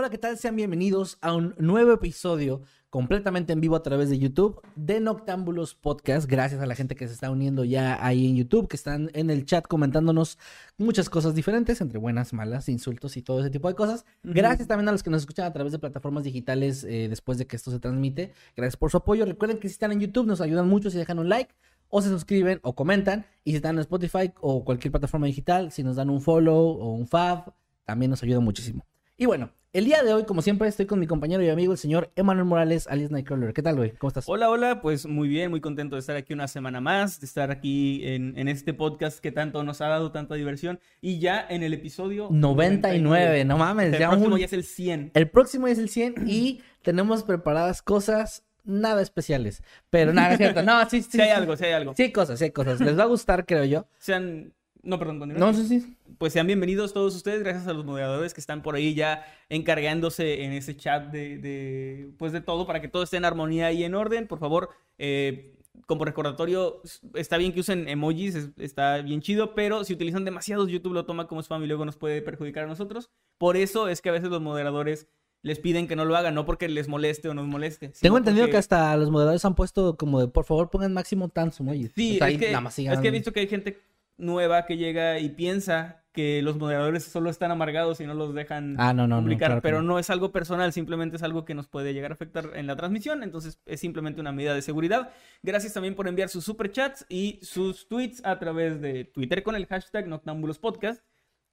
Hola, 0.00 0.10
¿qué 0.10 0.18
tal? 0.18 0.38
Sean 0.38 0.54
bienvenidos 0.54 1.18
a 1.20 1.34
un 1.34 1.56
nuevo 1.58 1.92
episodio 1.92 2.62
completamente 2.88 3.52
en 3.52 3.60
vivo 3.60 3.74
a 3.74 3.82
través 3.82 4.08
de 4.08 4.16
YouTube 4.20 4.62
de 4.76 5.00
Noctámbulos 5.00 5.74
Podcast. 5.74 6.30
Gracias 6.30 6.60
a 6.60 6.66
la 6.66 6.76
gente 6.76 6.94
que 6.94 7.08
se 7.08 7.14
está 7.14 7.32
uniendo 7.32 7.64
ya 7.64 7.98
ahí 8.06 8.28
en 8.28 8.36
YouTube, 8.36 8.68
que 8.68 8.76
están 8.76 9.10
en 9.14 9.28
el 9.28 9.44
chat 9.44 9.66
comentándonos 9.66 10.38
muchas 10.76 11.10
cosas 11.10 11.34
diferentes, 11.34 11.80
entre 11.80 11.98
buenas, 11.98 12.32
malas, 12.32 12.68
insultos 12.68 13.16
y 13.16 13.22
todo 13.22 13.40
ese 13.40 13.50
tipo 13.50 13.66
de 13.66 13.74
cosas. 13.74 14.04
Gracias 14.22 14.68
también 14.68 14.88
a 14.88 14.92
los 14.92 15.02
que 15.02 15.10
nos 15.10 15.22
escuchan 15.22 15.46
a 15.46 15.52
través 15.52 15.72
de 15.72 15.80
plataformas 15.80 16.22
digitales 16.22 16.84
eh, 16.84 17.08
después 17.08 17.36
de 17.36 17.48
que 17.48 17.56
esto 17.56 17.72
se 17.72 17.80
transmite. 17.80 18.32
Gracias 18.56 18.76
por 18.76 18.92
su 18.92 18.98
apoyo. 18.98 19.24
Recuerden 19.24 19.58
que 19.58 19.66
si 19.66 19.72
están 19.72 19.90
en 19.90 19.98
YouTube 19.98 20.28
nos 20.28 20.40
ayudan 20.40 20.68
mucho 20.68 20.90
si 20.90 20.98
dejan 20.98 21.18
un 21.18 21.28
like 21.28 21.52
o 21.88 22.02
se 22.02 22.08
suscriben 22.08 22.60
o 22.62 22.76
comentan. 22.76 23.26
Y 23.42 23.50
si 23.50 23.56
están 23.56 23.74
en 23.74 23.80
Spotify 23.80 24.30
o 24.40 24.64
cualquier 24.64 24.92
plataforma 24.92 25.26
digital, 25.26 25.72
si 25.72 25.82
nos 25.82 25.96
dan 25.96 26.08
un 26.08 26.20
follow 26.20 26.78
o 26.80 26.92
un 26.92 27.08
fab, 27.08 27.52
también 27.84 28.10
nos 28.10 28.22
ayuda 28.22 28.38
muchísimo. 28.38 28.86
Y 29.16 29.26
bueno, 29.26 29.50
el 29.74 29.84
día 29.84 30.02
de 30.02 30.14
hoy, 30.14 30.24
como 30.24 30.40
siempre, 30.40 30.66
estoy 30.66 30.86
con 30.86 30.98
mi 30.98 31.06
compañero 31.06 31.42
y 31.42 31.48
amigo, 31.50 31.72
el 31.72 31.78
señor 31.78 32.10
Emanuel 32.16 32.46
Morales, 32.46 32.86
alias 32.88 33.10
Nightcrawler. 33.10 33.52
¿Qué 33.52 33.62
tal, 33.62 33.76
güey? 33.76 33.92
¿Cómo 33.92 34.08
estás? 34.08 34.24
Hola, 34.26 34.48
hola, 34.50 34.80
pues 34.80 35.06
muy 35.06 35.28
bien, 35.28 35.50
muy 35.50 35.60
contento 35.60 35.96
de 35.96 36.00
estar 36.00 36.16
aquí 36.16 36.32
una 36.32 36.48
semana 36.48 36.80
más, 36.80 37.20
de 37.20 37.26
estar 37.26 37.50
aquí 37.50 38.00
en, 38.06 38.36
en 38.38 38.48
este 38.48 38.72
podcast 38.72 39.18
que 39.20 39.30
tanto 39.30 39.62
nos 39.62 39.80
ha 39.82 39.88
dado 39.88 40.10
tanta 40.10 40.34
diversión. 40.36 40.80
Y 41.02 41.18
ya 41.18 41.46
en 41.48 41.62
el 41.62 41.74
episodio 41.74 42.28
99, 42.30 43.44
no 43.44 43.58
mames, 43.58 43.92
El 43.92 43.98
ya 44.00 44.08
próximo 44.08 44.34
un- 44.34 44.40
ya 44.40 44.46
es 44.46 44.52
el 44.54 44.64
100. 44.64 45.10
El 45.14 45.28
próximo 45.30 45.66
es 45.68 45.78
el 45.78 45.90
100 45.90 46.14
y 46.26 46.62
tenemos 46.82 47.22
preparadas 47.22 47.82
cosas 47.82 48.44
nada 48.64 49.02
especiales. 49.02 49.62
Pero 49.90 50.12
nada, 50.12 50.32
es 50.32 50.38
cierto. 50.38 50.62
No, 50.62 50.80
sí, 50.88 51.02
sí. 51.02 51.10
Si 51.12 51.20
hay 51.20 51.28
sí. 51.28 51.34
algo, 51.34 51.56
si 51.56 51.64
hay 51.66 51.72
algo. 51.72 51.94
Sí, 51.94 52.02
hay 52.04 52.12
cosas, 52.12 52.38
sí, 52.38 52.46
hay 52.46 52.50
cosas. 52.52 52.80
Les 52.80 52.98
va 52.98 53.02
a 53.02 53.06
gustar, 53.06 53.44
creo 53.46 53.64
yo. 53.64 53.86
Sean. 53.98 54.52
No, 54.82 54.98
perdón, 54.98 55.18
continúa. 55.18 55.40
No, 55.46 55.54
sí, 55.54 55.66
sí. 55.66 55.96
Pues 56.18 56.32
sean 56.32 56.46
bienvenidos 56.46 56.92
todos 56.92 57.14
ustedes, 57.14 57.42
gracias 57.42 57.66
a 57.66 57.72
los 57.72 57.84
moderadores 57.84 58.32
que 58.32 58.40
están 58.40 58.62
por 58.62 58.74
ahí 58.76 58.94
ya 58.94 59.24
encargándose 59.48 60.44
en 60.44 60.52
ese 60.52 60.76
chat 60.76 61.10
de, 61.10 61.38
de, 61.38 62.10
pues 62.18 62.32
de 62.32 62.40
todo 62.40 62.66
para 62.66 62.80
que 62.80 62.88
todo 62.88 63.02
esté 63.02 63.16
en 63.16 63.24
armonía 63.24 63.72
y 63.72 63.84
en 63.84 63.94
orden. 63.94 64.26
Por 64.26 64.38
favor, 64.38 64.70
eh, 64.98 65.54
como 65.86 66.04
recordatorio, 66.04 66.80
está 67.14 67.36
bien 67.38 67.52
que 67.52 67.60
usen 67.60 67.88
emojis, 67.88 68.34
es- 68.34 68.50
está 68.58 68.98
bien 69.02 69.20
chido, 69.20 69.54
pero 69.54 69.84
si 69.84 69.92
utilizan 69.92 70.24
demasiados, 70.24 70.68
YouTube 70.70 70.92
lo 70.94 71.04
toma 71.06 71.26
como 71.26 71.40
spam 71.42 71.62
y 71.64 71.66
luego 71.66 71.84
nos 71.84 71.96
puede 71.96 72.22
perjudicar 72.22 72.64
a 72.64 72.66
nosotros. 72.68 73.10
Por 73.36 73.56
eso 73.56 73.88
es 73.88 74.00
que 74.00 74.08
a 74.08 74.12
veces 74.12 74.28
los 74.30 74.40
moderadores 74.40 75.06
les 75.42 75.58
piden 75.60 75.86
que 75.86 75.94
no 75.96 76.04
lo 76.04 76.16
hagan, 76.16 76.34
no 76.34 76.44
porque 76.44 76.68
les 76.68 76.88
moleste 76.88 77.28
o 77.28 77.34
nos 77.34 77.46
moleste. 77.46 77.90
Tengo 78.00 78.18
entendido 78.18 78.44
porque- 78.46 78.52
que 78.52 78.58
hasta 78.58 78.96
los 78.96 79.10
moderadores 79.10 79.44
han 79.44 79.54
puesto 79.54 79.96
como 79.96 80.20
de, 80.20 80.28
por 80.28 80.44
favor, 80.44 80.68
pongan 80.70 80.92
máximo 80.92 81.28
tan 81.28 81.52
emojis. 81.58 81.92
Sí, 81.94 82.16
O 82.16 82.18
sea, 82.18 82.28
es, 82.28 82.38
que, 82.38 82.52
es 82.52 82.98
que 83.00 83.08
he 83.08 83.10
visto 83.12 83.32
que 83.32 83.40
hay 83.40 83.46
gente 83.48 83.78
nueva 84.18 84.66
que 84.66 84.76
llega 84.76 85.18
y 85.18 85.30
piensa 85.30 86.04
que 86.12 86.42
los 86.42 86.56
moderadores 86.58 87.04
solo 87.04 87.30
están 87.30 87.52
amargados 87.52 88.00
y 88.00 88.06
no 88.06 88.12
los 88.14 88.34
dejan 88.34 88.74
Ah, 88.78 88.92
no, 88.92 89.06
no, 89.06 89.16
no, 89.16 89.22
publicar, 89.22 89.48
claro 89.50 89.62
pero 89.62 89.82
no. 89.82 89.94
no. 89.94 89.98
es 90.00 90.10
algo 90.10 90.32
personal, 90.32 90.72
simplemente 90.72 91.16
es 91.16 91.22
algo 91.22 91.44
que 91.44 91.54
nos 91.54 91.68
puede 91.68 91.94
llegar 91.94 92.10
a 92.10 92.14
afectar 92.14 92.50
en 92.54 92.66
la 92.66 92.74
transmisión, 92.74 93.22
entonces 93.22 93.60
es 93.66 93.78
simplemente 93.80 94.20
una 94.20 94.32
medida 94.32 94.52
de 94.54 94.62
seguridad. 94.62 95.10
Gracias 95.42 95.74
también 95.74 95.94
por 95.94 96.08
enviar 96.08 96.28
sus 96.28 96.44
superchats 96.44 97.06
y 97.08 97.38
sus 97.42 97.86
tweets 97.88 98.20
a 98.24 98.38
través 98.38 98.80
de 98.80 99.04
Twitter 99.04 99.42
con 99.44 99.54
el 99.54 99.66
hashtag 99.66 100.08
Noctambulos 100.08 100.58
Podcast. 100.58 101.02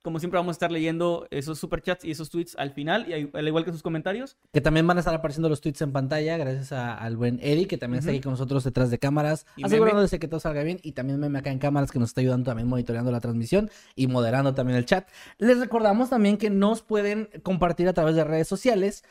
Como 0.06 0.20
siempre 0.20 0.38
vamos 0.38 0.52
a 0.52 0.58
estar 0.58 0.72
leyendo 0.72 1.26
esos 1.32 1.58
superchats 1.58 2.06
y 2.06 2.12
esos 2.12 2.30
tweets 2.30 2.56
al 2.60 2.70
final, 2.70 3.10
y 3.10 3.14
al 3.14 3.30
al 3.34 3.48
igual 3.48 3.66
que 3.66 3.72
sus 3.72 3.82
comentarios. 3.82 4.38
Que 4.54 4.62
también 4.62 4.86
van 4.86 4.98
a 4.98 5.00
estar 5.00 5.16
apareciendo 5.16 5.50
los 5.50 5.62
tweets 5.62 5.82
en 5.82 5.92
pantalla, 5.92 6.38
gracias 6.38 6.72
a- 6.74 6.94
al 6.96 7.18
buen 7.18 7.40
Eddie, 7.42 7.66
que 7.66 7.80
también 7.80 8.02
está 8.02 8.12
aquí 8.12 8.22
con 8.22 8.34
nosotros 8.34 8.64
detrás 8.64 8.92
de 8.92 9.00
cámaras, 9.00 9.48
Y 9.58 9.66
asegurándose 9.66 10.20
que 10.20 10.28
todo 10.28 10.40
salga 10.40 10.62
bien. 10.62 10.80
Y 10.84 10.92
también 10.92 11.20
Meme 11.20 11.40
acá 11.40 11.50
en 11.52 11.58
cámaras, 11.58 11.92
que 11.92 11.98
nos 11.98 12.10
está 12.10 12.22
ayudando 12.22 12.46
también 12.52 12.68
monitoreando 12.68 13.12
la 13.12 13.20
transmisión 13.20 13.72
y 13.96 14.06
moderando 14.06 14.54
también 14.54 14.78
el 14.78 14.86
chat. 14.86 15.08
Les 15.40 15.58
recordamos 15.60 16.12
también 16.12 16.38
que 16.38 16.52
nos 16.52 16.84
pueden 16.84 17.28
compartir 17.42 17.88
a 17.90 17.94
través 17.94 18.16
de 18.16 18.24
redes 18.24 18.48
sociales 18.48 19.04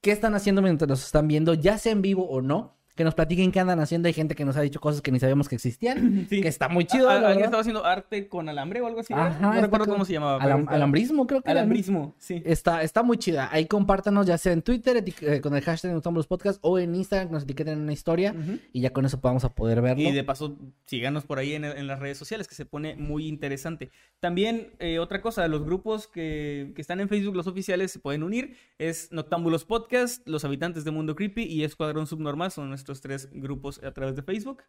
qué 0.00 0.12
están 0.12 0.34
haciendo 0.34 0.62
mientras 0.62 0.88
nos 0.88 1.04
están 1.04 1.28
viendo, 1.28 1.52
ya 1.52 1.76
sea 1.76 1.92
en 1.92 2.00
vivo 2.00 2.26
o 2.28 2.40
no. 2.40 2.74
Que 2.94 3.04
nos 3.04 3.14
platiquen 3.14 3.52
qué 3.52 3.60
andan 3.60 3.80
haciendo. 3.80 4.06
Hay 4.08 4.12
gente 4.12 4.34
que 4.34 4.44
nos 4.44 4.56
ha 4.56 4.60
dicho 4.60 4.78
cosas 4.80 5.00
que 5.00 5.10
ni 5.10 5.18
sabíamos 5.18 5.48
que 5.48 5.54
existían. 5.56 6.26
Sí. 6.28 6.40
Que 6.42 6.48
está 6.48 6.68
muy 6.68 6.84
chido. 6.84 7.08
Alguien 7.08 7.44
estaba 7.44 7.60
haciendo 7.60 7.84
arte 7.84 8.28
con 8.28 8.48
alambre 8.48 8.80
o 8.80 8.86
algo 8.86 9.00
así. 9.00 9.12
no 9.14 9.52
recuerdo 9.60 9.86
cómo 9.86 10.04
se 10.04 10.12
llamaba. 10.12 10.38
pero 10.38 10.54
Alam- 10.56 10.60
está- 10.62 10.74
alambrismo, 10.74 11.26
creo 11.26 11.42
que. 11.42 11.50
Alambrismo, 11.50 12.14
sí. 12.18 12.42
Está, 12.44 12.82
está 12.82 13.02
muy 13.02 13.16
chida. 13.18 13.48
Ahí 13.52 13.66
compártanos, 13.66 14.26
ya 14.26 14.36
sea 14.38 14.52
en 14.52 14.62
Twitter 14.62 15.02
eh, 15.22 15.40
con 15.40 15.54
el 15.54 15.62
hashtag 15.62 15.92
Noctámbulos 15.92 16.26
Podcast 16.26 16.58
o 16.62 16.78
en 16.78 16.94
Instagram, 16.94 17.28
que 17.28 17.32
nos 17.34 17.42
etiqueten 17.44 17.74
en 17.74 17.80
una 17.82 17.92
historia 17.92 18.34
y 18.72 18.80
ya 18.80 18.90
con 18.92 19.04
eso 19.06 19.20
podamos 19.20 19.44
a 19.44 19.54
poder 19.54 19.80
verlo. 19.80 20.02
Y 20.02 20.12
de 20.12 20.24
paso, 20.24 20.56
síganos 20.86 21.24
por 21.24 21.38
ahí 21.38 21.54
en, 21.54 21.64
en 21.64 21.86
las 21.86 21.98
redes 21.98 22.18
sociales, 22.18 22.46
que 22.48 22.54
se 22.54 22.66
pone 22.66 22.94
muy 22.96 23.26
interesante. 23.26 23.90
También, 24.20 24.68
eh, 24.78 24.98
otra 24.98 25.20
cosa, 25.20 25.46
los 25.48 25.64
grupos 25.64 26.06
que, 26.06 26.72
que 26.74 26.80
están 26.80 27.00
en 27.00 27.08
Facebook, 27.08 27.34
los 27.36 27.46
oficiales, 27.46 27.90
se 27.90 27.98
pueden 27.98 28.22
unir. 28.22 28.56
Es 28.78 29.10
Noctámbulos 29.12 29.64
Podcast, 29.64 30.26
Los 30.28 30.44
Habitantes 30.44 30.84
de 30.84 30.90
Mundo 30.90 31.16
Creepy 31.16 31.42
y 31.44 31.64
Escuadrón 31.64 32.06
Subnormal. 32.06 32.50
Son 32.52 32.72
nuestros 32.82 33.00
tres 33.00 33.28
grupos 33.32 33.82
a 33.82 33.92
través 33.92 34.16
de 34.16 34.22
Facebook. 34.22 34.62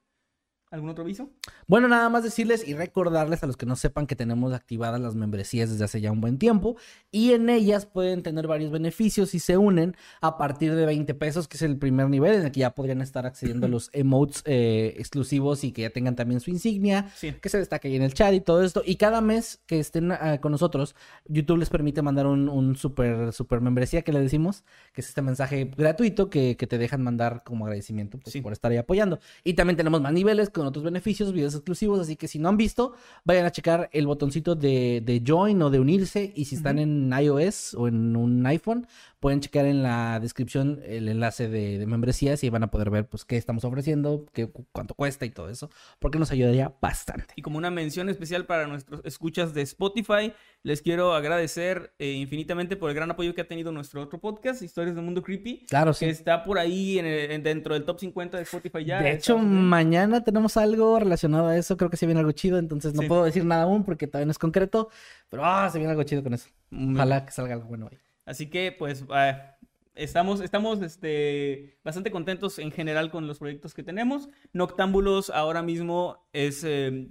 ¿Algún 0.74 0.90
otro 0.90 1.04
aviso? 1.04 1.30
Bueno, 1.68 1.88
nada 1.88 2.10
más 2.10 2.24
decirles 2.24 2.68
y 2.68 2.74
recordarles 2.74 3.44
a 3.44 3.46
los 3.46 3.58
que 3.58 3.68
no 3.68 3.76
sepan 3.76 4.08
que 4.08 4.16
tenemos 4.16 4.54
activadas 4.54 5.00
las 5.00 5.14
membresías 5.14 5.70
desde 5.70 5.84
hace 5.86 6.02
ya 6.02 6.12
un 6.12 6.20
buen 6.20 6.40
tiempo 6.40 6.78
y 7.12 7.34
en 7.34 7.48
ellas 7.52 7.86
pueden 7.86 8.24
tener 8.24 8.48
varios 8.48 8.72
beneficios 8.72 9.30
si 9.30 9.38
se 9.40 9.56
unen 9.56 9.96
a 10.20 10.36
partir 10.36 10.74
de 10.74 10.88
20 10.88 11.14
pesos, 11.14 11.48
que 11.48 11.58
es 11.58 11.62
el 11.62 11.78
primer 11.78 12.10
nivel 12.10 12.34
en 12.34 12.46
el 12.46 12.52
que 12.52 12.62
ya 12.62 12.74
podrían 12.74 13.02
estar 13.02 13.28
accediendo 13.28 13.68
a 13.68 13.70
los 13.70 13.92
emotes 13.94 14.42
eh, 14.46 14.96
exclusivos 14.98 15.64
y 15.64 15.74
que 15.74 15.84
ya 15.84 15.92
tengan 15.92 16.16
también 16.16 16.40
su 16.40 16.50
insignia, 16.50 17.08
Sí. 17.16 17.34
que 17.40 17.50
se 17.50 17.60
destaque 17.60 17.90
ahí 17.90 17.96
en 17.96 18.02
el 18.02 18.16
chat 18.16 18.34
y 18.34 18.42
todo 18.42 18.64
esto. 18.64 18.82
Y 18.84 18.96
cada 18.96 19.22
mes 19.22 19.62
que 19.68 19.78
estén 19.80 20.12
ah, 20.12 20.40
con 20.42 20.52
nosotros, 20.52 20.96
YouTube 21.26 21.60
les 21.60 21.70
permite 21.70 22.02
mandar 22.02 22.26
un, 22.26 22.50
un 22.50 22.76
super, 22.76 23.32
super 23.32 23.62
membresía 23.62 24.02
que 24.02 24.12
le 24.12 24.20
decimos, 24.22 24.64
que 24.92 25.02
es 25.02 25.08
este 25.10 25.22
mensaje 25.22 25.66
gratuito 25.78 26.32
que, 26.32 26.58
que 26.58 26.66
te 26.66 26.80
dejan 26.80 27.04
mandar 27.04 27.44
como 27.46 27.66
agradecimiento 27.66 28.18
pues, 28.18 28.34
Sí. 28.34 28.42
por 28.42 28.54
estar 28.54 28.72
ahí 28.72 28.78
apoyando. 28.80 29.20
Y 29.44 29.54
también 29.54 29.78
tenemos 29.78 30.02
más 30.02 30.12
niveles 30.14 30.50
con 30.50 30.63
otros 30.66 30.84
beneficios, 30.84 31.34
videos 31.34 31.56
exclusivos, 31.56 32.00
así 32.00 32.16
que 32.16 32.28
si 32.28 32.40
no 32.40 32.50
han 32.50 32.58
visto, 32.58 32.94
vayan 33.24 33.46
a 33.46 33.52
checar 33.52 33.90
el 33.94 34.08
botoncito 34.08 34.56
de, 34.56 35.02
de 35.06 35.24
join 35.26 35.62
o 35.62 35.70
de 35.70 35.80
unirse 35.80 36.32
y 36.36 36.46
si 36.46 36.56
están 36.56 36.80
en 36.80 37.12
iOS 37.12 37.74
o 37.76 37.88
en 37.88 38.16
un 38.16 38.46
iPhone, 38.46 38.88
pueden 39.24 39.40
checar 39.40 39.66
en 39.66 39.84
la 39.84 40.20
descripción 40.20 40.82
el 40.86 41.08
enlace 41.08 41.48
de, 41.48 41.78
de 41.80 41.86
membresías 41.86 42.44
y 42.44 42.50
van 42.50 42.64
a 42.64 42.68
poder 42.70 42.90
ver 42.90 43.08
pues 43.08 43.24
qué 43.24 43.38
estamos 43.38 43.64
ofreciendo, 43.64 44.26
qué, 44.34 44.48
cu- 44.48 44.66
cuánto 44.74 44.96
cuesta 44.96 45.26
y 45.26 45.30
todo 45.30 45.48
eso, 45.50 45.70
porque 46.00 46.20
nos 46.20 46.30
ayudaría 46.32 46.74
bastante. 46.82 47.28
Y 47.38 47.42
como 47.42 47.58
una 47.58 47.72
mención 47.72 48.10
especial 48.10 48.46
para 48.46 48.68
nuestros 48.68 49.00
escuchas 49.06 49.54
de 49.54 49.62
Spotify, 49.62 50.34
les 50.64 50.82
quiero 50.82 51.14
agradecer 51.14 51.94
eh, 52.00 52.12
infinitamente 52.12 52.76
por 52.76 52.90
el 52.90 52.96
gran 52.98 53.12
apoyo 53.12 53.34
que 53.34 53.40
ha 53.40 53.48
tenido 53.48 53.72
nuestro 53.72 54.02
otro 54.02 54.20
podcast, 54.20 54.62
Historias 54.62 54.94
del 54.94 55.06
Mundo 55.06 55.22
Creepy. 55.24 55.66
Claro, 55.70 55.94
sí. 55.94 56.04
Que 56.04 56.12
está 56.12 56.44
por 56.44 56.60
ahí 56.60 57.00
en 57.00 57.06
el- 57.06 57.32
en- 57.32 57.44
dentro 57.44 57.76
del 57.76 57.86
top 57.86 58.02
50 58.02 58.36
de 58.36 58.44
Spotify 58.44 58.84
ya. 58.84 59.02
de 59.02 59.14
hecho, 59.14 59.38
mañana 59.38 60.22
tenemos 60.26 60.58
algo 60.58 61.00
relacionado 61.00 61.48
a 61.48 61.56
eso. 61.58 61.78
Creo 61.78 61.90
que 61.90 61.96
se 61.96 62.06
viene 62.06 62.20
algo 62.20 62.34
chido. 62.34 62.58
Entonces 62.60 62.94
no 62.94 63.02
Sí. 63.04 63.08
puedo 63.08 63.24
decir 63.24 63.46
nada 63.46 63.64
aún 63.64 63.86
porque 63.86 64.06
todavía 64.08 64.26
no 64.26 64.32
es 64.32 64.38
concreto. 64.38 64.90
Pero 65.30 65.46
ah, 65.46 65.70
se 65.72 65.78
viene 65.78 65.92
algo 65.92 66.04
chido 66.04 66.24
con 66.24 66.34
eso. 66.34 66.50
Ojalá 66.72 67.26
que 67.26 67.32
salga 67.32 67.54
algo 67.54 67.68
bueno 67.70 67.88
ahí. 67.90 67.98
Así 68.26 68.50
que, 68.50 68.72
pues, 68.72 69.06
ah, 69.10 69.58
estamos, 69.96 70.42
estamos 70.42 70.82
este, 70.82 71.78
bastante 71.84 72.12
contentos 72.12 72.60
en 72.60 72.72
general 72.72 73.12
con 73.12 73.28
los 73.28 73.40
proyectos 73.40 73.74
que 73.74 73.84
tenemos. 73.84 74.30
Noctámbulos 74.54 75.30
ahora 75.30 75.62
mismo 75.62 76.26
es 76.34 76.64
eh, 76.64 77.10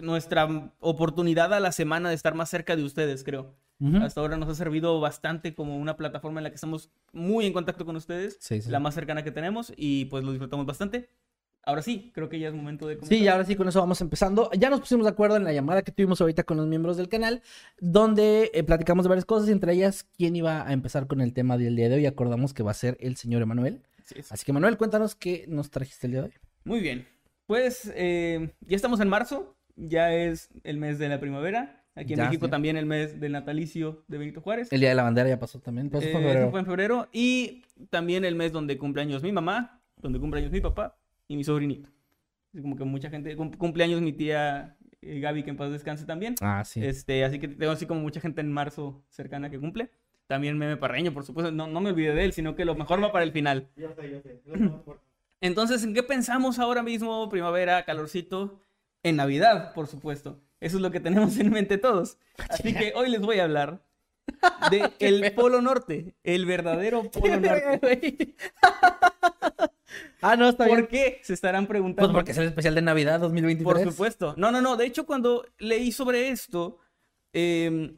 nuestra 0.00 0.72
oportunidad 0.80 1.52
a 1.52 1.60
la 1.60 1.72
semana 1.72 2.08
de 2.08 2.14
estar 2.14 2.34
más 2.34 2.50
cerca 2.50 2.76
de 2.76 2.84
ustedes, 2.84 3.24
creo. 3.24 3.54
Hasta 4.00 4.20
ahora 4.20 4.36
nos 4.36 4.48
ha 4.48 4.54
servido 4.54 5.00
bastante 5.00 5.56
como 5.56 5.76
una 5.76 5.96
plataforma 5.96 6.38
en 6.38 6.44
la 6.44 6.50
que 6.50 6.54
estamos 6.54 6.92
muy 7.12 7.46
en 7.46 7.52
contacto 7.52 7.84
con 7.84 7.96
ustedes, 7.96 8.36
Sí, 8.40 8.62
sí. 8.62 8.70
la 8.70 8.78
más 8.78 8.94
cercana 8.94 9.24
que 9.24 9.32
tenemos 9.32 9.72
y 9.76 10.04
pues 10.04 10.22
lo 10.22 10.30
disfrutamos 10.30 10.66
bastante. 10.66 11.10
Ahora 11.64 11.80
sí, 11.82 12.10
creo 12.12 12.28
que 12.28 12.40
ya 12.40 12.48
es 12.48 12.54
momento 12.54 12.88
de 12.88 12.94
Sí, 12.94 13.00
comenzar. 13.00 13.18
y 13.24 13.28
ahora 13.28 13.44
sí, 13.44 13.54
con 13.54 13.68
eso 13.68 13.78
vamos 13.80 14.00
empezando. 14.00 14.50
Ya 14.58 14.68
nos 14.68 14.80
pusimos 14.80 15.04
de 15.04 15.10
acuerdo 15.10 15.36
en 15.36 15.44
la 15.44 15.52
llamada 15.52 15.82
que 15.82 15.92
tuvimos 15.92 16.20
ahorita 16.20 16.42
con 16.42 16.56
los 16.56 16.66
miembros 16.66 16.96
del 16.96 17.08
canal, 17.08 17.40
donde 17.80 18.50
eh, 18.52 18.64
platicamos 18.64 19.04
de 19.04 19.08
varias 19.10 19.24
cosas, 19.24 19.48
entre 19.48 19.72
ellas 19.72 20.04
quién 20.16 20.34
iba 20.34 20.66
a 20.66 20.72
empezar 20.72 21.06
con 21.06 21.20
el 21.20 21.32
tema 21.32 21.56
del 21.58 21.76
día 21.76 21.88
de 21.88 21.94
hoy. 21.96 22.06
Acordamos 22.06 22.52
que 22.52 22.62
va 22.64 22.72
a 22.72 22.74
ser 22.74 22.96
el 23.00 23.16
señor 23.16 23.42
Emanuel. 23.42 23.80
Es. 24.14 24.32
Así 24.32 24.44
que, 24.44 24.52
Manuel, 24.52 24.76
cuéntanos 24.76 25.14
qué 25.14 25.44
nos 25.48 25.70
trajiste 25.70 26.06
el 26.08 26.12
día 26.12 26.20
de 26.22 26.26
hoy. 26.28 26.34
Muy 26.64 26.80
bien. 26.80 27.06
Pues 27.46 27.92
eh, 27.94 28.50
ya 28.62 28.74
estamos 28.76 28.98
en 29.00 29.08
marzo, 29.08 29.56
ya 29.76 30.12
es 30.12 30.48
el 30.64 30.78
mes 30.78 30.98
de 30.98 31.08
la 31.08 31.20
primavera. 31.20 31.84
Aquí 31.94 32.14
en 32.14 32.18
Ya, 32.20 32.24
México 32.24 32.46
sí. 32.46 32.50
también 32.50 32.76
el 32.76 32.86
mes 32.86 33.20
del 33.20 33.32
natalicio 33.32 34.02
de 34.08 34.18
Benito 34.18 34.40
Juárez. 34.40 34.72
El 34.72 34.80
día 34.80 34.88
de 34.88 34.94
la 34.94 35.02
bandera 35.02 35.28
ya 35.28 35.38
pasó 35.38 35.60
también. 35.60 35.90
Pasó 35.90 36.06
Eh, 36.06 36.38
eso 36.38 36.50
fue 36.50 36.60
en 36.60 36.66
febrero. 36.66 37.08
Y 37.12 37.62
también 37.90 38.24
el 38.24 38.34
mes 38.34 38.50
donde 38.50 38.78
cumpleaños 38.78 39.22
mi 39.22 39.30
mamá, 39.30 39.80
donde 39.98 40.18
cumpleaños 40.18 40.50
mi 40.50 40.60
papá 40.60 40.98
y 41.32 41.36
mi 41.36 41.44
sobrinito. 41.44 41.88
Es 42.52 42.60
como 42.60 42.76
que 42.76 42.84
mucha 42.84 43.08
gente, 43.10 43.34
cum- 43.36 43.52
cumpleaños 43.56 44.00
mi 44.02 44.12
tía 44.12 44.76
eh, 45.00 45.20
Gaby, 45.20 45.42
que 45.42 45.50
en 45.50 45.56
paz 45.56 45.70
descanse 45.72 46.04
también. 46.04 46.34
Ah, 46.40 46.62
sí. 46.64 46.84
Este, 46.84 47.24
así 47.24 47.38
que 47.38 47.48
tengo 47.48 47.72
así 47.72 47.86
como 47.86 48.00
mucha 48.00 48.20
gente 48.20 48.40
en 48.42 48.52
marzo 48.52 49.02
cercana 49.08 49.48
que 49.50 49.58
cumple. 49.58 49.90
También 50.26 50.56
Meme 50.58 50.76
Parreño, 50.76 51.12
por 51.12 51.24
supuesto. 51.24 51.50
No, 51.50 51.66
no 51.66 51.80
me 51.80 51.90
olvidé 51.90 52.14
de 52.14 52.24
él, 52.24 52.32
sino 52.32 52.54
que 52.54 52.64
lo 52.64 52.74
mejor 52.74 53.02
va 53.02 53.10
para 53.12 53.24
el 53.24 53.32
final. 53.32 53.68
Entonces, 55.40 55.82
¿en 55.84 55.94
qué 55.94 56.02
pensamos 56.02 56.58
ahora 56.58 56.82
mismo? 56.82 57.28
Primavera, 57.28 57.84
calorcito. 57.84 58.60
En 59.02 59.16
Navidad, 59.16 59.72
por 59.74 59.88
supuesto. 59.88 60.40
Eso 60.60 60.76
es 60.76 60.82
lo 60.82 60.90
que 60.92 61.00
tenemos 61.00 61.36
en 61.38 61.50
mente 61.50 61.76
todos. 61.78 62.18
Así 62.48 62.72
que 62.72 62.92
hoy 62.94 63.10
les 63.10 63.20
voy 63.20 63.40
a 63.40 63.44
hablar 63.44 63.82
de 64.70 64.90
el 65.00 65.32
Polo 65.32 65.60
Norte, 65.60 66.14
el 66.22 66.46
verdadero 66.46 67.02
Polo 67.10 67.40
Norte. 67.40 68.34
ah, 70.20 70.36
no, 70.36 70.48
está 70.48 70.66
¿Por 70.66 70.88
bien. 70.88 70.88
qué? 70.88 71.20
Se 71.22 71.34
estarán 71.34 71.66
preguntando. 71.66 72.10
Pues 72.10 72.14
porque 72.16 72.32
es 72.32 72.38
el 72.38 72.46
especial 72.46 72.74
de 72.74 72.82
Navidad 72.82 73.20
2023. 73.20 73.64
Por 73.64 73.92
supuesto. 73.92 74.34
No, 74.36 74.50
no, 74.50 74.60
no. 74.60 74.76
De 74.76 74.86
hecho, 74.86 75.06
cuando 75.06 75.46
leí 75.58 75.92
sobre 75.92 76.28
esto, 76.28 76.78
eh, 77.32 77.96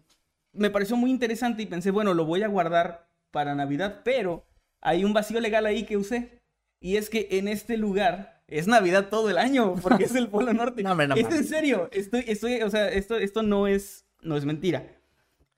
me 0.52 0.70
pareció 0.70 0.96
muy 0.96 1.11
interesante 1.11 1.62
y 1.62 1.67
pensé, 1.67 1.91
bueno, 1.91 2.14
lo 2.14 2.25
voy 2.25 2.43
a 2.43 2.49
guardar 2.49 3.08
para 3.31 3.55
Navidad, 3.55 4.02
pero 4.05 4.46
hay 4.81 5.05
un 5.05 5.12
vacío 5.12 5.41
legal 5.41 5.67
ahí 5.67 5.85
que 5.85 5.96
usé. 5.96 6.41
Y 6.81 6.96
es 6.96 7.11
que 7.11 7.29
en 7.32 7.49
este 7.49 7.76
lugar 7.76 8.43
es 8.47 8.67
Navidad 8.67 9.08
todo 9.08 9.31
el 9.31 9.38
año, 9.38 9.75
porque 9.82 10.05
es 10.05 10.14
el 10.14 10.29
Polo 10.29 10.52
Norte. 10.55 10.82
No, 10.82 10.93
hombre, 10.93 11.08
no 11.08 11.14
es 11.14 11.35
en 11.35 11.44
serio. 11.44 11.88
Estoy, 11.93 12.25
estoy, 12.26 12.62
o 12.62 12.70
sea, 12.70 12.88
esto, 12.88 13.17
esto 13.17 13.43
no 13.43 13.67
es, 13.67 14.06
no 14.20 14.37
es 14.37 14.44
mentira. 14.44 14.87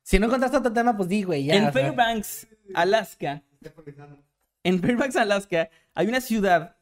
Si 0.03 0.19
no 0.19 0.27
encontraste 0.27 0.57
otro 0.57 0.73
tema, 0.73 0.97
pues 0.97 1.09
di, 1.09 1.25
güey, 1.25 1.45
ya. 1.45 1.57
en. 1.57 1.73
Fairbanks, 1.73 2.47
Alaska, 2.75 3.43
en 4.67 4.81
Fairbanks, 4.81 5.17
Alaska, 5.17 5.71
hay 5.95 6.09
una 6.09 6.21
ciudad 6.21 6.77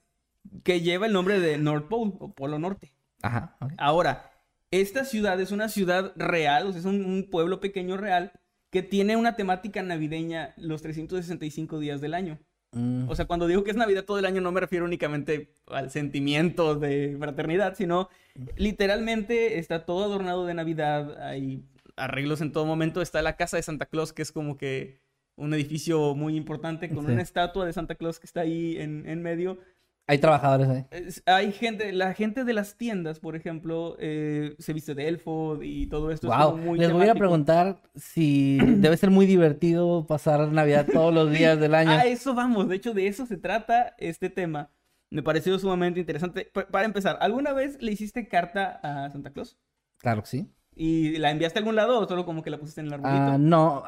que 0.63 0.81
lleva 0.81 1.07
el 1.07 1.13
nombre 1.13 1.39
de 1.39 1.59
North 1.59 1.89
Pole 1.89 2.13
o 2.19 2.35
Polo 2.35 2.59
Norte. 2.59 2.95
Ajá. 3.23 3.57
Ahora, 3.77 4.31
esta 4.71 5.05
ciudad 5.05 5.41
es 5.41 5.53
una 5.53 5.69
ciudad 5.69 6.13
real, 6.17 6.67
o 6.67 6.73
sea, 6.73 6.81
es 6.81 6.87
un, 6.87 7.05
un 7.05 7.29
pueblo 7.31 7.61
pequeño 7.61 7.97
real 7.97 8.33
que 8.71 8.83
tiene 8.83 9.17
una 9.17 9.37
temática 9.37 9.83
navideña 9.83 10.55
los 10.57 10.83
365 10.83 11.79
días 11.79 12.01
del 12.01 12.15
año. 12.15 12.39
Mm. 12.73 13.09
O 13.09 13.15
sea, 13.15 13.27
cuando 13.27 13.47
digo 13.47 13.65
que 13.65 13.71
es 13.71 13.77
Navidad 13.77 14.05
todo 14.05 14.19
el 14.19 14.27
año 14.27 14.41
no 14.41 14.51
me 14.51 14.61
refiero 14.61 14.85
únicamente 14.85 15.55
al 15.67 15.91
sentimiento 15.91 16.75
de 16.75 17.17
fraternidad, 17.19 17.75
sino 17.77 18.09
literalmente 18.57 19.59
está 19.59 19.85
todo 19.85 20.05
adornado 20.05 20.47
de 20.47 20.55
Navidad, 20.55 21.23
hay 21.23 21.65
arreglos 21.97 22.41
en 22.41 22.51
todo 22.51 22.67
momento, 22.67 23.01
está 23.01 23.23
la 23.23 23.37
casa 23.37 23.59
de 23.59 23.63
Santa 23.63 23.87
Claus 23.87 24.13
que 24.13 24.23
es 24.23 24.33
como 24.33 24.57
que 24.57 25.04
un 25.37 25.53
edificio 25.55 26.15
muy 26.15 26.37
importante 26.37 26.89
con 26.89 27.07
Sí. 27.07 27.13
una 27.13 27.23
estatua 27.23 27.67
de 27.67 27.73
Santa 27.73 27.95
Claus 27.97 28.21
que 28.21 28.27
está 28.27 28.41
ahí 28.43 28.77
en, 28.79 29.05
en 29.09 29.23
medio. 29.23 29.59
Hay 30.07 30.19
trabajadores 30.19 30.69
ahí. 30.69 30.85
Es- 30.91 31.23
hay 31.25 31.51
gente, 31.51 31.91
la 31.93 32.13
gente 32.13 32.45
de 32.45 32.53
las 32.53 32.77
tiendas, 32.77 33.21
por 33.21 33.37
ejemplo, 33.37 33.97
eh, 33.99 34.55
se 34.59 34.75
viste 34.75 34.95
de 34.95 35.09
elfo 35.09 35.59
y 35.63 35.87
todo 35.87 36.11
esto 36.11 36.31
es 36.31 36.37
Wow. 36.39 36.51
como 36.53 36.63
muy 36.65 36.79
Les 36.79 36.93
voy 36.93 37.09
a 37.09 37.15
preguntar 37.15 37.81
si 37.95 38.59
debe 38.79 38.97
ser 38.99 39.11
muy 39.11 39.25
divertido 39.27 40.07
pasar 40.07 40.47
Navidad 40.53 40.87
todos 40.93 41.13
los 41.15 41.31
días 41.33 41.59
del 41.59 41.75
año. 41.75 41.91
A 41.93 42.05
eso 42.05 42.35
vamos, 42.35 42.69
de 42.69 42.77
hecho 42.77 42.93
de 42.93 43.07
eso 43.07 43.25
se 43.27 43.39
trata 43.39 43.95
este 43.99 44.29
tema. 44.29 44.71
Me 45.11 45.23
pareció 45.23 45.59
sumamente 45.59 46.01
interesante. 46.01 46.51
Pa- 46.53 46.67
para 46.67 46.85
empezar, 46.85 47.17
¿alguna 47.21 47.53
vez 47.55 47.81
le 47.81 47.93
hiciste 47.93 48.29
carta 48.29 48.81
a 48.83 49.11
Santa 49.11 49.31
Claus? 49.31 49.57
Claro 49.99 50.21
que 50.23 50.29
sí. 50.29 50.51
¿Y 50.77 51.17
la 51.19 51.31
enviaste 51.31 51.59
a 51.59 51.61
algún 51.61 51.77
lado 51.77 51.99
o 52.01 52.07
solo 52.09 52.27
como 52.27 52.43
que 52.43 52.51
la 52.51 52.59
pusiste 52.59 52.81
en 52.83 52.89
el 52.89 52.95
arbolito? 52.95 53.23
Ah, 53.23 53.39
no. 53.39 53.85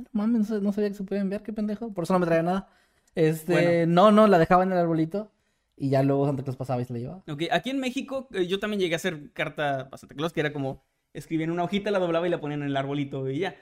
No 0.00 0.08
mames, 0.12 0.50
no 0.50 0.72
sabía 0.72 0.88
que 0.90 0.94
se 0.96 1.04
podía 1.04 1.22
enviar, 1.22 1.42
qué 1.42 1.52
pendejo. 1.52 1.92
Por 1.92 2.04
eso 2.04 2.12
no 2.12 2.18
me 2.18 2.26
traía 2.26 2.42
nada. 2.42 2.68
Este, 3.14 3.52
Bueno. 3.86 3.92
no, 3.92 4.10
no, 4.12 4.26
la 4.26 4.38
dejaba 4.38 4.62
en 4.62 4.72
el 4.72 4.78
arbolito 4.78 5.32
y 5.76 5.90
ya 5.90 6.02
luego 6.02 6.26
Santa 6.26 6.42
Claus 6.42 6.56
pasaba 6.56 6.80
y 6.82 6.84
se 6.84 6.92
la 6.92 6.98
llevaba. 6.98 7.24
Ok, 7.28 7.44
aquí 7.50 7.70
en 7.70 7.80
México 7.80 8.28
eh, 8.32 8.46
yo 8.46 8.58
también 8.60 8.80
llegué 8.80 8.94
a 8.94 8.96
hacer 8.96 9.32
carta 9.32 9.88
a 9.90 9.96
Santa 9.96 10.14
Claus, 10.14 10.32
que 10.32 10.40
era 10.40 10.52
como 10.52 10.84
escribían 11.12 11.50
una 11.50 11.64
hojita, 11.64 11.90
la 11.90 11.98
doblaba 11.98 12.26
y 12.26 12.30
la 12.30 12.40
ponían 12.40 12.62
en 12.62 12.68
el 12.68 12.76
arbolito 12.76 13.28
y 13.28 13.40
ya. 13.40 13.56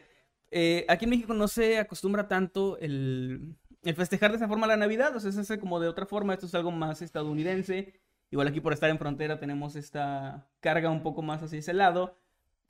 Eh, 0.51 0.85
aquí 0.89 1.05
en 1.05 1.11
México 1.11 1.35
no 1.35 1.47
se 1.49 1.79
acostumbra 1.79 2.27
tanto 2.29 2.79
el, 2.79 3.55
el 3.85 3.95
festejar 3.95 4.31
de 4.31 4.37
esa 4.39 4.49
forma 4.49 4.67
la 4.67 4.77
Navidad, 4.77 5.15
o 5.17 5.21
sea, 5.21 5.31
se 5.33 5.41
hace 5.41 5.59
como 5.59 5.79
de 5.81 5.89
otra 5.89 6.07
forma, 6.07 6.35
esto 6.35 6.47
es 6.47 6.55
algo 6.55 6.71
más 6.71 7.01
estadounidense. 7.03 7.95
Igual 8.31 8.49
aquí 8.49 8.61
por 8.61 8.73
estar 8.75 8.91
en 8.91 8.99
frontera 8.99 9.39
tenemos 9.41 9.77
esta 9.77 10.47
carga 10.61 10.91
un 10.91 11.03
poco 11.03 11.23
más 11.23 11.43
hacia 11.43 11.59
ese 11.59 11.73
lado, 11.73 12.19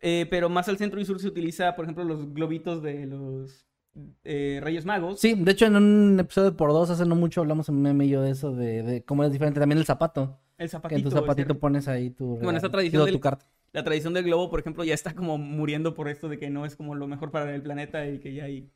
eh, 0.00 0.26
pero 0.30 0.48
más 0.48 0.68
al 0.68 0.78
centro 0.78 1.00
y 1.00 1.04
sur 1.04 1.20
se 1.20 1.28
utiliza, 1.28 1.74
por 1.76 1.84
ejemplo, 1.84 2.04
los 2.04 2.32
globitos 2.34 2.82
de 2.82 3.06
los 3.06 3.66
eh, 4.24 4.60
Reyes 4.62 4.84
Magos. 4.84 5.20
Sí, 5.20 5.34
de 5.34 5.50
hecho 5.52 5.66
en 5.66 5.76
un 5.76 6.20
episodio 6.20 6.50
de 6.50 6.56
por 6.56 6.70
dos 6.72 6.90
hace 6.90 7.04
no 7.04 7.14
mucho 7.16 7.40
hablamos 7.40 7.68
en 7.68 7.82
meme 7.82 8.06
y 8.06 8.10
yo 8.10 8.22
de 8.22 8.30
eso, 8.30 8.54
de, 8.54 8.82
de 8.82 9.04
cómo 9.04 9.24
es 9.24 9.32
diferente 9.32 9.58
también 9.60 9.78
el 9.78 9.84
zapato. 9.86 10.38
El 10.56 10.66
Que 10.66 10.68
zapatito. 10.68 10.98
en 10.98 11.04
tu 11.04 11.10
zapatito 11.10 11.58
pones 11.58 11.86
ahí 11.88 12.10
tu... 12.10 12.26
Bueno, 12.36 12.50
esta 12.50 12.68
regalo, 12.68 12.72
tradición 12.72 13.04
del- 13.04 13.14
tu 13.14 13.20
carta. 13.20 13.46
la 13.72 13.84
tradición 13.84 14.12
del 14.14 14.24
globo, 14.24 14.50
por 14.50 14.60
ejemplo, 14.60 14.82
ya 14.84 14.94
está 14.94 15.14
como 15.14 15.38
muriendo 15.38 15.94
por 15.94 16.08
esto 16.08 16.28
de 16.28 16.38
que 16.38 16.50
no 16.50 16.64
es 16.66 16.74
como 16.76 16.94
lo 16.94 17.06
mejor 17.06 17.30
para 17.30 17.54
el 17.54 17.62
planeta 17.62 18.06
y 18.08 18.18
que 18.18 18.34
ya 18.34 18.44
hay 18.44 18.70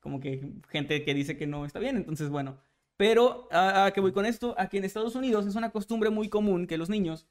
como 0.00 0.18
que 0.18 0.52
gente 0.68 1.04
que 1.04 1.14
dice 1.14 1.36
que 1.36 1.46
no 1.46 1.64
está 1.64 1.78
bien. 1.78 1.96
Entonces, 1.96 2.28
bueno. 2.28 2.56
Pero, 2.96 3.48
¿a, 3.52 3.86
a 3.86 3.90
qué 3.92 4.00
voy 4.00 4.12
con 4.12 4.26
esto? 4.26 4.54
Aquí 4.58 4.78
en 4.78 4.84
Estados 4.84 5.14
Unidos 5.14 5.46
es 5.46 5.54
una 5.54 5.70
costumbre 5.70 6.10
muy 6.10 6.28
común 6.28 6.66
que 6.66 6.76
los 6.76 6.90
niños 6.90 7.26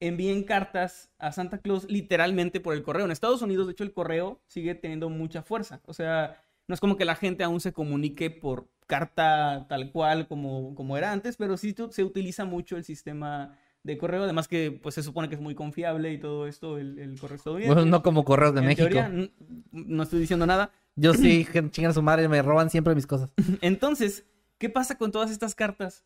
envíen 0.00 0.44
cartas 0.44 1.10
a 1.18 1.30
Santa 1.30 1.58
Claus 1.58 1.84
literalmente 1.88 2.58
por 2.60 2.74
el 2.74 2.82
correo. 2.82 3.04
En 3.04 3.10
Estados 3.10 3.42
Unidos, 3.42 3.66
de 3.66 3.72
hecho, 3.72 3.84
el 3.84 3.92
correo 3.92 4.40
sigue 4.46 4.74
teniendo 4.74 5.10
mucha 5.10 5.42
fuerza. 5.42 5.80
O 5.86 5.92
sea, 5.92 6.42
no 6.66 6.74
es 6.74 6.80
como 6.80 6.96
que 6.96 7.04
la 7.04 7.14
gente 7.14 7.44
aún 7.44 7.60
se 7.60 7.72
comunique 7.72 8.30
por 8.30 8.68
carta 8.86 9.66
tal 9.68 9.92
cual 9.92 10.26
como, 10.26 10.74
como 10.74 10.96
era 10.96 11.12
antes, 11.12 11.36
pero 11.36 11.56
sí 11.56 11.74
se 11.90 12.02
utiliza 12.02 12.44
mucho 12.44 12.76
el 12.76 12.84
sistema 12.84 13.56
de 13.82 13.98
correo. 13.98 14.24
Además 14.24 14.48
que 14.48 14.72
pues 14.72 14.94
se 14.94 15.02
supone 15.02 15.28
que 15.28 15.34
es 15.34 15.40
muy 15.40 15.54
confiable 15.54 16.12
y 16.12 16.18
todo 16.18 16.46
esto, 16.46 16.78
el, 16.78 16.98
el 16.98 17.20
correo 17.20 17.36
estadounidense. 17.36 17.74
Bueno, 17.74 17.88
no 17.90 18.02
como 18.02 18.24
correos 18.24 18.54
de 18.54 18.60
En 18.60 18.66
México. 18.66 18.88
teoría, 18.88 19.30
no 19.70 20.02
estoy 20.02 20.20
diciendo 20.20 20.46
nada. 20.46 20.72
Yo 20.96 21.12
sí, 21.12 21.46
chingan 21.70 21.90
a 21.90 21.94
su 21.94 22.02
madre, 22.02 22.26
me 22.28 22.40
roban 22.42 22.70
siempre 22.70 22.94
mis 22.94 23.06
cosas. 23.06 23.30
Entonces, 23.60 24.26
¿qué 24.58 24.70
pasa 24.70 24.96
con 24.96 25.12
todas 25.12 25.30
estas 25.30 25.54
cartas? 25.54 26.04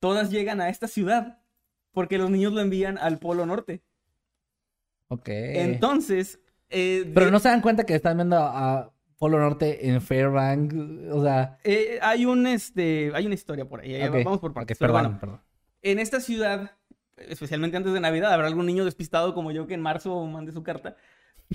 Todas 0.00 0.30
llegan 0.30 0.62
a 0.62 0.70
esta 0.70 0.88
ciudad 0.88 1.39
porque 1.92 2.18
los 2.18 2.30
niños 2.30 2.52
lo 2.52 2.60
envían 2.60 2.98
al 2.98 3.18
Polo 3.18 3.46
Norte. 3.46 3.82
Ok. 5.08 5.28
Entonces, 5.28 6.40
eh, 6.68 7.10
Pero 7.14 7.26
de- 7.26 7.32
no 7.32 7.38
se 7.40 7.48
dan 7.48 7.60
cuenta 7.60 7.84
que 7.84 7.94
están 7.94 8.16
viendo 8.16 8.36
a, 8.38 8.92
Polo 9.18 9.38
Norte 9.38 9.86
en 9.88 10.00
Fairbank. 10.00 10.72
O 11.12 11.22
sea. 11.22 11.58
eh, 11.64 11.98
hay 12.00 12.24
un 12.24 12.46
este, 12.46 13.12
hay 13.14 13.26
una 13.26 13.34
historia 13.34 13.68
por 13.68 13.80
ahí. 13.80 13.94
eh, 13.94 14.08
ok, 14.08 14.24
Vamos 14.24 14.40
por 14.40 14.54
partes. 14.54 14.78
Pero 14.78 14.94
perdón, 14.94 15.04
bueno, 15.12 15.20
perdón. 15.20 15.40
en 15.82 15.98
esta 15.98 16.20
ciudad, 16.20 16.70
especialmente 17.18 17.76
antes 17.76 17.92
de 17.92 18.00
Navidad, 18.00 18.32
habrá 18.32 18.46
algún 18.46 18.64
niño 18.64 18.84
despistado 18.86 19.34
como 19.34 19.50
yo 19.52 19.66
que 19.66 19.74
en 19.74 19.82
marzo 19.82 20.24
mande 20.26 20.52
su 20.52 20.62
carta. 20.62 20.96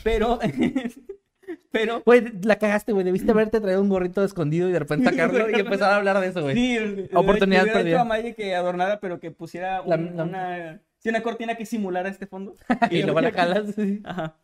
Pero, 0.04 0.38
pero, 1.72 2.02
Güey, 2.06 2.24
la 2.44 2.58
cagaste, 2.58 2.92
güey. 2.92 3.04
Debiste 3.06 3.32
haberte 3.32 3.60
traído 3.62 3.82
un 3.82 3.90
gorrito 3.90 4.24
escondido 4.24 4.70
y 4.70 4.72
de 4.72 4.80
repente 4.80 5.06
sacarlo 5.12 5.50
y 5.50 5.60
empezar 5.60 5.92
a 5.92 5.96
hablar 5.98 6.20
de 6.20 6.28
eso, 6.28 6.42
güey. 6.42 6.56
sí, 6.56 7.08
Oportunidad 7.14 7.66
perdida. 7.66 8.02
a 8.02 8.06
Maye 8.06 8.36
que 8.36 8.56
adornara, 8.56 9.00
pero 9.00 9.20
que 9.20 9.32
pusiera 9.32 9.82
un- 9.82 9.90
La- 9.90 9.98
la- 9.98 10.24
una, 10.24 10.82
sí, 11.00 11.10
una 11.10 11.22
cortina 11.24 11.56
que 11.56 11.66
simulara 11.66 12.10
este 12.10 12.28
fondo. 12.28 12.54
y 12.92 13.04
luego 13.04 13.22
la 13.22 13.32
jalas. 13.32 13.76
sí. 13.76 14.02
Ajá. 14.04 14.38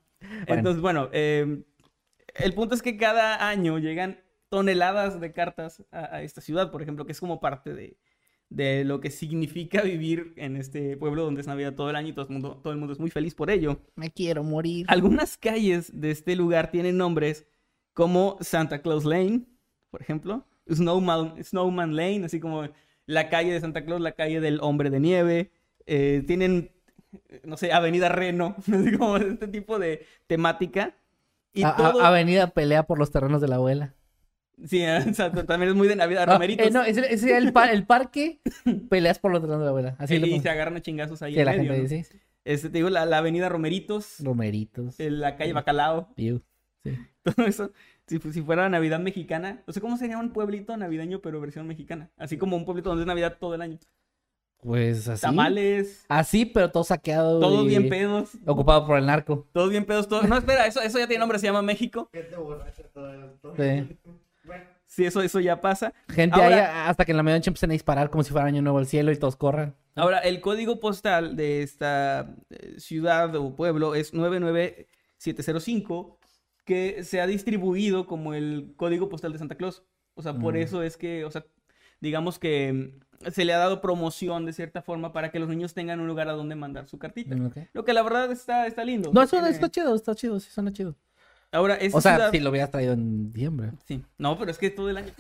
Entonces, 0.48 0.82
bueno, 0.82 1.10
eh, 1.14 1.64
el 2.36 2.54
punto 2.54 2.76
es 2.76 2.82
que 2.82 2.96
cada 2.98 3.48
año 3.50 3.80
llegan 3.80 4.20
toneladas 4.50 5.20
de 5.20 5.32
cartas 5.32 5.84
a, 5.92 6.16
a 6.18 6.22
esta 6.22 6.42
ciudad, 6.42 6.72
por 6.72 6.82
ejemplo, 6.82 7.06
que 7.06 7.12
es 7.14 7.20
como 7.20 7.40
parte 7.40 7.74
de, 7.74 7.98
de 8.52 8.84
lo 8.84 9.00
que 9.00 9.10
significa 9.10 9.82
vivir 9.82 10.34
en 10.36 10.58
este 10.58 10.98
pueblo 10.98 11.24
donde 11.24 11.40
es 11.42 11.48
Navidad 11.48 11.74
todo 11.74 11.90
el 11.90 11.96
año 11.96 12.10
y 12.10 12.14
todo 12.14 12.26
el 12.28 12.32
mundo, 12.34 12.60
todo 12.62 12.74
el 12.74 12.78
mundo 12.80 12.92
es 12.94 13.00
muy 13.00 13.10
feliz 13.10 13.34
por 13.34 13.50
ello. 13.50 13.80
Me 13.96 14.12
quiero 14.12 14.44
morir. 14.44 14.86
Algunas 14.90 15.38
calles 15.38 15.90
de 16.00 16.12
este 16.12 16.36
lugar 16.36 16.70
tienen 16.70 16.98
nombres 16.98 17.46
como 17.94 18.38
Santa 18.42 18.82
Claus 18.82 19.06
Lane, 19.06 19.46
por 19.90 20.02
ejemplo, 20.02 20.46
Snowman, 20.72 21.42
Snowman 21.44 21.96
Lane, 21.96 22.26
así 22.26 22.40
como 22.42 22.68
la 23.06 23.30
calle 23.30 23.54
de 23.54 23.60
Santa 23.62 23.84
Claus, 23.86 24.02
la 24.02 24.12
calle 24.12 24.42
del 24.42 24.60
Hombre 24.62 24.90
de 24.90 25.00
Nieve. 25.00 25.52
eh, 25.86 26.24
tienen, 26.28 26.72
no 27.46 27.56
sé, 27.58 27.72
Avenida 27.74 28.10
Reno, 28.10 28.56
así 28.60 28.98
como 28.98 29.16
este 29.18 29.48
tipo 29.48 29.80
de 29.80 30.06
temática. 30.28 30.94
Y 31.54 31.64
A- 31.64 31.70
a- 31.70 31.76
todo... 31.78 32.02
Avenida 32.04 32.48
pelea 32.48 32.84
por 32.84 33.00
los 33.00 33.12
terrenos 33.12 33.42
de 33.42 33.48
la 33.48 33.56
abuela. 33.56 33.94
Sí, 34.68 34.84
también 35.48 35.70
es 35.70 35.76
muy 35.76 35.88
de 35.88 35.96
Navidad, 35.96 36.26
Ah, 36.28 36.34
romeritos. 36.34 36.68
eh, 36.68 36.72
no, 36.72 36.84
ese, 36.84 37.14
ese 37.14 37.36
el, 37.38 37.52
pa- 37.54 37.72
el 37.72 37.86
parque, 37.86 38.42
peleas 38.90 39.20
por 39.20 39.32
los 39.32 39.42
de 39.42 39.48
la 39.48 39.68
abuela. 39.68 39.96
Así 39.98 40.16
y, 40.16 40.20
lo 40.20 40.28
y 40.28 40.40
se 40.40 40.50
agarran 40.50 40.76
a 40.78 40.82
chingazos 40.82 41.22
ahí 41.22 41.34
Sí, 41.34 41.40
en 41.40 41.46
la 41.46 41.52
medio, 41.54 41.64
gente 41.74 41.78
¿no? 41.78 41.84
dice. 41.90 42.04
sí. 42.12 42.20
Este, 42.44 42.70
te 42.70 42.78
digo, 42.80 42.90
la, 42.90 43.06
la 43.06 43.20
avenida 43.20 43.50
Romeritos, 43.50 44.16
Romeritos. 44.20 45.00
eh, 45.00 45.12
la 45.12 45.36
calle 45.36 45.54
Bacalao. 45.54 46.10
Sí. 46.16 46.40
todo 47.24 47.46
eso. 47.46 47.72
Si, 48.08 48.20
si 48.20 48.42
fuera 48.42 48.68
Navidad 48.68 49.00
mexicana, 49.00 49.62
o 49.68 49.72
sea, 49.72 49.82
¿cómo 49.82 49.96
sería 49.98 50.18
un 50.18 50.32
pueblito 50.32 50.76
navideño 50.76 51.22
pero 51.22 51.40
versión 51.40 51.68
mexicana? 51.68 52.10
Así 52.18 52.38
como 52.38 52.56
un 52.58 52.66
pueblito 52.66 52.90
donde 52.90 53.04
es 53.04 53.08
Navidad 53.08 53.38
todo 53.40 53.54
el 53.56 53.62
año. 53.62 53.78
Pues 54.60 55.08
así. 55.08 55.22
Tamales, 55.22 56.06
Así, 56.08 56.46
pero 56.46 56.70
todo 56.72 56.84
saqueado. 56.84 57.40
todos 57.40 57.66
y 57.66 57.70
bien 57.70 57.90
pedos, 57.90 58.32
Ocupado 58.46 58.86
por 58.86 58.98
el 59.00 59.06
narco. 59.08 59.48
todos 59.54 59.70
bien 59.72 59.86
pedos, 59.86 60.08
todos... 60.08 60.28
No, 60.30 60.38
espera, 60.38 60.68
eso, 60.68 60.82
eso 60.82 61.00
ya 61.00 61.08
tiene 61.08 61.20
nombre, 61.20 61.40
se 61.40 61.48
llama 61.48 61.62
México. 61.64 62.10
Sí. 62.14 63.98
Sí, 64.94 65.06
eso, 65.06 65.22
eso 65.22 65.40
ya 65.40 65.62
pasa. 65.62 65.94
Gente 66.10 66.36
Ahora- 66.36 66.84
ahí 66.84 66.90
hasta 66.90 67.06
que 67.06 67.12
en 67.12 67.18
la 67.18 67.24
medianoche 67.24 67.50
empiezan 67.50 67.70
a 67.70 67.74
disparar 67.74 68.10
como 68.10 68.24
si 68.26 68.32
fuera 68.32 68.46
año 68.48 68.62
nuevo 68.62 68.78
al 68.78 68.86
cielo 68.88 69.12
y 69.14 69.18
todos 69.18 69.38
corran. 69.38 69.74
Ahora, 69.96 70.18
el 70.20 70.42
código 70.42 70.82
postal 70.82 71.38
de 71.38 71.64
esta 71.64 72.36
eh, 72.50 72.76
ciudad 72.78 73.34
o 73.36 73.56
pueblo 73.56 73.96
es 73.96 74.14
99705, 74.14 76.20
que 76.66 77.04
se 77.06 77.22
ha 77.22 77.28
distribuido 77.28 78.06
como 78.06 78.34
el 78.34 78.74
código 78.76 79.08
postal 79.10 79.32
de 79.32 79.40
Santa 79.40 79.56
Claus. 79.56 79.84
O 80.16 80.22
sea, 80.22 80.34
por 80.34 80.54
Mm. 80.56 80.58
eso 80.58 80.84
es 80.84 80.98
que, 80.98 81.24
o 81.26 81.32
sea, 81.32 81.46
digamos 82.02 82.38
que 82.38 82.74
mm, 83.24 83.30
se 83.32 83.46
le 83.46 83.54
ha 83.54 83.58
dado 83.60 83.80
promoción 83.82 84.46
de 84.46 84.52
cierta 84.54 84.82
forma 84.82 85.14
para 85.14 85.32
que 85.32 85.40
los 85.40 85.48
niños 85.48 85.74
tengan 85.74 86.00
un 86.02 86.08
lugar 86.08 86.28
a 86.28 86.34
donde 86.34 86.56
mandar 86.56 86.88
su 86.88 86.98
cartita. 87.00 87.34
Ok. 87.36 87.58
Lo 87.74 87.86
que 87.86 87.94
la 87.94 88.04
verdad 88.04 88.30
está, 88.32 88.68
está 88.68 88.84
lindo. 88.84 89.12
No, 89.14 89.22
eso 89.22 89.38
tiene- 89.38 89.50
está 89.50 89.70
chido, 89.70 89.96
está 89.96 90.16
chido, 90.16 90.40
sí 90.40 90.50
suena 90.52 90.74
chido. 90.74 90.96
Ahora, 91.52 91.76
esta 91.76 91.98
O 91.98 92.02
sea, 92.02 92.16
ciudad... 92.16 92.32
si 92.32 92.40
lo 92.40 92.50
hubieras 92.50 92.72
traído 92.72 92.94
en 92.94 93.32
diciembre. 93.32 93.72
Sí, 93.86 94.04
no, 94.18 94.38
pero 94.38 94.52
es 94.52 94.58
que 94.58 94.70
todo 94.70 94.90
el 94.90 94.98
año. 94.98 95.12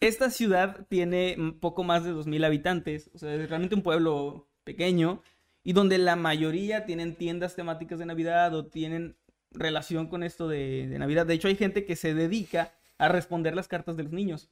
Esta 0.00 0.30
ciudad 0.30 0.86
tiene 0.88 1.36
poco 1.60 1.82
más 1.82 2.04
de 2.04 2.12
2.000 2.12 2.44
habitantes, 2.44 3.10
o 3.14 3.18
sea, 3.18 3.34
es 3.34 3.48
realmente 3.48 3.74
un 3.74 3.82
pueblo 3.82 4.48
pequeño 4.64 5.22
y 5.64 5.72
donde 5.72 5.98
la 5.98 6.14
mayoría 6.14 6.84
tienen 6.84 7.16
tiendas 7.16 7.56
temáticas 7.56 7.98
de 7.98 8.06
Navidad 8.06 8.54
o 8.54 8.66
tienen 8.66 9.16
relación 9.50 10.08
con 10.08 10.22
esto 10.22 10.46
de, 10.46 10.86
de 10.88 10.98
Navidad. 10.98 11.26
De 11.26 11.34
hecho, 11.34 11.48
hay 11.48 11.56
gente 11.56 11.84
que 11.84 11.96
se 11.96 12.14
dedica 12.14 12.74
a 12.98 13.08
responder 13.08 13.56
las 13.56 13.68
cartas 13.68 13.96
de 13.96 14.02
los 14.04 14.12
niños. 14.12 14.50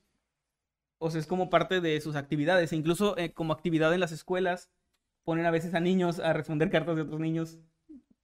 O 0.99 1.11
sea, 1.11 1.21
es 1.21 1.27
como 1.27 1.51
parte 1.51 1.81
de 1.81 2.01
sus 2.01 2.17
actividades. 2.17 2.73
E 2.73 2.77
incluso 2.77 3.17
eh, 3.19 3.33
como 3.33 3.53
actividad 3.53 3.93
en 3.93 4.01
las 4.01 4.13
escuelas, 4.13 4.71
ponen 5.25 5.45
a 5.47 5.51
veces 5.51 5.75
a 5.75 5.81
niños 5.81 6.19
a 6.19 6.33
responder 6.33 6.71
cartas 6.71 6.97
de 6.97 7.03
otros 7.03 7.21
niños 7.21 7.59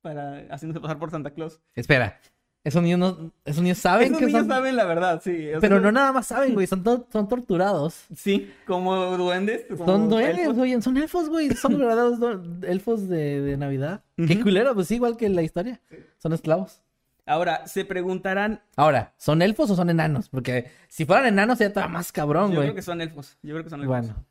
para 0.00 0.46
haciéndose 0.50 0.80
pasar 0.80 0.98
por 0.98 1.10
Santa 1.10 1.30
Claus. 1.32 1.60
Espera, 1.74 2.20
esos 2.64 2.82
niños, 2.82 2.98
no, 3.00 3.30
esos 3.44 3.62
niños 3.62 3.78
saben 3.78 4.06
Esos 4.08 4.18
que 4.18 4.26
niños 4.26 4.42
son... 4.42 4.48
saben 4.48 4.76
la 4.76 4.84
verdad, 4.84 5.20
sí. 5.22 5.48
Pero 5.60 5.80
no 5.80 5.90
nada 5.90 6.12
más 6.12 6.28
saben, 6.28 6.54
güey, 6.54 6.66
son, 6.66 6.82
to- 6.84 7.06
son 7.12 7.28
torturados. 7.28 8.04
Sí, 8.14 8.52
como 8.66 8.94
duendes. 9.16 9.64
como 9.68 9.84
Son 9.84 10.08
duendes, 10.08 10.48
oye, 10.56 10.80
son 10.80 10.96
elfos, 10.96 11.28
güey. 11.28 11.50
Son 11.54 11.76
verdaderos 11.76 12.18
elfos 12.62 13.08
de, 13.08 13.40
de 13.40 13.56
Navidad. 13.56 14.02
Qué 14.16 14.40
culero, 14.40 14.74
pues 14.74 14.86
sí, 14.88 14.94
igual 14.94 15.16
que 15.16 15.26
en 15.26 15.34
la 15.34 15.42
historia. 15.42 15.80
Son 16.18 16.32
esclavos. 16.32 16.80
Ahora, 17.26 17.66
se 17.66 17.84
preguntarán. 17.84 18.60
Ahora, 18.76 19.14
¿son 19.16 19.42
elfos 19.42 19.70
o 19.70 19.76
son 19.76 19.90
enanos? 19.90 20.28
Porque 20.28 20.70
si 20.88 21.04
fueran 21.04 21.26
enanos 21.26 21.58
sería 21.58 21.72
todavía 21.72 21.92
más 21.94 22.10
cabrón, 22.12 22.50
Yo 22.50 22.56
güey. 22.56 22.66
creo 22.68 22.74
que 22.74 22.82
son 22.82 23.00
elfos. 23.00 23.38
Yo 23.42 23.54
creo 23.54 23.64
que 23.64 23.70
son 23.70 23.80
elfos. 23.80 23.96
Bueno, 24.06 24.24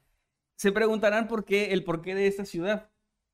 Se 0.55 0.71
preguntarán 0.71 1.27
por 1.27 1.43
qué, 1.45 1.71
el 1.73 1.83
porqué 1.83 2.15
de 2.15 2.27
esta 2.27 2.45
ciudad. 2.45 2.87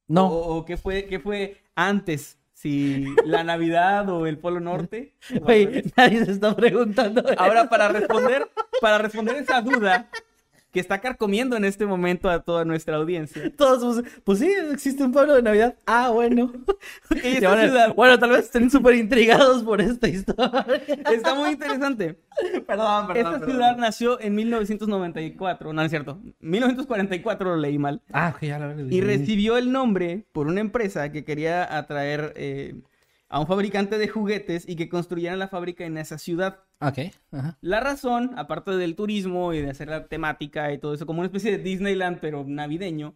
no. 0.08 0.28
O, 0.28 0.58
o 0.58 0.66
qué 0.66 0.78
fue, 0.78 1.06
qué 1.06 1.20
fue 1.20 1.62
antes. 1.76 2.38
Si 2.58 3.06
la 3.24 3.44
Navidad 3.44 4.10
o 4.10 4.26
el 4.26 4.40
Polo 4.40 4.60
Norte. 4.60 5.14
Güey, 5.42 5.84
nadie 5.96 6.26
se 6.26 6.32
está 6.32 6.56
preguntando. 6.56 7.24
Ahora, 7.38 7.70
para 7.70 7.88
responder, 7.88 8.50
para 8.82 8.98
responder 8.98 9.36
esa 9.36 9.62
duda 9.62 10.10
que 10.72 10.80
está 10.82 11.00
carcomiendo 11.00 11.56
en 11.56 11.64
este 11.66 11.86
momento 11.86 12.30
a 12.30 12.44
toda 12.44 12.66
nuestra 12.66 12.98
audiencia. 12.98 13.42
Todos, 13.58 14.02
pues, 14.04 14.22
pues 14.24 14.40
sí, 14.40 14.52
existe 14.72 15.04
un 15.04 15.12
pueblo 15.12 15.34
de 15.36 15.42
Navidad. 15.42 15.78
Ah, 15.86 16.10
bueno. 16.10 16.52
Ok, 17.10 17.18
Y 17.24 17.28
esta 17.28 17.50
van 17.50 17.60
a- 17.60 17.64
ciudad 17.64 17.96
Bueno, 17.96 18.20
tal 18.20 18.30
vez 18.32 18.40
estén 18.46 18.70
súper 18.70 18.96
intrigados 18.96 19.64
por 19.64 19.82
esta 19.82 20.08
historia. 20.08 20.66
está 21.12 21.34
muy 21.36 21.52
interesante. 21.52 22.20
perdón, 22.68 23.16
Esta 23.16 23.40
ciudad 23.46 23.78
nació 23.78 24.20
en 24.20 24.36
1994. 24.36 25.74
No, 25.74 25.82
es 25.82 25.90
cierto. 25.90 26.22
1944 26.40 27.50
lo 27.50 27.58
leí 27.58 27.78
mal. 27.78 28.02
Ah, 28.12 28.36
que 28.40 28.48
ya 28.48 28.60
la 28.60 28.68
verdad. 28.68 28.86
Y 28.90 29.02
recibió 29.02 29.58
el 29.58 29.72
nombre 29.72 30.28
por 30.32 30.48
una 30.48 30.60
empresa 30.62 31.12
que 31.12 31.24
quería 31.24 31.78
atraer 31.78 32.34
eh, 32.36 32.82
a 33.30 33.40
un 33.40 33.48
fabricante 33.48 33.98
de 33.98 34.08
juguetes 34.08 34.68
y 34.68 34.76
que 34.76 34.90
construyeran 34.90 35.40
la 35.40 35.48
fábrica 35.48 35.86
en 35.86 35.98
esa 35.98 36.18
ciudad. 36.18 36.60
Ok, 36.80 37.00
ajá. 37.32 37.58
La 37.62 37.80
razón, 37.80 38.34
aparte 38.38 38.72
del 38.72 38.96
turismo 38.96 39.54
y 39.54 39.62
de 39.62 39.70
hacer 39.72 39.88
la 39.88 40.08
temática 40.08 40.72
y 40.72 40.78
todo 40.78 40.94
eso, 40.94 41.06
como 41.06 41.20
una 41.20 41.28
especie 41.28 41.52
de 41.52 41.64
Disneyland, 41.64 42.20
pero 42.20 42.44
navideño, 42.46 43.16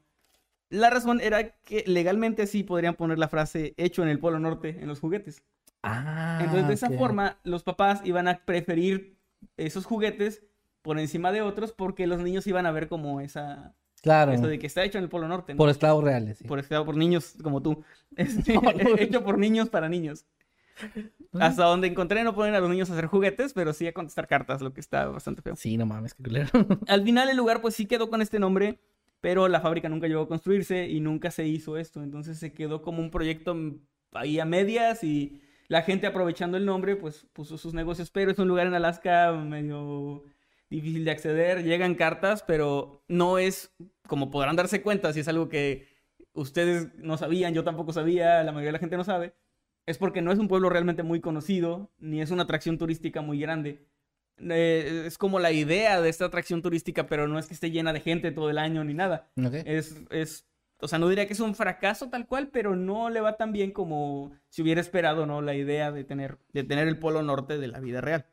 la 0.70 0.90
razón 0.90 1.20
era 1.22 1.50
que 1.64 1.84
legalmente 1.86 2.42
así 2.44 2.64
podrían 2.64 2.96
poner 2.96 3.20
la 3.20 3.28
frase 3.28 3.74
hecho 3.78 4.04
en 4.04 4.10
el 4.10 4.20
Polo 4.20 4.40
Norte 4.40 4.78
en 4.82 4.88
los 4.88 5.00
juguetes. 5.00 5.44
Ah, 5.84 6.40
Entonces, 6.42 6.68
de 6.68 6.74
esa 6.74 6.90
forma, 6.92 7.40
los 7.44 7.64
papás 7.64 8.02
iban 8.06 8.28
a 8.28 8.40
preferir 8.46 9.18
esos 9.58 9.86
juguetes 9.86 10.44
por 10.82 11.00
encima 11.00 11.32
de 11.32 11.42
otros 11.42 11.72
porque 11.72 12.08
los 12.08 12.22
niños 12.22 12.48
iban 12.48 12.66
a 12.66 12.72
ver 12.72 12.88
como 12.88 13.22
esa... 13.22 13.76
Claro. 14.02 14.32
Eso 14.32 14.48
de 14.48 14.58
que 14.58 14.66
está 14.66 14.84
hecho 14.84 14.98
en 14.98 15.04
el 15.04 15.10
Polo 15.10 15.28
Norte. 15.28 15.54
¿no? 15.54 15.58
Por 15.58 15.70
esclavos 15.70 16.04
reales, 16.04 16.40
sí. 16.40 16.46
por 16.46 16.58
esclavo 16.58 16.86
por 16.86 16.98
niños 16.98 17.36
como 17.44 17.62
tú. 17.62 17.84
Este, 18.16 18.54
No, 18.56 18.62
no. 18.62 18.98
hecho 18.98 19.24
por 19.24 19.38
niños 19.38 19.70
para 19.70 19.90
niños. 19.90 20.26
Hasta 21.34 21.64
donde 21.66 21.88
encontré 21.88 22.24
no 22.24 22.36
ponen 22.36 22.56
a 22.56 22.60
los 22.60 22.70
niños 22.70 22.90
a 22.90 22.94
hacer 22.94 23.06
juguetes, 23.06 23.54
pero 23.54 23.74
sí 23.74 23.88
a 23.88 23.94
contestar 23.94 24.28
cartas, 24.28 24.62
lo 24.62 24.74
que 24.74 24.82
está 24.82 25.06
bastante 25.08 25.42
feo. 25.42 25.56
Sí, 25.56 25.78
no 25.78 25.86
mames, 25.86 26.14
qué 26.14 26.24
culero. 26.24 26.50
Al 26.88 27.04
final 27.04 27.30
el 27.30 27.38
lugar 27.38 27.62
pues 27.62 27.76
sí 27.76 27.86
quedó 27.86 28.10
con 28.10 28.22
este 28.22 28.40
nombre, 28.40 28.80
pero 29.22 29.48
la 29.48 29.62
fábrica 29.62 29.90
nunca 29.90 30.08
llegó 30.08 30.22
a 30.22 30.28
construirse 30.28 30.90
y 30.90 31.00
nunca 31.00 31.32
se 31.32 31.48
hizo 31.48 31.78
esto. 31.78 32.04
Entonces 32.04 32.38
se 32.38 32.54
quedó 32.54 32.82
como 32.82 33.02
un 33.02 33.12
proyecto 33.12 33.56
ahí 34.14 34.40
a 34.40 34.46
medias 34.46 35.04
y 35.04 35.42
la 35.68 35.84
gente 35.84 36.08
aprovechando 36.08 36.58
el 36.58 36.66
nombre 36.66 36.98
pues 36.98 37.28
puso 37.32 37.58
sus 37.58 37.74
negocios, 37.74 38.12
pero 38.12 38.32
es 38.32 38.40
un 38.40 38.48
lugar 38.48 38.68
en 38.68 38.74
Alaska 38.74 39.32
medio 39.32 40.26
difícil 40.70 41.06
de 41.06 41.12
acceder. 41.12 41.64
Llegan 41.64 41.96
cartas, 41.96 42.44
pero 42.44 43.04
no 43.08 43.38
es, 43.38 43.74
como 44.08 44.32
podrán 44.32 44.56
darse 44.56 44.82
cuenta, 44.82 45.14
si 45.14 45.20
es 45.20 45.28
algo 45.28 45.48
que 45.48 45.88
ustedes 46.34 46.94
no 46.96 47.18
sabían, 47.18 47.54
yo 47.54 47.64
tampoco 47.64 47.94
sabía, 47.94 48.44
la 48.44 48.52
mayoría 48.52 48.70
de 48.70 48.74
la 48.74 48.80
gente 48.80 48.98
no 48.98 49.04
sabe, 49.04 49.34
es 49.86 49.98
porque 49.98 50.22
no 50.22 50.32
es 50.32 50.40
un 50.40 50.48
pueblo 50.48 50.70
realmente 50.70 51.04
muy 51.04 51.22
conocido, 51.22 51.92
ni 52.00 52.22
es 52.22 52.32
una 52.32 52.44
atracción 52.44 52.78
turística 52.78 53.22
muy 53.22 53.40
grande. 53.40 53.86
Eh, 54.38 55.04
es 55.06 55.18
como 55.18 55.40
la 55.40 55.52
idea 55.52 56.02
de 56.02 56.10
esta 56.10 56.26
atracción 56.26 56.62
turística, 56.62 57.08
pero 57.08 57.28
no 57.28 57.38
es 57.38 57.48
que 57.48 57.54
esté 57.54 57.72
llena 57.72 57.94
de 57.94 58.00
gente 58.00 58.32
todo 58.32 58.50
el 58.50 58.58
año 58.58 58.84
ni 58.84 58.94
nada. 58.94 59.32
Es, 59.66 60.02
es, 60.10 60.48
o 60.80 60.88
sea, 60.88 61.00
no 61.00 61.10
diría 61.10 61.28
que 61.28 61.34
es 61.34 61.40
un 61.40 61.56
fracaso 61.56 62.10
tal 62.10 62.26
cual, 62.26 62.50
pero 62.50 62.76
no 62.76 63.10
le 63.10 63.22
va 63.22 63.38
tan 63.38 63.52
bien 63.52 63.72
como 63.72 64.32
si 64.50 64.62
hubiera 64.62 64.82
esperado, 64.82 65.26
¿no? 65.26 65.42
La 65.42 65.56
idea 65.56 65.92
de 65.92 66.04
tener, 66.04 66.38
de 66.54 66.64
tener 66.64 66.88
el 66.88 66.98
polo 66.98 67.22
norte 67.22 67.58
de 67.58 67.68
la 67.68 67.80
vida 67.80 68.02
real. 68.02 68.26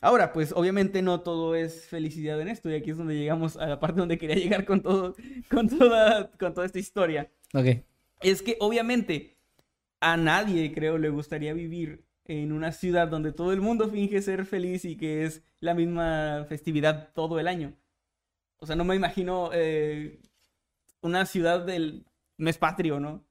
Ahora, 0.00 0.32
pues 0.32 0.52
obviamente 0.52 1.00
no 1.00 1.20
todo 1.20 1.54
es 1.54 1.86
felicidad 1.86 2.40
en 2.40 2.48
esto, 2.48 2.68
y 2.68 2.74
aquí 2.74 2.90
es 2.90 2.98
donde 2.98 3.14
llegamos 3.14 3.56
a 3.56 3.66
la 3.66 3.78
parte 3.78 4.00
donde 4.00 4.18
quería 4.18 4.34
llegar 4.36 4.64
con 4.64 4.82
todo, 4.82 5.14
con 5.48 5.68
toda, 5.68 6.30
con 6.32 6.52
toda 6.52 6.66
esta 6.66 6.80
historia. 6.80 7.30
Ok. 7.54 7.84
Es 8.20 8.42
que 8.42 8.56
obviamente 8.58 9.38
a 10.02 10.16
nadie, 10.16 10.72
creo, 10.72 10.98
le 10.98 11.08
gustaría 11.08 11.54
vivir 11.54 12.04
en 12.24 12.52
una 12.52 12.72
ciudad 12.72 13.08
donde 13.08 13.32
todo 13.32 13.52
el 13.52 13.60
mundo 13.60 13.88
finge 13.88 14.20
ser 14.22 14.44
feliz 14.44 14.84
y 14.84 14.96
que 14.96 15.24
es 15.24 15.42
la 15.60 15.74
misma 15.74 16.44
festividad 16.48 17.12
todo 17.14 17.38
el 17.40 17.48
año. 17.48 17.74
O 18.58 18.66
sea, 18.66 18.76
no 18.76 18.84
me 18.84 18.94
imagino 18.94 19.50
eh, 19.52 20.20
una 21.00 21.26
ciudad 21.26 21.64
del 21.64 22.04
mes 22.36 22.58
patrio, 22.58 23.00
¿no? 23.00 23.24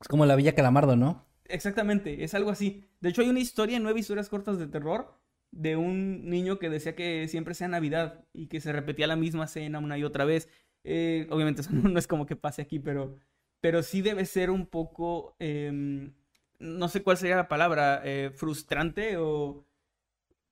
Es 0.00 0.08
como 0.08 0.26
la 0.26 0.36
Villa 0.36 0.54
Calamardo, 0.54 0.96
¿no? 0.96 1.26
Exactamente, 1.44 2.24
es 2.24 2.34
algo 2.34 2.50
así. 2.50 2.84
De 3.00 3.08
hecho, 3.08 3.22
hay 3.22 3.28
una 3.28 3.40
historia, 3.40 3.78
nueve 3.80 4.00
historias 4.00 4.28
cortas 4.28 4.58
de 4.58 4.66
terror, 4.66 5.18
de 5.50 5.76
un 5.76 6.28
niño 6.28 6.58
que 6.58 6.68
decía 6.68 6.94
que 6.94 7.26
siempre 7.28 7.54
sea 7.54 7.68
Navidad 7.68 8.24
y 8.32 8.48
que 8.48 8.60
se 8.60 8.72
repetía 8.72 9.06
la 9.06 9.16
misma 9.16 9.46
cena 9.46 9.78
una 9.78 9.98
y 9.98 10.04
otra 10.04 10.24
vez. 10.24 10.48
Eh, 10.84 11.26
obviamente 11.30 11.62
eso 11.62 11.70
no 11.72 11.98
es 11.98 12.06
como 12.06 12.26
que 12.26 12.36
pase 12.36 12.62
aquí, 12.62 12.78
pero, 12.78 13.16
pero 13.60 13.82
sí 13.82 14.02
debe 14.02 14.24
ser 14.26 14.50
un 14.50 14.66
poco, 14.66 15.36
em, 15.38 16.12
no 16.58 16.88
sé 16.88 17.02
cuál 17.02 17.16
sería 17.16 17.36
la 17.36 17.48
palabra, 17.48 18.00
eh, 18.04 18.30
frustrante 18.34 19.16
o 19.16 19.64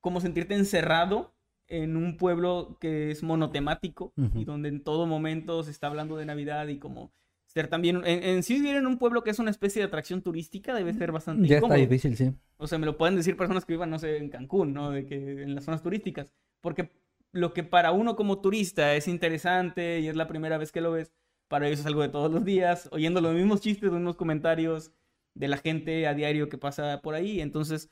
como 0.01 0.21
sentirte 0.21 0.55
encerrado 0.55 1.33
en 1.67 1.97
un 1.97 2.17
pueblo 2.17 2.77
que 2.79 3.11
es 3.11 3.23
monotemático 3.23 4.13
y 4.35 4.45
donde 4.45 4.69
en 4.69 4.83
todo 4.83 5.05
momento 5.05 5.63
se 5.63 5.71
está 5.71 5.87
hablando 5.87 6.15
de 6.15 6.25
Navidad 6.25 6.67
y 6.67 6.79
como 6.79 7.11
ser 7.45 7.67
también, 7.67 7.97
en, 8.05 8.23
en 8.23 8.43
sí 8.43 8.55
vivir 8.55 8.75
en 8.75 8.87
un 8.87 8.97
pueblo 8.97 9.23
que 9.23 9.31
es 9.31 9.39
una 9.39 9.51
especie 9.51 9.81
de 9.81 9.87
atracción 9.87 10.21
turística 10.21 10.73
debe 10.73 10.93
ser 10.93 11.11
bastante 11.11 11.47
Ya 11.47 11.57
está 11.57 11.75
difícil, 11.75 12.15
sí. 12.15 12.33
O 12.57 12.67
sea, 12.67 12.77
me 12.77 12.85
lo 12.85 12.97
pueden 12.97 13.15
decir 13.15 13.35
personas 13.35 13.65
que 13.65 13.73
vivan, 13.73 13.89
no 13.89 13.99
sé, 13.99 14.17
en 14.17 14.29
Cancún, 14.29 14.73
¿no? 14.73 14.91
De 14.91 15.05
que 15.05 15.43
en 15.43 15.55
las 15.55 15.65
zonas 15.65 15.83
turísticas. 15.83 16.31
Porque 16.61 16.91
lo 17.31 17.53
que 17.53 17.63
para 17.63 17.91
uno 17.91 18.15
como 18.15 18.39
turista 18.39 18.95
es 18.95 19.07
interesante 19.07 19.99
y 19.99 20.07
es 20.07 20.15
la 20.15 20.27
primera 20.27 20.57
vez 20.57 20.71
que 20.71 20.81
lo 20.81 20.91
ves, 20.91 21.13
para 21.47 21.67
ellos 21.67 21.79
es 21.81 21.85
algo 21.85 22.01
de 22.01 22.09
todos 22.09 22.31
los 22.31 22.43
días, 22.45 22.89
oyendo 22.91 23.21
los 23.21 23.33
mismos 23.33 23.61
chistes, 23.61 23.83
los 23.83 23.93
mismos 23.93 24.15
comentarios 24.15 24.91
de 25.37 25.47
la 25.47 25.57
gente 25.57 26.07
a 26.07 26.13
diario 26.13 26.49
que 26.49 26.57
pasa 26.57 27.01
por 27.01 27.13
ahí. 27.15 27.39
Entonces, 27.41 27.89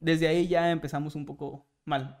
desde 0.00 0.28
ahí 0.28 0.46
ya 0.48 0.70
empezamos 0.70 1.14
un 1.14 1.24
poco 1.26 1.66
mal. 1.84 2.18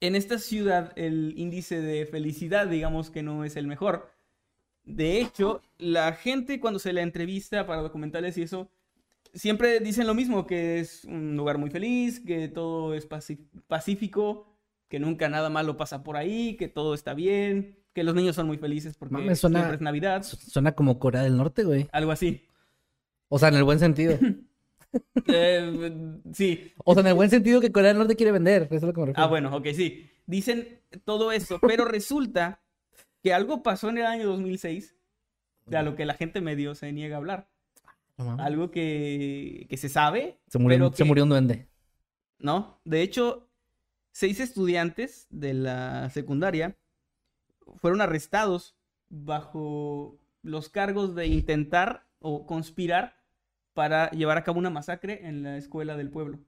En 0.00 0.14
esta 0.16 0.38
ciudad 0.38 0.92
el 0.96 1.34
índice 1.36 1.80
de 1.80 2.06
felicidad, 2.06 2.66
digamos 2.66 3.10
que 3.10 3.22
no 3.22 3.44
es 3.44 3.56
el 3.56 3.66
mejor. 3.66 4.10
De 4.84 5.20
hecho, 5.20 5.60
la 5.78 6.12
gente 6.14 6.58
cuando 6.58 6.78
se 6.78 6.92
la 6.92 7.02
entrevista 7.02 7.66
para 7.66 7.82
documentales 7.82 8.38
y 8.38 8.42
eso, 8.42 8.70
siempre 9.34 9.78
dicen 9.80 10.06
lo 10.06 10.14
mismo, 10.14 10.46
que 10.46 10.80
es 10.80 11.04
un 11.04 11.36
lugar 11.36 11.58
muy 11.58 11.68
feliz, 11.70 12.20
que 12.20 12.48
todo 12.48 12.94
es 12.94 13.06
pacífico, 13.68 14.46
que 14.88 14.98
nunca 14.98 15.28
nada 15.28 15.50
malo 15.50 15.76
pasa 15.76 16.02
por 16.02 16.16
ahí, 16.16 16.56
que 16.56 16.68
todo 16.68 16.94
está 16.94 17.12
bien, 17.14 17.76
que 17.92 18.02
los 18.04 18.14
niños 18.14 18.36
son 18.36 18.46
muy 18.46 18.56
felices 18.56 18.96
porque 18.96 19.12
Mames, 19.14 19.38
suena- 19.40 19.58
siempre 19.60 19.76
es 19.76 19.82
Navidad, 19.82 20.22
Su- 20.22 20.36
Suena 20.36 20.72
como 20.72 20.98
Corea 20.98 21.22
del 21.22 21.36
Norte, 21.36 21.64
güey. 21.64 21.88
algo 21.92 22.10
así. 22.12 22.46
O 23.30 23.38
sea, 23.38 23.48
en 23.48 23.54
el 23.54 23.64
buen 23.64 23.78
sentido. 23.78 24.18
Eh, 25.28 26.02
sí, 26.32 26.72
O 26.84 26.94
sea, 26.94 27.02
en 27.02 27.06
el 27.06 27.14
buen 27.14 27.30
sentido 27.30 27.60
que 27.60 27.70
Corea 27.70 27.90
del 27.90 27.98
Norte 27.98 28.16
quiere 28.16 28.32
vender. 28.32 28.64
Eso 28.64 28.74
es 28.74 28.82
lo 28.82 28.92
que 28.92 28.98
me 28.98 29.06
refiero. 29.06 29.24
Ah, 29.24 29.28
bueno, 29.28 29.56
ok, 29.56 29.68
sí. 29.72 30.10
Dicen 30.26 30.80
todo 31.04 31.30
eso, 31.30 31.60
pero 31.60 31.84
resulta 31.84 32.60
que 33.22 33.32
algo 33.32 33.62
pasó 33.62 33.88
en 33.90 33.98
el 33.98 34.06
año 34.06 34.26
2006 34.26 34.96
de 35.66 35.76
a 35.76 35.82
lo 35.82 35.94
que 35.94 36.06
la 36.06 36.14
gente 36.14 36.40
medio 36.40 36.74
se 36.74 36.90
niega 36.90 37.14
a 37.14 37.18
hablar. 37.18 37.48
Algo 38.38 38.72
que, 38.72 39.68
que 39.70 39.76
se 39.76 39.88
sabe, 39.88 40.40
Se 40.48 40.58
murió, 40.58 40.78
pero 40.78 40.92
se 40.92 41.04
murió 41.04 41.22
un 41.22 41.30
duende. 41.30 41.68
¿no? 42.40 42.80
De 42.84 43.02
hecho, 43.02 43.48
seis 44.10 44.40
estudiantes 44.40 45.26
de 45.30 45.54
la 45.54 46.10
secundaria 46.10 46.76
fueron 47.76 48.00
arrestados 48.00 48.76
bajo 49.08 50.18
los 50.42 50.68
cargos 50.68 51.14
de 51.14 51.26
intentar 51.28 52.06
o 52.18 52.46
conspirar 52.46 53.19
para 53.80 54.10
llevar 54.10 54.36
a 54.38 54.44
cabo 54.44 54.58
una 54.58 54.70
masacre 54.70 55.26
en 55.26 55.42
la 55.42 55.56
escuela 55.56 55.96
del 55.96 56.10
pueblo. 56.10 56.38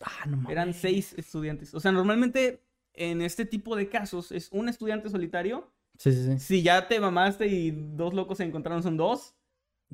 Ah, 0.00 0.26
no 0.26 0.36
mames. 0.36 0.50
Eran 0.50 0.74
seis 0.74 1.14
estudiantes. 1.16 1.74
O 1.74 1.80
sea, 1.80 1.92
normalmente 1.92 2.62
en 2.94 3.22
este 3.22 3.44
tipo 3.46 3.76
de 3.76 3.88
casos 3.88 4.32
es 4.32 4.50
un 4.52 4.68
estudiante 4.68 5.08
solitario. 5.08 5.72
Sí, 5.96 6.12
sí, 6.12 6.24
sí. 6.24 6.38
Si 6.38 6.62
ya 6.62 6.88
te 6.88 7.00
mamaste 7.00 7.46
y 7.46 7.70
dos 7.70 8.12
locos 8.14 8.38
se 8.38 8.44
encontraron, 8.44 8.82
son 8.82 8.96
dos. 8.96 9.34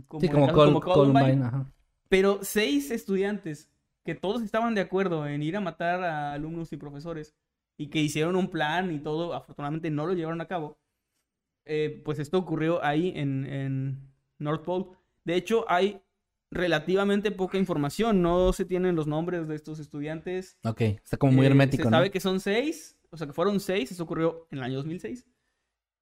Como 0.09 0.21
sí, 0.21 0.29
como, 0.29 0.47
casos 0.47 0.55
Col- 0.57 0.67
como 0.67 0.81
Columbine. 0.81 1.21
Columbine. 1.21 1.45
Ajá. 1.47 1.73
Pero 2.09 2.41
seis 2.43 2.91
estudiantes 2.91 3.71
que 4.05 4.15
todos 4.15 4.43
estaban 4.43 4.75
de 4.75 4.81
acuerdo 4.81 5.27
en 5.27 5.43
ir 5.43 5.57
a 5.57 5.61
matar 5.61 6.03
a 6.03 6.33
alumnos 6.33 6.73
y 6.73 6.77
profesores 6.79 7.35
y 7.77 7.89
que 7.89 8.01
hicieron 8.01 8.37
un 8.37 8.49
plan 8.51 8.91
y 8.93 9.01
todo, 9.01 9.35
afortunadamente 9.35 9.91
no 9.91 10.07
lo 10.07 10.15
llevaron 10.15 10.41
a 10.41 10.49
cabo. 10.49 10.79
eh, 11.65 12.03
pues 12.05 12.19
esto 12.19 12.39
ocurrió 12.39 12.83
ahí 12.85 13.13
en, 13.17 13.47
en 13.47 14.11
North 14.39 14.65
Pole. 14.65 14.87
De 15.25 15.35
hecho, 15.37 15.67
hay 15.69 16.01
relativamente 16.51 17.31
poca 17.31 17.59
información. 17.59 18.23
No 18.23 18.53
se 18.53 18.65
tienen 18.65 18.97
los 18.97 19.07
nombres 19.07 19.49
de 19.49 19.55
estos 19.55 19.79
estudiantes. 19.81 20.59
Ok, 20.65 20.81
está 20.83 21.17
como 21.17 21.33
muy 21.33 21.45
Eh, 21.47 21.49
hermético, 21.49 21.85
Se 21.85 21.91
¿no? 21.91 21.97
sabe 21.97 22.11
que 22.11 22.21
son 22.21 22.41
seis, 22.41 22.97
o 23.11 23.17
sea 23.17 23.27
que 23.27 23.33
fueron 23.33 23.61
seis, 23.61 23.91
eso 23.93 24.03
ocurrió 24.05 24.47
en 24.51 24.59
el 24.59 24.65
año 24.65 24.77
2006. 24.77 25.27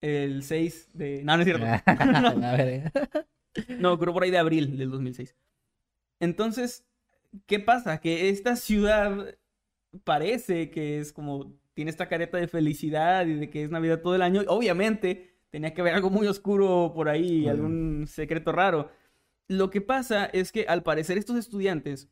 El 0.03 0.43
6 0.43 0.91
de... 0.93 1.25
No, 1.25 1.37
no 1.37 1.43
es 1.43 1.47
cierto. 1.47 1.67
Eh. 2.59 2.91
No, 3.79 3.95
ocurrió 3.95 4.13
por 4.13 4.23
ahí 4.23 4.31
de 4.31 4.39
abril 4.39 4.77
del 4.77 4.91
2006. 4.91 5.35
Entonces, 6.21 6.85
¿qué 7.47 7.59
pasa? 7.59 7.99
Que 8.01 8.29
esta 8.29 8.57
ciudad 8.57 9.35
parece 10.05 10.71
que 10.71 11.01
es 11.01 11.13
como... 11.13 11.55
Tiene 11.75 11.91
esta 11.91 12.09
careta 12.09 12.39
de 12.39 12.49
felicidad 12.49 13.27
y 13.27 13.35
de 13.35 13.51
que 13.51 13.63
es 13.65 13.71
Navidad 13.71 14.01
todo 14.01 14.15
el 14.15 14.23
año. 14.23 14.43
Obviamente, 14.49 15.35
tenía 15.51 15.75
que 15.75 15.81
haber 15.83 15.95
algo 15.95 16.09
muy 16.11 16.27
oscuro 16.27 16.93
por 16.95 17.09
ahí, 17.09 17.49
algún 17.49 18.07
secreto 18.07 18.53
raro. 18.53 18.91
Lo 19.49 19.71
que 19.71 19.81
pasa 19.81 20.25
es 20.27 20.51
que 20.53 20.67
al 20.69 20.83
parecer 20.83 21.19
estos 21.19 21.37
estudiantes 21.37 22.09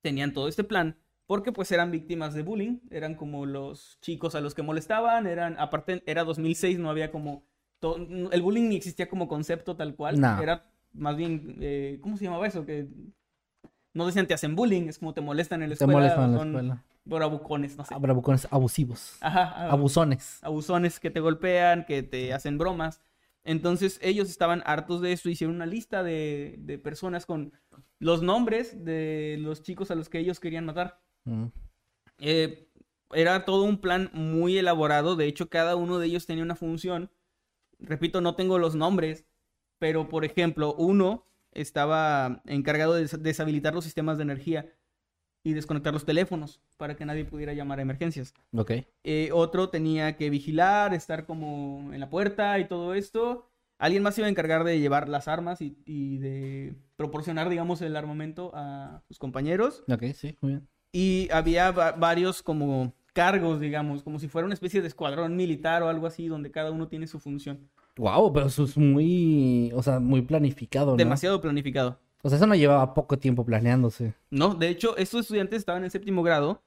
tenían 0.00 0.32
todo 0.32 0.48
este 0.48 0.64
plan 0.64 0.96
porque 1.26 1.50
pues 1.50 1.72
eran 1.72 1.90
víctimas 1.90 2.34
de 2.34 2.42
bullying, 2.42 2.78
eran 2.90 3.16
como 3.16 3.46
los 3.46 3.98
chicos 4.00 4.36
a 4.36 4.40
los 4.40 4.54
que 4.54 4.62
molestaban, 4.62 5.26
eran, 5.26 5.56
aparte 5.58 6.04
era 6.06 6.22
2006, 6.22 6.78
no 6.78 6.88
había 6.88 7.10
como, 7.10 7.42
to- 7.80 7.96
el 8.30 8.42
bullying 8.42 8.68
ni 8.68 8.76
existía 8.76 9.08
como 9.08 9.26
concepto 9.26 9.74
tal 9.74 9.96
cual, 9.96 10.20
No. 10.20 10.40
era 10.40 10.70
más 10.92 11.16
bien, 11.16 11.56
eh, 11.60 11.98
¿cómo 12.00 12.16
se 12.16 12.24
llamaba 12.24 12.46
eso? 12.46 12.64
Que 12.64 12.86
no 13.92 14.06
decían 14.06 14.28
te 14.28 14.34
hacen 14.34 14.54
bullying, 14.54 14.86
es 14.88 15.00
como 15.00 15.14
te 15.14 15.20
molestan 15.20 15.62
en 15.64 15.70
la 15.70 15.74
Te 15.76 15.82
escuela, 15.84 15.98
molestan 15.98 16.24
en 16.26 16.32
la 16.36 16.44
escuela. 16.44 16.84
bravucones, 17.04 17.76
no 17.76 17.84
sé. 17.84 17.92
Ah, 17.94 17.98
bravucones 17.98 18.46
abusivos. 18.52 19.16
Ajá, 19.20 19.42
ajá 19.42 19.70
Abusones. 19.72 20.38
abusones 20.42 21.00
que 21.00 21.10
te 21.10 21.18
golpean, 21.18 21.84
que 21.86 22.04
te 22.04 22.32
hacen 22.34 22.56
bromas. 22.56 23.00
Entonces 23.46 23.98
ellos 24.02 24.28
estaban 24.28 24.62
hartos 24.66 25.00
de 25.00 25.12
eso, 25.12 25.30
hicieron 25.30 25.54
una 25.54 25.66
lista 25.66 26.02
de, 26.02 26.56
de 26.58 26.78
personas 26.78 27.26
con 27.26 27.52
los 28.00 28.20
nombres 28.20 28.84
de 28.84 29.36
los 29.40 29.62
chicos 29.62 29.90
a 29.90 29.94
los 29.94 30.08
que 30.08 30.18
ellos 30.18 30.40
querían 30.40 30.66
matar. 30.66 31.00
Mm. 31.24 31.46
Eh, 32.18 32.68
era 33.12 33.44
todo 33.44 33.62
un 33.62 33.80
plan 33.80 34.10
muy 34.12 34.58
elaborado, 34.58 35.14
de 35.14 35.26
hecho 35.26 35.48
cada 35.48 35.76
uno 35.76 35.98
de 36.00 36.08
ellos 36.08 36.26
tenía 36.26 36.42
una 36.42 36.56
función. 36.56 37.08
Repito, 37.78 38.20
no 38.20 38.34
tengo 38.34 38.58
los 38.58 38.74
nombres, 38.74 39.24
pero 39.78 40.08
por 40.08 40.24
ejemplo, 40.24 40.74
uno 40.74 41.24
estaba 41.52 42.42
encargado 42.46 42.94
de 42.94 43.02
des- 43.02 43.22
deshabilitar 43.22 43.74
los 43.74 43.84
sistemas 43.84 44.18
de 44.18 44.24
energía 44.24 44.66
y 45.46 45.52
desconectar 45.52 45.92
los 45.92 46.04
teléfonos 46.04 46.60
para 46.76 46.96
que 46.96 47.04
nadie 47.06 47.24
pudiera 47.24 47.52
llamar 47.52 47.78
a 47.78 47.82
emergencias. 47.82 48.34
Ok. 48.52 48.72
Eh, 49.04 49.30
otro 49.32 49.68
tenía 49.68 50.16
que 50.16 50.28
vigilar, 50.28 50.92
estar 50.92 51.24
como 51.24 51.90
en 51.92 52.00
la 52.00 52.10
puerta 52.10 52.58
y 52.58 52.66
todo 52.66 52.94
esto. 52.94 53.48
Alguien 53.78 54.02
más 54.02 54.16
se 54.16 54.22
iba 54.22 54.26
a 54.26 54.30
encargar 54.30 54.64
de 54.64 54.80
llevar 54.80 55.08
las 55.08 55.28
armas 55.28 55.60
y, 55.60 55.78
y 55.86 56.16
de 56.18 56.74
proporcionar, 56.96 57.48
digamos, 57.48 57.80
el 57.82 57.94
armamento 57.94 58.50
a 58.54 59.02
sus 59.06 59.20
compañeros. 59.20 59.84
Ok, 59.88 60.02
sí, 60.14 60.36
muy 60.40 60.52
bien. 60.52 60.68
Y 60.90 61.28
había 61.30 61.70
va- 61.70 61.92
varios 61.92 62.42
como 62.42 62.92
cargos, 63.12 63.60
digamos, 63.60 64.02
como 64.02 64.18
si 64.18 64.26
fuera 64.26 64.46
una 64.46 64.54
especie 64.54 64.82
de 64.82 64.88
escuadrón 64.88 65.36
militar 65.36 65.82
o 65.84 65.88
algo 65.88 66.08
así, 66.08 66.26
donde 66.26 66.50
cada 66.50 66.72
uno 66.72 66.88
tiene 66.88 67.06
su 67.06 67.20
función. 67.20 67.68
Wow, 67.96 68.32
pero 68.32 68.46
eso 68.46 68.64
es 68.64 68.76
muy, 68.76 69.70
o 69.74 69.82
sea, 69.82 70.00
muy 70.00 70.22
planificado, 70.22 70.90
¿no? 70.90 70.96
Demasiado 70.96 71.40
planificado. 71.40 72.00
O 72.26 72.28
sea, 72.28 72.38
eso 72.38 72.46
no 72.48 72.56
llevaba 72.56 72.92
poco 72.92 73.20
tiempo 73.20 73.44
planeándose. 73.44 74.14
No, 74.30 74.56
de 74.56 74.68
hecho, 74.68 74.96
estos 74.96 75.20
estudiantes 75.20 75.60
estaban 75.60 75.84
en 75.84 75.92
séptimo 75.92 76.24
grado 76.24 76.64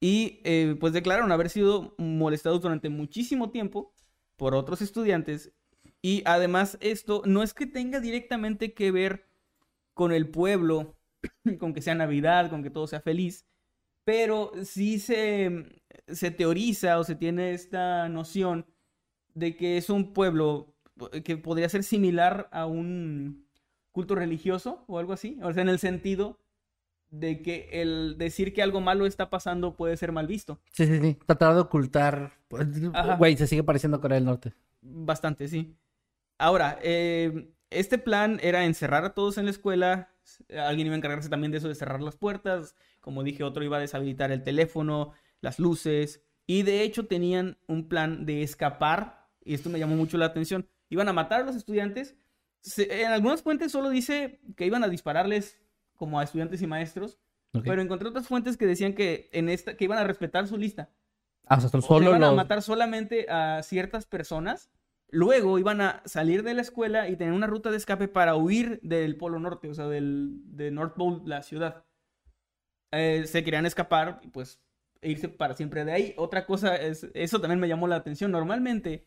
y 0.00 0.40
eh, 0.44 0.78
pues 0.80 0.94
declararon 0.94 1.30
haber 1.30 1.50
sido 1.50 1.94
molestados 1.98 2.62
durante 2.62 2.88
muchísimo 2.88 3.50
tiempo 3.50 3.92
por 4.38 4.54
otros 4.54 4.80
estudiantes 4.80 5.52
y 6.00 6.22
además 6.24 6.78
esto 6.80 7.20
no 7.26 7.42
es 7.42 7.52
que 7.52 7.66
tenga 7.66 8.00
directamente 8.00 8.72
que 8.72 8.92
ver 8.92 9.28
con 9.92 10.10
el 10.10 10.30
pueblo, 10.30 10.96
con 11.60 11.74
que 11.74 11.82
sea 11.82 11.94
Navidad, 11.94 12.48
con 12.48 12.62
que 12.62 12.70
todo 12.70 12.86
sea 12.86 13.02
feliz, 13.02 13.44
pero 14.04 14.52
sí 14.62 14.98
se, 14.98 15.82
se 16.08 16.30
teoriza 16.30 16.98
o 16.98 17.04
se 17.04 17.14
tiene 17.14 17.52
esta 17.52 18.08
noción 18.08 18.64
de 19.34 19.54
que 19.54 19.76
es 19.76 19.90
un 19.90 20.14
pueblo 20.14 20.74
que 21.24 21.36
podría 21.36 21.68
ser 21.68 21.84
similar 21.84 22.48
a 22.52 22.64
un 22.64 23.43
culto 23.94 24.16
religioso 24.16 24.84
o 24.88 24.98
algo 24.98 25.12
así, 25.12 25.38
o 25.40 25.52
sea, 25.52 25.62
en 25.62 25.68
el 25.68 25.78
sentido 25.78 26.40
de 27.10 27.42
que 27.42 27.68
el 27.70 28.16
decir 28.18 28.52
que 28.52 28.60
algo 28.60 28.80
malo 28.80 29.06
está 29.06 29.30
pasando 29.30 29.76
puede 29.76 29.96
ser 29.96 30.10
mal 30.10 30.26
visto. 30.26 30.60
Sí, 30.72 30.84
sí, 30.84 31.00
sí. 31.00 31.16
Tratar 31.26 31.54
de 31.54 31.60
ocultar. 31.60 32.32
pues. 32.48 32.66
Güey, 33.18 33.36
se 33.36 33.46
sigue 33.46 33.62
pareciendo 33.62 33.98
a 33.98 34.00
Corea 34.00 34.16
del 34.16 34.24
Norte. 34.24 34.52
Bastante, 34.82 35.46
sí. 35.46 35.76
Ahora, 36.38 36.76
eh, 36.82 37.52
este 37.70 37.98
plan 37.98 38.40
era 38.42 38.64
encerrar 38.64 39.04
a 39.04 39.14
todos 39.14 39.38
en 39.38 39.44
la 39.44 39.52
escuela. 39.52 40.10
Alguien 40.58 40.88
iba 40.88 40.94
a 40.94 40.98
encargarse 40.98 41.28
también 41.28 41.52
de 41.52 41.58
eso, 41.58 41.68
de 41.68 41.76
cerrar 41.76 42.02
las 42.02 42.16
puertas. 42.16 42.74
Como 43.00 43.22
dije, 43.22 43.44
otro 43.44 43.62
iba 43.62 43.76
a 43.76 43.80
deshabilitar 43.80 44.32
el 44.32 44.42
teléfono, 44.42 45.12
las 45.40 45.60
luces. 45.60 46.20
Y 46.46 46.64
de 46.64 46.82
hecho 46.82 47.06
tenían 47.06 47.58
un 47.68 47.88
plan 47.88 48.26
de 48.26 48.42
escapar. 48.42 49.28
Y 49.44 49.54
esto 49.54 49.70
me 49.70 49.78
llamó 49.78 49.94
mucho 49.94 50.18
la 50.18 50.26
atención. 50.26 50.68
Iban 50.88 51.08
a 51.08 51.12
matar 51.12 51.42
a 51.42 51.44
los 51.44 51.54
estudiantes. 51.54 52.16
Se- 52.64 53.02
en 53.02 53.12
algunas 53.12 53.42
fuentes 53.42 53.70
solo 53.70 53.90
dice 53.90 54.40
que 54.56 54.66
iban 54.66 54.82
a 54.82 54.88
dispararles 54.88 55.60
como 55.94 56.18
a 56.18 56.24
estudiantes 56.24 56.60
y 56.62 56.66
maestros. 56.66 57.18
Pero 57.62 57.80
encontré 57.80 58.08
otras 58.08 58.26
fuentes 58.26 58.56
que 58.56 58.66
decían 58.66 58.94
que, 58.94 59.28
en 59.32 59.48
esta, 59.48 59.76
que 59.76 59.84
iban 59.84 59.98
a 59.98 60.02
respetar 60.04 60.48
su 60.48 60.56
lista. 60.56 60.90
Ah, 61.46 61.56
o 61.56 61.60
sea, 61.60 61.68
O 61.68 61.70
sea, 61.70 61.80
solo 61.82 62.08
iban 62.08 62.24
a 62.24 62.32
matar 62.32 62.62
solamente 62.62 63.30
a 63.30 63.62
ciertas 63.62 64.06
personas. 64.06 64.70
Luego 65.10 65.60
iban 65.60 65.80
a 65.80 66.02
salir 66.04 66.42
de 66.42 66.54
la 66.54 66.62
escuela 66.62 67.08
y 67.08 67.14
tener 67.14 67.32
una 67.32 67.46
ruta 67.46 67.70
de 67.70 67.76
escape 67.76 68.08
para 68.08 68.34
huir 68.34 68.80
del 68.82 69.16
Polo 69.16 69.38
Norte, 69.38 69.68
o 69.68 69.74
sea, 69.74 69.86
del, 69.86 70.40
de 70.46 70.72
North 70.72 70.94
Pole, 70.96 71.20
la 71.26 71.42
ciudad. 71.42 71.84
Eh, 72.92 73.24
se 73.26 73.44
querían 73.44 73.66
escapar 73.66 74.20
y 74.24 74.28
pues 74.28 74.60
irse 75.02 75.28
para 75.28 75.54
siempre 75.54 75.84
de 75.84 75.92
ahí. 75.92 76.14
Otra 76.16 76.46
cosa 76.46 76.74
es, 76.76 77.08
eso 77.14 77.40
también 77.40 77.60
me 77.60 77.68
llamó 77.68 77.86
la 77.86 77.96
atención. 77.96 78.32
Normalmente, 78.32 79.06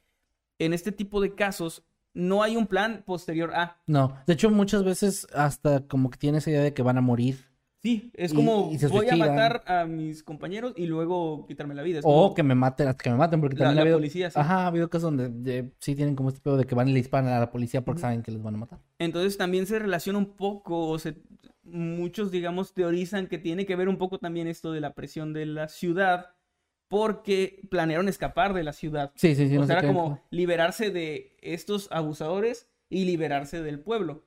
en 0.60 0.74
este 0.74 0.94
tipo 0.94 1.20
de 1.20 1.36
casos, 1.36 1.86
no 2.18 2.44
hay 2.44 2.56
un 2.58 2.68
plan 2.68 3.04
posterior 3.06 3.54
a. 3.54 3.78
No, 3.88 4.18
de 4.26 4.34
hecho 4.34 4.50
muchas 4.50 4.84
veces 4.84 5.28
hasta 5.34 5.82
como 5.88 6.10
que 6.10 6.18
tiene 6.18 6.40
esa 6.40 6.50
idea 6.50 6.62
de 6.64 6.74
que 6.74 6.82
van 6.82 6.98
a 6.98 7.02
morir. 7.02 7.46
Sí, 7.84 8.12
es 8.16 8.34
como 8.34 8.72
y 8.74 8.86
voy 8.88 9.08
a 9.08 9.16
matar 9.16 9.64
a 9.68 9.86
mis 9.86 10.24
compañeros 10.24 10.74
y 10.76 10.88
luego 10.88 11.46
quitarme 11.48 11.76
la 11.76 11.84
vida. 11.84 12.00
Es 12.00 12.06
O 12.06 12.10
como- 12.10 12.34
que 12.34 12.42
me 12.44 12.56
maten, 12.56 12.92
que 12.96 13.10
me 13.12 13.16
maten, 13.18 13.40
porque 13.40 13.56
La- 13.56 13.66
también 13.66 13.76
la 13.76 13.82
ha 13.82 13.84
habido... 13.84 13.98
policía, 13.98 14.32
sí. 14.32 14.40
Ajá, 14.40 14.64
ha 14.64 14.68
habido 14.68 14.90
casos 14.90 15.16
donde 15.16 15.60
eh, 15.60 15.72
sí 15.80 15.96
tienen 15.96 16.16
como 16.16 16.30
este 16.30 16.42
pedo 16.42 16.58
de 16.58 16.66
que 16.66 16.74
van 16.76 16.88
y 16.90 16.92
le 16.94 16.98
disparan 17.00 17.30
a 17.32 17.40
la 17.40 17.52
policía 17.52 17.86
porque 17.86 18.02
saben 18.02 18.24
que 18.24 18.32
les 18.32 18.42
van 18.42 18.56
a 18.56 18.58
matar. 18.58 18.80
Entonces 18.98 19.38
también 19.38 19.68
se 19.68 19.78
relaciona 19.78 20.18
un 20.18 20.26
poco, 20.36 20.90
o 20.90 20.98
se 21.00 21.18
muchos, 21.64 22.32
digamos, 22.32 22.74
teorizan 22.74 23.28
que 23.28 23.38
tiene 23.38 23.66
que 23.66 23.76
ver 23.76 23.90
un 23.90 23.98
poco 23.98 24.18
también 24.20 24.48
esto 24.48 24.72
de 24.72 24.82
la 24.82 24.94
presión 24.94 25.34
de 25.34 25.46
la 25.46 25.68
ciudad, 25.68 26.32
porque 26.88 27.62
planearon 27.70 28.08
escapar 28.08 28.54
de 28.54 28.64
la 28.64 28.74
ciudad. 28.74 29.12
Sí, 29.16 29.36
sí, 29.36 29.50
sí. 29.50 29.58
o 29.58 29.62
no 29.62 29.68
sea, 29.68 29.80
era 29.80 29.88
como 29.88 30.24
liberarse 30.30 30.90
de 30.92 31.36
estos 31.42 31.92
abusadores 31.92 32.70
y 32.90 33.06
liberarse 33.06 33.62
del 33.62 33.80
pueblo. 33.80 34.26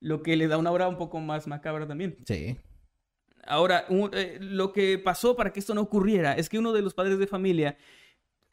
Lo 0.00 0.22
que 0.22 0.36
le 0.36 0.46
da 0.46 0.58
una 0.58 0.70
obra 0.72 0.88
un 0.88 0.98
poco 0.98 1.20
más 1.20 1.46
macabra 1.46 1.86
también. 1.86 2.18
Sí. 2.26 2.58
Ahora, 3.46 3.86
un- 3.88 4.10
eh, 4.12 4.38
lo 4.40 4.72
que 4.72 4.98
pasó 4.98 5.36
para 5.36 5.52
que 5.52 5.60
esto 5.60 5.74
no 5.74 5.80
ocurriera 5.82 6.34
es 6.34 6.48
que 6.48 6.58
uno 6.58 6.72
de 6.72 6.82
los 6.82 6.94
padres 6.94 7.18
de 7.18 7.26
familia 7.26 7.78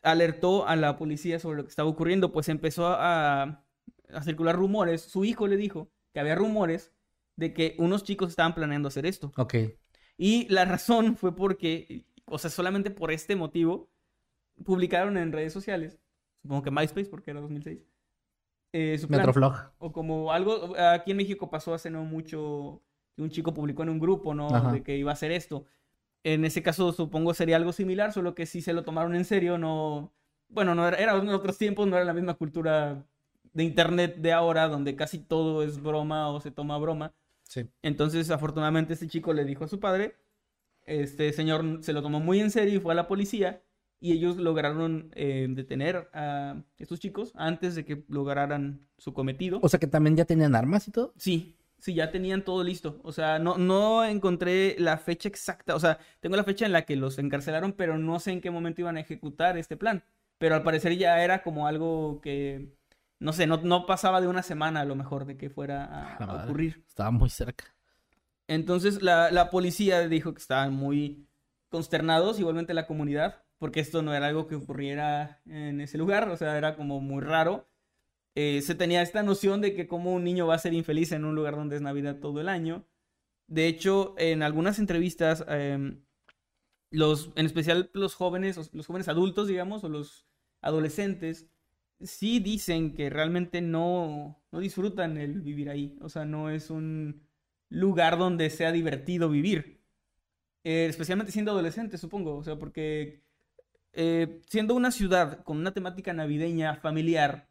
alertó 0.01 0.67
a 0.67 0.75
la 0.75 0.97
policía 0.97 1.39
sobre 1.39 1.57
lo 1.57 1.63
que 1.63 1.69
estaba 1.69 1.89
ocurriendo, 1.89 2.31
pues 2.31 2.49
empezó 2.49 2.87
a, 2.87 3.43
a 4.09 4.23
circular 4.23 4.55
rumores. 4.55 5.01
Su 5.01 5.25
hijo 5.25 5.47
le 5.47 5.57
dijo 5.57 5.91
que 6.13 6.19
había 6.19 6.35
rumores 6.35 6.91
de 7.35 7.53
que 7.53 7.75
unos 7.79 8.03
chicos 8.03 8.29
estaban 8.29 8.53
planeando 8.53 8.87
hacer 8.87 9.05
esto. 9.05 9.31
Ok. 9.37 9.55
Y 10.17 10.47
la 10.49 10.65
razón 10.65 11.17
fue 11.17 11.35
porque, 11.35 12.05
o 12.25 12.37
sea, 12.37 12.49
solamente 12.49 12.91
por 12.91 13.11
este 13.11 13.35
motivo, 13.35 13.89
publicaron 14.63 15.17
en 15.17 15.31
redes 15.31 15.53
sociales, 15.53 15.99
supongo 16.41 16.63
que 16.63 16.71
MySpace, 16.71 17.09
porque 17.09 17.31
era 17.31 17.41
2006, 17.41 17.85
eh, 18.73 18.97
su 18.97 19.07
plan. 19.07 19.21
Metroflog. 19.21 19.71
O 19.77 19.91
como 19.91 20.31
algo, 20.31 20.75
aquí 20.77 21.11
en 21.11 21.17
México 21.17 21.49
pasó 21.49 21.73
hace 21.73 21.89
no 21.89 22.03
mucho 22.03 22.81
que 23.15 23.21
un 23.21 23.29
chico 23.29 23.53
publicó 23.53 23.83
en 23.83 23.89
un 23.89 23.99
grupo, 23.99 24.33
¿no? 24.33 24.47
Ajá. 24.47 24.71
De 24.71 24.83
que 24.83 24.97
iba 24.97 25.11
a 25.11 25.13
hacer 25.13 25.31
esto. 25.31 25.65
En 26.23 26.45
ese 26.45 26.63
caso 26.63 26.91
supongo 26.93 27.33
sería 27.33 27.57
algo 27.57 27.73
similar, 27.73 28.13
solo 28.13 28.33
que 28.33 28.45
sí 28.45 28.61
se 28.61 28.73
lo 28.73 28.83
tomaron 28.83 29.15
en 29.15 29.25
serio, 29.25 29.57
no... 29.57 30.11
Bueno, 30.49 30.75
no 30.75 30.87
era, 30.87 30.97
era 30.97 31.15
en 31.15 31.29
otros 31.29 31.57
tiempos, 31.57 31.87
no 31.87 31.95
era 31.95 32.05
la 32.05 32.13
misma 32.13 32.35
cultura 32.35 33.05
de 33.53 33.63
internet 33.63 34.17
de 34.17 34.33
ahora, 34.33 34.67
donde 34.67 34.95
casi 34.95 35.19
todo 35.19 35.63
es 35.63 35.81
broma 35.81 36.29
o 36.29 36.39
se 36.39 36.51
toma 36.51 36.77
broma. 36.77 37.13
Sí. 37.43 37.69
Entonces, 37.81 38.31
afortunadamente, 38.31 38.93
este 38.93 39.07
chico 39.07 39.33
le 39.33 39.45
dijo 39.45 39.63
a 39.63 39.67
su 39.67 39.79
padre, 39.79 40.15
este 40.85 41.31
señor 41.33 41.79
se 41.81 41.93
lo 41.93 42.01
tomó 42.01 42.19
muy 42.19 42.39
en 42.39 42.51
serio 42.51 42.75
y 42.75 42.79
fue 42.79 42.93
a 42.93 42.95
la 42.95 43.07
policía 43.07 43.61
y 43.99 44.11
ellos 44.11 44.37
lograron 44.37 45.11
eh, 45.15 45.47
detener 45.49 46.09
a 46.13 46.61
estos 46.77 46.99
chicos 46.99 47.31
antes 47.35 47.75
de 47.75 47.85
que 47.85 48.03
lograran 48.09 48.85
su 48.97 49.13
cometido. 49.13 49.59
O 49.61 49.69
sea 49.69 49.79
que 49.79 49.87
también 49.87 50.17
ya 50.17 50.25
tenían 50.25 50.55
armas 50.55 50.87
y 50.87 50.91
todo. 50.91 51.13
Sí, 51.17 51.55
sí, 51.79 51.93
ya 51.93 52.11
tenían 52.11 52.43
todo 52.43 52.63
listo. 52.65 52.99
O 53.03 53.13
sea, 53.13 53.39
no, 53.39 53.57
no 53.57 54.03
encontré 54.03 54.75
la 54.77 54.97
fecha 54.97 55.29
exacta. 55.29 55.73
O 55.75 55.79
sea, 55.79 55.99
tengo 56.19 56.35
la 56.35 56.43
fecha 56.43 56.65
en 56.65 56.73
la 56.73 56.81
que 56.81 56.97
los 56.97 57.17
encarcelaron, 57.17 57.71
pero 57.73 57.97
no 57.97 58.19
sé 58.19 58.31
en 58.33 58.41
qué 58.41 58.51
momento 58.51 58.81
iban 58.81 58.97
a 58.97 59.01
ejecutar 59.01 59.57
este 59.57 59.77
plan. 59.77 60.03
Pero 60.37 60.55
al 60.55 60.63
parecer 60.63 60.97
ya 60.97 61.23
era 61.23 61.41
como 61.41 61.65
algo 61.67 62.19
que, 62.19 62.75
no 63.19 63.31
sé, 63.31 63.47
no, 63.47 63.57
no 63.63 63.85
pasaba 63.85 64.19
de 64.19 64.27
una 64.27 64.43
semana 64.43 64.81
a 64.81 64.85
lo 64.85 64.95
mejor 64.95 65.23
de 65.25 65.37
que 65.37 65.49
fuera 65.49 65.85
a- 65.85 66.19
La 66.19 66.25
a 66.25 66.27
madre. 66.27 66.43
ocurrir. 66.49 66.83
Estaba 66.89 67.11
muy 67.11 67.29
cerca. 67.29 67.72
Entonces 68.53 69.01
la, 69.01 69.49
policía 69.51 70.07
dijo 70.07 70.33
que 70.33 70.39
estaban 70.39 70.73
muy 70.73 71.27
consternados, 71.69 72.39
igualmente 72.39 72.73
la 72.73 72.85
comunidad, 72.85 73.43
porque 73.57 73.79
esto 73.79 74.03
no 74.03 74.13
era 74.13 74.27
algo 74.27 74.47
que 74.47 74.55
ocurriera 74.55 75.41
en 75.45 75.81
ese 75.81 75.97
lugar, 75.97 76.29
o 76.29 76.37
sea, 76.37 76.57
era 76.57 76.75
como 76.75 76.99
muy 77.01 77.21
raro. 77.23 77.67
Eh, 78.35 78.61
se 78.61 78.75
tenía 78.75 79.01
esta 79.01 79.23
noción 79.23 79.61
de 79.61 79.73
que 79.75 79.87
como 79.87 80.13
un 80.13 80.23
niño 80.23 80.47
va 80.47 80.55
a 80.55 80.59
ser 80.59 80.73
infeliz 80.73 81.11
en 81.11 81.25
un 81.25 81.35
lugar 81.35 81.55
donde 81.55 81.75
es 81.77 81.81
Navidad 81.81 82.19
todo 82.19 82.41
el 82.41 82.49
año. 82.49 82.85
De 83.47 83.67
hecho, 83.67 84.15
en 84.17 84.43
algunas 84.43 84.79
entrevistas, 84.79 85.43
em, 85.47 86.03
los, 86.91 87.31
en 87.35 87.45
especial 87.45 87.89
los 87.93 88.15
jóvenes, 88.15 88.71
los 88.73 88.87
jóvenes 88.87 89.07
adultos, 89.07 89.47
digamos, 89.47 89.83
o 89.83 89.89
los 89.89 90.27
adolescentes, 90.61 91.47
sí 92.01 92.39
dicen 92.39 92.93
que 92.93 93.09
realmente 93.09 93.61
no, 93.61 94.43
no 94.51 94.59
disfrutan 94.59 95.17
el 95.17 95.41
vivir 95.41 95.69
ahí. 95.69 95.97
O 96.01 96.09
sea, 96.09 96.25
no 96.25 96.49
es 96.49 96.69
un 96.69 97.23
lugar 97.73 98.17
donde 98.17 98.49
sea 98.49 98.71
divertido 98.71 99.29
vivir. 99.29 99.81
Eh, 100.63 100.85
especialmente 100.89 101.31
siendo 101.31 101.51
adolescente, 101.51 101.97
supongo. 101.97 102.37
O 102.37 102.43
sea, 102.43 102.55
porque 102.55 103.23
eh, 103.91 104.41
siendo 104.47 104.75
una 104.75 104.91
ciudad 104.91 105.43
con 105.43 105.57
una 105.57 105.73
temática 105.73 106.13
navideña 106.13 106.75
familiar, 106.75 107.49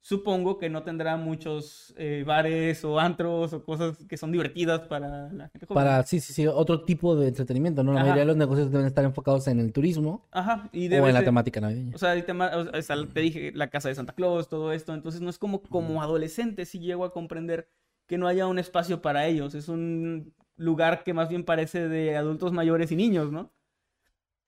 supongo 0.00 0.58
que 0.58 0.70
no 0.70 0.84
tendrá 0.84 1.18
muchos 1.18 1.94
eh, 1.98 2.24
bares 2.26 2.82
o 2.84 2.98
antros 2.98 3.52
o 3.52 3.62
cosas 3.62 3.98
que 4.08 4.16
son 4.16 4.32
divertidas 4.32 4.80
para 4.80 5.30
la 5.32 5.48
gente 5.50 5.66
joven. 5.66 5.84
Para, 5.84 6.02
sí, 6.02 6.18
sí, 6.18 6.32
sí, 6.32 6.46
otro 6.46 6.84
tipo 6.84 7.14
de 7.14 7.28
entretenimiento, 7.28 7.84
¿no? 7.84 7.92
La 7.92 8.00
Ajá. 8.00 8.06
mayoría 8.06 8.22
de 8.22 8.28
los 8.28 8.36
negocios 8.36 8.72
deben 8.72 8.86
estar 8.86 9.04
enfocados 9.04 9.46
en 9.48 9.60
el 9.60 9.72
turismo 9.72 10.26
Ajá, 10.30 10.70
y 10.72 10.92
o 10.94 11.06
en 11.06 11.14
la 11.14 11.22
temática 11.22 11.60
navideña. 11.60 11.94
O 11.94 11.98
sea, 11.98 12.14
el 12.14 12.24
tema, 12.24 12.50
o 12.56 12.82
sea, 12.82 12.96
te 13.06 13.20
dije 13.20 13.52
la 13.54 13.68
casa 13.68 13.90
de 13.90 13.94
Santa 13.94 14.14
Claus, 14.14 14.48
todo 14.48 14.72
esto. 14.72 14.94
Entonces 14.94 15.20
no 15.20 15.28
es 15.28 15.38
como, 15.38 15.60
como 15.60 16.02
adolescente 16.02 16.64
si 16.64 16.78
llego 16.80 17.04
a 17.04 17.12
comprender 17.12 17.68
que 18.08 18.18
no 18.18 18.26
haya 18.26 18.48
un 18.48 18.58
espacio 18.58 19.00
para 19.00 19.26
ellos. 19.26 19.54
Es 19.54 19.68
un 19.68 20.34
lugar 20.56 21.04
que 21.04 21.14
más 21.14 21.28
bien 21.28 21.44
parece 21.44 21.88
de 21.88 22.16
adultos 22.16 22.52
mayores 22.52 22.90
y 22.90 22.96
niños, 22.96 23.30
¿no? 23.30 23.52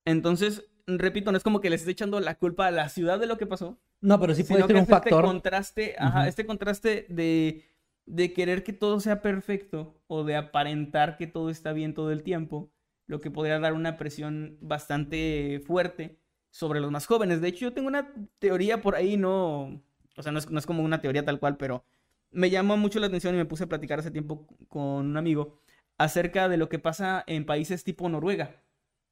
Entonces, 0.04 0.66
repito, 0.86 1.30
no 1.30 1.36
es 1.36 1.44
como 1.44 1.60
que 1.60 1.70
les 1.70 1.82
esté 1.82 1.92
echando 1.92 2.18
la 2.18 2.34
culpa 2.34 2.66
a 2.66 2.70
la 2.72 2.88
ciudad 2.88 3.20
de 3.20 3.26
lo 3.26 3.38
que 3.38 3.46
pasó. 3.46 3.78
No, 4.00 4.18
pero 4.18 4.34
sí 4.34 4.42
puede 4.44 4.62
ser 4.62 4.72
un 4.72 4.76
es 4.78 4.82
este 4.84 4.94
factor. 4.94 5.24
contraste, 5.24 5.94
ajá, 5.98 6.26
este 6.26 6.46
contraste 6.46 7.06
de, 7.10 7.66
de 8.06 8.32
querer 8.32 8.64
que 8.64 8.72
todo 8.72 8.98
sea 8.98 9.20
perfecto 9.20 10.02
o 10.06 10.24
de 10.24 10.36
aparentar 10.36 11.18
que 11.18 11.26
todo 11.26 11.50
está 11.50 11.74
bien 11.74 11.92
todo 11.92 12.10
el 12.10 12.22
tiempo, 12.22 12.72
lo 13.06 13.20
que 13.20 13.30
podría 13.30 13.60
dar 13.60 13.74
una 13.74 13.98
presión 13.98 14.56
bastante 14.62 15.62
fuerte 15.66 16.18
sobre 16.48 16.80
los 16.80 16.90
más 16.90 17.06
jóvenes. 17.06 17.42
De 17.42 17.48
hecho, 17.48 17.66
yo 17.66 17.72
tengo 17.74 17.88
una 17.88 18.14
teoría 18.38 18.80
por 18.80 18.94
ahí, 18.94 19.18
no, 19.18 19.82
o 20.16 20.22
sea, 20.22 20.32
no 20.32 20.38
es, 20.38 20.50
no 20.50 20.58
es 20.58 20.64
como 20.64 20.82
una 20.82 21.02
teoría 21.02 21.26
tal 21.26 21.38
cual, 21.38 21.58
pero 21.58 21.84
me 22.32 22.50
llamó 22.50 22.76
mucho 22.76 23.00
la 23.00 23.06
atención 23.06 23.34
y 23.34 23.38
me 23.38 23.44
puse 23.44 23.64
a 23.64 23.68
platicar 23.68 23.98
hace 23.98 24.10
tiempo 24.10 24.46
con 24.68 25.06
un 25.06 25.16
amigo 25.16 25.60
acerca 25.98 26.48
de 26.48 26.56
lo 26.56 26.68
que 26.68 26.78
pasa 26.78 27.24
en 27.26 27.44
países 27.44 27.84
tipo 27.84 28.08
Noruega, 28.08 28.62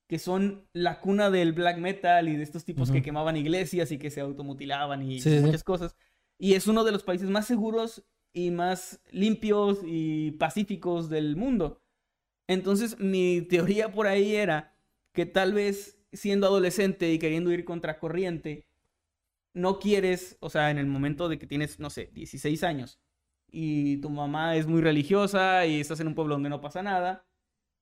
que 0.09 0.19
son 0.19 0.67
la 0.73 1.01
cuna 1.01 1.31
del 1.31 1.53
black 1.53 1.79
metal 1.79 2.29
y 2.29 2.37
de 2.37 2.43
estos 2.43 2.65
tipos 2.65 2.91
que 2.91 3.03
quemaban 3.03 3.37
iglesias 3.37 3.93
y 3.93 3.99
que 3.99 4.11
se 4.11 4.21
automutilaban 4.21 5.03
y 5.03 5.21
Sí, 5.21 5.31
sí, 5.31 5.39
sí. 5.39 5.45
muchas 5.45 5.65
cosas. 5.65 5.97
Y 6.39 6.55
es 6.55 6.67
uno 6.67 6.85
de 6.85 6.93
los 6.93 7.03
países 7.03 7.29
más 7.29 7.47
seguros 7.47 8.05
y 8.33 8.51
más 8.51 9.03
limpios 9.11 9.81
y 9.85 10.33
pacíficos 10.33 11.11
del 11.11 11.37
mundo. 11.37 11.83
Entonces, 12.47 12.99
mi 12.99 13.43
teoría 13.43 13.93
por 13.93 14.07
ahí 14.07 14.35
era 14.37 14.75
que 15.13 15.27
tal 15.27 15.53
vez 15.53 15.99
siendo 16.13 16.47
adolescente 16.47 17.13
y 17.13 17.19
queriendo 17.19 17.53
ir 17.53 17.65
contra 17.65 17.99
corriente, 17.99 18.67
no 19.53 19.79
quieres, 19.79 20.39
o 20.41 20.49
sea, 20.49 20.71
en 20.71 20.79
el 20.79 20.87
momento 20.87 21.29
de 21.29 21.39
que 21.39 21.47
tienes, 21.47 21.81
no 21.81 21.91
sé, 21.91 22.11
16 22.15 22.63
años 22.63 22.99
y 23.51 23.99
tu 23.99 24.11
mamá 24.11 24.57
es 24.57 24.67
muy 24.67 24.81
religiosa 24.83 25.67
y 25.67 25.81
estás 25.81 26.01
en 26.01 26.09
un 26.09 26.15
pueblo 26.15 26.35
donde 26.35 26.51
no 26.51 26.61
pasa 26.61 26.83
nada, 26.83 27.25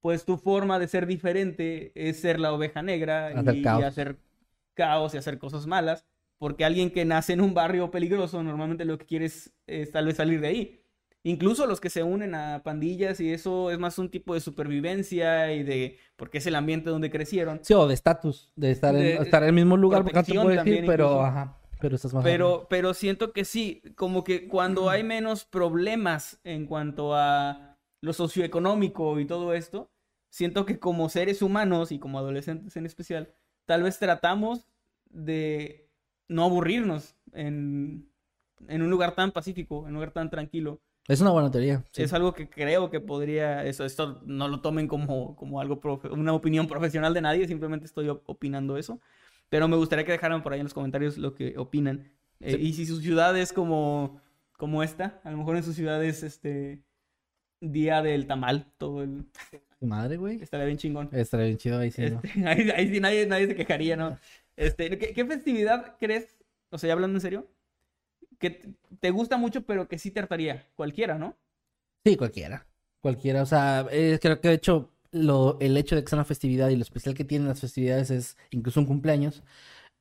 pues 0.00 0.24
tu 0.24 0.36
forma 0.38 0.78
de 0.78 0.88
ser 0.88 1.06
diferente 1.06 1.92
es 1.94 2.20
ser 2.20 2.40
la 2.40 2.52
oveja 2.52 2.82
negra 2.82 3.34
y, 3.34 3.68
y 3.78 3.82
hacer 3.82 4.18
caos 4.74 5.14
y 5.14 5.18
hacer 5.18 5.38
cosas 5.38 5.66
malas, 5.66 6.06
porque 6.38 6.64
alguien 6.64 6.90
que 6.90 7.04
nace 7.04 7.32
en 7.32 7.40
un 7.40 7.54
barrio 7.54 7.90
peligroso 7.90 8.42
normalmente 8.42 8.84
lo 8.84 8.98
que 8.98 9.06
quiere 9.06 9.26
es, 9.26 9.52
es 9.66 9.90
tal 9.92 10.06
vez 10.06 10.16
salir 10.16 10.40
de 10.40 10.48
ahí. 10.48 10.80
Incluso 11.24 11.66
los 11.66 11.80
que 11.80 11.90
se 11.90 12.04
unen 12.04 12.36
a 12.36 12.62
pandillas 12.62 13.18
y 13.20 13.32
eso 13.32 13.72
es 13.72 13.78
más 13.80 13.98
un 13.98 14.10
tipo 14.10 14.34
de 14.34 14.40
supervivencia 14.40 15.52
y 15.52 15.64
de 15.64 15.98
porque 16.16 16.38
es 16.38 16.46
el 16.46 16.54
ambiente 16.54 16.88
donde 16.90 17.10
crecieron. 17.10 17.58
Sí, 17.64 17.74
o 17.74 17.88
de 17.88 17.94
estatus, 17.94 18.52
de 18.54 18.70
estar 18.70 18.94
en, 18.94 19.02
De- 19.02 19.14
estar 19.22 19.42
en 19.42 19.48
el 19.48 19.54
mismo 19.56 19.76
lugar, 19.76 20.04
porque 20.04 20.18
no 20.18 20.22
te 20.24 20.30
decir, 20.30 20.56
también 20.56 20.84
pero 20.86 21.04
incluso. 21.08 21.24
ajá, 21.26 21.56
pero 21.80 21.96
estás 21.96 22.12
más 22.14 22.24
Pero, 22.24 22.66
pero 22.68 22.94
siento 22.94 23.32
que 23.32 23.44
sí, 23.44 23.82
como 23.96 24.24
que 24.24 24.48
cuando 24.48 24.90
hay 24.90 25.02
menos 25.04 25.44
problemas 25.44 26.40
en 26.44 26.66
cuanto 26.66 27.14
a 27.14 27.76
lo 28.00 28.12
socioeconómico 28.12 29.18
y 29.20 29.26
todo 29.26 29.54
esto, 29.54 29.90
siento 30.28 30.66
que 30.66 30.78
como 30.78 31.08
seres 31.08 31.42
humanos 31.42 31.92
y 31.92 31.98
como 31.98 32.18
adolescentes 32.18 32.76
en 32.76 32.86
especial, 32.86 33.34
tal 33.64 33.82
vez 33.82 33.98
tratamos 33.98 34.66
de 35.10 35.88
no 36.28 36.44
aburrirnos 36.44 37.14
en, 37.32 38.08
en 38.68 38.82
un 38.82 38.90
lugar 38.90 39.14
tan 39.14 39.32
pacífico, 39.32 39.80
en 39.82 39.88
un 39.88 39.94
lugar 39.94 40.12
tan 40.12 40.30
tranquilo. 40.30 40.80
Es 41.08 41.20
una 41.20 41.30
buena 41.30 41.50
teoría. 41.50 41.84
sí. 41.92 42.02
Es 42.02 42.12
algo 42.12 42.32
que 42.34 42.48
creo 42.50 42.90
que 42.90 42.98
podría, 43.00 43.64
eso, 43.64 43.84
esto 43.84 44.20
no 44.26 44.48
lo 44.48 44.60
tomen 44.60 44.88
como, 44.88 45.36
como 45.36 45.60
algo, 45.60 45.80
profe- 45.80 46.10
una 46.12 46.32
opinión 46.32 46.66
profesional 46.66 47.14
de 47.14 47.20
nadie, 47.20 47.46
simplemente 47.46 47.86
estoy 47.86 48.08
op- 48.08 48.22
opinando 48.28 48.76
eso. 48.76 49.00
Pero 49.48 49.68
me 49.68 49.76
gustaría 49.76 50.04
que 50.04 50.12
dejaran 50.12 50.42
por 50.42 50.52
ahí 50.52 50.60
en 50.60 50.64
los 50.66 50.74
comentarios 50.74 51.18
lo 51.18 51.34
que 51.34 51.56
opinan. 51.58 52.10
Eh, 52.40 52.52
Sí. 52.52 52.56
y 52.60 52.72
si 52.74 52.86
su 52.86 53.00
ciudad 53.00 53.36
es 53.38 53.52
como, 53.52 54.20
como 54.58 54.82
esta, 54.82 55.20
a 55.24 55.30
lo 55.30 55.38
mejor 55.38 55.56
en 55.56 55.62
su 55.62 55.72
ciudad 55.72 56.04
es 56.04 56.22
este 56.22 56.82
día 57.60 58.02
del 58.02 58.26
tamal, 58.26 58.66
todo 58.78 59.02
el... 59.02 59.24
Madre, 59.80 60.16
güey. 60.16 60.42
Estaría 60.42 60.66
bien 60.66 60.78
chingón. 60.78 61.08
Estaría 61.12 61.46
bien 61.46 61.58
chido 61.58 61.78
ahí 61.78 61.90
sí, 61.90 62.02
¿no? 62.10 62.20
Este, 62.22 62.30
ahí, 62.48 62.70
ahí 62.70 62.88
sí 62.92 63.00
nadie, 63.00 63.26
nadie 63.26 63.46
se 63.46 63.54
quejaría, 63.54 63.96
¿no? 63.96 64.18
Este, 64.56 64.98
¿qué, 64.98 65.12
qué 65.12 65.24
festividad 65.24 65.96
crees, 65.98 66.36
o 66.70 66.78
sea, 66.78 66.88
ya 66.88 66.94
hablando 66.94 67.16
en 67.16 67.20
serio, 67.22 67.46
que 68.38 68.50
te- 68.50 68.68
te 69.00 69.10
gusta 69.10 69.36
mucho 69.36 69.62
pero 69.62 69.88
que 69.88 69.98
sí 69.98 70.10
te 70.10 70.20
hartaría? 70.20 70.66
Cualquiera, 70.76 71.18
¿no? 71.18 71.36
Sí, 72.04 72.16
cualquiera. 72.16 72.66
Cualquiera. 73.00 73.42
O 73.42 73.46
sea, 73.46 73.86
eh, 73.90 74.18
creo 74.20 74.40
que 74.40 74.48
de 74.48 74.54
hecho 74.54 74.90
lo, 75.24 75.58
el 75.60 75.76
hecho 75.76 75.96
de 75.96 76.02
que 76.04 76.10
sea 76.10 76.18
una 76.18 76.24
festividad 76.24 76.68
y 76.68 76.76
lo 76.76 76.82
especial 76.82 77.14
que 77.14 77.24
tienen 77.24 77.48
las 77.48 77.60
festividades 77.60 78.10
es 78.10 78.36
incluso 78.50 78.80
un 78.80 78.86
cumpleaños, 78.86 79.42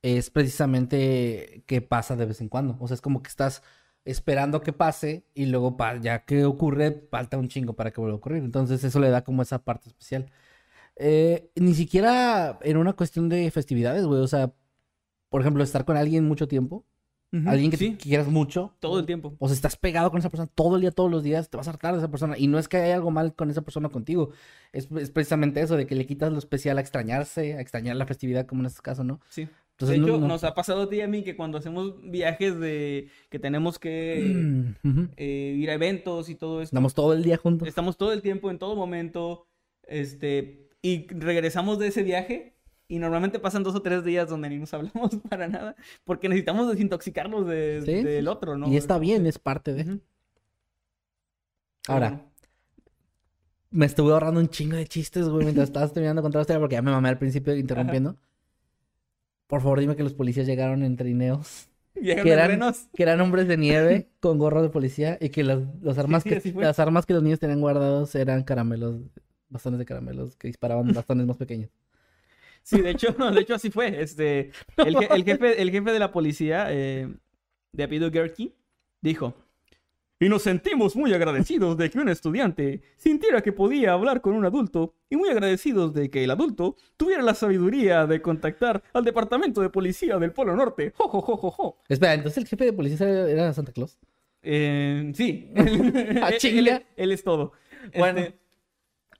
es 0.02 0.30
precisamente 0.30 1.64
que 1.66 1.82
pasa 1.82 2.16
de 2.16 2.26
vez 2.26 2.40
en 2.40 2.48
cuando. 2.48 2.76
O 2.80 2.88
sea, 2.88 2.94
es 2.96 3.00
como 3.00 3.22
que 3.22 3.28
estás 3.28 3.62
esperando 4.04 4.62
que 4.62 4.72
pase 4.72 5.26
y 5.34 5.46
luego 5.46 5.76
ya 6.00 6.24
que 6.24 6.44
ocurre, 6.44 7.08
falta 7.10 7.38
un 7.38 7.48
chingo 7.48 7.74
para 7.74 7.90
que 7.92 8.00
vuelva 8.00 8.14
a 8.16 8.18
ocurrir. 8.18 8.44
Entonces 8.44 8.84
eso 8.84 9.00
le 9.00 9.10
da 9.10 9.24
como 9.24 9.42
esa 9.42 9.64
parte 9.64 9.88
especial. 9.88 10.30
Eh, 10.96 11.50
ni 11.56 11.74
siquiera 11.74 12.58
en 12.62 12.76
una 12.78 12.94
cuestión 12.94 13.28
de 13.28 13.50
festividades, 13.50 14.06
güey. 14.06 14.20
O 14.22 14.28
sea, 14.28 14.54
por 15.28 15.40
ejemplo, 15.42 15.62
estar 15.64 15.84
con 15.84 15.96
alguien 15.96 16.26
mucho 16.26 16.48
tiempo, 16.48 16.86
Ujú, 17.32 17.48
alguien 17.48 17.70
que 17.70 17.76
sí, 17.76 17.90
te 17.90 17.96
quieras 17.96 18.28
mucho. 18.28 18.74
todo 18.80 18.98
el 19.00 19.06
tiempo. 19.06 19.34
O 19.38 19.48
sea, 19.48 19.54
estás 19.54 19.76
pegado 19.76 20.10
con 20.10 20.18
esa 20.20 20.30
persona 20.30 20.48
todo 20.54 20.76
el 20.76 20.82
día, 20.82 20.90
todos 20.92 21.10
los 21.10 21.22
días, 21.22 21.50
te 21.50 21.56
vas 21.56 21.66
a 21.66 21.70
hartar 21.70 21.92
de 21.92 21.98
esa 21.98 22.10
persona. 22.10 22.38
Y 22.38 22.46
no 22.46 22.58
es 22.58 22.68
que 22.68 22.76
haya 22.76 22.94
algo 22.94 23.10
mal 23.10 23.34
con 23.34 23.50
esa 23.50 23.62
persona 23.62 23.88
contigo. 23.88 24.30
Es, 24.72 24.88
es 24.92 25.10
precisamente 25.10 25.60
eso, 25.60 25.76
de 25.76 25.86
que 25.86 25.94
le 25.96 26.06
quitas 26.06 26.32
lo 26.32 26.38
especial 26.38 26.78
a 26.78 26.80
extrañarse, 26.80 27.54
a 27.54 27.60
extrañar 27.60 27.96
la 27.96 28.06
festividad, 28.06 28.46
como 28.46 28.62
en 28.62 28.66
este 28.66 28.80
caso, 28.82 29.02
¿no? 29.04 29.20
Sí. 29.28 29.48
Entonces, 29.72 29.96
de 29.96 30.00
no- 30.00 30.06
hecho, 30.08 30.20
no- 30.20 30.28
nos 30.28 30.44
ha 30.44 30.54
pasado 30.54 30.82
a 30.82 30.88
ti 30.88 30.96
y 30.96 31.00
a 31.02 31.08
mí 31.08 31.22
que 31.22 31.36
cuando 31.36 31.58
hacemos 31.58 32.00
viajes 32.02 32.58
de 32.58 33.08
que 33.28 33.38
tenemos 33.38 33.78
que 33.78 34.74
Ujú. 34.84 35.08
eh, 35.18 35.54
ir 35.58 35.68
a 35.68 35.74
eventos 35.74 36.30
y 36.30 36.34
todo 36.36 36.62
esto, 36.62 36.74
Estamos 36.74 36.94
todo 36.94 37.12
el 37.12 37.22
día 37.22 37.36
juntos. 37.36 37.68
estamos 37.68 37.98
todo 37.98 38.12
el 38.12 38.22
tiempo, 38.22 38.50
en 38.50 38.58
todo 38.58 38.74
momento, 38.76 39.46
este, 39.86 40.70
y 40.80 41.06
regresamos 41.08 41.78
de 41.78 41.88
ese 41.88 42.02
viaje 42.02 42.55
y 42.88 42.98
normalmente 42.98 43.38
pasan 43.38 43.62
dos 43.62 43.74
o 43.74 43.82
tres 43.82 44.04
días 44.04 44.28
donde 44.28 44.48
ni 44.48 44.58
nos 44.58 44.72
hablamos 44.74 45.10
para 45.30 45.48
nada, 45.48 45.74
porque 46.04 46.28
necesitamos 46.28 46.68
desintoxicarnos 46.70 47.46
de- 47.46 47.82
Sí, 47.84 48.02
del 48.04 48.28
otro, 48.28 48.56
¿no? 48.56 48.68
Y 48.68 48.76
está 48.76 48.98
bien, 48.98 49.26
es 49.26 49.38
parte 49.38 49.72
de. 49.74 50.00
Ahora, 51.88 52.08
Bueno, 52.10 52.24
me 53.70 53.86
estuve 53.86 54.12
ahorrando 54.12 54.40
un 54.40 54.48
chingo 54.48 54.76
de 54.76 54.86
chistes, 54.86 55.28
güey, 55.28 55.44
mientras 55.44 55.68
estabas 55.68 55.92
terminando 55.92 56.20
de 56.20 56.24
contar 56.24 56.40
la 56.40 56.42
historia, 56.42 56.60
porque 56.60 56.74
ya 56.74 56.82
me 56.82 56.90
mamé 56.90 57.08
al 57.08 57.18
principio 57.18 57.54
interrumpiendo. 57.56 58.16
Por 59.46 59.60
favor, 59.60 59.78
dime 59.80 59.94
que 59.96 60.02
los 60.02 60.14
policías 60.14 60.46
llegaron 60.46 60.82
en 60.82 60.96
trineos. 60.96 61.68
llegaron 61.94 62.24
que 62.24 62.32
eran- 62.32 62.50
renos. 62.50 62.88
Que 62.94 63.02
eran 63.02 63.20
hombres 63.20 63.46
de 63.48 63.56
nieve 63.56 64.08
con 64.20 64.38
gorro 64.38 64.62
de 64.62 64.68
policía 64.70 65.18
y 65.20 65.28
que 65.28 65.44
las, 65.44 65.60
las 65.82 65.98
armas 65.98 66.22
sí, 66.24 66.30
que 66.30 66.52
las 66.54 66.78
armas 66.80 67.06
que 67.06 67.12
los 67.14 67.22
niños 67.22 67.38
tenían 67.38 67.60
guardados 67.60 68.14
eran 68.14 68.42
caramelos, 68.42 68.96
bastones 69.48 69.78
de 69.78 69.84
caramelos 69.84 70.36
que 70.36 70.48
disparaban 70.48 70.92
bastones 70.92 71.26
más 71.26 71.36
pequeños. 71.36 71.70
Sí, 72.68 72.80
de 72.80 72.90
hecho, 72.90 73.12
de 73.32 73.40
hecho 73.40 73.54
así 73.54 73.70
fue. 73.70 74.02
Este, 74.02 74.50
el, 74.78 74.96
je- 74.96 75.14
el 75.14 75.24
jefe, 75.24 75.62
el 75.62 75.70
jefe 75.70 75.92
de 75.92 75.98
la 76.00 76.10
policía, 76.10 76.66
eh, 76.70 77.08
de 77.72 77.84
apellido 77.84 78.10
Gerke, 78.10 78.52
dijo: 79.00 79.34
Y 80.18 80.28
nos 80.28 80.42
sentimos 80.42 80.96
muy 80.96 81.12
agradecidos 81.14 81.76
de 81.76 81.88
que 81.90 81.98
un 82.00 82.08
estudiante 82.08 82.82
sintiera 82.96 83.40
que 83.40 83.52
podía 83.52 83.92
hablar 83.92 84.20
con 84.20 84.34
un 84.34 84.44
adulto, 84.44 84.94
y 85.08 85.14
muy 85.16 85.28
agradecidos 85.28 85.94
de 85.94 86.10
que 86.10 86.24
el 86.24 86.30
adulto 86.32 86.74
tuviera 86.96 87.22
la 87.22 87.34
sabiduría 87.34 88.04
de 88.06 88.20
contactar 88.20 88.82
al 88.92 89.04
departamento 89.04 89.60
de 89.60 89.70
policía 89.70 90.18
del 90.18 90.32
Polo 90.32 90.56
Norte. 90.56 90.92
Jo, 90.96 91.06
jo, 91.08 91.20
jo, 91.20 91.36
jo, 91.36 91.50
jo. 91.52 91.78
Espera, 91.88 92.14
entonces 92.14 92.38
el 92.42 92.48
jefe 92.48 92.64
de 92.64 92.72
policía 92.72 93.08
era, 93.28 93.52
Santa 93.52 93.70
Claus. 93.72 93.96
Eh, 94.42 95.12
sí. 95.14 95.52
Ah, 95.54 96.30
él, 96.30 96.38
chinga. 96.38 96.76
él- 96.78 96.86
él 96.96 97.12
es 97.12 97.22
todo. 97.22 97.52
Bueno. 97.96 98.18
Este, 98.20 98.38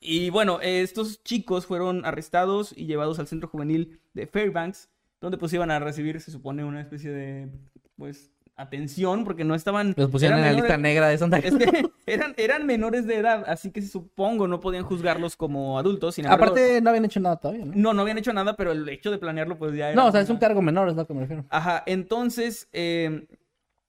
y 0.06 0.30
bueno, 0.30 0.60
eh, 0.62 0.82
estos 0.82 1.22
chicos 1.24 1.66
fueron 1.66 2.04
arrestados 2.04 2.72
y 2.76 2.86
llevados 2.86 3.18
al 3.18 3.26
centro 3.26 3.48
juvenil 3.48 4.00
de 4.14 4.26
Fairbanks, 4.26 4.88
donde 5.20 5.36
pues 5.36 5.52
iban 5.52 5.70
a 5.70 5.80
recibir, 5.80 6.20
se 6.20 6.30
supone, 6.30 6.64
una 6.64 6.80
especie 6.80 7.10
de, 7.10 7.48
pues, 7.96 8.30
atención, 8.54 9.24
porque 9.24 9.44
no 9.44 9.54
estaban... 9.54 9.94
Los 9.96 10.10
pusieron 10.10 10.38
en 10.38 10.44
la 10.44 10.52
lista 10.52 10.78
negra 10.78 11.08
de 11.08 11.18
Santa 11.18 11.38
Es 11.38 11.54
Claus. 11.54 11.70
que 11.70 11.90
eran, 12.06 12.34
eran 12.36 12.66
menores 12.66 13.06
de 13.06 13.16
edad, 13.16 13.44
así 13.48 13.70
que 13.70 13.82
supongo 13.82 14.46
no 14.48 14.60
podían 14.60 14.84
juzgarlos 14.84 15.36
como 15.36 15.78
adultos. 15.78 16.14
Sin 16.14 16.24
embargo, 16.24 16.44
Aparte, 16.44 16.80
no 16.80 16.90
habían 16.90 17.04
hecho 17.04 17.20
nada 17.20 17.36
todavía, 17.36 17.64
¿no? 17.64 17.72
no, 17.74 17.92
no 17.92 18.02
habían 18.02 18.18
hecho 18.18 18.32
nada, 18.32 18.56
pero 18.56 18.72
el 18.72 18.88
hecho 18.88 19.10
de 19.10 19.18
planearlo, 19.18 19.58
pues 19.58 19.74
ya 19.74 19.88
era... 19.90 19.96
No, 20.00 20.08
o 20.08 20.12
sea, 20.12 20.20
es 20.20 20.30
un 20.30 20.38
cargo 20.38 20.62
menor, 20.62 20.88
es 20.88 20.96
lo 20.96 21.06
que 21.06 21.14
me 21.14 21.20
refiero. 21.20 21.44
Ajá, 21.50 21.82
entonces, 21.84 22.68
eh, 22.72 23.26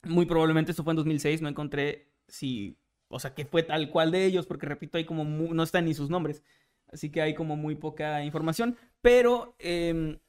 muy 0.03 0.25
probablemente 0.25 0.71
esto 0.71 0.83
fue 0.83 0.93
en 0.93 0.97
2006, 0.97 1.41
no 1.41 1.49
encontré 1.49 2.07
si, 2.27 2.75
o 3.09 3.19
sea, 3.19 3.33
que 3.33 3.45
fue 3.45 3.63
tal 3.63 3.89
cual 3.89 4.11
de 4.11 4.25
ellos, 4.25 4.45
porque 4.45 4.65
repito, 4.65 4.97
hay 4.97 5.05
como, 5.05 5.23
no 5.23 5.63
están 5.63 5.85
ni 5.85 5.93
sus 5.93 6.09
nombres, 6.09 6.43
así 6.91 7.09
que 7.09 7.21
hay 7.21 7.33
como 7.33 7.55
muy 7.55 7.75
poca 7.75 8.23
información, 8.23 8.77
pero 9.01 9.55
eh, 9.59 10.19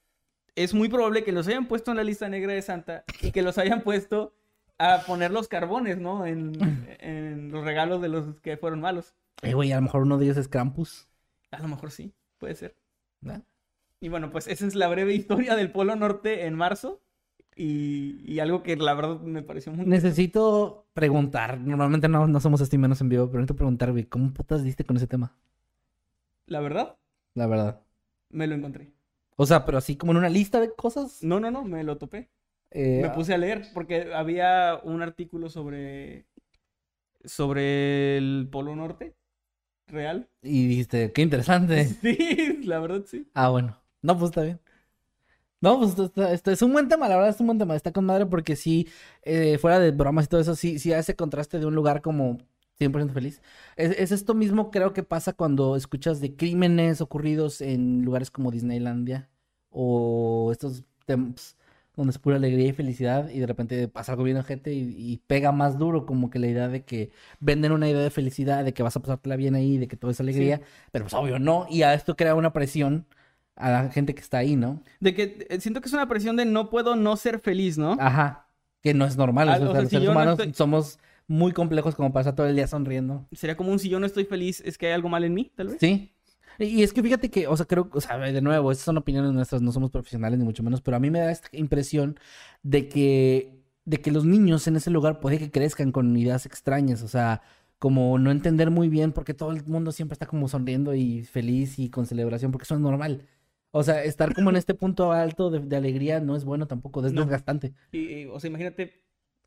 es 0.55 0.75
muy 0.75 0.89
probable 0.89 1.25
que 1.25 1.33
los 1.33 1.47
hayan 1.49 1.67
puesto 1.67 1.91
en 1.91 1.99
la 1.99 2.05
lista 2.05 2.29
negra 2.29 2.53
de 2.53 2.63
Santa 2.63 3.05
y 3.23 3.31
que 3.31 3.43
los 3.43 3.59
hayan 3.59 3.83
puesto 3.83 4.35
a 4.79 5.03
poner 5.07 5.31
los 5.31 5.49
carbones, 5.49 5.99
¿no? 5.99 6.27
En, 6.27 6.53
en 7.01 7.51
los 7.51 7.65
regalos 7.65 8.01
de 8.01 8.09
los 8.09 8.41
que 8.41 8.57
fueron 8.57 8.81
malos. 8.81 9.15
Eh, 9.43 9.55
güey, 9.55 9.73
a 9.73 9.77
lo 9.77 9.83
mejor 9.83 10.03
uno 10.03 10.19
de 10.19 10.27
ellos 10.27 10.37
es 10.37 10.49
Krampus. 10.49 11.09
A 11.51 11.61
lo 11.61 11.69
mejor 11.69 11.91
sí, 11.91 12.13
puede 12.39 12.55
ser. 12.55 12.77
¿no? 13.21 13.43
Y 14.01 14.09
bueno, 14.09 14.31
pues 14.31 14.47
esa 14.49 14.67
es 14.67 14.75
la 14.75 14.89
breve 14.89 15.15
historia 15.15 15.57
del 15.57 15.71
Polo 15.73 15.97
Norte 15.97 16.47
en 16.47 16.55
marzo. 16.55 17.01
Y, 17.61 18.23
y 18.25 18.39
algo 18.39 18.63
que 18.63 18.77
la 18.77 18.95
verdad 18.95 19.19
me 19.21 19.43
pareció 19.43 19.73
muy... 19.73 19.85
Necesito 19.85 20.87
preguntar. 20.95 21.59
Normalmente 21.59 22.09
no, 22.09 22.29
no 22.29 22.39
somos 22.41 22.61
así 22.61 22.79
menos 22.79 23.01
en 23.01 23.09
vivo, 23.09 23.27
pero 23.27 23.41
necesito 23.41 23.57
preguntar, 23.57 23.91
güey, 23.91 24.05
¿cómo 24.05 24.33
putas 24.33 24.63
diste 24.63 24.85
con 24.85 24.97
ese 24.97 25.09
tema? 25.09 25.35
La 26.47 26.61
verdad, 26.61 26.97
La 27.35 27.47
verdad. 27.49 27.81
me 28.31 28.47
lo 28.47 28.55
encontré. 28.55 28.93
O 29.37 29.45
sea, 29.45 29.65
pero 29.65 29.79
así 29.79 29.97
como 29.97 30.13
en 30.13 30.19
una 30.19 30.29
lista 30.29 30.61
de 30.61 30.73
cosas. 30.75 31.23
No, 31.23 31.41
no, 31.41 31.51
no, 31.51 31.65
me 31.65 31.83
lo 31.85 31.99
topé. 31.99 32.31
eh, 32.71 33.01
Me 33.03 33.11
puse 33.11 33.35
a 33.35 33.39
leer 33.39 33.67
porque 33.75 34.13
había 34.15 34.81
un 34.85 35.03
artículo 35.03 35.49
sobre 35.49 36.27
sobre 37.25 38.17
el 38.17 38.49
Polo 38.51 38.75
Norte 38.77 39.15
real. 39.89 40.29
Y 40.43 40.69
dijiste, 40.69 41.13
qué 41.13 41.23
interesante. 41.23 41.85
Sí, 42.03 42.61
la 42.65 42.79
verdad 42.79 43.03
sí. 43.07 43.29
Ah, 43.35 43.49
bueno. 43.51 43.77
No, 44.03 44.17
pues 44.19 44.31
está 44.31 44.43
bien. 44.43 44.61
No, 45.61 45.79
pues 45.81 45.99
está, 45.99 46.33
está- 46.33 46.53
es 46.53 46.63
un 46.63 46.73
buen 46.73 46.89
tema, 46.89 47.09
la 47.09 47.17
verdad 47.17 47.31
es 47.31 47.41
un 47.41 47.47
buen 47.47 47.59
tema. 47.59 47.75
Está 47.75 47.93
con 47.93 48.05
madre 48.05 48.27
porque 48.27 48.55
sí, 48.57 48.89
eh, 49.23 49.59
fuera 49.59 49.81
de 49.81 49.91
bromas 49.91 50.27
y 50.27 50.29
todo 50.29 50.41
eso, 50.41 50.55
sí, 50.55 50.79
sí 50.79 50.93
hace 50.93 51.17
contraste 51.17 51.59
de 51.59 51.67
un 51.67 51.75
lugar 51.75 52.01
como 52.01 52.39
100% 52.79 53.13
feliz. 53.13 53.43
Es, 53.77 53.91
es 53.99 54.13
esto 54.13 54.35
mismo 54.35 54.71
creo 54.71 54.93
que 54.93 55.03
pasa 55.03 55.33
cuando 55.33 55.75
escuchas 55.77 56.21
de 56.21 56.37
crímenes 56.37 57.01
ocurridos 57.01 57.61
en 57.61 58.03
lugares 58.05 58.31
como 58.31 58.51
Disneylandia 58.53 59.29
o 59.71 60.51
estos 60.53 60.85
temas 61.07 61.57
donde 61.97 62.13
es 62.13 62.19
pura 62.19 62.37
alegría 62.37 62.69
y 62.69 62.73
felicidad 62.73 63.29
y 63.29 63.41
de 63.41 63.47
repente 63.49 63.89
pasa 63.89 64.13
algo 64.13 64.23
bien 64.23 64.41
gente 64.45 64.73
y, 64.73 64.95
y 64.97 65.17
pega 65.27 65.51
más 65.51 65.79
duro 65.79 66.07
como 66.07 66.31
que 66.31 66.39
la 66.39 66.47
idea 66.47 66.69
de 66.69 66.85
que 66.85 67.11
venden 67.41 67.73
una 67.73 67.89
idea 67.91 68.01
de 68.03 68.11
felicidad, 68.11 68.65
de 68.65 68.73
que 68.73 68.85
vas 68.85 68.95
a 68.97 69.01
pasártela 69.01 69.35
bien 69.35 69.57
ahí, 69.57 69.79
de 69.79 69.89
que 69.89 69.97
todo 69.97 70.13
es 70.13 70.21
alegría, 70.21 70.61
pero 70.93 71.07
pues 71.07 71.15
obvio 71.15 71.41
no, 71.41 71.67
y 71.69 71.83
a 71.83 71.95
esto 71.95 72.15
crea 72.17 72.37
una 72.37 72.53
presión 72.53 73.07
a 73.59 73.71
la 73.71 73.91
gente 73.91 74.15
que 74.15 74.21
está 74.21 74.39
ahí, 74.39 74.57
¿no? 74.57 74.83
De 75.01 75.15
que 75.15 75.47
eh, 75.51 75.61
siento 75.61 75.81
que 75.81 75.89
es 75.89 75.93
una 75.93 76.09
presión 76.09 76.37
de 76.37 76.45
no 76.45 76.71
puedo 76.71 76.97
no 76.97 77.17
ser 77.17 77.39
feliz, 77.41 77.77
¿no? 77.79 77.97
Ajá, 78.01 78.47
que 78.83 78.95
no 78.95 79.05
es 79.05 79.17
normal, 79.17 79.49
o 79.49 79.53
Ah, 79.53 79.57
sea, 79.59 79.69
o 79.69 79.73
sea, 79.73 79.81
los 79.83 79.91
si 79.91 79.97
seres 79.97 80.07
no 80.07 80.13
humanos 80.13 80.39
estoy- 80.39 80.55
somos 80.55 80.99
muy 81.27 81.53
complejos 81.53 81.95
como 81.95 82.09
estar 82.19 82.35
todo 82.35 82.47
el 82.47 82.57
día 82.57 82.67
sonriendo. 82.67 83.27
Sería 83.33 83.57
como 83.57 83.71
un 83.73 83.79
si 83.79 83.89
yo 83.89 84.01
no 84.01 84.07
estoy 84.07 84.25
feliz, 84.25 84.63
es 84.65 84.79
que 84.79 84.87
hay 84.87 84.93
algo 84.93 85.09
mal 85.09 85.25
en 85.25 85.35
mí, 85.35 85.51
tal 85.55 85.69
vez. 85.69 85.77
Sí. 85.81 86.13
Y 86.59 86.65
y 86.65 86.83
es 86.83 86.93
que 86.93 87.03
fíjate 87.03 87.31
que, 87.31 87.47
o 87.47 87.57
sea, 87.57 87.67
creo, 87.67 87.89
o 87.93 88.01
sea, 88.01 88.17
de 88.19 88.41
nuevo, 88.41 88.73
estas 88.73 88.87
son 88.87 88.97
opiniones 88.97 89.33
nuestras, 89.33 89.61
no 89.63 89.71
somos 89.73 89.91
profesionales 89.91 90.39
ni 90.39 90.45
mucho 90.45 90.63
menos, 90.63 90.81
pero 90.81 90.97
a 90.97 91.01
mí 91.01 91.11
me 91.11 91.21
da 91.21 91.31
esta 91.31 91.49
impresión 91.53 92.19
de 92.63 92.89
que, 92.89 93.61
de 93.85 94.01
que 94.01 94.11
los 94.11 94.25
niños 94.25 94.67
en 94.67 94.77
ese 94.77 94.91
lugar 94.91 95.21
puede 95.21 95.39
que 95.39 95.51
crezcan 95.51 95.93
con 95.93 96.17
ideas 96.17 96.47
extrañas, 96.47 97.03
o 97.03 97.09
sea, 97.09 97.43
como 97.79 98.19
no 98.19 98.31
entender 98.33 98.71
muy 98.71 98.89
bien 98.89 99.13
porque 99.13 99.35
todo 99.35 99.53
el 99.53 99.65
mundo 99.67 99.93
siempre 99.93 100.15
está 100.15 100.27
como 100.27 100.49
sonriendo 100.49 100.95
y 100.95 101.23
feliz 101.25 101.79
y 101.79 101.91
con 101.91 102.07
celebración, 102.07 102.51
porque 102.51 102.65
eso 102.65 102.75
es 102.75 102.81
normal. 102.81 103.27
O 103.71 103.83
sea, 103.83 104.03
estar 104.05 104.35
como 104.35 104.51
en 104.51 104.57
este 104.57 104.75
punto 104.75 105.13
alto 105.13 105.51
de, 105.51 105.61
de 105.61 105.77
alegría 105.77 106.21
no 106.21 106.37
es 106.37 106.45
bueno 106.45 106.67
tampoco, 106.67 107.05
es 107.05 107.13
No. 107.13 107.21
desgastante. 107.23 107.75
Y, 107.93 107.99
y, 108.23 108.25
o 108.27 108.41
sea, 108.41 108.49
imagínate 108.49 109.05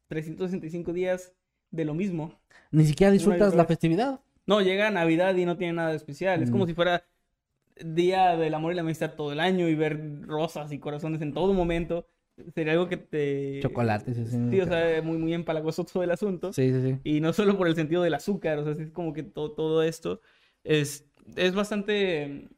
365 0.07 0.93
días 0.93 1.33
de 1.71 1.85
lo 1.85 1.93
mismo. 1.93 2.39
Ni 2.71 2.85
siquiera 2.85 3.11
disfrutas 3.11 3.55
la 3.55 3.65
festividad. 3.65 4.19
No, 4.45 4.61
llega 4.61 4.91
Navidad 4.91 5.35
y 5.35 5.45
no 5.45 5.57
tiene 5.57 5.73
nada 5.73 5.89
de 5.89 5.95
especial. 5.95 6.43
Es 6.43 6.51
como 6.51 6.65
Mm. 6.65 6.67
si 6.67 6.73
fuera 6.73 7.03
Día 7.83 8.35
del 8.37 8.53
Amor 8.53 8.73
y 8.73 8.75
la 8.75 8.81
Amistad 8.81 9.13
todo 9.15 9.31
el 9.31 9.39
año 9.39 9.67
y 9.67 9.75
ver 9.75 10.21
rosas 10.27 10.71
y 10.71 10.79
corazones 10.79 11.21
en 11.21 11.33
todo 11.33 11.53
momento. 11.53 12.05
Sería 12.53 12.73
algo 12.73 12.87
que 12.89 12.97
te... 12.97 13.59
Chocolates, 13.61 14.15
sí, 14.15 14.25
sí. 14.25 14.49
Sí, 14.49 14.61
o 14.61 14.65
sea, 14.67 15.01
muy, 15.01 15.17
muy 15.17 15.33
empalagoso 15.33 15.83
todo 15.85 16.03
el 16.03 16.11
asunto. 16.11 16.51
Sí, 16.53 16.71
sí, 16.71 16.81
sí. 16.81 16.99
Y 17.03 17.21
no 17.21 17.33
solo 17.33 17.57
por 17.57 17.67
el 17.67 17.75
sentido 17.75 18.01
del 18.03 18.13
azúcar, 18.13 18.57
o 18.59 18.63
sea, 18.63 18.73
es 18.83 18.91
como 18.91 19.13
que 19.13 19.23
todo, 19.23 19.51
todo 19.53 19.83
esto 19.83 20.21
es, 20.63 21.05
es 21.35 21.53
bastante... 21.55 22.49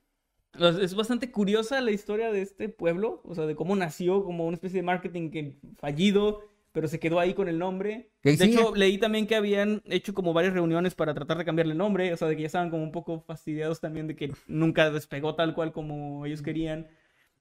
Es 0.60 0.94
bastante 0.94 1.32
curiosa 1.32 1.82
la 1.82 1.92
historia 1.92 2.32
de 2.32 2.42
este 2.42 2.70
pueblo, 2.70 3.22
o 3.26 3.34
sea, 3.34 3.46
de 3.46 3.56
cómo 3.56 3.76
nació 3.76 4.24
como 4.24 4.46
una 4.46 4.56
especie 4.56 4.78
de 4.82 4.84
marketing 4.86 5.32
que 5.32 5.58
fallido, 5.78 6.42
pero 6.72 6.88
se 6.88 7.00
quedó 7.00 7.20
ahí 7.20 7.34
con 7.34 7.48
el 7.48 7.58
nombre. 7.58 8.12
De 8.24 8.34
hecho, 8.34 8.76
leí 8.76 9.00
también 9.00 9.26
que 9.26 9.36
habían 9.36 9.82
hecho 9.86 10.14
como 10.14 10.32
varias 10.34 10.54
reuniones 10.54 10.94
para 10.94 11.14
tratar 11.16 11.38
de 11.40 11.46
cambiarle 11.46 11.72
el 11.72 11.78
nombre, 11.80 12.14
o 12.14 12.18
sea, 12.18 12.28
de 12.28 12.36
que 12.36 12.44
ya 12.44 12.48
estaban 12.48 12.70
como 12.70 12.84
un 12.84 12.92
poco 12.92 13.22
fastidiados 13.22 13.80
también 13.82 14.08
de 14.08 14.16
que 14.16 14.32
nunca 14.48 14.92
despegó 14.92 15.34
tal 15.36 15.56
cual 15.56 15.72
como 15.72 16.26
ellos 16.26 16.42
querían. 16.44 16.88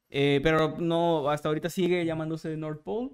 Eh, 0.09 0.41
pero 0.43 0.77
no, 0.79 1.29
hasta 1.31 1.49
ahorita 1.49 1.71
sigue 1.71 2.05
llamándose 2.07 2.57
North 2.57 2.83
Pole. 2.83 3.11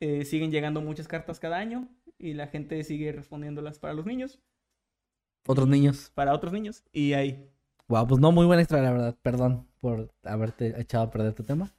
Eh, 0.00 0.24
siguen 0.24 0.50
llegando 0.50 0.80
muchas 0.80 1.08
cartas 1.08 1.40
cada 1.40 1.56
año 1.56 1.88
y 2.18 2.34
la 2.34 2.46
gente 2.48 2.82
sigue 2.84 3.12
respondiéndolas 3.12 3.78
para 3.78 3.94
los 3.94 4.04
niños, 4.06 4.38
Otros 5.46 5.68
niños. 5.68 6.10
para 6.14 6.34
otros 6.34 6.52
niños. 6.52 6.84
Y 6.92 7.12
ahí. 7.14 7.50
Wow, 7.88 8.06
pues 8.06 8.20
no, 8.20 8.32
muy 8.32 8.46
buena 8.46 8.62
historia, 8.62 8.84
la 8.84 8.92
verdad. 8.92 9.16
Perdón 9.22 9.66
por 9.80 10.10
haberte 10.24 10.80
echado 10.80 11.04
a 11.04 11.10
perder 11.10 11.34
tu 11.34 11.44
tema. 11.44 11.70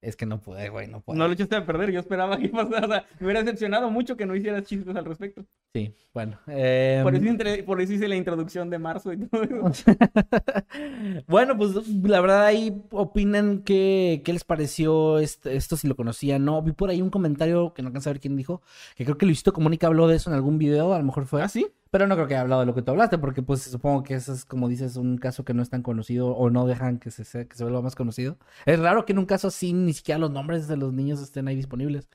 Es 0.00 0.16
que 0.16 0.24
no 0.24 0.40
puede, 0.40 0.70
güey, 0.70 0.86
no 0.86 1.00
puede. 1.00 1.18
No 1.18 1.26
lo 1.26 1.34
echaste 1.34 1.56
a 1.56 1.66
perder, 1.66 1.90
yo 1.90 2.00
esperaba 2.00 2.38
que 2.38 2.48
pasara. 2.48 2.86
O 2.86 2.88
sea, 2.88 3.04
me 3.18 3.26
hubiera 3.26 3.42
decepcionado 3.42 3.90
mucho 3.90 4.16
que 4.16 4.24
no 4.24 4.34
hicieras 4.34 4.64
chistes 4.64 4.96
al 4.96 5.04
respecto. 5.04 5.44
Sí, 5.72 5.94
bueno. 6.12 6.36
eh, 6.48 7.00
Por 7.04 7.14
eso, 7.14 7.64
por 7.64 7.80
eso 7.80 7.92
hice 7.92 8.08
la 8.08 8.16
introducción 8.16 8.70
de 8.70 8.78
marzo 8.80 9.12
y 9.12 9.18
todo 9.28 9.42
eso. 9.44 9.84
bueno, 11.28 11.56
pues 11.56 11.74
la 12.02 12.20
verdad 12.20 12.44
ahí 12.46 12.82
opinan 12.90 13.62
qué, 13.62 14.20
qué 14.24 14.32
les 14.32 14.42
pareció 14.42 15.20
este- 15.20 15.54
esto, 15.54 15.76
si 15.76 15.86
lo 15.86 15.94
conocían, 15.94 16.44
¿no? 16.44 16.60
Vi 16.62 16.72
por 16.72 16.90
ahí 16.90 17.00
un 17.00 17.10
comentario 17.10 17.72
que 17.72 17.82
no 17.82 17.88
alcanza 17.88 18.10
a 18.10 18.14
ver 18.14 18.20
quién 18.20 18.36
dijo, 18.36 18.62
que 18.96 19.04
creo 19.04 19.16
que 19.16 19.26
Luisito 19.26 19.52
Comunica 19.52 19.86
habló 19.86 20.08
de 20.08 20.16
eso 20.16 20.28
en 20.30 20.34
algún 20.34 20.58
video, 20.58 20.92
a 20.92 20.98
lo 20.98 21.04
mejor 21.04 21.26
fue. 21.26 21.40
¿Ah, 21.40 21.48
sí? 21.48 21.68
Pero 21.92 22.08
no 22.08 22.16
creo 22.16 22.26
que 22.26 22.34
haya 22.34 22.42
hablado 22.42 22.62
de 22.62 22.66
lo 22.66 22.74
que 22.74 22.82
tú 22.82 22.90
hablaste, 22.90 23.18
porque 23.18 23.42
pues 23.42 23.62
supongo 23.62 24.02
que 24.02 24.14
eso 24.14 24.32
es, 24.32 24.44
como 24.44 24.68
dices, 24.68 24.96
un 24.96 25.18
caso 25.18 25.44
que 25.44 25.54
no 25.54 25.62
es 25.62 25.70
tan 25.70 25.82
conocido 25.82 26.28
o 26.30 26.50
no 26.50 26.66
dejan 26.66 26.98
que 26.98 27.12
se, 27.12 27.24
se- 27.24 27.46
que 27.46 27.56
se 27.56 27.62
vuelva 27.64 27.80
más 27.82 27.94
conocido. 27.94 28.38
Es 28.66 28.78
raro 28.80 29.04
que 29.06 29.12
en 29.12 29.18
un 29.20 29.26
caso 29.26 29.46
así 29.48 29.72
ni 29.72 29.92
siquiera 29.92 30.18
los 30.18 30.32
nombres 30.32 30.66
de 30.66 30.76
los 30.76 30.92
niños 30.92 31.20
estén 31.22 31.46
ahí 31.46 31.54
disponibles. 31.54 32.08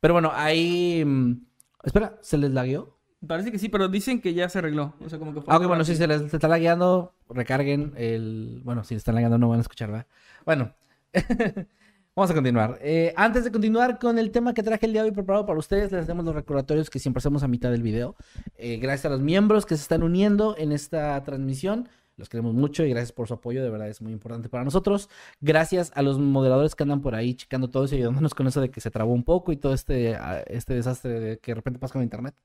Pero 0.00 0.14
bueno, 0.14 0.30
ahí... 0.34 1.04
mm, 1.04 1.46
Espera, 1.84 2.18
¿se 2.22 2.38
les 2.38 2.50
lagueó? 2.52 2.93
Parece 3.26 3.52
que 3.52 3.58
sí, 3.58 3.68
pero 3.68 3.88
dicen 3.88 4.20
que 4.20 4.34
ya 4.34 4.48
se 4.48 4.58
arregló. 4.58 4.94
O 5.04 5.08
sea, 5.08 5.18
como 5.18 5.34
que 5.34 5.40
fue. 5.40 5.52
Ah, 5.52 5.58
ok, 5.58 5.66
bueno, 5.66 5.84
si 5.84 5.96
se 5.96 6.06
les 6.06 6.32
está 6.32 6.48
lagueando, 6.48 7.14
recarguen 7.28 7.92
el... 7.96 8.60
Bueno, 8.64 8.84
si 8.84 8.94
les 8.94 9.00
están 9.00 9.14
lagueando 9.14 9.38
no 9.38 9.48
van 9.48 9.58
a 9.58 9.62
escuchar, 9.62 9.90
¿verdad? 9.90 10.06
Bueno, 10.44 10.74
vamos 12.16 12.30
a 12.30 12.34
continuar. 12.34 12.78
Eh, 12.82 13.12
antes 13.16 13.44
de 13.44 13.52
continuar 13.52 13.98
con 13.98 14.18
el 14.18 14.30
tema 14.30 14.54
que 14.54 14.62
traje 14.62 14.86
el 14.86 14.92
día 14.92 15.02
de 15.02 15.08
hoy 15.08 15.14
preparado 15.14 15.46
para 15.46 15.58
ustedes, 15.58 15.92
les 15.92 16.06
damos 16.06 16.24
los 16.24 16.34
recordatorios 16.34 16.90
que 16.90 16.98
siempre 16.98 17.18
hacemos 17.18 17.42
a 17.42 17.48
mitad 17.48 17.70
del 17.70 17.82
video. 17.82 18.16
Eh, 18.56 18.78
gracias 18.78 19.06
a 19.06 19.10
los 19.10 19.20
miembros 19.20 19.66
que 19.66 19.76
se 19.76 19.82
están 19.82 20.02
uniendo 20.02 20.56
en 20.58 20.72
esta 20.72 21.22
transmisión. 21.24 21.88
Los 22.16 22.28
queremos 22.28 22.54
mucho 22.54 22.84
y 22.84 22.90
gracias 22.90 23.10
por 23.10 23.26
su 23.26 23.34
apoyo, 23.34 23.62
de 23.64 23.70
verdad 23.70 23.88
es 23.88 24.00
muy 24.00 24.12
importante 24.12 24.48
para 24.48 24.62
nosotros. 24.62 25.08
Gracias 25.40 25.90
a 25.96 26.02
los 26.02 26.18
moderadores 26.18 26.76
que 26.76 26.84
andan 26.84 27.00
por 27.00 27.16
ahí 27.16 27.34
checando 27.34 27.70
todo 27.70 27.84
eso 27.84 27.96
y 27.96 27.98
ayudándonos 27.98 28.34
con 28.34 28.46
eso 28.46 28.60
de 28.60 28.70
que 28.70 28.80
se 28.80 28.92
trabó 28.92 29.12
un 29.12 29.24
poco 29.24 29.50
y 29.50 29.56
todo 29.56 29.74
este, 29.74 30.14
ah, 30.14 30.44
este 30.46 30.74
desastre 30.74 31.18
de 31.18 31.38
que 31.38 31.50
de 31.50 31.56
repente 31.56 31.80
pasa 31.80 31.94
con 31.94 32.02
internet. 32.02 32.36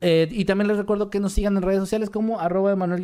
Eh, 0.00 0.28
y 0.30 0.44
también 0.44 0.68
les 0.68 0.76
recuerdo 0.76 1.10
que 1.10 1.18
nos 1.18 1.32
sigan 1.32 1.56
en 1.56 1.62
redes 1.62 1.80
sociales 1.80 2.08
como 2.08 2.38
arroba 2.38 2.70
Emanuel 2.70 3.02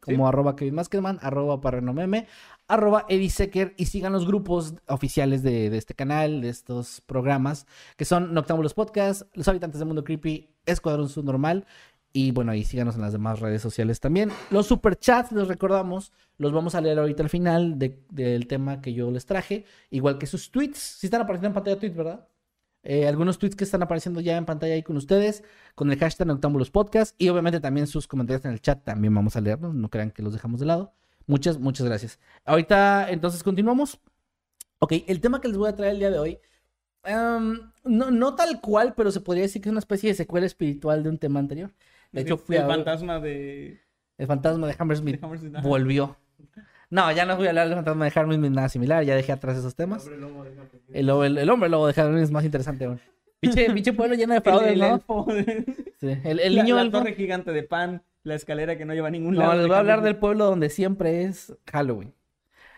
como 0.00 0.28
arroba 0.28 0.54
Kevin 0.54 0.74
Maskerman, 0.74 1.18
arroba 1.22 1.62
Parrenomeme, 1.62 2.26
arroba 2.68 3.06
Eddie 3.08 3.30
Secker 3.30 3.74
y 3.78 3.86
sigan 3.86 4.12
los 4.12 4.26
grupos 4.26 4.74
oficiales 4.86 5.42
de, 5.42 5.70
de 5.70 5.78
este 5.78 5.94
canal, 5.94 6.42
de 6.42 6.50
estos 6.50 7.00
programas, 7.00 7.66
que 7.96 8.04
son 8.04 8.34
Noctámbulos 8.34 8.74
Podcast, 8.74 9.22
Los 9.34 9.48
Habitantes 9.48 9.78
del 9.78 9.86
Mundo 9.86 10.04
Creepy, 10.04 10.50
Escuadrón 10.66 11.08
Subnormal 11.08 11.64
y 12.12 12.32
bueno, 12.32 12.52
ahí 12.52 12.64
síganos 12.64 12.96
en 12.96 13.02
las 13.02 13.12
demás 13.12 13.40
redes 13.40 13.62
sociales 13.62 14.00
también. 14.00 14.30
Los 14.50 14.66
superchats, 14.66 15.32
les 15.32 15.48
recordamos, 15.48 16.12
los 16.38 16.52
vamos 16.52 16.74
a 16.74 16.80
leer 16.82 16.98
ahorita 16.98 17.22
al 17.22 17.28
final 17.30 17.78
de- 17.78 18.02
del 18.10 18.46
tema 18.46 18.80
que 18.82 18.92
yo 18.94 19.10
les 19.10 19.24
traje, 19.26 19.64
igual 19.90 20.18
que 20.18 20.26
sus 20.26 20.50
tweets, 20.50 20.78
si 20.78 21.06
están 21.06 21.22
apareciendo 21.22 21.48
en 21.48 21.54
pantalla 21.54 21.78
tweets, 21.78 21.96
¿verdad? 21.96 22.26
Eh, 22.88 23.08
algunos 23.08 23.40
tweets 23.40 23.56
que 23.56 23.64
están 23.64 23.82
apareciendo 23.82 24.20
ya 24.20 24.36
en 24.36 24.44
pantalla 24.44 24.74
ahí 24.74 24.82
con 24.84 24.96
ustedes, 24.96 25.42
con 25.74 25.90
el 25.90 25.98
hashtag 25.98 26.28
Noctámbulos 26.28 26.70
Podcast 26.70 27.20
y 27.20 27.28
obviamente 27.28 27.58
también 27.58 27.88
sus 27.88 28.06
comentarios 28.06 28.44
en 28.44 28.52
el 28.52 28.60
chat 28.60 28.84
también 28.84 29.12
vamos 29.12 29.34
a 29.34 29.40
leerlos, 29.40 29.74
no 29.74 29.90
crean 29.90 30.12
que 30.12 30.22
los 30.22 30.32
dejamos 30.32 30.60
de 30.60 30.66
lado. 30.66 30.92
Muchas, 31.26 31.58
muchas 31.58 31.84
gracias. 31.84 32.20
Ahorita 32.44 33.10
entonces 33.10 33.42
continuamos. 33.42 33.98
Ok, 34.78 34.92
el 35.08 35.20
tema 35.20 35.40
que 35.40 35.48
les 35.48 35.56
voy 35.56 35.68
a 35.68 35.74
traer 35.74 35.94
el 35.94 35.98
día 35.98 36.12
de 36.12 36.18
hoy, 36.20 36.38
em, 37.02 37.72
no, 37.82 38.12
no 38.12 38.36
tal 38.36 38.60
cual, 38.60 38.94
pero 38.96 39.10
se 39.10 39.20
podría 39.20 39.42
decir 39.42 39.60
que 39.60 39.68
es 39.68 39.72
una 39.72 39.80
especie 39.80 40.10
de 40.10 40.14
secuela 40.14 40.46
espiritual 40.46 41.02
de 41.02 41.08
un 41.08 41.18
tema 41.18 41.40
anterior. 41.40 41.74
De 42.12 42.20
hecho, 42.20 42.38
fui 42.38 42.54
el 42.54 42.62
a 42.62 42.66
fantasma 42.68 43.18
de. 43.18 43.80
el 44.16 44.26
fantasma 44.28 44.68
de 44.68 44.76
Hammersmith 44.78 45.18
de 45.18 45.26
Hammersmith, 45.26 45.56
ajá. 45.56 45.66
volvió. 45.66 46.16
No, 46.90 47.10
ya 47.12 47.24
no 47.26 47.36
voy 47.36 47.46
a 47.46 47.50
hablar 47.50 47.66
del 47.68 47.76
fantasma 47.76 48.04
de 48.04 48.12
Hammersmith 48.14 48.50
ni 48.50 48.56
nada 48.56 48.68
similar, 48.68 49.04
ya 49.04 49.16
dejé 49.16 49.32
atrás 49.32 49.58
esos 49.58 49.74
temas. 49.74 50.06
El, 50.92 51.06
lobo- 51.06 51.24
el, 51.24 51.36
el 51.38 51.50
hombre 51.50 51.68
lobo 51.68 51.86
de 51.88 52.00
Hammersmith 52.00 52.24
es 52.24 52.30
más 52.30 52.44
interesante 52.44 52.84
aún. 52.84 53.00
Pinche 53.40 53.92
pueblo 53.92 54.14
lleno 54.14 54.34
de 54.34 54.40
fraudes, 54.40 54.72
el 54.72 54.78
¿no? 54.80 55.02
Sí, 56.00 56.08
El, 56.24 56.40
el 56.40 56.54
la, 56.56 56.62
niño 56.62 56.76
la 56.76 56.82
elfo. 56.82 56.98
torre 56.98 57.14
gigante 57.14 57.52
de 57.52 57.62
pan, 57.62 58.02
la 58.22 58.34
escalera 58.34 58.76
que 58.78 58.84
no 58.84 58.94
lleva 58.94 59.08
a 59.08 59.10
ningún 59.10 59.34
No, 59.34 59.40
lado. 59.40 59.52
les 59.54 59.62
de 59.62 59.66
voy 59.68 59.76
a 59.76 59.80
hablar 59.80 60.02
del 60.02 60.16
pueblo 60.16 60.46
donde 60.46 60.70
siempre 60.70 61.24
es 61.24 61.54
Halloween. 61.70 62.14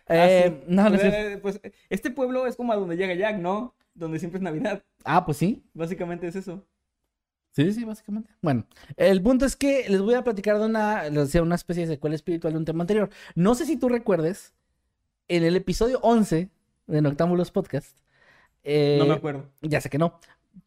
Ah, 0.09 0.27
Eh, 0.29 0.45
sí. 0.61 0.65
no, 0.69 0.85
no 0.85 0.89
Pues, 0.91 1.01
cierto. 1.03 1.19
eh, 1.19 1.39
pues, 1.39 1.61
este 1.91 2.11
pueblo 2.11 2.47
es 2.47 2.57
como 2.57 2.73
a 2.73 2.77
donde 2.77 2.97
llega 2.97 3.15
Jack, 3.15 3.37
¿no? 3.39 3.75
Donde 3.95 4.19
siempre 4.19 4.39
es 4.39 4.43
Navidad. 4.43 4.83
Ah, 5.05 5.25
pues 5.27 5.37
sí. 5.39 5.63
Básicamente 5.75 6.27
es 6.27 6.35
eso. 6.37 6.65
Sí, 7.53 7.73
sí, 7.73 7.85
básicamente. 7.85 8.31
Bueno, 8.41 8.67
el 8.97 9.21
punto 9.23 9.45
es 9.45 9.57
que 9.57 9.89
les 9.89 10.01
voy 10.01 10.15
a 10.15 10.23
platicar 10.23 10.59
de 10.59 10.67
una, 10.67 11.05
les 11.05 11.25
decía, 11.27 11.43
una 11.43 11.57
especie 11.57 11.87
de 11.87 11.95
secuela 11.95 12.15
espiritual 12.15 12.53
de 12.53 12.59
un 12.59 12.65
tema 12.65 12.83
anterior. 12.85 13.11
No 13.35 13.55
sé 13.55 13.67
si 13.67 13.77
tú 13.77 13.89
recuerdes, 13.89 14.55
en 15.27 15.43
el 15.45 15.57
episodio 15.57 15.99
11 16.03 16.51
de 16.87 17.03
Noctámbulos 17.03 17.51
Podcast. 17.51 17.99
eh, 18.65 18.97
No 18.99 19.07
me 19.07 19.15
acuerdo. 19.15 19.47
Ya 19.63 19.81
sé 19.81 19.91
que 19.91 19.99
no. 19.99 20.21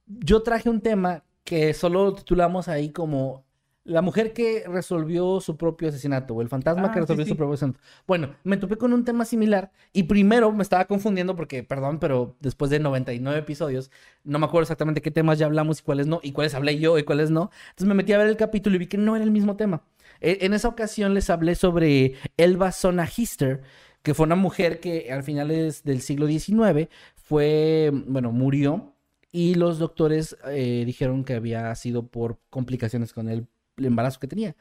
Yo 0.06 0.44
traje 0.44 0.70
un 0.70 0.82
tema 0.82 1.24
que 1.44 1.74
solo 1.74 2.14
titulamos 2.14 2.68
ahí 2.68 2.92
como 2.92 3.44
la 3.84 4.02
mujer 4.04 4.34
que 4.34 4.64
resolvió 4.68 5.40
su 5.42 5.58
propio 5.58 5.90
asesinato 5.90 6.36
o 6.36 6.42
el 6.42 6.50
fantasma 6.50 6.88
Ah, 6.88 6.92
que 6.92 7.00
sí, 7.00 7.02
resolvió 7.02 7.26
sí. 7.26 7.32
su 7.32 7.38
propio 7.38 7.54
asesinato. 7.56 7.80
Bueno, 8.08 8.36
me 8.44 8.58
topé 8.58 8.78
con 8.78 8.94
un 8.94 9.04
tema 9.06 9.26
similar 9.26 9.72
y 9.92 10.04
primero 10.04 10.52
me 10.52 10.62
estaba 10.64 10.86
confundiendo 10.86 11.36
porque, 11.36 11.64
perdón, 11.64 12.00
pero 12.00 12.36
después 12.42 12.70
de 12.70 12.80
99 12.80 13.40
episodios 13.40 13.90
no 14.24 14.38
me 14.40 14.46
acuerdo 14.46 14.64
exactamente 14.64 15.02
qué 15.02 15.10
temas 15.12 15.40
ya 15.40 15.48
hablamos 15.48 15.80
y 15.80 15.84
cuáles 15.84 16.06
no, 16.08 16.20
y 16.22 16.32
cuáles 16.32 16.54
hablé 16.54 16.78
yo 16.80 16.98
y 17.00 17.04
cuáles 17.04 17.32
no. 17.32 17.50
Entonces 17.70 17.88
me 17.88 17.96
metí 17.96 18.14
a 18.14 18.18
ver 18.20 18.28
el 18.28 18.38
capítulo 18.38 18.76
y 18.76 18.80
vi 18.80 18.88
que 18.88 18.98
no 18.98 19.16
era 19.16 19.26
el 19.26 19.32
mismo 19.32 19.56
tema. 19.56 19.84
E- 20.20 20.40
En 20.42 20.54
esa 20.54 20.68
ocasión 20.68 21.14
les 21.16 21.30
hablé 21.32 21.56
sobre 21.56 22.14
Elba 22.38 22.72
Sona 22.72 23.08
Hister, 23.16 23.62
que 24.04 24.14
fue 24.14 24.26
una 24.26 24.36
mujer 24.36 24.80
que 24.80 25.12
al 25.12 25.24
finales 25.24 25.84
del 25.84 26.02
siglo 26.02 26.28
XIX 26.28 26.88
fue, 27.16 27.92
bueno, 28.08 28.32
murió 28.32 28.94
y 29.32 29.56
los 29.56 29.80
doctores 29.80 30.36
eh, 30.50 30.84
dijeron 30.86 31.24
que 31.24 31.34
había 31.36 31.74
sido 31.76 32.08
por 32.08 32.40
complicaciones 32.50 33.14
con 33.14 33.30
el, 33.30 33.48
el 33.82 33.88
embarazo 33.88 34.20
que 34.20 34.28
tenía. 34.28 34.56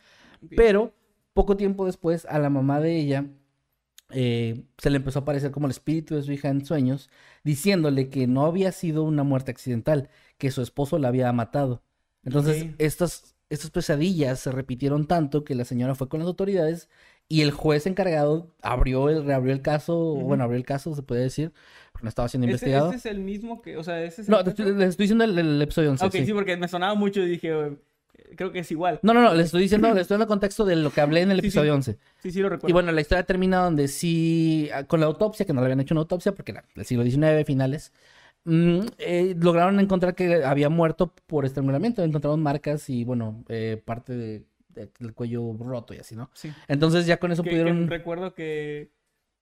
Pero 0.56 0.92
poco 1.32 1.56
tiempo 1.56 1.86
después 1.86 2.26
a 2.26 2.38
la 2.38 2.50
mamá 2.50 2.80
de 2.80 2.96
ella 2.96 3.26
eh, 4.12 4.64
se 4.78 4.90
le 4.90 4.96
empezó 4.96 5.20
a 5.20 5.22
aparecer 5.22 5.50
como 5.50 5.66
el 5.66 5.70
espíritu 5.70 6.14
de 6.14 6.22
su 6.22 6.32
hija 6.32 6.48
en 6.48 6.64
sueños, 6.64 7.10
diciéndole 7.44 8.08
que 8.08 8.26
no 8.26 8.46
había 8.46 8.72
sido 8.72 9.04
una 9.04 9.22
muerte 9.22 9.50
accidental, 9.50 10.08
que 10.38 10.50
su 10.50 10.62
esposo 10.62 10.98
la 10.98 11.08
había 11.08 11.32
matado. 11.32 11.82
Entonces, 12.24 12.66
estas, 12.78 13.36
estas 13.48 13.70
pesadillas 13.70 14.40
se 14.40 14.52
repitieron 14.52 15.06
tanto 15.06 15.44
que 15.44 15.54
la 15.54 15.64
señora 15.64 15.94
fue 15.94 16.08
con 16.08 16.20
las 16.20 16.26
autoridades 16.26 16.88
y 17.28 17.42
el 17.42 17.52
juez 17.52 17.86
encargado 17.86 18.54
abrió 18.60 19.08
el, 19.08 19.24
reabrió 19.24 19.52
el 19.52 19.62
caso, 19.62 20.16
bueno, 20.16 20.44
abrió 20.44 20.58
el 20.58 20.66
caso, 20.66 20.94
se 20.94 21.02
puede 21.02 21.22
decir, 21.22 21.52
porque 21.92 22.04
no 22.04 22.08
estaba 22.08 22.28
siendo 22.28 22.46
investigado. 22.46 22.92
este 22.92 23.08
es 23.08 23.14
el 23.14 23.20
mismo 23.20 23.62
que, 23.62 23.76
o 23.76 23.84
sea, 23.84 24.02
ese 24.02 24.22
es 24.22 24.28
No, 24.28 24.40
el 24.40 24.44
te 24.44 24.50
estoy, 24.50 24.74
diciendo 24.98 25.24
el, 25.24 25.38
el 25.38 25.62
episodio 25.62 25.90
11. 25.92 26.04
Ok, 26.04 26.12
sí. 26.12 26.26
sí. 26.26 26.32
porque 26.32 26.56
me 26.56 26.66
sonaba 26.68 26.94
mucho 26.94 27.22
y 27.22 27.28
dije, 27.28 27.78
creo 28.36 28.52
que 28.52 28.60
es 28.60 28.70
igual. 28.70 29.00
No, 29.02 29.12
no, 29.14 29.22
no, 29.22 29.34
les 29.34 29.46
estoy 29.46 29.62
diciendo, 29.62 29.88
les 29.88 30.02
estoy 30.02 30.14
dando 30.16 30.26
contexto 30.28 30.64
de 30.64 30.76
lo 30.76 30.90
que 30.90 31.00
hablé 31.00 31.22
en 31.22 31.30
el 31.30 31.38
Sí, 31.38 31.42
sí. 31.42 31.46
episodio 31.48 31.74
11. 31.74 31.98
Sí, 32.22 32.30
sí 32.30 32.40
lo 32.40 32.48
recuerdo. 32.48 32.68
Y 32.68 32.72
bueno, 32.72 32.92
la 32.92 33.00
historia 33.00 33.24
termina 33.24 33.58
donde 33.64 33.88
sí, 33.88 34.68
ah, 34.74 34.84
con 34.84 35.00
la 35.00 35.06
autopsia, 35.06 35.46
que 35.46 35.52
no 35.52 35.60
le 35.60 35.66
habían 35.66 35.80
hecho 35.80 35.94
una 35.94 36.00
autopsia 36.02 36.32
porque 36.32 36.52
era 36.52 36.64
del 36.74 36.84
siglo 36.84 37.04
XIX, 37.04 37.44
finales, 37.44 37.92
mm, 38.44 38.80
eh, 38.98 39.34
lograron 39.38 39.80
encontrar 39.80 40.14
que 40.14 40.44
había 40.44 40.68
muerto 40.68 41.14
por 41.26 41.44
estrangulamiento. 41.44 42.02
Encontraron 42.02 42.42
marcas 42.42 42.88
y, 42.90 43.04
bueno, 43.04 43.44
eh, 43.48 43.80
parte 43.84 44.16
de- 44.16 44.44
de- 44.68 44.90
del 44.98 45.14
cuello 45.14 45.52
roto 45.58 45.94
y 45.94 45.98
así, 45.98 46.14
¿no? 46.16 46.30
Sí. 46.34 46.50
Entonces 46.68 47.04
ya 47.06 47.18
con 47.18 47.32
eso 47.32 47.42
Que- 47.42 47.50
que 47.50 47.56
pudieron... 47.56 47.88
recuerdo 47.88 48.34
que, 48.34 48.90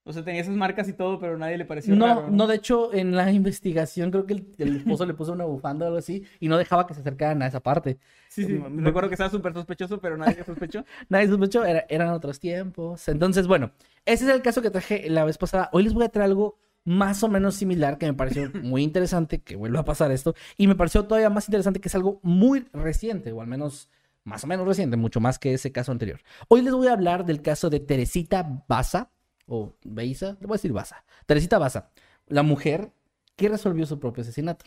o 0.09 0.13
sea, 0.13 0.25
tenía 0.25 0.41
esas 0.41 0.57
marcas 0.57 0.89
y 0.89 0.93
todo, 0.95 1.21
pero 1.21 1.37
nadie 1.39 1.59
le 1.59 1.65
pareció 1.65 1.95
No, 1.95 2.07
raro, 2.07 2.31
no, 2.31 2.47
de 2.47 2.57
hecho, 2.57 2.93
en 2.95 3.15
la 3.15 3.31
investigación 3.33 4.11
creo 4.11 4.27
que 4.27 4.35
el, 4.35 4.55
el 4.59 4.77
esposo 4.79 5.07
le 5.07 5.15
puso 5.15 5.33
una 5.33 5.45
bufanda 5.45 5.85
o 5.85 5.89
algo 5.89 5.99
así 5.99 6.25
y 6.41 6.49
no 6.49 6.57
dejaba 6.59 6.87
que 6.87 6.95
se 6.95 7.01
acercaran 7.01 7.43
a 7.43 7.47
esa 7.47 7.61
parte. 7.61 7.99
Sí, 8.29 8.45
sí. 8.45 8.53
me- 8.55 8.83
Recuerdo 8.83 9.09
que 9.09 9.15
estaba 9.15 9.31
súper 9.31 9.53
sospechoso, 9.53 10.01
pero 10.01 10.17
nadie 10.17 10.43
sospechó. 10.45 10.85
Nadie 11.09 11.29
sospechó, 11.29 11.65
era- 11.65 11.85
eran 11.89 12.09
otros 12.09 12.41
tiempos. 12.41 13.07
Entonces, 13.09 13.47
bueno, 13.47 13.71
ese 14.07 14.25
es 14.25 14.31
el 14.31 14.43
caso 14.43 14.63
que 14.63 14.71
traje 14.71 15.09
la 15.11 15.25
vez 15.25 15.39
pasada. 15.39 15.69
Hoy 15.73 15.83
les 15.85 15.95
voy 15.95 16.05
a 16.05 16.09
traer 16.09 16.31
algo 16.31 16.59
más 16.85 17.23
o 17.23 17.29
menos 17.29 17.55
similar 17.57 17.99
que 17.99 18.07
me 18.07 18.15
pareció 18.15 18.51
muy 18.63 18.83
interesante 18.83 19.41
que 19.43 19.57
vuelva 19.57 19.81
a 19.81 19.85
pasar 19.85 20.11
esto. 20.11 20.35
Y 20.57 20.67
me 20.69 20.75
pareció 20.75 21.05
todavía 21.05 21.29
más 21.31 21.49
interesante 21.49 21.81
que 21.81 21.89
es 21.89 21.95
algo 21.95 22.19
muy 22.23 22.67
reciente, 22.73 23.31
o 23.33 23.41
al 23.43 23.47
menos 23.47 23.91
más 24.25 24.45
o 24.45 24.47
menos 24.47 24.67
reciente, 24.67 24.97
mucho 24.97 25.21
más 25.21 25.39
que 25.39 25.55
ese 25.55 25.71
caso 25.73 25.93
anterior. 25.93 26.21
Hoy 26.49 26.63
les 26.63 26.73
voy 26.73 26.89
a 26.89 26.93
hablar 26.93 27.25
del 27.25 27.41
caso 27.43 27.71
de 27.71 27.81
Teresita 27.81 28.65
Baza, 28.69 29.11
o 29.49 29.75
Beiza, 29.85 30.37
le 30.41 30.47
voy 30.47 30.55
a 30.55 30.59
decir 30.59 30.73
Baza. 30.73 31.05
Teresita 31.27 31.59
Baza, 31.59 31.91
la 32.27 32.43
mujer 32.43 32.93
que 33.37 33.49
resolvió 33.49 33.87
su 33.87 33.99
propio 33.99 34.23
asesinato. 34.23 34.65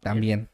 También. 0.00 0.48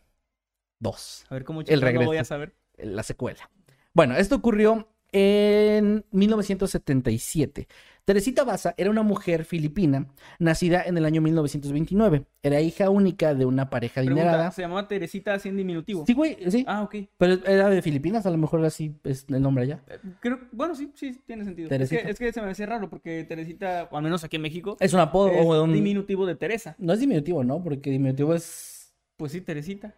Dos 0.81 1.25
A 1.29 1.35
ver 1.35 1.45
cómo 1.45 1.61
El 1.63 1.81
regreso. 1.81 2.07
voy 2.07 2.19
a 2.19 2.25
saber. 2.25 2.55
la 2.77 3.03
secuela. 3.03 3.51
Bueno, 3.93 4.17
esto 4.17 4.37
ocurrió 4.37 4.89
en 5.13 6.05
1977. 6.13 7.69
Teresita 8.09 8.43
Baza 8.43 8.73
era 8.79 8.89
una 8.89 9.03
mujer 9.03 9.45
filipina 9.45 10.07
nacida 10.39 10.83
en 10.83 10.97
el 10.97 11.05
año 11.05 11.21
1929. 11.21 12.25
Era 12.43 12.59
hija 12.63 12.89
única 12.89 13.35
de 13.35 13.45
una 13.45 13.69
pareja 13.69 14.01
adinerada. 14.01 14.51
¿Se 14.51 14.63
llamaba 14.63 14.89
Teresita 14.89 15.35
así 15.35 15.51
en 15.51 15.59
diminutivo? 15.59 16.07
Sí, 16.07 16.15
güey, 16.15 16.39
sí. 16.51 16.65
Ah, 16.67 16.85
ok. 16.85 16.95
Pero 17.19 17.35
era 17.45 17.69
de 17.69 17.83
Filipinas, 17.83 18.25
a 18.25 18.31
lo 18.31 18.39
mejor 18.39 18.65
así 18.65 18.95
es 19.05 19.27
el 19.29 19.43
nombre 19.43 19.65
allá. 19.65 19.83
Eh, 19.89 19.99
Creo, 20.21 20.41
bueno, 20.53 20.75
sí, 20.75 20.91
sí, 20.95 21.21
tiene 21.27 21.45
sentido. 21.45 21.69
Es 21.71 21.91
que, 21.91 21.97
es 21.97 22.19
que 22.19 22.33
se 22.33 22.41
me 22.41 22.49
hace 22.49 22.65
raro 22.65 22.89
porque 22.89 23.25
Teresita, 23.25 23.91
o 23.91 23.97
al 23.99 24.03
menos 24.03 24.25
aquí 24.25 24.37
en 24.37 24.43
México, 24.43 24.79
Es 24.81 24.95
un 24.95 25.01
apodo 25.01 25.29
es 25.29 25.45
o 25.45 25.65
un... 25.65 25.75
diminutivo 25.75 26.25
de 26.25 26.35
Teresa. 26.35 26.77
No 26.79 26.95
es 26.95 27.01
diminutivo, 27.01 27.45
¿no? 27.45 27.63
Porque 27.63 27.91
diminutivo 27.91 28.35
es... 28.35 28.95
Pues 29.19 29.33
sí, 29.33 29.43
Teresita. 29.43 29.95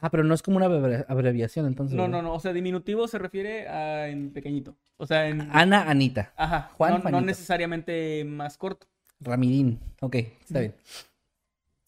Ah, 0.00 0.10
pero 0.10 0.22
no 0.24 0.34
es 0.34 0.42
como 0.42 0.56
una 0.56 0.66
abre- 0.66 1.04
abreviación, 1.08 1.66
entonces. 1.66 1.96
No, 1.96 2.04
¿verdad? 2.04 2.18
no, 2.22 2.28
no. 2.28 2.34
O 2.34 2.40
sea, 2.40 2.52
diminutivo 2.52 3.08
se 3.08 3.18
refiere 3.18 3.68
a 3.68 4.08
en 4.08 4.30
pequeñito. 4.32 4.76
O 4.96 5.06
sea, 5.06 5.28
en. 5.28 5.48
Ana 5.52 5.88
Anita. 5.90 6.32
Ajá. 6.36 6.70
Juan 6.76 7.02
no, 7.04 7.10
no 7.10 7.20
necesariamente 7.20 8.24
más 8.24 8.56
corto. 8.58 8.86
Ramidín. 9.20 9.80
Ok, 10.00 10.14
está 10.14 10.60
bien. 10.60 10.74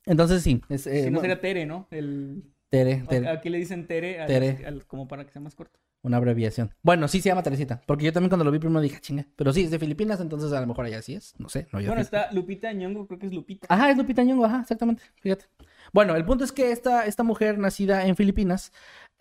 Entonces 0.07 0.43
sí. 0.43 0.61
Es, 0.69 0.87
eh, 0.87 1.05
si 1.05 1.11
no 1.11 1.19
bueno, 1.19 1.21
sería 1.21 1.41
Tere, 1.41 1.67
¿no? 1.67 1.87
El... 1.91 2.43
Tere, 2.69 3.05
Tere, 3.09 3.29
Aquí 3.29 3.51
le 3.51 3.59
dicen 3.59 3.87
Tere, 3.87 4.21
al- 4.21 4.27
Tere. 4.29 4.65
al- 4.67 4.87
como 4.87 5.07
para 5.09 5.25
que 5.25 5.31
sea 5.33 5.43
más 5.43 5.55
corto. 5.55 5.79
Una 6.03 6.17
abreviación. 6.17 6.75
Bueno, 6.83 7.09
sí 7.09 7.21
se 7.21 7.29
llama 7.29 7.43
Teresita. 7.43 7.83
Porque 7.87 8.05
yo 8.07 8.13
también 8.13 8.31
cuando 8.31 8.45
lo 8.45 8.51
vi 8.51 8.59
primero 8.59 8.81
dije, 8.81 8.97
"Ah, 8.97 9.01
chinga. 9.01 9.27
Pero 9.37 9.53
sí, 9.53 9.65
es 9.65 9.71
de 9.71 9.79
Filipinas, 9.79 10.21
entonces 10.21 10.51
a 10.53 10.61
lo 10.61 10.67
mejor 10.67 10.87
allá 10.87 11.03
sí 11.03 11.15
es. 11.15 11.35
No 11.39 11.49
sé, 11.49 11.67
no 11.73 11.81
yo. 11.81 11.89
Bueno, 11.89 12.01
está 12.03 12.33
Lupita 12.33 12.73
Ñongo, 12.73 13.07
creo 13.07 13.19
que 13.19 13.27
es 13.27 13.33
Lupita. 13.33 13.67
Ajá, 13.69 13.91
es 13.91 13.97
Lupita 13.99 14.23
Nyong'o, 14.23 14.45
ajá, 14.47 14.61
exactamente. 14.63 15.03
Fíjate. 15.21 15.47
Bueno, 15.93 16.15
el 16.17 16.25
punto 16.25 16.45
es 16.45 16.53
que 16.53 16.73
esta, 16.73 17.05
esta 17.07 17.23
mujer 17.23 17.59
nacida 17.59 18.07
en 18.07 18.17
Filipinas 18.17 18.73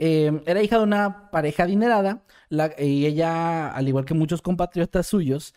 eh, 0.02 0.42
era 0.46 0.62
hija 0.64 0.78
de 0.78 0.84
una 0.84 1.30
pareja 1.30 1.64
adinerada 1.64 2.24
la- 2.48 2.74
y 2.80 3.06
ella, 3.06 3.70
al 3.74 3.88
igual 3.90 4.06
que 4.06 4.14
muchos 4.14 4.42
compatriotas 4.42 5.06
suyos, 5.08 5.54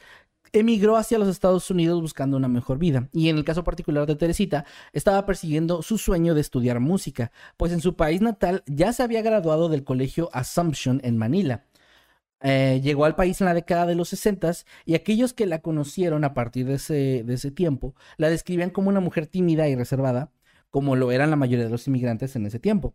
emigró 0.52 0.96
hacia 0.96 1.18
los 1.18 1.28
Estados 1.28 1.70
Unidos 1.70 2.00
buscando 2.00 2.36
una 2.36 2.48
mejor 2.48 2.78
vida. 2.78 3.08
Y 3.12 3.28
en 3.28 3.36
el 3.38 3.44
caso 3.44 3.64
particular 3.64 4.06
de 4.06 4.16
Teresita, 4.16 4.64
estaba 4.92 5.24
persiguiendo 5.26 5.82
su 5.82 5.98
sueño 5.98 6.34
de 6.34 6.40
estudiar 6.40 6.80
música, 6.80 7.32
pues 7.56 7.72
en 7.72 7.80
su 7.80 7.96
país 7.96 8.20
natal 8.20 8.62
ya 8.66 8.92
se 8.92 9.02
había 9.02 9.22
graduado 9.22 9.68
del 9.68 9.84
colegio 9.84 10.28
Assumption 10.32 11.00
en 11.04 11.18
Manila. 11.18 11.64
Eh, 12.40 12.80
llegó 12.82 13.04
al 13.04 13.14
país 13.14 13.40
en 13.40 13.44
la 13.46 13.54
década 13.54 13.86
de 13.86 13.94
los 13.94 14.08
60 14.08 14.52
y 14.84 14.94
aquellos 14.94 15.32
que 15.32 15.46
la 15.46 15.60
conocieron 15.60 16.24
a 16.24 16.34
partir 16.34 16.66
de 16.66 16.74
ese, 16.74 17.22
de 17.24 17.34
ese 17.34 17.52
tiempo 17.52 17.94
la 18.16 18.30
describían 18.30 18.70
como 18.70 18.88
una 18.88 18.98
mujer 18.98 19.28
tímida 19.28 19.68
y 19.68 19.76
reservada, 19.76 20.32
como 20.70 20.96
lo 20.96 21.12
eran 21.12 21.30
la 21.30 21.36
mayoría 21.36 21.64
de 21.64 21.70
los 21.70 21.86
inmigrantes 21.86 22.34
en 22.34 22.46
ese 22.46 22.58
tiempo. 22.58 22.94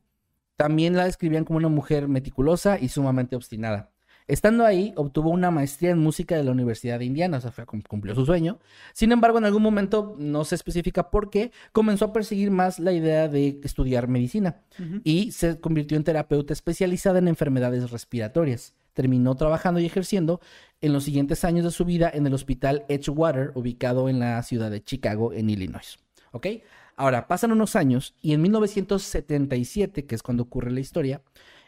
También 0.57 0.95
la 0.97 1.05
describían 1.05 1.45
como 1.45 1.57
una 1.57 1.69
mujer 1.69 2.07
meticulosa 2.09 2.77
y 2.79 2.89
sumamente 2.89 3.35
obstinada. 3.35 3.91
Estando 4.27 4.65
ahí, 4.65 4.93
obtuvo 4.97 5.29
una 5.29 5.51
maestría 5.51 5.91
en 5.91 5.99
música 5.99 6.35
de 6.35 6.43
la 6.43 6.51
Universidad 6.51 6.99
de 6.99 7.05
Indiana, 7.05 7.37
o 7.37 7.41
sea, 7.41 7.51
fue- 7.51 7.65
cumplió 7.65 8.13
su 8.13 8.25
sueño. 8.25 8.59
Sin 8.93 9.13
embargo, 9.13 9.37
en 9.37 9.45
algún 9.45 9.63
momento, 9.63 10.15
no 10.19 10.43
se 10.43 10.55
especifica 10.55 11.09
por 11.09 11.29
qué, 11.29 11.51
comenzó 11.71 12.05
a 12.05 12.13
perseguir 12.13 12.51
más 12.51 12.77
la 12.79 12.91
idea 12.91 13.29
de 13.29 13.61
estudiar 13.63 14.09
medicina 14.09 14.57
y 15.05 15.31
se 15.31 15.59
convirtió 15.61 15.95
en 15.95 16.03
terapeuta 16.03 16.51
especializada 16.51 17.19
en 17.19 17.29
enfermedades 17.29 17.89
respiratorias. 17.89 18.73
Terminó 18.93 19.35
trabajando 19.35 19.79
y 19.79 19.85
ejerciendo 19.85 20.41
en 20.81 20.91
los 20.91 21.03
siguientes 21.05 21.45
años 21.45 21.63
de 21.63 21.71
su 21.71 21.85
vida 21.85 22.11
en 22.13 22.27
el 22.27 22.33
hospital 22.33 22.83
Edgewater, 22.89 23.51
ubicado 23.55 24.09
en 24.09 24.19
la 24.19 24.41
ciudad 24.43 24.71
de 24.71 24.83
Chicago, 24.83 25.31
en 25.33 25.49
Illinois. 25.49 25.97
¿Ok? 26.31 26.47
Ahora, 26.95 27.27
pasan 27.27 27.51
unos 27.51 27.75
años 27.75 28.15
y 28.21 28.33
en 28.33 28.41
1977, 28.41 30.05
que 30.05 30.15
es 30.15 30.23
cuando 30.23 30.43
ocurre 30.43 30.71
la 30.71 30.79
historia, 30.79 31.21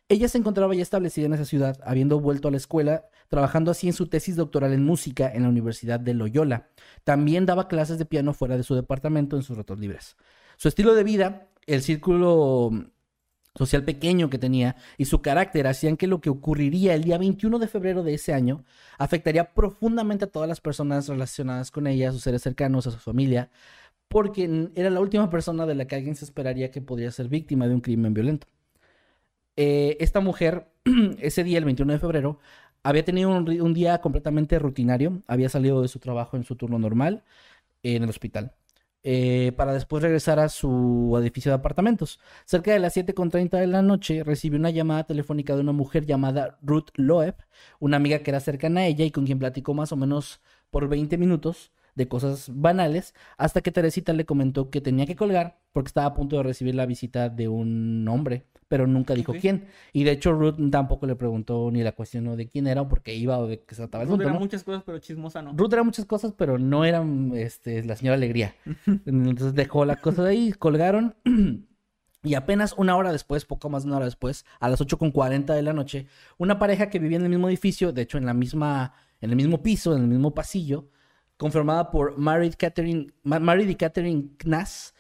ella 0.10 0.28
se 0.28 0.40
encontraba 0.40 0.74
ya 0.74 0.82
establecida 0.82 1.28
en 1.28 1.34
esa 1.34 1.46
ciudad, 1.46 1.80
habiendo 1.84 2.20
vuelto 2.20 2.48
a 2.48 2.52
la 2.52 2.58
escuela, 2.58 3.06
trabajando 3.28 3.70
así 3.70 3.88
en 3.88 3.94
su 3.94 4.08
tesis 4.08 4.36
doctoral 4.36 4.74
en 4.74 4.84
música 4.84 5.32
en 5.32 5.44
la 5.44 5.50
Universidad 5.50 6.00
de 6.00 6.16
Loyola. 6.16 6.68
También 7.04 7.46
daba 7.46 7.68
clases 7.68 8.00
de 8.00 8.06
piano 8.06 8.34
fuera 8.34 8.58
de 8.58 8.64
su 8.64 8.74
departamento 8.74 9.36
en 9.36 9.44
sus 9.44 9.56
ratos 9.56 9.80
libres. 9.80 10.18
Su 10.58 10.68
estilo 10.68 10.96
de 10.96 11.04
vida, 11.04 11.48
el 11.68 11.84
círculo 11.84 12.72
social 13.56 13.84
pequeño 13.84 14.32
que 14.32 14.40
tenía 14.40 14.76
y 14.98 15.06
su 15.06 15.22
carácter 15.22 15.68
hacían 15.68 15.96
que 15.96 16.08
lo 16.08 16.22
que 16.22 16.30
ocurriría 16.30 16.96
el 16.96 17.04
día 17.04 17.18
21 17.18 17.60
de 17.60 17.68
febrero 17.68 18.04
de 18.04 18.16
ese 18.16 18.34
año 18.34 18.64
afectaría 18.98 19.54
profundamente 19.54 20.26
a 20.26 20.32
todas 20.32 20.50
las 20.50 20.62
personas 20.62 21.08
relacionadas 21.08 21.70
con 21.70 21.86
ella, 21.86 22.10
a 22.10 22.12
sus 22.14 22.24
seres 22.24 22.42
cercanos, 22.42 22.88
a 22.88 22.92
su 22.92 22.98
familia, 22.98 23.52
porque 24.08 24.72
era 24.76 24.90
la 24.90 25.02
última 25.02 25.30
persona 25.30 25.68
de 25.68 25.76
la 25.76 25.86
que 25.86 25.96
alguien 25.96 26.16
se 26.16 26.26
esperaría 26.26 26.72
que 26.72 26.82
podría 26.82 27.12
ser 27.12 27.28
víctima 27.28 27.68
de 27.68 27.76
un 27.76 27.82
crimen 27.82 28.14
violento. 28.14 28.48
Eh, 29.62 29.98
esta 30.00 30.22
mujer, 30.22 30.72
ese 31.20 31.44
día, 31.44 31.58
el 31.58 31.66
21 31.66 31.92
de 31.92 32.00
febrero, 32.00 32.40
había 32.82 33.04
tenido 33.04 33.30
un, 33.30 33.74
día 33.74 34.00
completamente 34.00 34.58
rutinario, 34.58 35.22
había 35.28 35.50
salido 35.50 35.82
de 35.82 35.90
su 35.90 36.00
trabajo 36.00 36.38
en 36.38 36.46
su 36.46 36.56
turno 36.56 36.80
normal 36.80 37.24
en 37.84 38.04
el 38.04 38.10
hospital, 38.10 38.54
eh, 39.04 39.52
para 39.58 39.74
después 39.74 40.02
regresar 40.02 40.40
a 40.40 40.48
su 40.48 41.14
edificio 41.22 41.52
de 41.52 41.58
apartamentos. 41.58 42.22
Cerca 42.46 42.72
de 42.72 42.80
las 42.80 42.96
7.30 42.96 43.60
de 43.60 43.68
la 43.68 43.82
noche 43.82 44.24
recibió 44.24 44.58
una 44.58 44.70
llamada 44.70 45.06
telefónica 45.06 45.56
de 45.56 45.62
una 45.62 45.74
mujer 45.74 46.06
llamada 46.06 46.58
Ruth 46.62 46.92
Loeb, 46.96 47.36
una 47.80 47.98
amiga 47.98 48.20
que 48.20 48.32
era 48.32 48.40
cercana 48.40 48.82
a 48.82 48.88
ella 48.88 49.04
y 49.04 49.12
con 49.12 49.26
quien 49.26 49.40
platicó 49.40 49.74
más 49.74 49.92
o 49.92 49.98
menos 49.98 50.40
por 50.72 50.88
20 50.88 51.18
minutos 51.18 51.74
de 51.96 52.08
cosas 52.08 52.50
banales, 52.54 53.14
hasta 53.38 53.60
que 53.62 53.72
Teresita 53.74 54.14
le 54.14 54.26
comentó 54.26 54.70
que 54.70 54.80
tenía 54.80 55.06
que 55.06 55.18
colgar 55.18 55.60
porque 55.74 55.88
estaba 55.90 56.08
a 56.08 56.14
punto 56.14 56.38
de 56.38 56.44
recibir 56.44 56.76
la 56.76 56.86
visita 56.86 57.28
de 57.28 57.50
un 57.50 58.08
hombre, 58.08 58.46
pero 58.70 58.88
nunca 58.88 59.14
dijo 59.14 59.34
quién. 59.34 59.66
Y 59.92 60.06
de 60.06 60.12
hecho 60.12 60.32
Ruth 60.32 60.56
tampoco 60.72 61.06
le 61.08 61.16
preguntó 61.18 61.70
ni 61.72 61.84
la 61.84 61.92
cuestionó 61.92 62.38
de 62.38 62.48
quién 62.48 62.68
era 62.68 62.82
o 62.84 62.88
por 62.88 63.02
qué 63.02 63.16
iba 63.16 63.38
o 63.38 63.48
de 63.48 63.60
qué 63.64 63.76
se 63.76 63.82
trataba 63.82 64.04
el 64.06 64.10
Ruth 64.10 64.22
era 64.22 64.32
¿no? 64.34 64.40
muchas 64.40 64.64
cosas, 64.64 64.84
pero 64.86 65.00
chismosa 65.00 65.42
no. 65.42 65.54
Ruth 65.58 65.74
era 65.74 65.84
muchas 65.84 66.06
cosas, 66.06 66.34
pero 66.38 66.58
no 66.58 66.86
era 66.86 67.04
este, 67.34 67.84
la 67.84 67.98
señora 67.98 68.16
Alegría. 68.16 68.56
Entonces 69.06 69.54
dejó 69.54 69.84
la 69.84 70.00
cosa 70.00 70.24
de 70.24 70.30
ahí, 70.30 70.54
colgaron. 70.54 71.16
Y 72.22 72.34
apenas 72.34 72.74
una 72.78 72.98
hora 72.98 73.14
después, 73.14 73.46
poco 73.46 73.70
más 73.70 73.84
de 73.84 73.88
una 73.88 73.96
hora 73.96 74.06
después, 74.06 74.44
a 74.60 74.68
las 74.68 74.82
8.40 74.82 75.54
de 75.56 75.62
la 75.62 75.72
noche, 75.72 76.06
una 76.38 76.60
pareja 76.60 76.90
que 76.90 77.00
vivía 77.00 77.16
en 77.18 77.24
el 77.24 77.30
mismo 77.30 77.48
edificio, 77.48 77.94
de 77.94 78.02
hecho 78.02 78.18
en 78.18 78.26
la 78.26 78.34
misma, 78.34 78.92
en 79.22 79.30
el 79.30 79.38
mismo 79.38 79.64
piso, 79.64 79.96
en 79.96 80.02
el 80.02 80.10
mismo 80.10 80.34
pasillo, 80.36 80.90
conformada 81.38 81.92
por 81.92 82.18
Mary 82.18 82.50
Catherine, 82.50 83.14
Ma- 83.24 83.40
Mary 83.40 83.64
y 83.72 83.76
Catherine 83.76 84.32
Knass, 84.38 84.94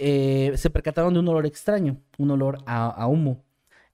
eh, 0.00 0.56
se 0.56 0.70
percataron 0.70 1.12
de 1.12 1.20
un 1.20 1.28
olor 1.28 1.44
extraño, 1.44 2.00
un 2.18 2.30
olor 2.30 2.58
a, 2.66 3.06
humo. 3.06 3.44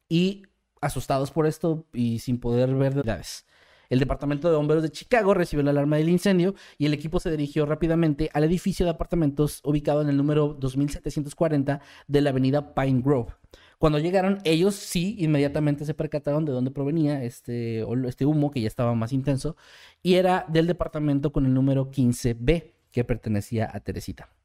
Y 0.08 0.44
asustados 0.80 1.32
por 1.32 1.46
esto 1.46 1.84
y 1.92 2.20
sin 2.20 2.38
poder 2.38 2.72
ver 2.74 2.94
detalles. 2.94 3.44
El 3.88 3.98
Departamento 3.98 4.48
de 4.48 4.56
Bomberos 4.56 4.84
de 4.84 4.90
Chicago 4.90 5.34
recibió 5.34 5.64
la 5.64 5.70
alarma 5.72 5.96
del 5.96 6.08
incendio 6.08 6.54
y 6.78 6.86
el 6.86 6.94
equipo 6.94 7.18
se 7.18 7.30
dirigió 7.30 7.66
rápidamente 7.66 8.30
al 8.34 8.44
edificio 8.44 8.86
de 8.86 8.90
apartamentos 8.90 9.60
ubicado 9.64 10.00
en 10.02 10.08
el 10.08 10.16
número 10.16 10.54
2740 10.54 11.80
de 12.06 12.20
la 12.20 12.30
avenida 12.30 12.74
Pine 12.74 13.02
Grove. 13.02 13.32
Cuando 13.78 13.98
llegaron, 13.98 14.38
ellos 14.44 14.74
sí 14.76 15.16
inmediatamente 15.18 15.84
se 15.84 15.94
percataron 15.94 16.44
de 16.44 16.52
dónde 16.52 16.70
provenía 16.70 17.22
este, 17.24 17.84
este 18.06 18.26
humo 18.26 18.50
que 18.50 18.60
ya 18.60 18.68
estaba 18.68 18.94
más 18.94 19.12
intenso 19.12 19.56
y 20.02 20.14
era 20.14 20.46
del 20.48 20.66
departamento 20.66 21.32
con 21.32 21.46
el 21.46 21.54
número 21.54 21.90
15B 21.90 22.72
que 22.90 23.04
pertenecía 23.04 23.68
a 23.72 23.80
Teresita. 23.80 24.35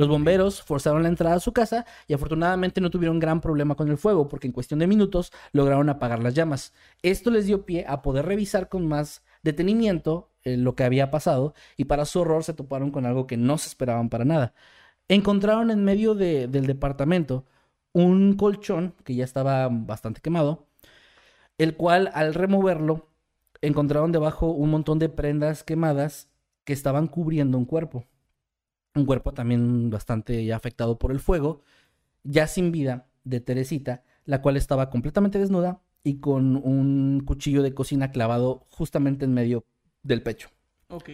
Los 0.00 0.08
bomberos 0.08 0.62
forzaron 0.62 1.02
la 1.02 1.10
entrada 1.10 1.36
a 1.36 1.40
su 1.40 1.52
casa 1.52 1.84
y 2.08 2.14
afortunadamente 2.14 2.80
no 2.80 2.88
tuvieron 2.88 3.18
gran 3.18 3.42
problema 3.42 3.74
con 3.74 3.90
el 3.90 3.98
fuego 3.98 4.28
porque 4.28 4.46
en 4.46 4.52
cuestión 4.54 4.80
de 4.80 4.86
minutos 4.86 5.30
lograron 5.52 5.90
apagar 5.90 6.22
las 6.22 6.32
llamas. 6.32 6.72
Esto 7.02 7.30
les 7.30 7.44
dio 7.44 7.66
pie 7.66 7.84
a 7.86 8.00
poder 8.00 8.24
revisar 8.24 8.70
con 8.70 8.88
más 8.88 9.22
detenimiento 9.42 10.30
eh, 10.42 10.56
lo 10.56 10.74
que 10.74 10.84
había 10.84 11.10
pasado 11.10 11.52
y 11.76 11.84
para 11.84 12.06
su 12.06 12.18
horror 12.20 12.44
se 12.44 12.54
toparon 12.54 12.90
con 12.92 13.04
algo 13.04 13.26
que 13.26 13.36
no 13.36 13.58
se 13.58 13.68
esperaban 13.68 14.08
para 14.08 14.24
nada. 14.24 14.54
Encontraron 15.08 15.70
en 15.70 15.84
medio 15.84 16.14
de- 16.14 16.48
del 16.48 16.66
departamento 16.66 17.44
un 17.92 18.36
colchón 18.38 18.94
que 19.04 19.14
ya 19.14 19.24
estaba 19.24 19.68
bastante 19.70 20.22
quemado, 20.22 20.66
el 21.58 21.76
cual 21.76 22.10
al 22.14 22.32
removerlo 22.32 23.06
encontraron 23.60 24.12
debajo 24.12 24.50
un 24.50 24.70
montón 24.70 24.98
de 24.98 25.10
prendas 25.10 25.62
quemadas 25.62 26.30
que 26.64 26.72
estaban 26.72 27.06
cubriendo 27.06 27.58
un 27.58 27.66
cuerpo 27.66 28.06
un 29.00 29.06
cuerpo 29.06 29.32
también 29.34 29.90
bastante 29.90 30.44
ya 30.44 30.56
afectado 30.56 30.98
por 30.98 31.12
el 31.12 31.20
fuego, 31.20 31.62
ya 32.24 32.46
sin 32.46 32.72
vida, 32.72 33.08
de 33.24 33.40
Teresita, 33.40 34.04
la 34.26 34.42
cual 34.42 34.56
estaba 34.56 34.90
completamente 34.90 35.38
desnuda 35.38 35.82
y 36.04 36.20
con 36.20 36.56
un 36.56 37.22
cuchillo 37.26 37.62
de 37.62 37.74
cocina 37.74 38.12
clavado 38.12 38.66
justamente 38.70 39.24
en 39.26 39.34
medio 39.34 39.64
del 40.02 40.22
pecho. 40.22 40.50
Ok. 40.88 41.10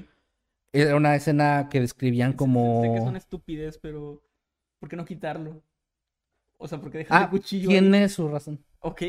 Era 0.73 0.95
una 0.97 1.17
escena 1.17 1.69
que 1.69 1.81
describían 1.81 2.35
Sé- 2.37 2.73
Sé 2.73 2.91
que 2.91 2.99
es 2.99 3.05
como... 3.05 3.07
una 3.07 3.19
estupidez, 3.19 3.79
pero 3.79 4.23
¿por 4.79 4.89
qué 4.89 4.97
no 4.97 5.05
quitarlo? 5.05 5.63
O 6.59 6.69
sea, 6.69 6.81
porque 6.81 6.99
dejar 6.99 7.19
Ah, 7.19 7.21
el 7.21 7.29
cuchillo 7.31 7.73
ahí? 7.75 7.81
tiene 7.81 8.09
su 8.09 8.29
razón. 8.29 8.65
Ok. 8.81 9.03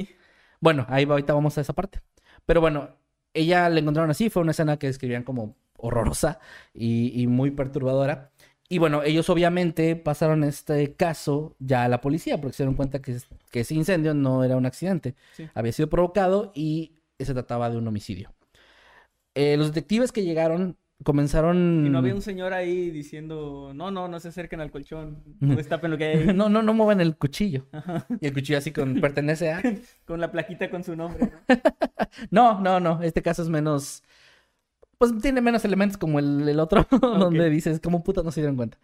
Bueno, 0.59 0.85
ahí 0.89 1.05
va- 1.05 1.13
ahorita 1.15 1.33
vamos 1.33 1.57
a 1.57 1.61
esa 1.61 1.73
parte. 1.73 2.01
Pero 2.45 2.61
bueno, 2.61 2.95
ella 3.33 3.69
la 3.69 3.79
encontraron 3.79 4.11
así, 4.11 4.29
fue 4.29 4.41
una 4.41 4.51
escena 4.51 4.77
que 4.77 4.87
describían 4.87 5.23
como 5.23 5.55
horrorosa 5.77 6.39
y, 6.73 7.21
y 7.21 7.27
muy 7.27 7.51
perturbadora. 7.51 8.31
Y 8.69 8.79
bueno, 8.79 9.01
ellos 9.03 9.29
obviamente 9.29 9.95
pasaron 9.95 10.43
este 10.43 10.93
caso 10.95 11.55
ya 11.59 11.83
a 11.85 11.87
la 11.87 12.01
policía 12.01 12.39
porque 12.41 12.55
se 12.57 12.63
dieron 12.63 12.75
cuenta 12.75 13.01
que, 13.01 13.13
es- 13.13 13.27
que 13.49 13.61
ese 13.61 13.75
incendio 13.75 14.13
no 14.13 14.43
era 14.43 14.57
un 14.57 14.65
accidente, 14.65 15.15
Sí. 15.33 15.47
había 15.53 15.71
sido 15.71 15.89
provocado 15.89 16.51
y 16.53 16.93
se 17.19 17.33
trataba 17.33 17.69
de 17.69 17.77
un 17.77 17.87
homicidio. 17.87 18.33
Eh, 19.35 19.55
los 19.57 19.67
detectives 19.67 20.11
que 20.11 20.23
llegaron 20.23 20.77
comenzaron... 21.03 21.83
Y 21.85 21.89
no 21.89 21.99
había 21.99 22.15
un 22.15 22.23
señor 22.23 22.53
ahí 22.53 22.89
diciendo, 22.89 23.71
no, 23.73 23.91
no, 23.91 24.07
no 24.07 24.19
se 24.19 24.29
acerquen 24.29 24.59
al 24.61 24.71
colchón, 24.71 25.23
no 25.39 25.55
destapen 25.55 25.91
lo 25.91 25.97
que 25.97 26.05
hay 26.05 26.17
ahí. 26.17 26.27
no, 26.35 26.49
no, 26.49 26.61
no 26.63 26.73
muevan 26.73 26.99
el 27.01 27.15
cuchillo. 27.15 27.67
Y 28.19 28.25
el 28.27 28.33
cuchillo 28.33 28.57
así 28.57 28.71
con 28.71 28.99
pertenece 28.99 29.51
a... 29.51 29.61
Con 30.05 30.19
la 30.19 30.31
plaquita 30.31 30.69
con 30.71 30.83
su 30.83 30.95
nombre. 30.95 31.29
No, 32.31 32.59
no, 32.61 32.79
no. 32.79 33.01
Este 33.03 33.21
caso 33.21 33.43
es 33.43 33.49
menos. 33.49 34.03
Pues 34.97 35.17
tiene 35.21 35.41
menos 35.41 35.63
elementos 35.65 35.97
como 35.97 36.19
el, 36.19 36.47
el 36.47 36.59
otro, 36.59 36.87
donde 37.01 37.49
dices, 37.49 37.79
como 37.79 38.03
puta 38.03 38.23
no 38.23 38.31
se 38.31 38.41
dieron 38.41 38.55
cuenta. 38.55 38.77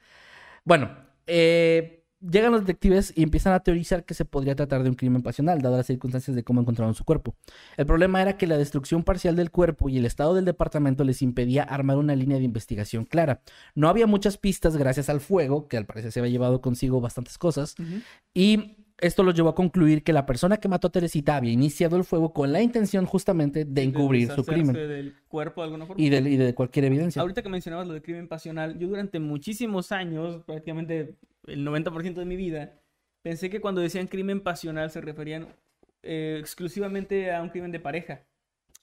Bueno, 0.63 0.91
eh, 1.27 2.03
llegan 2.31 2.51
los 2.51 2.61
detectives 2.61 3.11
y 3.15 3.23
empiezan 3.23 3.53
a 3.53 3.59
teorizar 3.61 4.05
que 4.05 4.13
se 4.13 4.25
podría 4.25 4.55
tratar 4.55 4.83
de 4.83 4.89
un 4.89 4.95
crimen 4.95 5.21
pasional, 5.21 5.61
dadas 5.61 5.77
las 5.77 5.87
circunstancias 5.87 6.35
de 6.35 6.43
cómo 6.43 6.61
encontraron 6.61 6.95
su 6.95 7.03
cuerpo. 7.03 7.35
El 7.77 7.85
problema 7.85 8.21
era 8.21 8.37
que 8.37 8.47
la 8.47 8.57
destrucción 8.57 9.03
parcial 9.03 9.35
del 9.35 9.51
cuerpo 9.51 9.89
y 9.89 9.97
el 9.97 10.05
estado 10.05 10.33
del 10.33 10.45
departamento 10.45 11.03
les 11.03 11.21
impedía 11.21 11.63
armar 11.63 11.97
una 11.97 12.15
línea 12.15 12.37
de 12.37 12.43
investigación 12.43 13.05
clara. 13.05 13.41
No 13.75 13.89
había 13.89 14.07
muchas 14.07 14.37
pistas 14.37 14.77
gracias 14.77 15.09
al 15.09 15.19
fuego, 15.19 15.67
que 15.67 15.77
al 15.77 15.85
parecer 15.85 16.11
se 16.11 16.19
había 16.19 16.31
llevado 16.31 16.61
consigo 16.61 17.01
bastantes 17.01 17.37
cosas, 17.37 17.75
y 18.33 18.82
esto 19.03 19.23
los 19.23 19.35
llevó 19.35 19.49
a 19.49 19.55
concluir 19.55 20.03
que 20.03 20.13
la 20.13 20.25
persona 20.25 20.57
que 20.57 20.67
mató 20.67 20.87
a 20.87 20.91
Teresita 20.91 21.35
había 21.35 21.51
iniciado 21.51 21.97
el 21.97 22.03
fuego 22.03 22.33
con 22.33 22.51
la 22.51 22.61
intención 22.61 23.05
justamente 23.05 23.65
de 23.65 23.83
encubrir 23.83 24.31
su 24.31 24.43
crimen. 24.43 24.73
del 24.73 25.15
cuerpo 25.27 25.61
de 25.61 25.65
alguna 25.65 25.85
forma. 25.85 26.01
Y 26.01 26.09
de, 26.09 26.17
y 26.29 26.37
de 26.37 26.55
cualquier 26.55 26.85
evidencia. 26.85 27.21
Ahorita 27.21 27.41
que 27.41 27.49
mencionabas 27.49 27.87
lo 27.87 27.93
del 27.93 28.01
crimen 28.01 28.27
pasional, 28.27 28.79
yo 28.79 28.87
durante 28.87 29.19
muchísimos 29.19 29.91
años, 29.91 30.43
prácticamente 30.45 31.17
el 31.47 31.67
90% 31.67 32.13
de 32.13 32.25
mi 32.25 32.35
vida, 32.35 32.79
pensé 33.21 33.49
que 33.49 33.61
cuando 33.61 33.81
decían 33.81 34.07
crimen 34.07 34.41
pasional 34.41 34.89
se 34.89 35.01
referían 35.01 35.47
eh, 36.01 36.37
exclusivamente 36.39 37.33
a 37.33 37.41
un 37.41 37.49
crimen 37.49 37.71
de 37.71 37.79
pareja. 37.79 38.23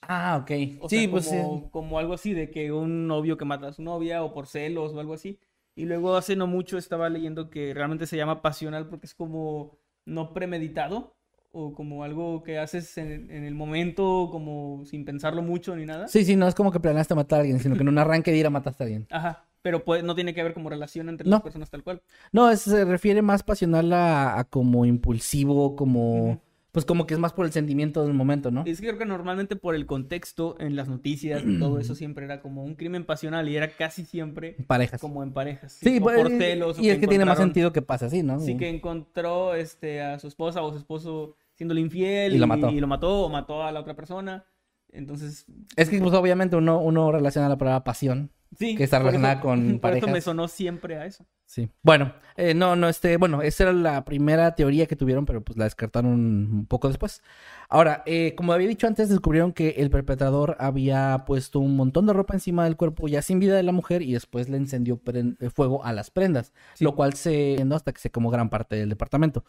Ah, 0.03 0.39
ok. 0.43 0.51
O 0.81 0.89
sí, 0.89 1.01
sea, 1.01 1.11
pues 1.11 1.29
como, 1.29 1.71
como 1.71 1.99
algo 1.99 2.15
así, 2.15 2.33
de 2.33 2.51
que 2.51 2.73
un 2.73 3.07
novio 3.07 3.37
que 3.37 3.45
mata 3.45 3.69
a 3.69 3.73
su 3.73 3.83
novia 3.83 4.23
o 4.23 4.33
por 4.33 4.47
celos 4.47 4.93
o 4.93 5.01
algo 5.01 5.15
así. 5.15 5.39
Y 5.75 5.85
luego 5.85 6.17
hace 6.17 6.37
no 6.37 6.47
mucho 6.47 6.79
estaba 6.79 7.09
leyendo 7.09 7.49
que 7.49 7.73
realmente 7.75 8.07
se 8.07 8.17
llama 8.17 8.43
pasional 8.43 8.89
porque 8.89 9.07
es 9.07 9.15
como 9.15 9.79
no 10.05 10.33
premeditado 10.33 11.17
o 11.53 11.73
como 11.75 12.05
algo 12.05 12.43
que 12.43 12.59
haces 12.59 12.97
en, 12.99 13.31
el 13.31 13.55
momento, 13.55 14.29
como 14.31 14.85
sin 14.87 15.05
pensarlo 15.05 15.43
mucho 15.43 15.75
ni 15.75 15.85
nada. 15.85 16.07
Sí, 16.09 16.25
sí, 16.25 16.37
no 16.37 16.47
es 16.47 16.55
como 16.55 16.71
que 16.71 16.79
planeaste 16.79 17.15
matar 17.15 17.39
a 17.39 17.43
alguien, 17.43 17.59
sino 17.59 17.75
que 17.75 17.83
en 17.83 17.89
un 17.89 17.99
arranque 17.99 18.31
de 18.31 18.37
ir 18.37 18.47
a 18.47 18.51
mataste 18.51 18.85
a 18.85 18.87
alguien. 18.87 19.07
Ajá, 19.11 19.47
pero 19.63 19.85
pues, 19.85 20.05
no 20.05 20.15
tiene 20.15 20.33
que 20.33 20.43
ver 20.43 20.55
como 20.55 20.71
relación 20.71 21.09
entre 21.09 21.27
las 21.27 21.43
personas 21.43 21.71
tal 21.71 21.83
cual. 21.83 22.03
No, 22.33 22.55
se 22.57 22.85
refiere 22.85 23.21
más 23.23 23.43
pasional 23.43 23.93
a, 23.93 24.47
como 24.49 24.85
impulsivo, 24.85 25.75
como 25.75 26.41
pues 26.73 26.85
como 26.85 27.07
que 27.07 27.15
es 27.15 27.21
más 27.21 27.33
por 27.33 27.47
el 27.47 27.53
sentimiento 27.53 28.05
del 28.05 28.15
momento, 28.15 28.51
¿no? 28.51 28.65
Es 28.65 28.81
que 28.81 28.89
creo 28.89 28.99
que 28.99 29.05
normalmente 29.05 29.57
por 29.57 29.75
el 29.75 29.87
contexto 29.87 30.57
en 30.61 30.77
las 30.77 30.89
noticias 30.89 31.43
y 31.45 31.59
todo 31.59 31.79
eso 31.79 31.95
siempre 31.97 32.25
era 32.25 32.41
como 32.41 32.63
un 32.63 32.75
crimen 32.75 33.05
pasional 33.05 33.49
y 33.49 33.57
era 33.57 33.69
casi 33.77 34.05
siempre 34.05 34.57
parejas. 34.67 35.01
como 35.01 35.23
en 35.23 35.33
parejas. 35.33 35.73
Sí, 35.73 36.01
por 36.01 36.15
pues, 36.15 36.39
celos. 36.39 36.79
Y 36.79 36.91
es 36.91 36.99
que 36.99 37.09
tiene 37.09 37.25
más 37.25 37.39
sentido 37.39 37.73
que 37.73 37.83
pasa 37.83 38.07
así, 38.07 38.23
¿no? 38.23 38.39
Sí, 38.41 38.57
que 38.57 38.69
encontró 38.69 39.55
este, 39.55 40.01
a 40.01 40.19
su 40.19 40.29
esposa 40.29 40.63
o 40.63 40.73
su 40.73 40.79
esposo 40.79 41.37
siéndole 41.55 41.81
infiel 41.81 42.35
y, 42.35 42.39
lo 42.39 42.47
mató. 42.47 42.71
Y 42.71 42.81
lo 42.81 42.87
mató 42.87 43.25
o 43.25 43.29
mató 43.29 43.63
a 43.63 43.73
la 43.73 43.81
otra 43.81 43.95
persona. 43.95 44.45
Entonces... 44.93 45.47
Es 45.77 45.89
que 45.89 45.99
pues 46.01 46.15
obviamente 46.15 46.57
uno, 46.57 46.81
uno 46.81 47.13
relaciona 47.13 47.49
la 47.49 47.59
palabra 47.59 47.85
pasión 47.85 48.33
Sí, 48.59 48.75
que 48.75 48.85
está 48.85 48.99
relacionada 48.99 49.41
con 49.41 49.79
por 49.81 49.97
eso 49.97 50.09
me 50.09 50.21
sonó 50.21 50.49
siempre 50.49 50.97
a 50.97 51.07
eso. 51.07 51.25
Sí. 51.47 51.71
Bueno, 51.83 52.15
eh, 52.37 52.55
no, 52.55 52.77
no, 52.77 52.89
este, 52.89 53.17
bueno, 53.17 53.43
esa 53.43 53.65
era 53.65 53.73
la 53.73 54.05
primera 54.05 54.55
teoría 54.55 54.87
que 54.87 54.97
tuvieron, 54.97 55.27
pero 55.27 55.43
pues 55.43 55.59
la 55.59 55.65
descartaron 55.65 56.13
un 56.13 56.67
poco 56.67 56.89
después. 56.89 57.23
Ahora, 57.69 58.03
eh, 58.07 58.35
como 58.37 58.53
había 58.53 58.69
dicho 58.69 58.87
antes, 58.87 59.09
descubrieron 59.09 59.53
que 59.53 59.71
el 59.79 59.91
perpetrador 59.91 60.57
había 60.61 61.25
puesto 61.27 61.61
un 61.61 61.77
montón 61.77 62.07
de 62.07 62.13
ropa 62.13 62.35
encima 62.35 62.65
del 62.65 62.77
cuerpo 62.77 63.09
ya 63.09 63.23
sin 63.23 63.39
vida 63.39 63.57
de 63.57 63.63
la 63.63 63.73
mujer 63.73 64.03
y 64.03 64.13
después 64.13 64.49
le 64.49 64.57
encendió 64.57 65.01
eh, 65.07 65.51
fuego 65.51 65.85
a 65.85 65.93
las 65.93 66.11
prendas, 66.11 66.53
lo 66.79 66.95
cual 66.95 67.15
se 67.15 67.57
hasta 67.73 67.93
que 67.93 68.01
se 68.01 68.11
quemó 68.11 68.31
gran 68.31 68.51
parte 68.51 68.77
del 68.77 68.89
departamento. 68.89 69.45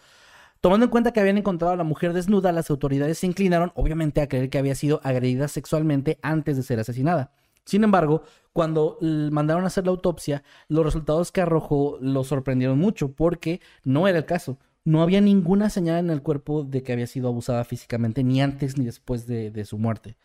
Tomando 0.60 0.86
en 0.86 0.91
cuenta 0.91 1.12
que 1.12 1.20
habían 1.20 1.39
encontrado 1.39 1.74
a 1.74 1.78
la 1.78 1.84
mujer 1.84 2.14
desnuda, 2.14 2.52
las 2.52 2.70
autoridades 2.70 3.18
se 3.18 3.26
inclinaron, 3.26 3.72
obviamente, 3.74 4.22
a 4.22 4.28
creer 4.28 4.52
que 4.52 4.60
había 4.60 4.76
sido 4.76 5.02
agredida 5.04 5.47
sexualmente 5.47 6.20
antes 6.22 6.56
de 6.56 6.62
ser 6.62 6.80
asesinada. 6.80 7.32
Sin 7.66 7.84
embargo, 7.84 8.24
cuando 8.53 8.97
mandaron 9.01 9.64
a 9.64 9.68
hacer 9.68 9.86
la 9.86 9.91
autopsia, 9.91 10.43
los 10.68 10.86
resultados 10.86 11.32
que 11.32 11.41
arrojó 11.41 11.97
lo 12.01 12.24
sorprendieron 12.24 12.78
mucho 12.78 13.14
porque 13.14 13.62
no 13.84 14.07
era 14.07 14.18
el 14.18 14.26
caso. 14.26 14.57
No 14.84 15.01
había 15.03 15.22
ninguna 15.22 15.70
señal 15.70 15.99
en 15.99 16.09
el 16.09 16.24
cuerpo 16.24 16.64
de 16.64 16.84
que 16.84 16.91
había 16.91 17.07
sido 17.07 17.28
abusada 17.28 17.64
físicamente, 17.64 18.24
ni 18.24 18.41
antes 18.41 18.78
ni 18.78 18.86
después 18.86 19.28
de, 19.28 19.66
su 19.66 19.78
muerte. 19.78 20.18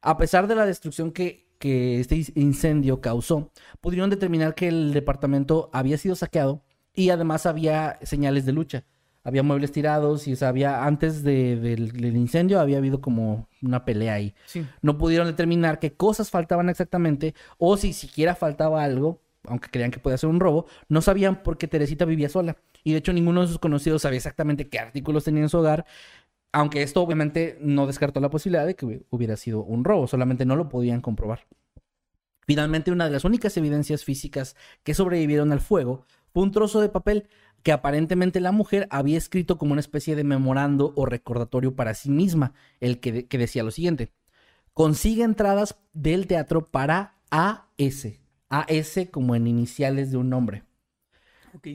A 0.00 0.16
pesar 0.16 0.46
de 0.46 0.54
la 0.54 0.64
destrucción 0.64 1.10
que, 1.12 1.48
que 1.58 2.00
este 2.00 2.24
incendio 2.36 3.00
causó, 3.00 3.50
pudieron 3.80 4.08
determinar 4.08 4.54
que 4.54 4.68
el 4.68 4.92
departamento 4.92 5.70
había 5.72 5.98
sido 5.98 6.14
saqueado 6.14 6.62
y 6.94 7.10
además 7.10 7.46
había 7.46 7.98
señales 8.02 8.46
de 8.46 8.52
lucha 8.52 8.84
había 9.22 9.42
muebles 9.42 9.72
tirados 9.72 10.26
y 10.26 10.34
o 10.34 10.46
había 10.46 10.84
antes 10.84 11.22
del, 11.22 12.16
incendio 12.16 12.60
había 12.60 12.78
habido 12.78 13.00
como 13.00 13.48
una 13.62 13.84
pelea 13.84 14.14
ahí. 14.14 14.34
No 14.82 14.98
pudieron 14.98 15.26
determinar 15.26 15.78
qué 15.78 15.92
cosas 15.92 16.30
faltaban 16.30 16.68
exactamente 16.68 17.34
o 17.58 17.76
si 17.76 17.92
siquiera 17.92 18.34
faltaba 18.34 18.82
algo, 18.82 19.20
aunque 19.44 19.68
creían 19.70 19.90
que 19.90 19.98
podía 19.98 20.18
ser 20.18 20.30
un 20.30 20.40
robo, 20.40 20.66
no 20.88 21.02
sabían 21.02 21.42
por 21.42 21.58
qué 21.58 21.68
Teresita 21.68 22.04
vivía 22.04 22.28
sola. 22.28 22.56
Y 22.82 22.92
de 22.92 22.98
hecho 22.98 23.12
ninguno 23.12 23.42
de 23.42 23.48
sus 23.48 23.58
conocidos 23.58 24.02
sabía 24.02 24.18
exactamente 24.18 24.68
qué 24.68 24.78
artículos 24.78 25.24
tenía 25.24 25.42
en 25.42 25.48
su 25.48 25.58
hogar, 25.58 25.84
aunque 26.52 26.82
esto 26.82 27.02
obviamente 27.02 27.58
no 27.60 27.86
descartó 27.86 28.20
la 28.20 28.30
posibilidad 28.30 28.66
de 28.66 28.74
que 28.74 29.04
hubiera 29.10 29.36
sido 29.36 29.62
un 29.62 29.84
robo, 29.84 30.06
solamente 30.06 30.44
no 30.44 30.56
lo 30.56 30.68
podían 30.68 31.00
comprobar. 31.00 31.46
Finalmente, 32.46 32.90
una 32.90 33.04
de 33.04 33.12
las 33.12 33.24
únicas 33.24 33.56
evidencias 33.56 34.04
físicas 34.04 34.56
que 34.82 34.94
sobrevivieron 34.94 35.52
al 35.52 35.60
fuego 35.60 36.04
fue 36.32 36.42
un 36.42 36.50
trozo 36.50 36.80
de 36.80 36.88
papel 36.88 37.28
que 37.62 37.72
aparentemente 37.72 38.40
la 38.40 38.52
mujer 38.52 38.86
había 38.90 39.18
escrito 39.18 39.58
como 39.58 39.72
una 39.72 39.80
especie 39.80 40.16
de 40.16 40.24
memorando 40.24 40.92
o 40.96 41.06
recordatorio 41.06 41.74
para 41.74 41.94
sí 41.94 42.10
misma, 42.10 42.54
el 42.80 43.00
que, 43.00 43.26
decía 43.30 43.62
lo 43.62 43.70
siguiente. 43.70 44.12
Consigue 44.72 45.24
entradas 45.24 45.76
del 45.92 46.26
teatro 46.26 46.66
para 46.66 47.16
AS. 47.30 48.08
AS 48.48 48.98
como 49.10 49.34
en 49.34 49.46
iniciales 49.46 50.10
de 50.10 50.16
un 50.16 50.30
nombre. 50.30 50.64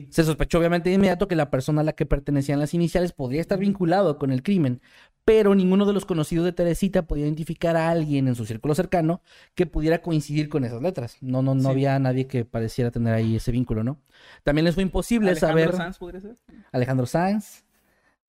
Se 0.08 0.24
sospechó 0.24 0.58
obviamente 0.58 0.88
de 0.88 0.94
inmediato 0.94 1.28
que 1.28 1.36
la 1.36 1.50
persona 1.50 1.82
a 1.82 1.84
la 1.84 1.92
que 1.92 2.06
pertenecían 2.06 2.58
las 2.58 2.72
iniciales 2.72 3.12
podría 3.12 3.42
estar 3.42 3.58
vinculado 3.58 4.18
con 4.18 4.32
el 4.32 4.42
crimen, 4.42 4.80
pero 5.26 5.56
ninguno 5.56 5.86
de 5.86 5.92
los 5.92 6.06
conocidos 6.06 6.44
de 6.44 6.52
Teresita 6.52 7.02
podía 7.08 7.24
identificar 7.24 7.76
a 7.76 7.90
alguien 7.90 8.28
en 8.28 8.36
su 8.36 8.46
círculo 8.46 8.76
cercano 8.76 9.22
que 9.56 9.66
pudiera 9.66 10.00
coincidir 10.00 10.48
con 10.48 10.64
esas 10.64 10.80
letras. 10.80 11.16
No, 11.20 11.42
no, 11.42 11.56
no 11.56 11.68
había 11.68 11.98
nadie 11.98 12.28
que 12.28 12.44
pareciera 12.44 12.92
tener 12.92 13.12
ahí 13.12 13.34
ese 13.34 13.50
vínculo, 13.50 13.82
¿no? 13.82 14.00
También 14.44 14.64
les 14.64 14.74
fue 14.74 14.84
imposible 14.84 15.34
saber. 15.34 15.64
¿Alejandro 15.64 15.84
Sanz 15.84 15.98
podría 15.98 16.20
ser? 16.20 16.36
Alejandro 16.70 17.06
Sanz. 17.06 17.64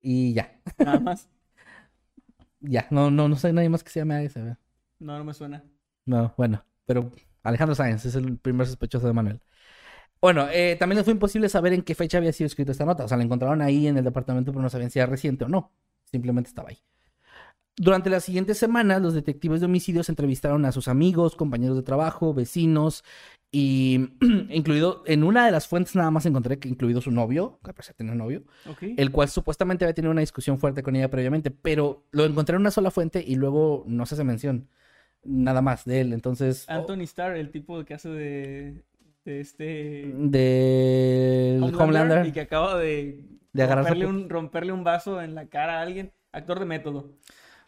Y 0.02 0.34
ya. 0.34 0.60
Nada 0.80 1.00
más. 1.00 1.30
ya, 2.62 2.88
no, 2.90 3.12
no, 3.12 3.30
no 3.30 3.36
sé 3.36 3.54
nadie 3.54 3.70
más 3.70 3.84
que 3.84 3.92
se 3.92 4.00
llame 4.00 4.16
a 4.16 4.24
ese. 4.24 4.58
No, 4.98 5.20
no 5.20 5.24
me 5.24 5.36
suena. 5.36 5.64
No, 6.04 6.34
bueno, 6.36 6.66
pero 6.88 7.12
Alejandro 7.44 7.76
Sanz 7.76 8.06
es 8.06 8.16
el 8.16 8.40
primer 8.40 8.66
sospechoso 8.66 9.06
de 9.06 9.14
Manuel. 9.14 9.40
Bueno, 10.20 10.48
eh, 10.52 10.76
también 10.80 10.98
les 10.98 11.06
fue 11.06 11.14
imposible 11.14 11.48
saber 11.48 11.74
en 11.74 11.84
qué 11.84 11.94
fecha 11.94 12.18
había 12.18 12.34
sido 12.34 12.48
escrita 12.48 12.72
esta 12.72 12.86
nota. 12.86 13.06
O 13.06 13.08
sea, 13.08 13.18
la 13.18 13.24
encontraron 13.24 13.62
ahí 13.62 13.86
en 13.86 14.00
el 14.00 14.04
departamento, 14.04 14.52
pero 14.52 14.64
no 14.64 14.70
sabían 14.72 14.90
si 14.90 14.98
era 14.98 15.06
reciente 15.06 15.46
o 15.46 15.48
no. 15.48 15.72
Simplemente 16.12 16.50
estaba 16.50 16.70
ahí. 16.70 16.80
Durante 17.76 18.10
las 18.10 18.24
siguientes 18.24 18.58
semanas, 18.58 19.02
los 19.02 19.14
detectives 19.14 19.60
de 19.60 19.68
homicidios 19.68 20.10
entrevistaron 20.10 20.66
a 20.66 20.72
sus 20.72 20.88
amigos, 20.88 21.36
compañeros 21.36 21.78
de 21.78 21.84
trabajo, 21.84 22.34
vecinos, 22.34 23.04
y 23.52 24.10
incluido 24.50 25.04
en 25.06 25.24
una 25.24 25.46
de 25.46 25.52
las 25.52 25.68
fuentes 25.68 25.96
nada 25.96 26.10
más 26.10 26.26
encontré 26.26 26.58
que 26.58 26.70
incluido 26.70 27.02
su 27.02 27.12
novio, 27.12 27.60
que 27.64 27.74
parece 27.74 27.94
tener 27.94 28.14
un 28.14 28.18
novio, 28.18 28.44
el 28.82 29.12
cual 29.12 29.30
supuestamente 29.30 29.86
había 29.86 29.94
tenido 29.94 30.12
una 30.12 30.22
discusión 30.22 30.58
fuerte 30.58 30.82
con 30.82 30.96
ella 30.96 31.10
previamente, 31.10 31.52
pero 31.52 32.04
lo 32.12 32.26
encontré 32.26 32.56
en 32.56 32.62
una 32.62 32.72
sola 32.72 32.90
fuente 32.90 33.24
y 33.26 33.36
luego 33.36 33.84
no 33.86 34.08
se 34.08 34.16
hace 34.16 34.24
mención 34.24 34.70
nada 35.24 35.62
más 35.62 35.86
de 35.86 36.02
él. 36.02 36.14
Entonces. 36.14 36.68
Anthony 36.68 37.04
Starr, 37.04 37.38
el 37.38 37.52
tipo 37.52 37.86
que 37.86 37.94
hace 37.94 38.10
de 38.10 38.84
de 39.28 39.42
este... 39.42 40.14
De 40.16 41.60
Homelander, 41.78 42.26
Y 42.26 42.32
que 42.32 42.42
acaba 42.42 42.80
de, 42.80 43.26
de 43.66 43.76
romperle, 43.76 44.06
un, 44.06 44.30
romperle 44.30 44.72
un 44.72 44.84
vaso 44.84 45.22
en 45.22 45.36
la 45.36 45.48
cara 45.48 45.80
a 45.80 45.82
alguien. 45.82 46.12
Actor 46.32 46.60
de 46.60 46.66
método. 46.66 47.14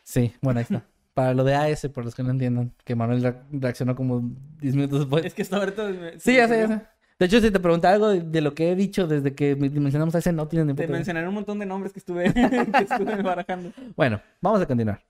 Sí, 0.04 0.34
bueno, 0.42 0.60
ahí 0.60 0.64
está. 0.64 0.84
Para 1.14 1.34
lo 1.34 1.44
de 1.44 1.56
AS, 1.56 1.88
por 1.94 2.06
los 2.06 2.16
que 2.16 2.24
no 2.24 2.30
entiendan, 2.30 2.72
que 2.86 2.96
Manuel 2.96 3.36
reaccionó 3.52 3.96
como 3.96 4.22
10 4.62 4.76
minutos 4.76 5.00
después. 5.00 5.26
Es 5.26 5.34
que 5.34 5.42
está 5.42 5.58
ahorita... 5.58 5.90
Sí, 6.18 6.36
ya 6.36 6.48
sé, 6.48 6.60
ya 6.60 6.68
sé. 6.68 6.82
De 7.20 7.26
hecho, 7.26 7.42
si 7.42 7.52
te 7.52 7.60
pregunta 7.60 7.92
algo 7.92 8.08
de, 8.08 8.42
lo 8.42 8.56
que 8.56 8.72
he 8.72 8.76
dicho 8.76 9.06
desde 9.06 9.36
que 9.36 9.54
mencionamos 9.58 10.16
a 10.16 10.20
ese, 10.20 10.32
no 10.32 10.48
tienes 10.48 10.68
ni 10.68 10.74
Te 10.76 10.88
mencionaré 10.88 11.28
un 11.28 11.34
montón 11.34 11.60
de 11.60 11.66
nombres 11.66 11.92
que 11.92 12.00
estuve, 12.00 12.32
que 12.34 12.84
estuve 12.84 13.22
barajando. 13.22 13.74
Bueno, 13.98 14.22
vamos 14.40 14.62
a 14.62 14.66
continuar. 14.66 15.02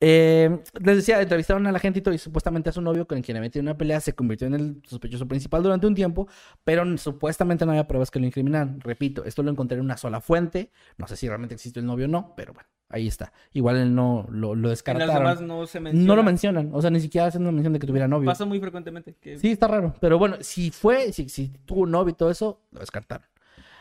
Eh, 0.00 0.60
les 0.80 0.96
decía, 0.96 1.20
entrevistaron 1.20 1.66
a 1.66 1.72
la 1.72 1.78
gente 1.80 1.98
y 1.98 2.02
todo, 2.02 2.14
y 2.14 2.18
supuestamente 2.18 2.70
a 2.70 2.72
su 2.72 2.80
novio 2.80 3.06
con 3.06 3.20
quien 3.20 3.34
le 3.34 3.40
metió 3.40 3.60
una 3.60 3.76
pelea 3.76 4.00
se 4.00 4.14
convirtió 4.14 4.46
en 4.46 4.54
el 4.54 4.82
sospechoso 4.86 5.26
principal 5.26 5.62
durante 5.62 5.88
un 5.88 5.94
tiempo, 5.94 6.28
pero 6.62 6.96
supuestamente 6.98 7.66
no 7.66 7.72
había 7.72 7.88
pruebas 7.88 8.10
que 8.10 8.20
lo 8.20 8.26
incriminaran. 8.26 8.80
Repito, 8.80 9.24
esto 9.24 9.42
lo 9.42 9.50
encontré 9.50 9.76
en 9.76 9.84
una 9.84 9.96
sola 9.96 10.20
fuente, 10.20 10.70
no 10.98 11.08
sé 11.08 11.16
si 11.16 11.26
realmente 11.26 11.54
existe 11.56 11.80
el 11.80 11.86
novio 11.86 12.04
o 12.04 12.08
no, 12.08 12.32
pero 12.36 12.52
bueno, 12.52 12.68
ahí 12.88 13.08
está. 13.08 13.32
Igual 13.52 13.76
él 13.78 13.92
no 13.92 14.24
lo, 14.30 14.54
lo 14.54 14.54
En 14.54 14.62
las 14.62 14.70
descartaron. 14.70 15.16
demás 15.16 15.40
no 15.40 15.66
se 15.66 15.80
menciona. 15.80 16.06
No 16.06 16.14
lo 16.14 16.22
mencionan, 16.22 16.70
o 16.72 16.80
sea, 16.80 16.90
ni 16.90 17.00
siquiera 17.00 17.26
hacen 17.26 17.42
una 17.42 17.50
mención 17.50 17.72
de 17.72 17.80
que 17.80 17.86
tuviera 17.88 18.06
novio. 18.06 18.26
Pasa 18.26 18.44
muy 18.44 18.60
frecuentemente. 18.60 19.16
Que... 19.20 19.36
Sí, 19.36 19.50
está 19.50 19.66
raro. 19.66 19.96
Pero 20.00 20.16
bueno, 20.16 20.36
si 20.40 20.70
fue, 20.70 21.12
si, 21.12 21.28
si 21.28 21.48
tuvo 21.64 21.80
un 21.80 21.90
novio 21.90 22.12
y 22.12 22.14
todo 22.14 22.30
eso, 22.30 22.62
lo 22.70 22.78
descartaron. 22.78 23.26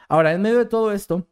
Ahora, 0.10 0.34
en 0.34 0.42
medio 0.42 0.58
de 0.58 0.66
todo 0.66 0.92
esto, 0.94 1.28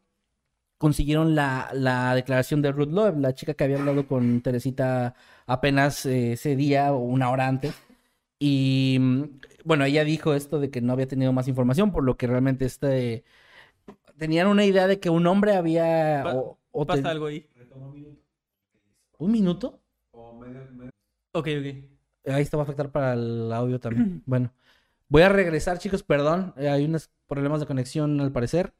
consiguieron 0.77 1.35
la, 1.35 1.69
la 1.73 2.13
declaración 2.15 2.61
de 2.61 2.71
Ruth 2.71 2.89
Loeb, 2.91 3.19
la 3.19 3.33
chica 3.33 3.53
que 3.53 3.63
había 3.63 3.77
hablado 3.77 4.07
con 4.07 4.41
Teresita 4.41 5.15
apenas 5.47 6.05
eh, 6.05 6.33
ese 6.33 6.55
día 6.55 6.93
o 6.93 6.99
una 6.99 7.29
hora 7.31 7.47
antes. 7.47 7.73
Y 8.39 8.97
mm, 8.99 9.23
bueno, 9.63 9.85
ella 9.85 10.03
dijo 10.03 10.33
esto 10.33 10.59
de 10.59 10.69
que 10.69 10.81
no 10.81 10.93
había 10.93 11.07
tenido 11.07 11.31
más 11.33 11.47
información, 11.47 11.91
por 11.91 12.03
lo 12.03 12.17
que 12.17 12.27
realmente 12.27 12.65
este 12.65 13.23
tenían 14.17 14.47
una 14.47 14.65
idea 14.65 14.87
de 14.87 14.99
que 14.99 15.09
un 15.09 15.25
hombre 15.27 15.55
había 15.55 16.21
Pa- 16.23 16.35
o- 16.35 16.85
Pasa 16.85 17.09
algo 17.09 17.27
ahí. 17.27 17.47
un 19.17 19.31
minuto. 19.31 19.79
Ok, 20.11 21.47
ok. 21.59 22.27
Ahí 22.27 22.41
esto 22.41 22.57
va 22.57 22.63
a 22.63 22.65
afectar 22.65 22.91
para 22.91 23.13
el 23.13 23.51
audio 23.51 23.79
también. 23.79 24.23
Bueno, 24.25 24.51
voy 25.07 25.21
a 25.21 25.29
regresar, 25.29 25.77
chicos, 25.79 26.03
perdón. 26.03 26.53
eh, 26.57 26.69
hay 26.69 26.85
unos 26.85 27.09
problemas 27.27 27.59
de 27.59 27.65
conexión 27.67 28.19
al 28.19 28.31
parecer. 28.31 28.73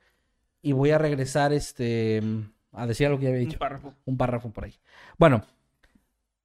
Y 0.65 0.71
voy 0.73 0.89
a 0.89 0.97
regresar 0.97 1.53
este 1.53 2.23
a 2.71 2.87
decir 2.87 3.05
algo 3.05 3.19
que 3.19 3.25
ya 3.25 3.29
había 3.29 3.43
Un 3.43 3.49
dicho. 3.49 3.59
párrafo. 3.59 3.93
Un 4.03 4.17
párrafo 4.17 4.49
por 4.49 4.65
ahí. 4.65 4.73
Bueno, 5.19 5.43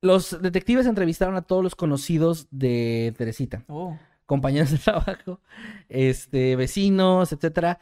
los 0.02 0.42
detectives 0.42 0.84
entrevistaron 0.84 1.36
a 1.36 1.40
todos 1.42 1.64
los 1.64 1.74
conocidos 1.74 2.46
de 2.50 3.14
Teresita. 3.16 3.64
Oh. 3.68 3.96
Compañeros 4.26 4.72
de 4.72 4.76
trabajo, 4.84 5.40
este, 5.88 6.54
vecinos, 6.54 7.32
etcétera. 7.32 7.80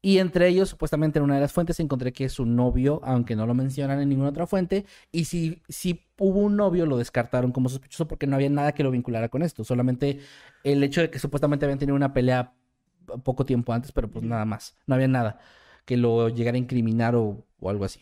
Y 0.00 0.18
entre 0.18 0.46
ellos, 0.46 0.68
supuestamente 0.68 1.18
en 1.18 1.24
una 1.24 1.34
de 1.34 1.40
las 1.40 1.52
fuentes, 1.52 1.80
encontré 1.80 2.12
que 2.12 2.28
su 2.28 2.46
novio, 2.46 3.00
aunque 3.02 3.34
no 3.34 3.44
lo 3.48 3.54
mencionan 3.54 4.00
en 4.00 4.08
ninguna 4.08 4.28
otra 4.28 4.46
fuente, 4.46 4.86
y 5.10 5.24
si, 5.24 5.62
si 5.68 6.06
hubo 6.16 6.38
un 6.38 6.54
novio, 6.56 6.86
lo 6.86 6.96
descartaron 6.96 7.50
como 7.50 7.68
sospechoso 7.68 8.06
porque 8.06 8.28
no 8.28 8.36
había 8.36 8.50
nada 8.50 8.70
que 8.70 8.84
lo 8.84 8.92
vinculara 8.92 9.28
con 9.30 9.42
esto. 9.42 9.64
Solamente 9.64 10.20
el 10.62 10.84
hecho 10.84 11.00
de 11.00 11.10
que 11.10 11.18
supuestamente 11.18 11.64
habían 11.66 11.80
tenido 11.80 11.96
una 11.96 12.12
pelea 12.12 12.54
poco 13.24 13.44
tiempo 13.44 13.72
antes, 13.72 13.90
pero 13.90 14.08
pues 14.08 14.24
nada 14.24 14.44
más. 14.44 14.76
No 14.86 14.94
había 14.94 15.08
nada 15.08 15.40
que 15.84 15.96
lo 15.96 16.28
llegara 16.28 16.56
a 16.56 16.58
incriminar 16.58 17.14
o, 17.16 17.44
o 17.60 17.70
algo 17.70 17.84
así. 17.84 18.00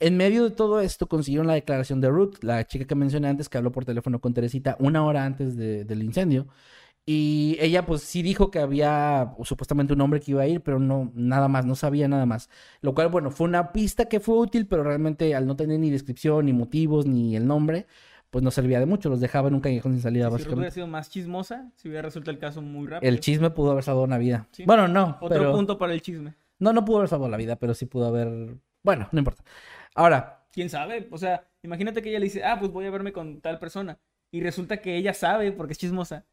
En 0.00 0.16
medio 0.16 0.44
de 0.44 0.50
todo 0.50 0.80
esto 0.80 1.06
consiguieron 1.06 1.46
la 1.46 1.54
declaración 1.54 2.00
de 2.00 2.08
Ruth, 2.10 2.36
la 2.42 2.66
chica 2.66 2.84
que 2.84 2.94
mencioné 2.94 3.28
antes, 3.28 3.48
que 3.48 3.58
habló 3.58 3.72
por 3.72 3.84
teléfono 3.84 4.20
con 4.20 4.34
Teresita 4.34 4.76
una 4.80 5.04
hora 5.04 5.24
antes 5.24 5.56
de- 5.56 5.84
del 5.84 6.02
incendio. 6.02 6.46
Y 7.06 7.56
ella 7.60 7.84
pues 7.84 8.00
sí 8.02 8.22
dijo 8.22 8.50
que 8.50 8.58
había 8.60 9.34
supuestamente 9.42 9.92
un 9.92 10.00
hombre 10.00 10.20
que 10.20 10.30
iba 10.30 10.42
a 10.42 10.46
ir, 10.46 10.62
pero 10.62 10.78
no, 10.78 11.12
nada 11.14 11.48
más, 11.48 11.66
no 11.66 11.74
sabía 11.74 12.08
nada 12.08 12.24
más. 12.24 12.48
Lo 12.80 12.94
cual, 12.94 13.08
bueno, 13.08 13.30
fue 13.30 13.46
una 13.46 13.72
pista 13.72 14.06
que 14.06 14.20
fue 14.20 14.38
útil, 14.38 14.66
pero 14.66 14.82
realmente 14.84 15.34
al 15.34 15.46
no 15.46 15.54
tener 15.54 15.78
ni 15.80 15.90
descripción, 15.90 16.46
ni 16.46 16.54
motivos, 16.54 17.04
ni 17.06 17.36
el 17.36 17.46
nombre, 17.46 17.86
pues 18.30 18.42
no 18.42 18.50
servía 18.50 18.80
de 18.80 18.86
mucho, 18.86 19.10
los 19.10 19.20
dejaba 19.20 19.48
en 19.48 19.54
un 19.54 19.60
callejón 19.60 19.92
sin 19.92 20.00
salida, 20.00 20.30
Si 20.38 20.48
hubiera 20.48 20.70
sido 20.70 20.86
más 20.86 21.10
chismosa, 21.10 21.70
si 21.76 21.88
hubiera 21.88 22.02
resuelto 22.02 22.30
el 22.30 22.38
caso 22.38 22.62
muy 22.62 22.86
rápido. 22.86 23.08
El 23.08 23.20
chisme 23.20 23.50
pudo 23.50 23.72
haber 23.72 23.84
salvado 23.84 24.04
una 24.06 24.18
vida. 24.18 24.48
Sí. 24.52 24.64
Bueno, 24.66 24.88
no, 24.88 25.18
Otro 25.20 25.28
pero... 25.28 25.52
punto 25.52 25.76
para 25.76 25.92
el 25.92 26.00
chisme. 26.00 26.34
No, 26.64 26.72
no 26.72 26.82
pudo 26.86 26.96
haber 26.96 27.10
salvado 27.10 27.30
la 27.30 27.36
vida, 27.36 27.56
pero 27.56 27.74
sí 27.74 27.84
pudo 27.84 28.06
haber... 28.06 28.56
Bueno, 28.82 29.06
no 29.12 29.18
importa. 29.18 29.44
Ahora, 29.94 30.46
¿Quién 30.50 30.70
sabe? 30.70 31.08
O 31.10 31.18
sea, 31.18 31.46
imagínate 31.62 32.00
que 32.00 32.08
ella 32.08 32.20
le 32.20 32.24
dice, 32.24 32.42
ah, 32.42 32.56
pues 32.58 32.72
voy 32.72 32.86
a 32.86 32.90
verme 32.90 33.12
con 33.12 33.42
tal 33.42 33.58
persona. 33.58 33.98
Y 34.30 34.40
resulta 34.40 34.78
que 34.78 34.96
ella 34.96 35.12
sabe, 35.12 35.52
porque 35.52 35.72
es 35.74 35.78
chismosa, 35.78 36.24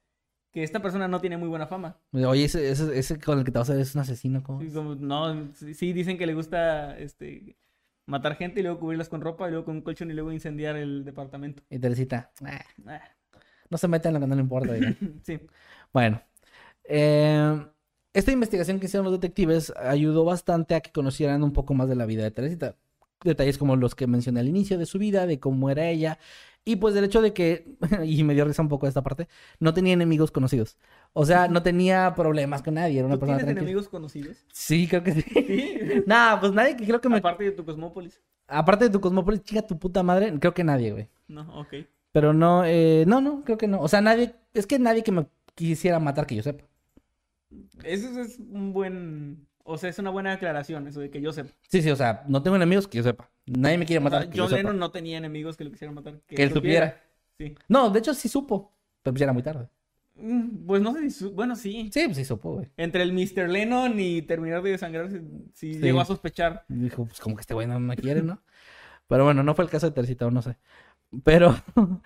que 0.53 0.63
esta 0.63 0.81
persona 0.81 1.09
no 1.09 1.19
tiene 1.19 1.35
muy 1.35 1.49
buena 1.49 1.67
fama. 1.67 1.97
oye, 2.13 2.45
ese, 2.45 2.69
ese, 2.71 2.97
ese 2.97 3.19
con 3.19 3.39
el 3.39 3.43
que 3.43 3.51
te 3.51 3.59
vas 3.59 3.69
a 3.69 3.73
ver 3.73 3.81
es 3.81 3.93
un 3.93 4.01
asesino, 4.01 4.41
¿cómo? 4.41 4.61
Sí, 4.61 4.71
como, 4.71 4.95
no, 4.95 5.51
sí, 5.53 5.91
dicen 5.91 6.17
que 6.17 6.25
le 6.25 6.33
gusta 6.33 6.97
este, 6.97 7.57
matar 8.05 8.35
gente 8.37 8.61
y 8.61 8.63
luego 8.63 8.79
cubrirlas 8.79 9.09
con 9.09 9.19
ropa 9.19 9.47
y 9.47 9.51
luego 9.51 9.65
con 9.65 9.75
un 9.75 9.81
colchón 9.81 10.11
y 10.11 10.13
luego 10.13 10.31
incendiar 10.31 10.77
el 10.77 11.03
departamento. 11.03 11.61
Y 11.69 11.77
Teresita, 11.77 12.31
"Ah, 12.45 12.61
Ah, 12.87 13.01
no 13.69 13.77
se 13.77 13.87
meta 13.89 14.07
en 14.07 14.13
lo 14.13 14.19
que 14.21 14.27
no 14.27 14.35
le 14.35 14.41
importa, 14.41 14.73
sí. 15.23 15.39
Bueno, 15.91 16.21
eh, 16.85 17.65
esta 18.13 18.31
investigación 18.31 18.79
que 18.79 18.87
hicieron 18.87 19.05
los 19.05 19.13
detectives 19.13 19.71
ayudó 19.77 20.25
bastante 20.25 20.75
a 20.75 20.81
que 20.81 20.91
conocieran 20.91 21.43
un 21.43 21.53
poco 21.53 21.73
más 21.73 21.87
de 21.89 21.95
la 21.95 22.05
vida 22.05 22.23
de 22.23 22.31
Teresita. 22.31 22.75
Detalles 23.23 23.57
como 23.57 23.75
los 23.75 23.93
que 23.95 24.07
mencioné 24.07 24.39
al 24.39 24.47
inicio 24.47 24.77
de 24.77 24.85
su 24.85 24.97
vida, 24.97 25.27
de 25.27 25.39
cómo 25.39 25.69
era 25.69 25.87
ella, 25.87 26.17
y 26.65 26.77
pues 26.77 26.93
del 26.93 27.05
hecho 27.05 27.21
de 27.21 27.33
que, 27.33 27.75
y 28.03 28.23
me 28.23 28.33
dio 28.33 28.45
risa 28.45 28.61
un 28.61 28.67
poco 28.69 28.87
esta 28.87 29.01
parte, 29.03 29.27
no 29.59 29.73
tenía 29.73 29.93
enemigos 29.93 30.31
conocidos. 30.31 30.77
O 31.13 31.25
sea, 31.25 31.47
no 31.47 31.63
tenía 31.63 32.13
problemas 32.15 32.61
con 32.63 32.75
nadie, 32.75 32.97
era 32.99 33.05
una 33.07 33.15
¿Tú 33.15 33.21
persona 33.21 33.37
tienes 33.37 33.45
tranquila. 33.55 33.61
enemigos 33.69 33.89
conocidos? 33.89 34.37
Sí, 34.51 34.87
creo 34.87 35.03
que 35.03 35.13
sí. 35.13 35.23
Sí. 35.33 36.03
Nah, 36.07 36.39
pues 36.39 36.51
nadie 36.51 36.75
que 36.75 36.85
creo 36.85 36.99
que 37.01 37.09
me... 37.09 37.17
Aparte 37.17 37.43
de 37.43 37.51
tu 37.51 37.63
Cosmópolis. 37.65 38.21
Aparte 38.47 38.85
de 38.85 38.89
tu 38.91 38.99
Cosmópolis, 38.99 39.43
chica 39.43 39.61
tu 39.61 39.77
puta 39.77 40.03
madre, 40.03 40.33
creo 40.39 40.53
que 40.53 40.63
nadie, 40.63 40.91
güey. 40.91 41.09
No, 41.27 41.41
ok. 41.59 41.73
Pero 42.11 42.33
no, 42.33 42.63
eh, 42.65 43.05
no, 43.07 43.21
no, 43.21 43.43
creo 43.45 43.57
que 43.57 43.67
no. 43.67 43.79
O 43.81 43.87
sea, 43.87 44.01
nadie, 44.01 44.35
es 44.53 44.67
que 44.67 44.79
nadie 44.79 45.03
que 45.03 45.11
me 45.11 45.27
quisiera 45.55 45.99
matar 45.99 46.25
que 46.27 46.35
yo 46.35 46.43
sepa. 46.43 46.65
Eso 47.83 48.19
es 48.21 48.39
un 48.39 48.73
buen... 48.73 49.47
O 49.63 49.77
sea, 49.77 49.89
es 49.89 49.99
una 49.99 50.09
buena 50.09 50.33
aclaración, 50.33 50.87
eso 50.87 50.99
de 50.99 51.09
que 51.11 51.21
yo 51.21 51.31
sepa. 51.31 51.51
Sí, 51.69 51.81
sí, 51.81 51.91
o 51.91 51.95
sea, 51.95 52.23
no 52.27 52.41
tengo 52.41 52.55
enemigos 52.55 52.87
que 52.87 52.97
yo 52.97 53.03
sepa. 53.03 53.29
Nadie 53.45 53.77
me 53.77 53.85
quiere 53.85 54.03
O 54.05 54.09
sea, 54.09 54.19
matar 54.19 54.33
yo 54.33 54.47
sepa. 54.47 54.57
Lennon 54.57 54.79
no 54.79 54.91
tenía 54.91 55.17
enemigos 55.17 55.55
que 55.55 55.63
lo 55.63 55.71
quisieran 55.71 55.93
matar. 55.95 56.19
Que 56.27 56.41
él 56.43 56.51
supiera. 56.51 56.99
Sí. 57.37 57.55
No, 57.67 57.89
de 57.89 57.99
hecho 57.99 58.13
sí 58.13 58.27
supo, 58.27 58.73
pero 59.03 59.13
pues 59.13 59.19
ya 59.19 59.25
era 59.25 59.33
muy 59.33 59.43
tarde. 59.43 59.67
Mm, 60.15 60.65
Pues 60.65 60.81
no 60.81 60.93
sé 60.93 61.09
si... 61.09 61.25
Bueno, 61.27 61.55
sí. 61.55 61.89
Sí, 61.93 62.01
pues 62.05 62.17
sí 62.17 62.25
supo, 62.25 62.53
güey. 62.55 62.67
Entre 62.77 63.03
el 63.03 63.13
Mr. 63.13 63.47
Lennon 63.49 63.99
y 63.99 64.23
terminar 64.23 64.61
de 64.63 64.71
desangrarse, 64.71 65.21
sí, 65.53 65.75
Sí. 65.75 65.79
llegó 65.79 66.01
a 66.01 66.05
sospechar. 66.05 66.65
Dijo, 66.67 67.05
pues 67.05 67.19
como 67.19 67.35
que 67.35 67.41
este 67.41 67.53
güey 67.53 67.67
no 67.67 67.79
me 67.79 67.95
quiere, 67.95 68.23
¿no? 68.23 68.41
Pero 69.07 69.25
bueno, 69.25 69.43
no 69.43 69.53
fue 69.55 69.65
el 69.65 69.71
caso 69.71 69.85
de 69.87 69.93
Tercita, 69.93 70.29
no 70.31 70.41
sé. 70.41 70.57
Pero 71.23 71.55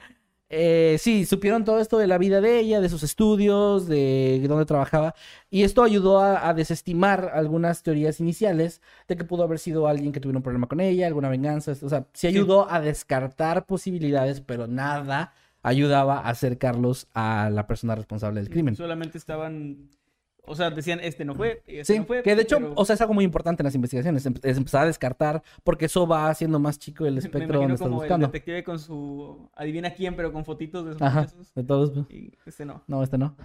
eh, 0.50 0.98
sí, 1.00 1.26
supieron 1.26 1.66
todo 1.66 1.80
esto 1.80 1.98
de 1.98 2.08
la 2.08 2.18
vida 2.18 2.40
de 2.40 2.60
ella, 2.60 2.80
de 2.80 2.90
sus 2.90 3.04
estudios, 3.04 3.88
de 3.88 4.44
dónde 4.48 4.66
trabajaba. 4.66 5.16
Y 5.50 5.64
esto 5.64 5.84
ayudó 5.84 6.20
a, 6.20 6.48
a 6.48 6.54
desestimar 6.54 7.32
algunas 7.34 7.82
teorías 7.82 8.20
iniciales 8.20 8.82
de 9.08 9.18
que 9.18 9.24
pudo 9.24 9.44
haber 9.44 9.60
sido 9.60 9.88
alguien 9.88 10.12
que 10.12 10.20
tuviera 10.20 10.38
un 10.38 10.44
problema 10.44 10.68
con 10.68 10.80
ella, 10.80 11.08
alguna 11.08 11.30
venganza. 11.30 11.72
O 11.82 11.90
sea, 11.90 12.08
sí 12.14 12.28
ayudó 12.28 12.72
a 12.72 12.80
descartar 12.80 13.66
posibilidades, 13.66 14.42
pero 14.42 14.68
nada 14.68 15.34
ayudaba 15.64 16.20
a 16.20 16.30
acercarlos 16.30 17.08
a 17.16 17.50
la 17.52 17.66
persona 17.66 17.96
responsable 17.96 18.40
del 18.40 18.50
crimen. 18.50 18.76
Solamente 18.76 19.18
estaban... 19.18 19.90
O 20.48 20.56
sea, 20.56 20.70
decían, 20.72 21.00
este 21.02 21.26
no 21.26 21.36
fue, 21.36 21.62
este 21.68 21.94
Sí, 21.94 22.00
no 22.00 22.06
fue. 22.06 22.22
que 22.24 22.36
de 22.36 22.42
hecho, 22.44 22.58
pero 22.58 22.74
o 22.76 22.86
sea, 22.86 22.94
es 22.96 23.02
algo 23.02 23.14
muy 23.14 23.24
importante 23.26 23.62
en 23.64 23.66
las 23.66 23.76
investigaciones, 23.76 24.26
em- 24.26 24.36
es 24.44 24.58
empezar 24.58 24.84
a 24.84 24.86
descartar, 24.86 25.44
porque 25.64 25.86
eso 25.86 26.08
va 26.08 26.30
haciendo 26.30 26.60
más 26.60 26.80
chico 26.80 27.06
el 27.06 27.14
me 27.16 27.20
espectro 27.20 27.44
imagino 27.44 27.60
donde 27.62 27.74
estás 27.76 27.88
como 27.88 28.00
buscando. 28.00 28.26
el 28.28 28.32
detective 28.32 28.64
con 28.64 28.80
su... 28.80 29.50
Adivina 29.56 29.94
quién, 29.94 30.16
pero 30.16 30.32
con 30.32 30.46
fotitos 30.46 30.86
de 30.86 31.06
Ajá, 31.06 31.24
sospechosos. 31.24 31.54
de 31.54 31.64
todos. 31.64 31.92
pues. 31.92 32.06
Y 32.12 32.34
este 32.46 32.66
no. 32.66 32.84
No, 32.88 33.04
este 33.04 33.18
no. 33.18 33.36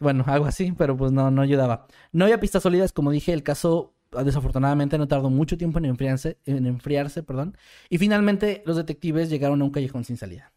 Bueno, 0.00 0.22
algo 0.28 0.46
así, 0.46 0.72
pero 0.78 0.96
pues 0.96 1.10
no, 1.12 1.30
no 1.30 1.42
ayudaba. 1.42 1.86
No 2.12 2.24
había 2.24 2.38
pistas 2.38 2.62
sólidas, 2.62 2.92
como 2.92 3.10
dije, 3.10 3.32
el 3.32 3.42
caso 3.42 3.94
ah, 4.12 4.22
desafortunadamente 4.22 4.96
no 4.96 5.08
tardó 5.08 5.28
mucho 5.28 5.58
tiempo 5.58 5.78
en 5.80 5.86
enfriarse, 5.86 6.38
en 6.46 6.66
enfriarse, 6.66 7.22
perdón. 7.24 7.56
Y 7.88 7.98
finalmente 7.98 8.62
los 8.64 8.76
detectives 8.76 9.28
llegaron 9.28 9.60
a 9.60 9.64
un 9.64 9.70
callejón 9.70 10.04
sin 10.04 10.16
salida. 10.16 10.52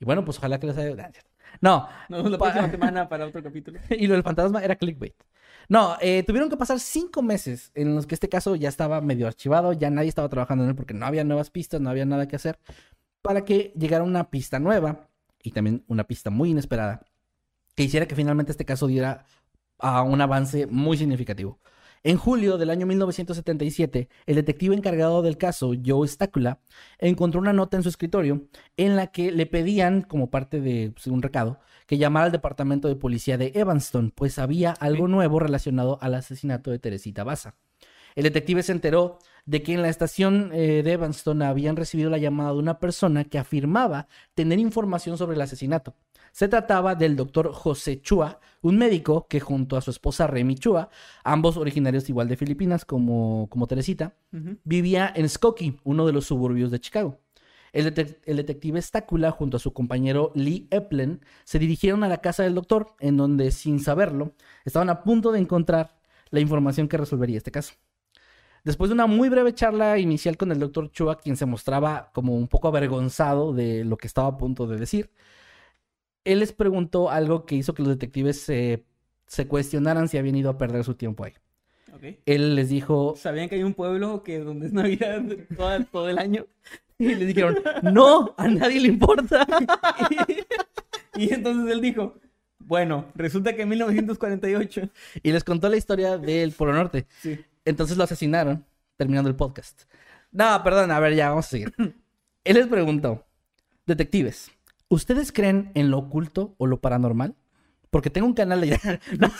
Y 0.00 0.04
bueno, 0.04 0.24
pues 0.24 0.38
ojalá 0.38 0.58
que 0.58 0.66
les 0.66 0.76
haya... 0.76 1.12
No, 1.60 1.88
la 2.08 2.38
próxima 2.38 2.70
semana 2.70 3.08
para 3.08 3.26
otro 3.26 3.42
capítulo. 3.42 3.78
y 3.90 4.06
lo 4.06 4.14
del 4.14 4.22
fantasma 4.22 4.62
era 4.62 4.76
clickbait. 4.76 5.14
No, 5.68 5.96
eh, 6.00 6.22
tuvieron 6.26 6.50
que 6.50 6.56
pasar 6.56 6.78
cinco 6.78 7.22
meses 7.22 7.70
en 7.74 7.94
los 7.94 8.06
que 8.06 8.14
este 8.14 8.28
caso 8.28 8.54
ya 8.54 8.68
estaba 8.68 9.00
medio 9.00 9.26
archivado, 9.26 9.72
ya 9.72 9.90
nadie 9.90 10.08
estaba 10.08 10.28
trabajando 10.28 10.64
en 10.64 10.70
él 10.70 10.76
porque 10.76 10.94
no 10.94 11.06
había 11.06 11.24
nuevas 11.24 11.50
pistas, 11.50 11.80
no 11.80 11.88
había 11.90 12.04
nada 12.04 12.28
que 12.28 12.36
hacer, 12.36 12.58
para 13.22 13.44
que 13.44 13.72
llegara 13.76 14.04
una 14.04 14.30
pista 14.30 14.58
nueva 14.58 15.08
y 15.42 15.52
también 15.52 15.84
una 15.88 16.04
pista 16.04 16.30
muy 16.30 16.50
inesperada 16.50 17.06
que 17.74 17.82
hiciera 17.82 18.06
que 18.06 18.14
finalmente 18.14 18.52
este 18.52 18.64
caso 18.64 18.86
diera 18.86 19.24
a 19.78 20.02
un 20.02 20.20
avance 20.20 20.66
muy 20.66 20.96
significativo. 20.96 21.58
En 22.06 22.18
julio 22.18 22.58
del 22.58 22.68
año 22.68 22.84
1977, 22.84 24.10
el 24.26 24.34
detective 24.34 24.74
encargado 24.76 25.22
del 25.22 25.38
caso, 25.38 25.72
Joe 25.82 26.06
Stácula, 26.06 26.60
encontró 26.98 27.40
una 27.40 27.54
nota 27.54 27.78
en 27.78 27.82
su 27.82 27.88
escritorio 27.88 28.42
en 28.76 28.94
la 28.94 29.06
que 29.06 29.32
le 29.32 29.46
pedían, 29.46 30.02
como 30.02 30.28
parte 30.28 30.60
de 30.60 30.90
pues, 30.90 31.06
un 31.06 31.22
recado, 31.22 31.60
que 31.86 31.96
llamara 31.96 32.26
al 32.26 32.32
departamento 32.32 32.88
de 32.88 32.96
policía 32.96 33.38
de 33.38 33.52
Evanston, 33.54 34.12
pues 34.14 34.38
había 34.38 34.72
algo 34.72 35.08
nuevo 35.08 35.40
relacionado 35.40 35.98
al 36.02 36.14
asesinato 36.14 36.70
de 36.70 36.78
Teresita 36.78 37.24
Baza. 37.24 37.54
El 38.14 38.24
detective 38.24 38.62
se 38.62 38.72
enteró 38.72 39.18
de 39.46 39.62
que 39.62 39.72
en 39.72 39.80
la 39.80 39.88
estación 39.88 40.50
eh, 40.52 40.82
de 40.82 40.92
Evanston 40.92 41.40
habían 41.40 41.74
recibido 41.74 42.10
la 42.10 42.18
llamada 42.18 42.52
de 42.52 42.58
una 42.58 42.80
persona 42.80 43.24
que 43.24 43.38
afirmaba 43.38 44.08
tener 44.34 44.58
información 44.58 45.16
sobre 45.16 45.36
el 45.36 45.40
asesinato. 45.40 45.94
Se 46.34 46.48
trataba 46.48 46.96
del 46.96 47.14
doctor 47.14 47.52
José 47.52 48.02
Chua, 48.02 48.40
un 48.60 48.76
médico 48.76 49.28
que 49.28 49.38
junto 49.38 49.76
a 49.76 49.80
su 49.80 49.92
esposa 49.92 50.26
Remy 50.26 50.56
Chua, 50.56 50.88
ambos 51.22 51.56
originarios 51.56 52.08
igual 52.08 52.26
de 52.26 52.36
Filipinas 52.36 52.84
como, 52.84 53.46
como 53.50 53.68
Teresita, 53.68 54.16
vivía 54.64 55.12
en 55.14 55.28
Skokie, 55.28 55.78
uno 55.84 56.04
de 56.04 56.12
los 56.12 56.24
suburbios 56.24 56.72
de 56.72 56.80
Chicago. 56.80 57.20
El, 57.72 57.94
detec- 57.94 58.18
el 58.24 58.38
detective 58.38 58.82
Stácula, 58.82 59.30
junto 59.30 59.58
a 59.58 59.60
su 59.60 59.72
compañero 59.72 60.32
Lee 60.34 60.66
Eplen, 60.72 61.20
se 61.44 61.60
dirigieron 61.60 62.02
a 62.02 62.08
la 62.08 62.18
casa 62.18 62.42
del 62.42 62.56
doctor, 62.56 62.96
en 62.98 63.16
donde, 63.16 63.52
sin 63.52 63.78
saberlo, 63.78 64.32
estaban 64.64 64.90
a 64.90 65.04
punto 65.04 65.30
de 65.30 65.38
encontrar 65.38 66.00
la 66.30 66.40
información 66.40 66.88
que 66.88 66.96
resolvería 66.96 67.36
este 67.36 67.52
caso. 67.52 67.74
Después 68.64 68.88
de 68.88 68.94
una 68.94 69.06
muy 69.06 69.28
breve 69.28 69.54
charla 69.54 70.00
inicial 70.00 70.36
con 70.36 70.50
el 70.50 70.58
doctor 70.58 70.90
Chua, 70.90 71.16
quien 71.16 71.36
se 71.36 71.46
mostraba 71.46 72.10
como 72.12 72.34
un 72.34 72.48
poco 72.48 72.66
avergonzado 72.66 73.52
de 73.52 73.84
lo 73.84 73.96
que 73.98 74.08
estaba 74.08 74.26
a 74.26 74.36
punto 74.36 74.66
de 74.66 74.78
decir, 74.78 75.10
él 76.24 76.40
les 76.40 76.52
preguntó 76.52 77.10
algo 77.10 77.44
que 77.46 77.54
hizo 77.56 77.74
que 77.74 77.82
los 77.82 77.90
detectives 77.90 78.40
se, 78.40 78.84
se 79.26 79.46
cuestionaran 79.46 80.08
si 80.08 80.18
habían 80.18 80.36
ido 80.36 80.50
a 80.50 80.58
perder 80.58 80.84
su 80.84 80.94
tiempo 80.94 81.24
ahí. 81.24 81.32
Él 82.26 82.54
les 82.54 82.68
dijo, 82.68 83.14
¿Sabían 83.16 83.48
que 83.48 83.54
hay 83.54 83.62
un 83.62 83.72
pueblo 83.72 84.22
que 84.22 84.38
donde 84.40 84.66
es 84.66 84.72
Navidad 84.72 85.22
toda- 85.56 85.84
todo 85.84 86.08
el 86.10 86.18
año? 86.18 86.46
y 86.98 87.14
les 87.14 87.26
dijeron, 87.28 87.56
no, 87.82 88.34
a 88.36 88.46
nadie 88.48 88.80
le 88.80 88.88
importa. 88.88 89.46
Y 91.16 91.32
entonces 91.32 91.72
él 91.72 91.80
dijo, 91.80 92.16
bueno, 92.58 93.06
resulta 93.14 93.54
que 93.54 93.62
en 93.62 93.68
1948... 93.68 94.88
Y 95.22 95.30
les 95.32 95.44
contó 95.44 95.68
la 95.68 95.76
historia 95.76 96.18
del 96.18 96.50
Polo 96.52 96.72
Norte. 96.72 97.06
Sí. 97.20 97.38
Entonces 97.64 97.96
lo 97.96 98.02
asesinaron, 98.04 98.64
terminando 98.96 99.30
el 99.30 99.36
podcast. 99.36 99.82
No, 100.32 100.60
perdón, 100.64 100.90
a 100.90 100.98
ver, 100.98 101.14
ya, 101.14 101.28
vamos 101.30 101.46
a 101.46 101.50
seguir. 101.50 101.72
Él 102.44 102.56
les 102.56 102.66
preguntó, 102.66 103.24
detectives, 103.86 104.50
¿ustedes 104.94 105.32
creen 105.32 105.70
en 105.74 105.90
lo 105.90 105.98
oculto 105.98 106.54
o 106.58 106.66
lo 106.66 106.80
paranormal? 106.80 107.34
Porque 107.90 108.10
tengo 108.10 108.26
un 108.26 108.34
canal 108.34 108.60
de... 108.60 108.70
no, 109.18 109.30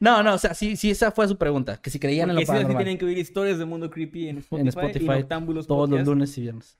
no, 0.00 0.22
no, 0.22 0.34
o 0.34 0.38
sea, 0.38 0.52
sí, 0.54 0.76
sí, 0.76 0.90
esa 0.90 1.12
fue 1.12 1.26
su 1.28 1.38
pregunta, 1.38 1.78
que 1.80 1.88
si 1.90 1.98
creían 1.98 2.28
en 2.28 2.36
lo 2.36 2.40
Porque 2.40 2.46
sí, 2.46 2.52
paranormal. 2.52 2.76
tienen 2.84 2.98
que 2.98 3.04
oír 3.06 3.18
historias 3.18 3.58
de 3.58 3.64
Mundo 3.64 3.90
Creepy 3.90 4.28
en 4.28 4.38
Spotify, 4.38 4.60
en 4.62 4.68
Spotify, 4.68 5.18
y 5.20 5.66
todos 5.66 5.88
los 5.88 6.06
lunes 6.06 6.36
y 6.36 6.42
viernes. 6.42 6.78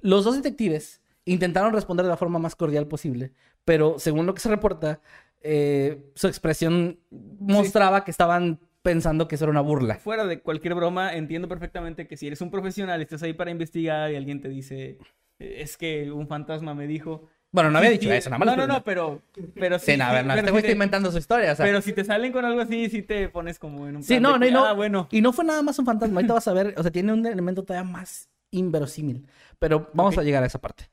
Los 0.00 0.24
dos 0.24 0.36
detectives 0.36 1.02
intentaron 1.24 1.72
responder 1.72 2.04
de 2.06 2.10
la 2.10 2.16
forma 2.16 2.38
más 2.38 2.54
cordial 2.56 2.86
posible, 2.86 3.32
pero 3.64 3.98
según 3.98 4.24
lo 4.26 4.32
que 4.34 4.40
se 4.40 4.48
reporta, 4.48 5.00
eh, 5.42 6.10
su 6.14 6.26
expresión 6.26 7.00
mostraba 7.10 8.04
que 8.04 8.10
estaban 8.10 8.60
pensando 8.82 9.28
que 9.28 9.34
eso 9.34 9.44
era 9.44 9.50
una 9.50 9.60
burla. 9.60 9.96
Fuera 9.96 10.24
de 10.26 10.40
cualquier 10.40 10.74
broma, 10.74 11.14
entiendo 11.14 11.48
perfectamente 11.48 12.06
que 12.06 12.16
si 12.16 12.28
eres 12.28 12.40
un 12.40 12.50
profesional, 12.50 13.02
estás 13.02 13.22
ahí 13.22 13.32
para 13.32 13.50
investigar 13.50 14.10
y 14.10 14.16
alguien 14.16 14.40
te 14.40 14.48
dice, 14.48 14.98
"Eh, 15.38 15.56
es 15.60 15.76
que 15.76 16.12
un 16.12 16.28
fantasma 16.28 16.74
me 16.74 16.86
dijo... 16.86 17.28
Bueno, 17.52 17.70
no 17.70 17.78
había 17.78 17.90
Sí, 17.90 17.98
dicho 17.98 18.10
sí, 18.10 18.16
eso, 18.16 18.30
nada 18.30 18.44
más. 18.44 18.56
No, 18.56 18.66
no, 18.66 18.66
no, 18.66 18.84
pero... 18.84 19.22
pero 19.54 19.78
Sí, 19.78 19.96
no, 19.96 20.04
a 20.04 20.12
ver, 20.12 20.26
no, 20.26 20.34
este 20.34 20.50
güey 20.50 20.62
está 20.62 20.72
inventando 20.72 21.10
su 21.10 21.18
historia, 21.18 21.52
o 21.52 21.56
sea. 21.56 21.64
Pero 21.64 21.80
si 21.80 21.92
te 21.92 22.04
salen 22.04 22.32
con 22.32 22.44
algo 22.44 22.60
así, 22.60 22.88
sí 22.90 23.02
te 23.02 23.28
pones 23.28 23.58
como 23.58 23.86
en 23.88 23.96
un 23.96 24.02
Sí, 24.02 24.20
no, 24.20 24.38
de 24.38 24.50
no, 24.50 24.60
no. 24.60 24.66
Ah, 24.66 24.72
bueno. 24.72 25.08
Y 25.10 25.20
no 25.20 25.32
fue 25.32 25.44
nada 25.44 25.62
más 25.62 25.78
un 25.78 25.86
fantasma. 25.86 26.16
Ahorita 26.16 26.34
vas 26.34 26.48
a 26.48 26.52
ver, 26.52 26.74
o 26.76 26.82
sea, 26.82 26.90
tiene 26.90 27.12
un 27.12 27.24
elemento 27.24 27.64
todavía 27.64 27.90
más 27.90 28.28
inverosímil. 28.50 29.26
Pero 29.58 29.90
vamos 29.94 30.18
a 30.18 30.22
llegar 30.22 30.42
a 30.42 30.46
esa 30.46 30.60
parte. 30.60 30.90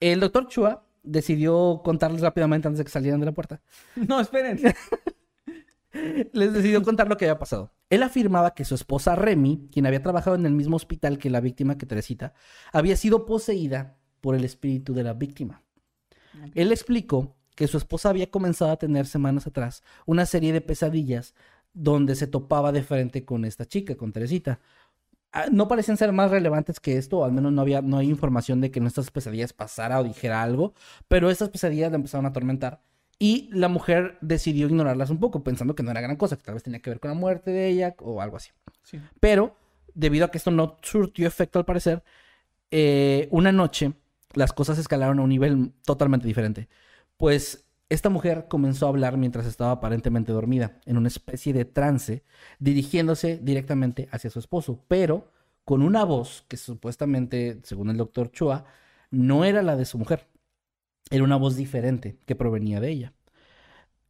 El 0.00 0.20
doctor 0.20 0.46
Chua 0.48 0.84
decidió 1.02 1.82
contarles 1.84 2.20
rápidamente 2.22 2.68
antes 2.68 2.78
de 2.78 2.84
que 2.84 2.90
salieran 2.90 3.20
de 3.20 3.26
la 3.26 3.32
puerta. 3.32 3.60
No, 3.96 4.20
esperen. 4.20 4.60
Les 6.32 6.52
decidió 6.52 6.82
contar 6.82 7.08
lo 7.08 7.16
que 7.16 7.24
había 7.24 7.38
pasado. 7.38 7.72
Él 7.90 8.02
afirmaba 8.02 8.54
que 8.54 8.64
su 8.64 8.74
esposa 8.74 9.16
Remy, 9.16 9.68
quien 9.72 9.86
había 9.86 10.02
trabajado 10.02 10.36
en 10.36 10.44
el 10.46 10.52
mismo 10.52 10.76
hospital 10.76 11.18
que 11.18 11.30
la 11.30 11.40
víctima 11.40 11.78
que 11.78 11.86
Teresita, 11.86 12.34
había 12.72 12.96
sido 12.96 13.24
poseída 13.24 13.96
por 14.20 14.34
el 14.34 14.44
espíritu 14.44 14.92
de 14.92 15.02
la 15.02 15.14
víctima. 15.14 15.62
Él 16.54 16.72
explicó 16.72 17.34
que 17.54 17.66
su 17.66 17.76
esposa 17.76 18.10
había 18.10 18.30
comenzado 18.30 18.70
a 18.70 18.78
tener 18.78 19.06
semanas 19.06 19.46
atrás 19.46 19.82
una 20.06 20.26
serie 20.26 20.52
de 20.52 20.60
pesadillas 20.60 21.34
donde 21.74 22.14
se 22.14 22.26
topaba 22.26 22.72
de 22.72 22.82
frente 22.82 23.24
con 23.24 23.44
esta 23.44 23.66
chica, 23.66 23.96
con 23.96 24.12
Teresita. 24.12 24.60
Ah, 25.32 25.46
No 25.50 25.68
parecían 25.68 25.96
ser 25.96 26.12
más 26.12 26.30
relevantes 26.30 26.80
que 26.80 26.96
esto, 26.96 27.18
o 27.18 27.24
al 27.24 27.32
menos 27.32 27.52
no 27.52 27.60
había, 27.60 27.82
no 27.82 27.98
hay 27.98 28.08
información 28.08 28.60
de 28.60 28.70
que 28.70 28.78
en 28.78 28.86
estas 28.86 29.10
pesadillas 29.10 29.52
pasara 29.52 30.00
o 30.00 30.04
dijera 30.04 30.42
algo, 30.42 30.74
pero 31.08 31.30
estas 31.30 31.50
pesadillas 31.50 31.90
la 31.90 31.96
empezaron 31.96 32.26
a 32.26 32.30
atormentar 32.30 32.80
y 33.18 33.48
la 33.52 33.68
mujer 33.68 34.16
decidió 34.20 34.66
ignorarlas 34.66 35.10
un 35.10 35.18
poco, 35.18 35.42
pensando 35.42 35.74
que 35.74 35.82
no 35.82 35.90
era 35.90 36.00
gran 36.00 36.16
cosa, 36.16 36.36
que 36.36 36.44
tal 36.44 36.54
vez 36.54 36.62
tenía 36.62 36.80
que 36.80 36.90
ver 36.90 37.00
con 37.00 37.10
la 37.10 37.16
muerte 37.16 37.50
de 37.50 37.68
ella 37.68 37.94
o 37.98 38.20
algo 38.22 38.36
así. 38.36 38.50
Sí. 38.84 39.00
Pero, 39.18 39.56
debido 39.94 40.24
a 40.24 40.30
que 40.30 40.38
esto 40.38 40.52
no 40.52 40.76
surtió 40.82 41.26
efecto 41.26 41.58
al 41.58 41.64
parecer, 41.64 42.02
eh, 42.70 43.28
una 43.30 43.50
noche 43.50 43.92
las 44.34 44.52
cosas 44.52 44.78
escalaron 44.78 45.18
a 45.18 45.22
un 45.22 45.28
nivel 45.28 45.72
totalmente 45.84 46.26
diferente. 46.26 46.68
Pues 47.16 47.64
esta 47.88 48.10
mujer 48.10 48.46
comenzó 48.48 48.86
a 48.86 48.90
hablar 48.90 49.16
mientras 49.16 49.46
estaba 49.46 49.72
aparentemente 49.72 50.32
dormida, 50.32 50.80
en 50.84 50.98
una 50.98 51.08
especie 51.08 51.52
de 51.52 51.64
trance, 51.64 52.22
dirigiéndose 52.58 53.38
directamente 53.38 54.08
hacia 54.12 54.30
su 54.30 54.38
esposo, 54.38 54.84
pero 54.88 55.32
con 55.64 55.82
una 55.82 56.04
voz 56.04 56.44
que 56.48 56.56
supuestamente, 56.56 57.60
según 57.62 57.90
el 57.90 57.96
doctor 57.96 58.30
Chua, 58.30 58.64
no 59.10 59.44
era 59.44 59.62
la 59.62 59.76
de 59.76 59.84
su 59.84 59.98
mujer. 59.98 60.28
Era 61.10 61.24
una 61.24 61.36
voz 61.36 61.56
diferente 61.56 62.18
que 62.26 62.36
provenía 62.36 62.80
de 62.80 62.90
ella. 62.90 63.12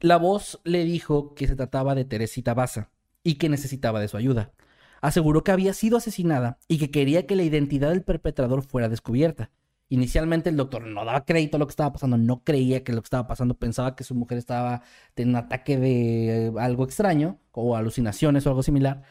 La 0.00 0.16
voz 0.16 0.60
le 0.64 0.84
dijo 0.84 1.34
que 1.34 1.46
se 1.46 1.56
trataba 1.56 1.94
de 1.94 2.04
Teresita 2.04 2.54
Baza 2.54 2.90
y 3.24 3.34
que 3.34 3.48
necesitaba 3.48 4.00
de 4.00 4.08
su 4.08 4.16
ayuda. 4.16 4.52
Aseguró 5.00 5.44
que 5.44 5.52
había 5.52 5.72
sido 5.72 5.96
asesinada 5.96 6.58
y 6.66 6.78
que 6.78 6.90
quería 6.90 7.26
que 7.26 7.36
la 7.36 7.42
identidad 7.44 7.90
del 7.90 8.02
perpetrador 8.02 8.62
fuera 8.62 8.88
descubierta. 8.88 9.50
Inicialmente 9.90 10.50
el 10.50 10.56
doctor 10.56 10.86
no 10.86 11.04
daba 11.04 11.24
crédito 11.24 11.56
a 11.56 11.60
lo 11.60 11.66
que 11.66 11.70
estaba 11.70 11.92
pasando, 11.92 12.18
no 12.18 12.44
creía 12.44 12.84
que 12.84 12.92
lo 12.92 13.00
que 13.00 13.06
estaba 13.06 13.26
pasando, 13.26 13.54
pensaba 13.54 13.96
que 13.96 14.04
su 14.04 14.14
mujer 14.14 14.36
estaba 14.38 14.82
teniendo 15.14 15.38
un 15.38 15.44
ataque 15.46 15.78
de 15.78 16.46
eh, 16.48 16.52
algo 16.58 16.84
extraño 16.84 17.38
o 17.52 17.74
alucinaciones 17.74 18.46
o 18.46 18.50
algo 18.50 18.62
similar. 18.62 19.02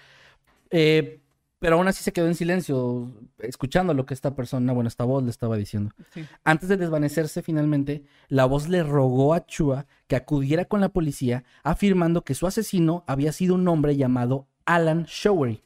Eh, 0.69 1.21
pero 1.59 1.77
aún 1.77 1.87
así 1.87 2.03
se 2.03 2.13
quedó 2.13 2.27
en 2.27 2.35
silencio, 2.35 3.11
escuchando 3.39 3.95
lo 3.95 4.05
que 4.05 4.13
esta 4.13 4.35
persona, 4.35 4.73
bueno, 4.73 4.87
esta 4.87 5.05
voz 5.05 5.23
le 5.23 5.31
estaba 5.31 5.57
diciendo. 5.57 5.91
Sí. 6.13 6.23
Antes 6.43 6.69
de 6.69 6.77
desvanecerse 6.77 7.41
finalmente, 7.41 8.03
la 8.27 8.45
voz 8.45 8.67
le 8.69 8.83
rogó 8.83 9.33
a 9.33 9.45
Chua 9.47 9.87
que 10.07 10.15
acudiera 10.15 10.65
con 10.65 10.81
la 10.81 10.89
policía, 10.89 11.43
afirmando 11.63 12.23
que 12.23 12.35
su 12.35 12.45
asesino 12.45 13.03
había 13.07 13.31
sido 13.31 13.55
un 13.55 13.67
hombre 13.67 13.97
llamado 13.97 14.47
Alan 14.65 15.05
Showery, 15.05 15.63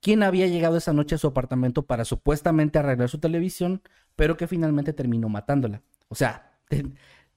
quien 0.00 0.22
había 0.22 0.46
llegado 0.46 0.76
esa 0.76 0.92
noche 0.92 1.16
a 1.16 1.18
su 1.18 1.26
apartamento 1.26 1.86
para 1.86 2.04
supuestamente 2.04 2.78
arreglar 2.78 3.08
su 3.08 3.18
televisión, 3.18 3.82
pero 4.18 4.36
que 4.36 4.48
finalmente 4.48 4.92
terminó 4.92 5.28
matándola. 5.28 5.80
O 6.08 6.16
sea, 6.16 6.50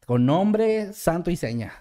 con 0.07 0.25
nombre, 0.25 0.93
santo 0.93 1.29
y 1.29 1.35
seña. 1.35 1.71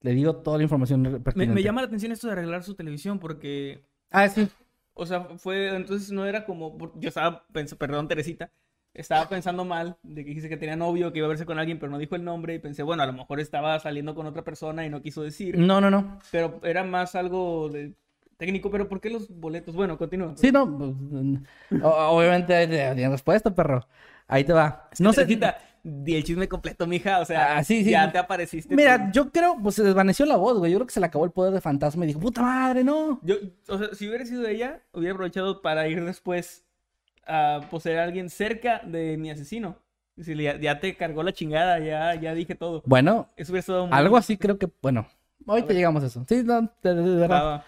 Le 0.00 0.12
digo 0.12 0.36
toda 0.36 0.58
la 0.58 0.62
información 0.62 1.02
Me, 1.02 1.18
pertinente. 1.18 1.54
me 1.54 1.62
llama 1.64 1.80
la 1.80 1.88
atención 1.88 2.12
esto 2.12 2.28
de 2.28 2.34
arreglar 2.34 2.62
su 2.62 2.76
televisión 2.76 3.18
porque 3.18 3.84
Ah, 4.12 4.28
sí. 4.28 4.48
O 4.94 5.06
sea, 5.06 5.22
fue, 5.38 5.74
entonces 5.74 6.12
no 6.12 6.24
era 6.24 6.44
como, 6.46 6.78
yo 7.00 7.08
estaba 7.08 7.44
pensando, 7.52 7.78
perdón 7.80 8.06
Teresita, 8.06 8.52
estaba 8.92 9.28
pensando 9.28 9.64
mal 9.64 9.96
de 10.04 10.22
que 10.22 10.28
dijiste 10.28 10.48
que 10.48 10.56
tenía 10.56 10.76
novio, 10.76 11.12
que 11.12 11.18
iba 11.18 11.26
a 11.26 11.30
verse 11.30 11.46
con 11.46 11.58
alguien, 11.58 11.80
pero 11.80 11.90
no 11.90 11.98
dijo 11.98 12.14
el 12.14 12.22
nombre 12.22 12.54
y 12.54 12.60
pensé, 12.60 12.84
bueno, 12.84 13.02
a 13.02 13.06
lo 13.06 13.12
mejor 13.12 13.40
estaba 13.40 13.76
saliendo 13.80 14.14
con 14.14 14.24
otra 14.26 14.44
persona 14.44 14.86
y 14.86 14.90
no 14.90 15.02
quiso 15.02 15.22
decir, 15.24 15.58
No, 15.58 15.80
no, 15.80 15.90
no. 15.90 16.20
pero 16.30 16.60
era 16.62 16.84
más 16.84 17.16
algo 17.16 17.70
de 17.70 17.94
técnico, 18.36 18.70
pero 18.70 18.88
¿por 18.88 19.00
qué 19.00 19.10
los 19.10 19.28
boletos? 19.30 19.74
Bueno, 19.74 19.98
continúa. 19.98 20.34
Sí, 20.36 20.52
no. 20.52 20.78
pues, 20.78 21.82
Obviamente 21.82 22.66
tiene 22.68 23.08
respuesta, 23.08 23.52
perro. 23.52 23.86
Ahí 24.28 24.44
te 24.44 24.52
va. 24.52 24.88
No. 24.98 25.12
Teresita, 25.12 25.58
di 25.82 26.16
el 26.16 26.24
chisme 26.24 26.48
completo, 26.48 26.86
mija, 26.86 27.20
o 27.20 27.24
sea, 27.24 27.56
Ah, 27.58 27.64
sí, 27.64 27.84
sí. 27.84 27.90
ya 27.90 28.10
te 28.10 28.18
apareciste. 28.18 28.74
Mira, 28.74 29.10
yo 29.12 29.30
creo, 29.30 29.56
pues 29.62 29.74
se 29.74 29.82
desvaneció 29.82 30.24
la 30.26 30.36
voz, 30.36 30.58
güey. 30.58 30.72
Yo 30.72 30.78
creo 30.78 30.86
que 30.86 30.92
se 30.94 31.00
le 31.00 31.06
acabó 31.06 31.24
el 31.24 31.30
poder 31.30 31.52
de 31.52 31.60
fantasma 31.60 32.04
y 32.04 32.08
dijo, 32.08 32.20
puta 32.20 32.40
madre, 32.42 32.82
no. 32.84 33.20
Yo, 33.22 33.36
o 33.68 33.78
sea, 33.78 33.88
si 33.94 34.08
hubiera 34.08 34.24
sido 34.24 34.46
ella, 34.46 34.80
hubiera 34.92 35.14
aprovechado 35.14 35.60
para 35.62 35.86
ir 35.88 36.02
después 36.04 36.64
a 37.26 37.60
poseer 37.70 37.98
a 37.98 38.04
alguien 38.04 38.30
cerca 38.30 38.80
de 38.84 39.16
mi 39.16 39.30
asesino. 39.30 39.76
Decirle, 40.16 40.44
ya, 40.44 40.56
ya 40.60 40.78
te 40.80 40.94
cargó 40.96 41.22
la 41.22 41.32
chingada, 41.32 41.80
ya, 41.80 42.14
ya 42.14 42.34
dije 42.34 42.54
todo. 42.54 42.82
Bueno, 42.86 43.28
Eso 43.36 43.50
hubiera 43.52 43.60
estado 43.60 43.86
muy... 43.86 43.96
algo 43.98 44.16
así 44.16 44.36
creo 44.36 44.58
que, 44.58 44.68
bueno, 44.80 45.06
ahorita 45.46 45.72
llegamos 45.74 46.02
a 46.04 46.06
eso. 46.06 46.24
Sí, 46.28 46.42
no, 46.44 46.70
de, 46.82 46.94
de- 46.94 47.16
verdad. 47.16 47.64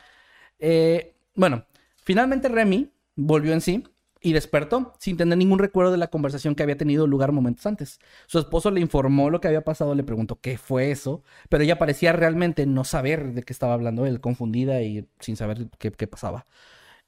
Eh, 0.58 1.14
bueno, 1.34 1.64
finalmente 2.04 2.48
Remy 2.48 2.88
volvió 3.16 3.52
en 3.52 3.60
sí 3.60 3.84
y 4.20 4.32
despertó 4.32 4.94
sin 4.98 5.16
tener 5.16 5.36
ningún 5.38 5.58
recuerdo 5.58 5.92
de 5.92 5.98
la 5.98 6.08
conversación 6.08 6.54
que 6.54 6.62
había 6.62 6.76
tenido 6.76 7.06
lugar 7.06 7.32
momentos 7.32 7.66
antes. 7.66 8.00
Su 8.26 8.38
esposo 8.38 8.70
le 8.70 8.80
informó 8.80 9.30
lo 9.30 9.40
que 9.40 9.48
había 9.48 9.64
pasado, 9.64 9.94
le 9.94 10.04
preguntó 10.04 10.40
qué 10.40 10.58
fue 10.58 10.90
eso, 10.90 11.22
pero 11.48 11.62
ella 11.64 11.78
parecía 11.78 12.12
realmente 12.12 12.66
no 12.66 12.84
saber 12.84 13.34
de 13.34 13.42
qué 13.42 13.52
estaba 13.52 13.74
hablando 13.74 14.06
él, 14.06 14.20
confundida 14.20 14.82
y 14.82 15.08
sin 15.20 15.36
saber 15.36 15.68
qué, 15.78 16.06
pasaba. 16.06 16.46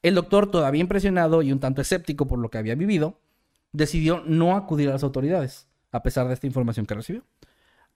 El 0.02 0.14
doctor, 0.14 0.50
todavía 0.50 0.80
impresionado 0.80 1.42
y 1.42 1.52
un 1.52 1.60
tanto 1.60 1.82
escéptico 1.82 2.26
por 2.26 2.38
lo 2.38 2.50
que 2.50 2.58
había 2.58 2.74
vivido, 2.74 3.20
decidió 3.72 4.22
no 4.26 4.56
acudir 4.56 4.88
a 4.88 4.92
las 4.92 5.02
autoridades, 5.02 5.66
a 5.92 6.02
pesar 6.02 6.28
de 6.28 6.34
esta 6.34 6.46
información 6.46 6.86
que 6.86 6.94
recibió. 6.94 7.24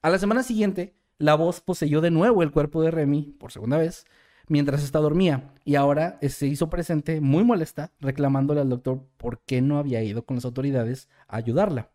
A 0.01 0.11
la 0.11 0.19
semana 0.19 0.43
siguiente, 0.43 0.95
la 1.19 1.35
voz 1.37 1.61
poseyó 1.61 2.01
de 2.01 2.11
nuevo 2.11 2.43
el 2.43 2.51
cuerpo 2.51 2.83
de 2.83 2.91
Remy, 2.91 3.37
por 3.39 3.53
segunda 3.53 3.79
vez, 3.79 4.05
mientras 4.53 4.85
esta 4.85 4.99
dormía, 4.99 5.55
y 5.65 5.77
ahora 5.77 6.19
eh, 6.21 6.29
se 6.29 6.47
hizo 6.47 6.69
presente 6.69 7.21
muy 7.23 7.43
molesta, 7.43 7.91
reclamándole 8.01 8.61
al 8.61 8.69
doctor 8.69 9.03
por 9.17 9.41
qué 9.41 9.63
no 9.63 9.79
había 9.79 10.03
ido 10.03 10.27
con 10.27 10.37
las 10.37 10.45
autoridades 10.45 11.09
a 11.27 11.37
ayudarla. 11.39 11.91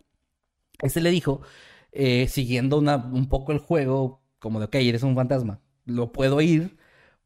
Este 0.81 0.99
le 1.01 1.11
dijo, 1.11 1.41
eh, 1.91 2.27
siguiendo 2.27 2.79
una- 2.79 2.97
un 2.97 3.29
poco 3.29 3.51
el 3.51 3.59
juego, 3.59 4.21
como 4.39 4.59
de, 4.59 4.65
ok, 4.65 4.75
eres 4.75 5.03
un 5.03 5.15
fantasma, 5.15 5.59
lo 5.85 6.11
puedo 6.11 6.41
ir 6.41 6.77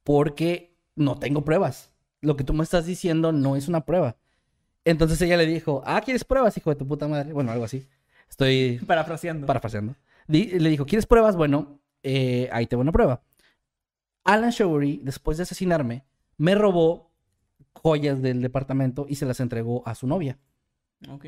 porque 0.04 0.76
no 0.96 1.18
tengo 1.18 1.46
pruebas. 1.46 1.92
Lo 2.20 2.36
que 2.36 2.44
tú 2.44 2.54
me 2.54 2.64
estás 2.64 2.86
diciendo 2.86 3.32
no 3.32 3.56
es 3.56 3.68
una 3.70 3.86
prueba. 3.86 4.18
Entonces 4.84 5.22
ella 5.22 5.38
le 5.38 5.46
dijo, 5.46 5.82
ah, 5.86 6.02
¿quieres 6.02 6.24
pruebas, 6.26 6.58
hijo 6.58 6.70
de 6.72 6.76
tu 6.76 6.86
puta 6.88 7.08
madre? 7.08 7.32
Bueno, 7.34 7.52
algo 7.52 7.64
así. 7.66 7.88
Estoy 8.30 8.80
Parafraseando. 8.86 9.48
parafraseando. 9.48 9.96
Di- 10.28 10.60
le 10.60 10.70
dijo, 10.70 10.86
¿quieres 10.86 11.06
pruebas? 11.06 11.36
Bueno, 11.36 11.80
eh, 12.04 12.50
ahí 12.52 12.66
te 12.68 12.76
va 12.76 12.82
una 12.82 12.92
prueba. 12.92 13.22
Alan 14.24 14.52
Showery, 14.52 15.02
después 15.04 15.38
de 15.38 15.44
asesinarme, 15.44 16.06
me 16.38 16.56
robó 16.56 17.12
joyas 17.74 18.22
del 18.22 18.42
departamento 18.42 19.06
y 19.08 19.16
se 19.16 19.26
las 19.26 19.40
entregó 19.40 19.88
a 19.88 19.96
su 19.96 20.08
novia. 20.08 20.38
Ok. 21.10 21.28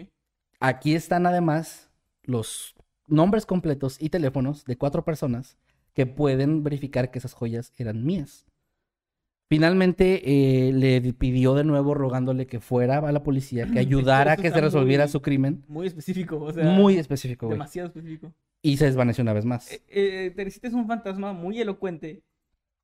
Aquí 0.59 0.95
están 0.95 1.25
además 1.25 1.89
los 2.23 2.75
nombres 3.07 3.45
completos 3.45 4.01
y 4.01 4.09
teléfonos 4.09 4.65
de 4.65 4.77
cuatro 4.77 5.03
personas 5.03 5.57
que 5.93 6.05
pueden 6.05 6.63
verificar 6.63 7.11
que 7.11 7.19
esas 7.19 7.33
joyas 7.33 7.73
eran 7.77 8.03
mías. 8.03 8.45
Finalmente 9.49 10.67
eh, 10.67 10.73
le 10.73 11.01
pidió 11.13 11.53
de 11.53 11.63
nuevo 11.63 11.93
rogándole 11.93 12.47
que 12.47 12.59
fuera 12.59 12.97
a 12.99 13.11
la 13.11 13.23
policía, 13.23 13.67
que 13.71 13.79
ayudara 13.79 14.33
a 14.33 14.37
que 14.37 14.49
se 14.51 14.61
resolviera 14.61 15.03
muy- 15.05 15.11
su 15.11 15.21
crimen. 15.21 15.63
Muy 15.67 15.87
específico, 15.87 16.39
o 16.39 16.51
sea. 16.51 16.63
Muy 16.63 16.97
específico, 16.97 17.47
güey. 17.47 17.55
Demasiado 17.57 17.87
específico. 17.89 18.33
Y 18.61 18.77
se 18.77 18.85
desvaneció 18.85 19.21
una 19.21 19.33
vez 19.33 19.45
más. 19.45 19.71
Eh, 19.71 19.81
eh, 19.89 20.33
Teresita 20.35 20.67
es 20.67 20.73
un 20.73 20.87
fantasma 20.87 21.33
muy 21.33 21.59
elocuente 21.59 22.23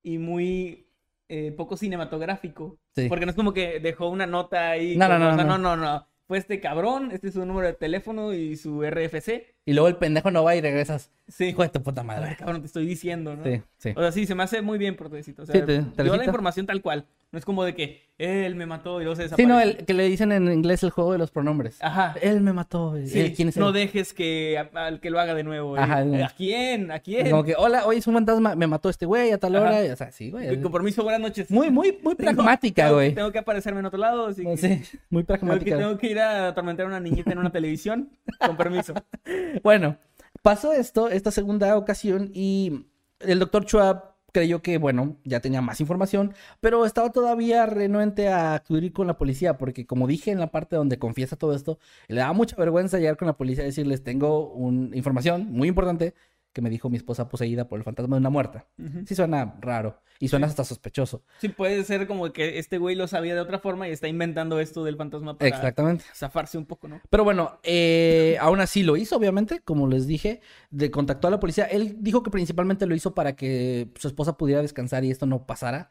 y 0.03 0.17
muy 0.17 0.87
eh, 1.27 1.51
poco 1.55 1.77
cinematográfico. 1.77 2.77
Sí. 2.95 3.07
Porque 3.07 3.25
no 3.25 3.31
es 3.31 3.35
como 3.35 3.53
que 3.53 3.79
dejó 3.79 4.09
una 4.09 4.25
nota 4.25 4.71
ahí. 4.71 4.97
No, 4.97 5.07
no, 5.07 5.15
como, 5.15 5.25
no, 5.25 5.33
o 5.33 5.35
sea, 5.35 5.43
no. 5.45 5.57
no, 5.57 5.75
no. 5.77 6.07
Fue 6.27 6.37
este 6.37 6.59
cabrón, 6.59 7.09
este 7.11 7.29
es 7.29 7.33
su 7.33 7.43
número 7.43 7.65
de 7.67 7.73
teléfono 7.73 8.33
y 8.33 8.55
su 8.55 8.83
RFC. 8.83 9.55
Y 9.65 9.73
luego 9.73 9.87
el 9.87 9.95
pendejo 9.95 10.29
no 10.29 10.43
va 10.43 10.55
y 10.55 10.61
regresas. 10.61 11.11
Sí. 11.27 11.45
Hijo 11.45 11.63
de 11.63 11.69
tu 11.69 11.81
puta 11.81 12.01
ver, 12.01 12.07
madre. 12.07 12.35
cabrón, 12.37 12.61
te 12.61 12.67
estoy 12.67 12.85
diciendo, 12.85 13.35
¿no? 13.35 13.43
Sí, 13.43 13.61
sí. 13.77 13.93
O 13.95 13.99
sea, 14.01 14.11
sí, 14.11 14.27
se 14.27 14.35
me 14.35 14.43
hace 14.43 14.61
muy 14.61 14.77
bien 14.77 14.95
por. 14.95 15.07
O 15.07 15.09
sea, 15.11 15.23
Sí, 15.23 15.33
te- 15.43 16.03
dio 16.03 16.15
la 16.15 16.23
información 16.25 16.67
tal 16.67 16.83
cual. 16.83 17.07
No 17.31 17.37
es 17.37 17.45
como 17.45 17.63
de 17.63 17.75
que 17.75 18.09
él 18.17 18.55
me 18.55 18.65
mató 18.65 18.99
y 18.99 19.03
luego 19.03 19.15
se 19.15 19.21
Sí, 19.21 19.35
desapareció. 19.35 19.53
no, 19.53 19.61
el, 19.61 19.85
que 19.85 19.93
le 19.93 20.03
dicen 20.09 20.31
en 20.31 20.51
inglés 20.51 20.81
el 20.83 20.89
juego 20.89 21.11
de 21.13 21.19
los 21.19 21.29
pronombres. 21.29 21.77
Ajá. 21.79 22.15
Él 22.21 22.41
me 22.41 22.53
mató. 22.53 22.95
él- 22.97 23.07
Sí, 23.07 23.33
¿Quién 23.35 23.49
es 23.49 23.55
él? 23.57 23.61
no 23.61 23.71
dejes 23.71 24.13
que 24.13 24.57
a- 24.57 24.69
al 24.87 24.99
que 24.99 25.09
lo 25.11 25.19
haga 25.19 25.35
de 25.35 25.43
nuevo. 25.43 25.77
eh. 25.77 25.79
Ajá. 25.79 25.99
¿A 25.99 26.29
quién? 26.35 26.91
¿A 26.91 26.99
quién? 26.99 27.29
Como 27.29 27.43
que, 27.43 27.53
hola, 27.55 27.85
hoy 27.85 27.97
es 27.97 28.07
un 28.07 28.15
fantasma, 28.15 28.55
me 28.55 28.65
mató 28.67 28.89
este 28.89 29.05
güey 29.05 29.31
a 29.31 29.37
tal 29.37 29.55
Ajá. 29.55 29.65
hora. 29.67 29.93
O 29.93 29.95
sea, 29.95 30.11
sí, 30.11 30.31
güey. 30.31 30.47
Con 30.49 30.63
compromiso, 30.63 31.03
buenas 31.03 31.21
noches. 31.21 31.51
Muy, 31.51 31.69
muy, 31.69 31.97
muy 32.03 32.15
pragmática, 32.15 32.85
tengo- 32.85 32.95
güey. 32.95 33.13
Tengo 33.13 33.31
que 33.31 33.39
aparecerme 33.39 33.79
en 33.81 33.85
otro 33.85 33.99
lado, 33.99 34.25
así 34.25 34.43
que... 34.43 34.57
Sí, 34.57 34.67
muy 35.11 35.23
Tengo 35.23 35.37
que, 35.37 35.45
pragmática. 35.45 35.77
tengo 35.77 35.97
que 35.99 36.07
ir 36.07 36.19
a 36.19 36.47
atormentar 36.47 36.87
a 36.87 36.89
una 36.89 36.99
niñita 36.99 37.31
en 37.31 37.37
una 37.37 37.51
televisión. 37.51 38.09
Con 38.45 38.57
permiso. 38.57 38.93
Bueno, 39.63 39.97
pasó 40.41 40.73
esto, 40.73 41.09
esta 41.09 41.29
segunda 41.31 41.77
ocasión, 41.77 42.31
y 42.33 42.85
el 43.19 43.37
doctor 43.39 43.65
Schwab 43.65 44.08
creyó 44.31 44.61
que, 44.61 44.77
bueno, 44.77 45.17
ya 45.23 45.39
tenía 45.39 45.61
más 45.61 45.79
información, 45.81 46.33
pero 46.61 46.85
estaba 46.85 47.11
todavía 47.11 47.65
renuente 47.65 48.29
a 48.29 48.55
acudir 48.55 48.93
con 48.93 49.07
la 49.07 49.17
policía, 49.17 49.57
porque 49.57 49.85
como 49.85 50.07
dije 50.07 50.31
en 50.31 50.39
la 50.39 50.51
parte 50.51 50.75
donde 50.75 50.99
confiesa 50.99 51.35
todo 51.35 51.53
esto, 51.53 51.79
le 52.07 52.19
daba 52.19 52.33
mucha 52.33 52.55
vergüenza 52.55 52.99
llegar 52.99 53.17
con 53.17 53.27
la 53.27 53.37
policía 53.37 53.63
y 53.63 53.67
decirles, 53.67 54.03
tengo 54.03 54.51
una 54.53 54.95
información 54.95 55.51
muy 55.51 55.67
importante 55.67 56.13
que 56.53 56.61
me 56.61 56.69
dijo 56.69 56.89
mi 56.89 56.97
esposa 56.97 57.29
poseída 57.29 57.67
por 57.67 57.77
el 57.79 57.83
fantasma 57.83 58.15
de 58.15 58.19
una 58.21 58.29
muerta. 58.29 58.67
Sí 59.05 59.15
suena 59.15 59.55
raro 59.61 60.01
y 60.19 60.27
suena 60.27 60.47
hasta 60.47 60.63
sospechoso. 60.63 61.23
Sí, 61.39 61.49
puede 61.49 61.83
ser 61.83 62.07
como 62.07 62.31
que 62.33 62.59
este 62.59 62.77
güey 62.77 62.95
lo 62.95 63.07
sabía 63.07 63.35
de 63.35 63.39
otra 63.41 63.59
forma 63.59 63.87
y 63.87 63.91
está 63.91 64.07
inventando 64.07 64.59
esto 64.59 64.83
del 64.83 64.97
fantasma 64.97 65.37
para 65.37 65.47
Exactamente. 65.47 66.03
zafarse 66.13 66.57
un 66.57 66.65
poco, 66.65 66.87
¿no? 66.87 67.01
Pero 67.09 67.23
bueno, 67.23 67.59
eh, 67.63 68.37
aún 68.41 68.59
así 68.59 68.83
lo 68.83 68.97
hizo, 68.97 69.15
obviamente, 69.15 69.61
como 69.61 69.87
les 69.87 70.07
dije, 70.07 70.41
de 70.71 70.91
contactó 70.91 71.27
a 71.27 71.31
la 71.31 71.39
policía. 71.39 71.65
Él 71.65 71.97
dijo 71.99 72.23
que 72.23 72.31
principalmente 72.31 72.85
lo 72.85 72.95
hizo 72.95 73.13
para 73.13 73.35
que 73.35 73.89
su 73.95 74.07
esposa 74.07 74.37
pudiera 74.37 74.61
descansar 74.61 75.05
y 75.05 75.11
esto 75.11 75.25
no 75.25 75.45
pasara, 75.45 75.89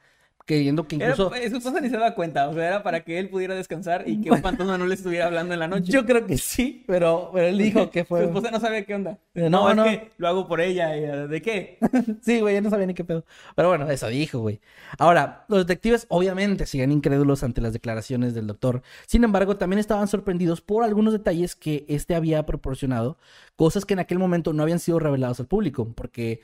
creyendo 0.49 0.89
que 0.89 0.97
Era- 0.97 1.11
incluso... 1.11 1.35
eh, 1.35 1.51
su 1.51 1.59
esposa 1.59 1.79
ni 1.83 1.91
se 1.91 1.97
daba 1.99 2.15
cuenta, 2.15 2.49
o 2.49 2.55
sea, 2.55 2.67
era 2.67 2.83
para 2.83 3.05
que 3.05 3.19
él 3.19 3.29
pudiera 3.29 3.55
descansar 3.55 4.09
y 4.09 4.19
que 4.23 4.31
un 4.31 4.41
fantasma 4.41 4.79
no 4.79 4.87
le 4.87 4.95
estuviera 4.95 5.27
hablando 5.27 5.53
en 5.53 5.61
la 5.61 5.69
noche. 5.69 5.93
Yo 5.93 6.07
creo 6.07 6.25
que 6.27 6.39
sí, 6.39 6.85
pero, 6.87 7.31
pero 7.35 7.47
él 7.49 7.59
dijo 7.59 7.91
que 7.91 8.01
Su 8.05 8.07
fue... 8.07 8.25
esposa 8.25 8.51
no 8.51 8.59
sabía 8.59 8.83
qué 8.87 8.95
onda. 8.95 9.19
Eh, 9.35 9.51
No, 9.51 9.63
no, 9.63 9.71
es 9.71 9.77
no. 9.77 9.85
que 9.85 10.11
lo 10.17 10.27
hago 10.29 10.49
por 10.49 10.63
ella. 10.63 10.97
y, 10.97 11.05
eh, 11.05 11.29
¿De 11.29 11.43
qué? 11.43 11.79
Sí, 12.23 12.41
güey, 12.41 12.55
yo 12.55 12.63
no 12.63 12.71
sabía 12.71 12.87
ni 12.87 12.95
qué 12.95 13.05
pedo. 13.05 13.25
Pero 13.55 13.69
bueno, 13.69 13.89
eso 13.91 14.09
dijo, 14.09 14.39
güey. 14.41 14.61
Ahora, 14.99 15.45
los 15.49 15.59
detectives 15.67 16.07
obviamente 16.09 16.65
siguen 16.65 16.93
incrédulos 16.93 17.43
ante 17.45 17.61
las 17.61 17.75
declaraciones 17.75 18.33
del 18.35 18.47
doctor. 18.47 18.83
Sin 19.07 19.25
embargo, 19.25 19.59
también 19.59 19.79
estaban 19.79 20.09
sorprendidos 20.09 20.63
por 20.63 20.83
algunos 20.83 21.13
detalles 21.13 21.55
que 21.57 21.85
este 21.89 22.15
había 22.15 22.47
proporcionado, 22.47 23.19
cosas 23.55 23.85
que 23.85 23.93
en 23.93 24.01
aquel 24.01 24.19
momento 24.19 24.55
no 24.55 24.63
habían 24.63 24.79
sido 24.79 24.99
revelados 24.99 25.41
al 25.41 25.47
público, 25.47 25.93
porque 25.95 26.41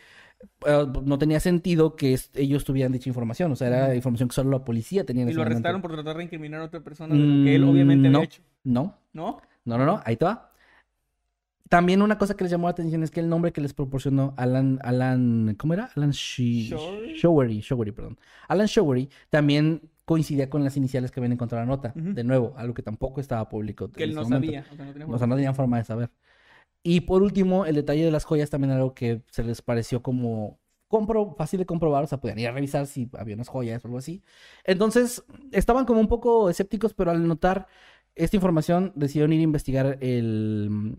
eh, 0.66 0.86
no 1.04 1.18
tenía 1.18 1.40
sentido 1.40 1.96
que 1.96 2.18
ellos 2.34 2.64
tuvieran 2.64 2.92
dicha 2.92 3.08
información. 3.10 3.52
O 3.52 3.56
sea, 3.56 3.68
era 3.68 3.94
información 3.94 4.28
que 4.28 4.34
solo 4.34 4.50
la 4.50 4.64
policía 4.64 5.04
tenía 5.04 5.22
en 5.22 5.28
Y 5.28 5.32
ese 5.32 5.38
lo 5.38 5.44
momento. 5.44 5.56
arrestaron 5.58 5.82
por 5.82 5.92
tratar 5.92 6.16
de 6.18 6.24
incriminar 6.24 6.60
a 6.60 6.64
otra 6.64 6.80
persona 6.82 7.14
de 7.14 7.20
lo 7.20 7.44
que 7.44 7.54
él 7.56 7.64
obviamente 7.64 8.08
Mm, 8.08 8.12
no, 8.12 8.18
había 8.18 8.26
hecho. 8.26 8.42
No, 8.64 8.98
¿No? 9.12 9.40
no, 9.64 9.78
no, 9.78 9.86
no, 9.86 10.00
ahí 10.04 10.16
te 10.16 10.24
va. 10.24 10.50
También 11.68 12.02
una 12.02 12.18
cosa 12.18 12.36
que 12.36 12.44
les 12.44 12.50
llamó 12.50 12.66
la 12.66 12.72
atención 12.72 13.02
es 13.02 13.10
que 13.10 13.20
el 13.20 13.28
nombre 13.28 13.52
que 13.52 13.60
les 13.60 13.72
proporcionó 13.74 14.34
Alan, 14.36 14.78
Alan, 14.82 15.54
¿cómo 15.58 15.72
era? 15.74 15.90
Alan 15.96 16.10
Showery. 16.10 17.14
Showery, 17.14 17.60
Showery, 17.60 17.92
perdón. 17.92 18.18
Alan 18.48 18.66
Showery 18.66 19.08
también 19.30 19.82
coincidía 20.04 20.50
con 20.50 20.62
las 20.62 20.76
iniciales 20.76 21.10
que 21.10 21.18
habían 21.20 21.32
encontrado 21.32 21.62
en 21.64 21.70
la 21.70 21.74
nota. 21.76 21.92
De 21.96 22.22
nuevo, 22.22 22.52
algo 22.56 22.74
que 22.74 22.82
tampoco 22.82 23.20
estaba 23.20 23.48
público. 23.48 23.90
Que 23.90 24.04
él 24.04 24.14
no 24.14 24.22
momento. 24.22 24.46
sabía. 24.46 24.66
O 24.70 24.76
sea, 24.76 24.84
no 24.84 24.92
tenía 24.92 25.06
O 25.08 25.18
sea, 25.18 25.26
no 25.26 25.34
tenían 25.36 25.54
forma 25.54 25.78
de 25.78 25.84
saber. 25.84 26.10
Y 26.84 27.00
por 27.00 27.22
último, 27.22 27.64
el 27.64 27.74
detalle 27.74 28.04
de 28.04 28.10
las 28.10 28.24
joyas 28.24 28.50
también 28.50 28.70
era 28.70 28.80
algo 28.80 28.94
que 28.94 29.22
se 29.30 29.42
les 29.42 29.62
pareció 29.62 30.02
como 30.02 30.60
compro, 30.86 31.34
fácil 31.34 31.58
de 31.58 31.66
comprobar, 31.66 32.04
o 32.04 32.06
sea, 32.06 32.20
podían 32.20 32.38
ir 32.38 32.46
a 32.46 32.52
revisar 32.52 32.86
si 32.86 33.08
había 33.18 33.34
unas 33.34 33.48
joyas 33.48 33.82
o 33.82 33.88
algo 33.88 33.98
así. 33.98 34.22
Entonces, 34.64 35.24
estaban 35.50 35.86
como 35.86 35.98
un 35.98 36.08
poco 36.08 36.50
escépticos, 36.50 36.92
pero 36.94 37.10
al 37.10 37.26
notar 37.26 37.66
esta 38.14 38.36
información, 38.36 38.92
decidieron 38.94 39.32
ir 39.32 39.40
a 39.40 39.42
investigar 39.42 39.98
el, 40.02 40.98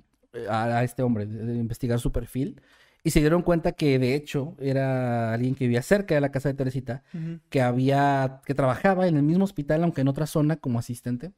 a, 0.50 0.80
a 0.80 0.84
este 0.84 1.04
hombre, 1.04 1.26
investigar 1.26 2.00
su 2.00 2.12
perfil. 2.12 2.60
Y 3.04 3.12
se 3.12 3.20
dieron 3.20 3.44
cuenta 3.44 3.74
que 3.74 4.00
de 4.00 4.16
hecho 4.16 4.56
era 4.60 5.32
alguien 5.32 5.54
que 5.54 5.66
vivía 5.66 5.84
cerca 5.84 6.16
de 6.16 6.22
la 6.22 6.32
casa 6.32 6.50
de 6.50 6.56
Teresita, 6.56 7.04
que 7.50 7.62
había, 7.62 8.42
que 8.44 8.56
trabajaba 8.56 9.08
en 9.08 9.16
el 9.18 9.22
mismo 9.22 9.44
hospital, 9.44 9.84
aunque 9.84 10.02
en 10.02 10.08
otra 10.08 10.26
zona 10.26 10.56
como 10.56 10.80
asistente. 10.80 11.32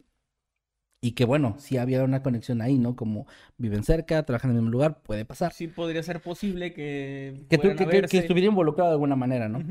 Y 1.07 1.11
que 1.11 1.23
bueno, 1.23 1.55
sí 1.57 1.77
había 1.77 2.03
una 2.03 2.21
conexión 2.21 2.61
ahí, 2.61 2.77
¿no? 2.77 2.97
Como 2.97 3.27
viven 3.57 3.85
cerca, 3.85 4.23
trabajan 4.23 4.51
en 4.51 4.57
el 4.57 4.61
mismo 4.63 4.71
lugar, 4.73 5.01
puede 5.03 5.23
pasar. 5.23 5.53
Sí 5.53 5.69
podría 5.69 6.03
ser 6.03 6.21
posible 6.21 6.73
que 6.73 7.45
Que, 7.49 7.57
verse. 7.85 8.17
estuviera 8.17 8.49
involucrado 8.49 8.89
de 8.89 8.95
alguna 8.95 9.15
manera, 9.15 9.47
¿no? 9.47 9.63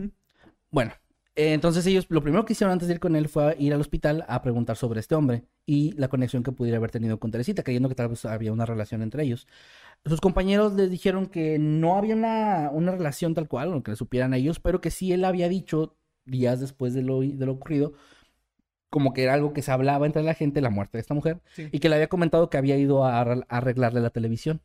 Bueno, 0.70 0.92
eh, 1.34 1.52
entonces 1.52 1.84
ellos 1.86 2.06
lo 2.08 2.22
primero 2.22 2.46
que 2.46 2.54
hicieron 2.54 2.72
antes 2.72 2.88
de 2.88 2.94
ir 2.94 3.00
con 3.00 3.16
él 3.16 3.28
fue 3.28 3.54
ir 3.58 3.74
al 3.74 3.82
hospital 3.82 4.24
a 4.28 4.40
preguntar 4.40 4.78
sobre 4.78 5.00
este 5.00 5.14
hombre 5.14 5.44
y 5.66 5.92
la 5.98 6.08
conexión 6.08 6.42
que 6.42 6.52
pudiera 6.52 6.78
haber 6.78 6.90
tenido 6.90 7.20
con 7.20 7.30
Teresita, 7.30 7.62
creyendo 7.62 7.90
que 7.90 7.94
tal 7.94 8.08
vez 8.08 8.24
había 8.24 8.50
una 8.50 8.64
relación 8.64 9.02
entre 9.02 9.22
ellos. 9.24 9.46
Sus 10.06 10.22
compañeros 10.22 10.72
les 10.72 10.90
dijeron 10.90 11.26
que 11.26 11.58
no 11.58 11.98
había 11.98 12.14
una, 12.14 12.70
una 12.72 12.92
relación 12.92 13.34
tal 13.34 13.46
cual, 13.46 13.74
o 13.74 13.82
que 13.82 13.90
le 13.90 13.96
supieran 13.98 14.32
a 14.32 14.38
ellos, 14.38 14.58
pero 14.58 14.80
que 14.80 14.90
sí 14.90 15.12
él 15.12 15.22
había 15.26 15.50
dicho 15.50 15.98
días 16.24 16.60
después 16.60 16.94
de 16.94 17.02
lo, 17.02 17.20
de 17.20 17.44
lo 17.44 17.52
ocurrido, 17.52 17.92
como 18.90 19.12
que 19.12 19.22
era 19.24 19.34
algo 19.34 19.52
que 19.52 19.62
se 19.62 19.70
hablaba 19.72 20.06
entre 20.06 20.22
la 20.22 20.34
gente, 20.34 20.60
la 20.60 20.70
muerte 20.70 20.98
de 20.98 21.00
esta 21.02 21.14
mujer, 21.14 21.40
Sí. 21.54 21.68
y 21.72 21.78
que 21.80 21.88
le 21.88 21.96
había 21.96 22.08
comentado 22.08 22.48
que 22.50 22.56
había 22.56 22.76
ido 22.76 23.04
a 23.04 23.22
arregl- 23.24 23.46
a 23.48 23.56
arreglarle 23.58 24.00
la 24.00 24.10
televisión. 24.10 24.60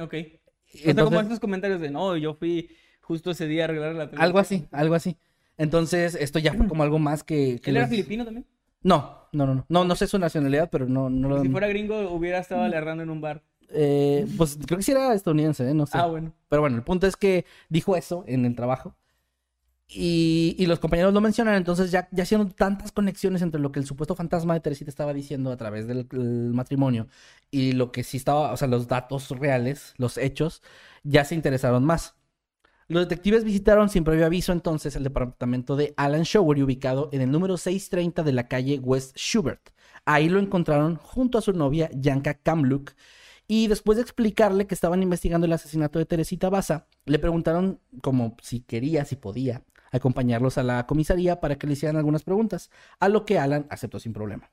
Ok. 0.00 0.14
o 0.14 0.78
sea, 0.78 0.82
como 0.82 0.90
Entonces- 0.90 1.22
estos 1.22 1.40
comentarios 1.40 1.80
de 1.80 1.90
no, 1.90 2.16
yo 2.16 2.34
fui 2.34 2.70
justo 3.00 3.30
ese 3.30 3.46
día 3.46 3.62
a 3.62 3.64
arreglar 3.64 3.90
la 3.94 4.06
televisión. 4.06 4.22
Algo 4.22 4.38
así, 4.38 4.66
algo 4.72 4.94
así. 4.94 5.16
Entonces, 5.56 6.14
esto 6.14 6.38
ya 6.38 6.52
fue 6.54 6.68
como 6.68 6.82
algo 6.82 6.98
más 6.98 7.24
que... 7.24 7.58
que 7.60 7.70
¿Él 7.70 7.76
era 7.78 7.88
filipino 7.88 8.24
también? 8.24 8.46
No, 8.82 9.26
no, 9.32 9.46
no, 9.46 9.54
no. 9.54 9.66
No, 9.68 9.84
no 9.84 9.96
sé 9.96 10.06
su 10.06 10.18
nacionalidad, 10.18 10.68
pero 10.70 10.86
no, 10.86 11.10
no 11.10 11.28
lo... 11.28 11.42
Si 11.42 11.48
fuera 11.48 11.66
gringo, 11.68 12.10
hubiera 12.12 12.38
estado 12.38 12.62
alerrando 12.62 13.02
en 13.02 13.10
un 13.10 13.20
bar. 13.20 13.42
Eh, 13.70 14.26
pues 14.36 14.56
creo 14.66 14.76
que 14.78 14.82
sí 14.84 14.92
era 14.92 15.12
estadounidense, 15.14 15.68
¿eh? 15.68 15.74
No 15.74 15.84
sé. 15.86 15.98
Ah, 15.98 16.06
bueno. 16.06 16.32
Pero 16.48 16.62
bueno, 16.62 16.76
el 16.76 16.82
punto 16.84 17.06
es 17.06 17.16
que 17.16 17.44
dijo 17.68 17.96
eso 17.96 18.24
en 18.28 18.44
el 18.44 18.54
trabajo. 18.54 18.94
Y, 19.90 20.66
los 20.66 20.80
compañeros 20.80 21.14
lo 21.14 21.22
mencionan, 21.22 21.54
entonces 21.54 21.90
ya, 21.90 22.08
ya 22.12 22.24
hicieron 22.24 22.50
tantas 22.52 22.92
conexiones 22.92 23.40
entre 23.40 23.58
lo 23.58 23.72
que 23.72 23.80
el 23.80 23.86
supuesto 23.86 24.14
fantasma 24.14 24.52
de 24.52 24.60
Teresita 24.60 24.90
estaba 24.90 25.14
diciendo 25.14 25.50
a 25.50 25.56
través 25.56 25.86
del, 25.86 26.06
matrimonio 26.52 27.08
y 27.50 27.72
lo 27.72 27.90
que 27.90 28.04
sí 28.04 28.18
estaba, 28.18 28.52
o 28.52 28.56
sea, 28.58 28.68
los 28.68 28.86
datos 28.86 29.30
reales, 29.30 29.94
los 29.96 30.18
hechos, 30.18 30.62
ya 31.04 31.24
se 31.24 31.34
interesaron 31.34 31.84
más. 31.84 32.16
Los 32.88 33.08
detectives 33.08 33.44
visitaron 33.44 33.88
sin 33.88 34.04
previo 34.04 34.26
aviso 34.26 34.52
entonces 34.52 34.94
el 34.96 35.04
departamento 35.04 35.76
de 35.76 35.94
Alan 35.96 36.22
Showery 36.22 36.62
ubicado 36.62 37.08
en 37.12 37.22
el 37.22 37.30
número 37.30 37.56
630 37.56 38.22
de 38.22 38.32
la 38.32 38.48
calle 38.48 38.78
West 38.80 39.16
Schubert. 39.16 39.70
Ahí 40.04 40.28
lo 40.28 40.38
encontraron 40.38 40.96
junto 40.96 41.38
a 41.38 41.42
su 41.42 41.52
novia 41.52 41.90
Yanka 41.94 42.34
Kamluk 42.34 42.92
y 43.46 43.68
después 43.68 43.96
de 43.96 44.02
explicarle 44.02 44.66
que 44.66 44.74
estaban 44.74 45.02
investigando 45.02 45.46
el 45.46 45.52
asesinato 45.54 45.98
de 45.98 46.04
Teresita 46.04 46.50
Baza, 46.50 46.86
le 47.06 47.18
preguntaron 47.18 47.80
como 48.02 48.36
si 48.42 48.60
quería, 48.60 49.06
si 49.06 49.16
podía, 49.16 49.64
acompañarlos 49.90 50.58
a 50.58 50.62
la 50.62 50.86
comisaría 50.86 51.40
para 51.40 51.56
que 51.56 51.66
le 51.66 51.74
hicieran 51.74 51.96
algunas 51.96 52.22
preguntas, 52.22 52.70
a 53.00 53.08
lo 53.08 53.24
que 53.24 53.38
Alan 53.38 53.66
aceptó 53.70 53.98
sin 53.98 54.12
problema. 54.12 54.50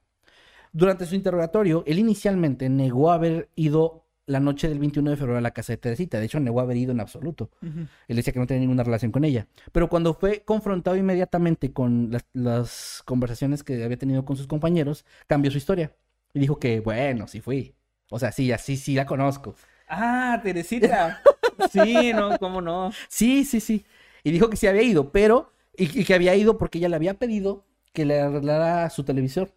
Durante 0.73 1.05
su 1.05 1.15
interrogatorio, 1.15 1.83
él 1.87 1.99
inicialmente 1.99 2.69
negó 2.69 3.11
haber 3.11 3.49
ido 3.55 4.05
la 4.27 4.39
noche 4.39 4.67
del 4.67 4.79
21 4.79 5.11
de 5.11 5.17
febrero 5.17 5.37
a 5.37 5.41
la 5.41 5.51
casa 5.51 5.73
de 5.73 5.77
Teresita. 5.77 6.19
De 6.19 6.25
hecho, 6.25 6.39
negó 6.39 6.59
haber 6.59 6.77
ido 6.77 6.91
en 6.91 6.99
absoluto. 6.99 7.51
Él 7.61 8.15
decía 8.15 8.33
que 8.33 8.39
no 8.39 8.47
tenía 8.47 8.61
ninguna 8.61 8.83
relación 8.83 9.11
con 9.11 9.23
ella. 9.23 9.47
Pero 9.71 9.87
cuando 9.87 10.13
fue 10.13 10.41
confrontado 10.43 10.97
inmediatamente 10.97 11.71
con 11.71 12.09
las, 12.11 12.25
las 12.33 13.03
conversaciones 13.05 13.63
que 13.63 13.83
había 13.83 13.97
tenido 13.97 14.25
con 14.25 14.35
sus 14.35 14.47
compañeros, 14.47 15.05
cambió 15.27 15.51
su 15.51 15.59
historia. 15.59 15.95
Y 16.33 16.39
dijo 16.39 16.59
que, 16.59 16.79
bueno, 16.79 17.27
sí 17.27 17.39
fui. 17.39 17.75
O 18.09 18.19
sea, 18.19 18.31
sí, 18.31 18.51
así 18.51 18.77
sí 18.77 18.95
la 18.95 19.05
conozco. 19.05 19.55
Ah, 19.87 20.39
Teresita. 20.43 21.21
Sí, 21.71 22.11
no, 22.13 22.37
cómo 22.37 22.59
no. 22.59 22.91
Sí, 23.07 23.45
sí, 23.45 23.61
sí. 23.61 23.85
Y 24.25 24.31
dijo 24.31 24.49
que 24.49 24.57
sí 24.57 24.67
había 24.67 24.81
ido, 24.81 25.13
pero. 25.13 25.53
Y, 25.77 26.01
y 26.01 26.03
que 26.03 26.13
había 26.13 26.35
ido 26.35 26.57
porque 26.57 26.79
ella 26.79 26.89
le 26.89 26.97
había 26.97 27.13
pedido 27.13 27.65
que 27.95 28.05
le 28.05 28.19
arreglara 28.19 28.87
su 28.91 29.03
televisor. 29.03 29.51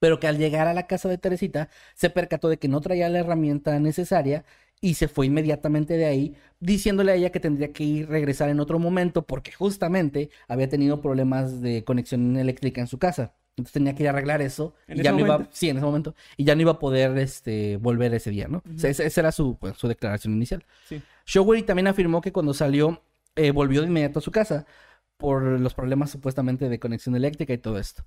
Pero 0.00 0.20
que 0.20 0.26
al 0.26 0.36
llegar 0.36 0.66
a 0.66 0.74
la 0.74 0.86
casa 0.86 1.08
de 1.08 1.16
Teresita 1.16 1.70
se 1.94 2.10
percató 2.10 2.50
de 2.50 2.58
que 2.58 2.68
no 2.68 2.82
traía 2.82 3.08
la 3.08 3.20
herramienta 3.20 3.78
necesaria 3.78 4.44
y 4.80 4.94
se 4.94 5.08
fue 5.08 5.26
inmediatamente 5.26 5.96
de 5.96 6.04
ahí, 6.04 6.34
diciéndole 6.60 7.12
a 7.12 7.14
ella 7.14 7.30
que 7.30 7.40
tendría 7.40 7.72
que 7.72 7.84
ir 7.84 8.08
regresar 8.08 8.50
en 8.50 8.60
otro 8.60 8.78
momento 8.78 9.22
porque 9.22 9.52
justamente 9.52 10.28
había 10.46 10.68
tenido 10.68 11.00
problemas 11.00 11.62
de 11.62 11.84
conexión 11.84 12.36
eléctrica 12.36 12.82
en 12.82 12.86
su 12.86 12.98
casa. 12.98 13.32
Entonces 13.56 13.72
tenía 13.72 13.94
que 13.94 14.02
ir 14.02 14.08
a 14.08 14.10
arreglar 14.10 14.42
eso 14.42 14.74
¿En 14.88 14.98
y 14.98 15.02
ya 15.02 15.12
no 15.12 15.20
iba, 15.20 15.48
sí, 15.52 15.70
en 15.70 15.76
ese 15.76 15.86
momento, 15.86 16.14
y 16.36 16.44
ya 16.44 16.56
no 16.56 16.60
iba 16.62 16.72
a 16.72 16.78
poder 16.80 17.16
este, 17.18 17.76
volver 17.76 18.12
ese 18.12 18.30
día, 18.30 18.48
¿no? 18.48 18.58
O 18.58 18.78
sea, 18.78 18.90
esa, 18.90 19.04
esa 19.04 19.20
era 19.20 19.32
su, 19.32 19.56
pues, 19.56 19.76
su 19.76 19.86
declaración 19.86 20.34
inicial. 20.34 20.64
Sí. 20.88 21.00
Showery 21.24 21.62
también 21.62 21.86
afirmó 21.86 22.20
que 22.20 22.32
cuando 22.32 22.52
salió, 22.52 23.00
eh, 23.36 23.50
volvió 23.52 23.80
de 23.82 23.88
inmediato 23.88 24.18
a 24.20 24.22
su 24.22 24.30
casa 24.30 24.66
por 25.16 25.42
los 25.44 25.74
problemas 25.74 26.10
supuestamente 26.10 26.68
de 26.68 26.78
conexión 26.80 27.16
eléctrica 27.16 27.52
y 27.52 27.58
todo 27.58 27.78
esto. 27.78 28.04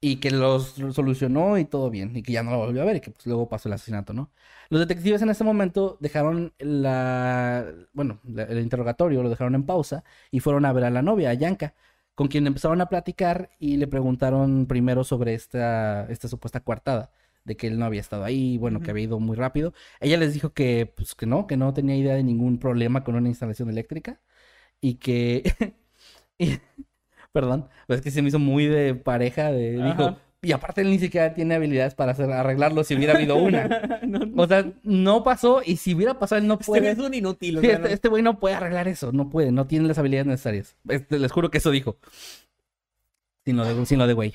Y 0.00 0.16
que 0.16 0.30
los 0.30 0.74
solucionó 0.92 1.58
y 1.58 1.64
todo 1.64 1.90
bien. 1.90 2.16
Y 2.16 2.22
que 2.22 2.32
ya 2.32 2.42
no 2.42 2.50
lo 2.52 2.58
volvió 2.58 2.82
a 2.82 2.84
ver 2.84 2.96
y 2.96 3.00
que 3.00 3.10
pues, 3.10 3.26
luego 3.26 3.48
pasó 3.48 3.68
el 3.68 3.74
asesinato, 3.74 4.12
¿no? 4.12 4.32
Los 4.70 4.80
detectives 4.80 5.22
en 5.22 5.30
ese 5.30 5.44
momento 5.44 5.96
dejaron 6.00 6.54
la... 6.58 7.66
Bueno, 7.94 8.20
la- 8.24 8.44
el 8.44 8.60
interrogatorio 8.60 9.22
lo 9.22 9.30
dejaron 9.30 9.54
en 9.54 9.64
pausa 9.66 10.04
y 10.30 10.40
fueron 10.40 10.66
a 10.66 10.72
ver 10.72 10.84
a 10.84 10.90
la 10.90 11.02
novia, 11.02 11.30
a 11.30 11.34
Yanka, 11.34 11.74
con 12.14 12.28
quien 12.28 12.46
empezaron 12.46 12.80
a 12.80 12.86
platicar 12.88 13.50
y 13.58 13.76
le 13.78 13.86
preguntaron 13.88 14.66
primero 14.66 15.04
sobre 15.04 15.34
esta, 15.34 16.06
esta 16.10 16.28
supuesta 16.28 16.60
coartada. 16.60 17.10
De 17.44 17.56
que 17.58 17.66
él 17.66 17.78
no 17.78 17.84
había 17.84 18.00
estado 18.00 18.24
ahí, 18.24 18.56
bueno, 18.56 18.80
que 18.80 18.90
había 18.90 19.04
ido 19.04 19.20
muy 19.20 19.36
rápido. 19.36 19.74
Ella 20.00 20.16
les 20.16 20.32
dijo 20.32 20.54
que, 20.54 20.90
pues, 20.96 21.14
que 21.14 21.26
no, 21.26 21.46
que 21.46 21.58
no 21.58 21.74
tenía 21.74 21.94
idea 21.96 22.14
de 22.14 22.22
ningún 22.24 22.58
problema 22.58 23.04
con 23.04 23.16
una 23.16 23.28
instalación 23.28 23.68
eléctrica 23.68 24.20
y 24.80 24.94
que... 24.94 25.42
y- 26.38 26.58
perdón, 27.32 27.68
es 27.88 28.00
que 28.00 28.10
se 28.10 28.22
me 28.22 28.28
hizo 28.28 28.38
muy 28.38 28.66
de 28.66 28.94
pareja, 28.94 29.50
de... 29.50 29.82
Dijo, 29.82 30.16
y 30.40 30.52
aparte 30.52 30.82
él 30.82 30.90
ni 30.90 30.98
siquiera 30.98 31.32
tiene 31.34 31.54
habilidades 31.54 31.94
para 31.94 32.12
hacer, 32.12 32.30
arreglarlo 32.30 32.84
si 32.84 32.94
hubiera 32.94 33.14
habido 33.14 33.36
una. 33.36 33.98
No, 34.04 34.18
no. 34.20 34.42
O 34.42 34.46
sea, 34.46 34.70
no 34.82 35.24
pasó 35.24 35.62
y 35.64 35.76
si 35.78 35.94
hubiera 35.94 36.18
pasado 36.18 36.40
él 36.40 36.46
no 36.46 36.54
Este 36.54 36.66
puede... 36.66 36.90
es 36.90 36.98
un 36.98 37.14
inútil. 37.14 37.56
o 37.56 37.60
Sí, 37.62 37.66
sea, 37.66 37.76
este, 37.76 37.88
no- 37.88 37.94
este 37.94 38.08
güey 38.08 38.22
no 38.22 38.38
puede 38.38 38.54
arreglar 38.54 38.86
eso, 38.86 39.10
no 39.12 39.30
puede, 39.30 39.50
no 39.52 39.66
tiene 39.66 39.88
las 39.88 39.98
habilidades 39.98 40.26
necesarias. 40.26 40.76
Este, 40.88 41.18
les 41.18 41.32
juro 41.32 41.50
que 41.50 41.58
eso 41.58 41.70
dijo. 41.70 41.96
Sin 43.44 43.56
lo 43.56 43.64
de, 43.64 43.86
sin 43.86 43.98
lo 43.98 44.06
de 44.06 44.12
güey. 44.14 44.34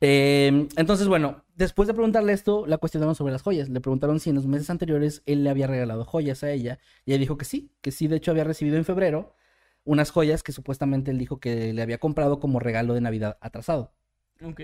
Eh, 0.00 0.68
entonces, 0.76 1.08
bueno, 1.08 1.44
después 1.56 1.86
de 1.88 1.94
preguntarle 1.94 2.32
esto, 2.32 2.66
la 2.66 2.78
cuestionaron 2.78 3.14
sobre 3.14 3.32
las 3.32 3.42
joyas. 3.42 3.68
Le 3.68 3.80
preguntaron 3.80 4.20
si 4.20 4.30
en 4.30 4.36
los 4.36 4.46
meses 4.46 4.70
anteriores 4.70 5.22
él 5.26 5.42
le 5.44 5.50
había 5.50 5.66
regalado 5.66 6.04
joyas 6.04 6.44
a 6.44 6.50
ella. 6.50 6.78
Y 7.04 7.12
ella 7.12 7.20
dijo 7.20 7.36
que 7.36 7.44
sí, 7.44 7.72
que 7.80 7.90
sí, 7.90 8.06
de 8.06 8.16
hecho 8.16 8.30
había 8.30 8.44
recibido 8.44 8.76
en 8.76 8.84
febrero 8.84 9.34
unas 9.88 10.10
joyas 10.12 10.42
que 10.42 10.52
supuestamente 10.52 11.10
él 11.10 11.18
dijo 11.18 11.40
que 11.40 11.72
le 11.72 11.82
había 11.82 11.98
comprado 11.98 12.40
como 12.40 12.60
regalo 12.60 12.94
de 12.94 13.00
Navidad 13.00 13.38
atrasado. 13.40 13.94
Ok. 14.42 14.60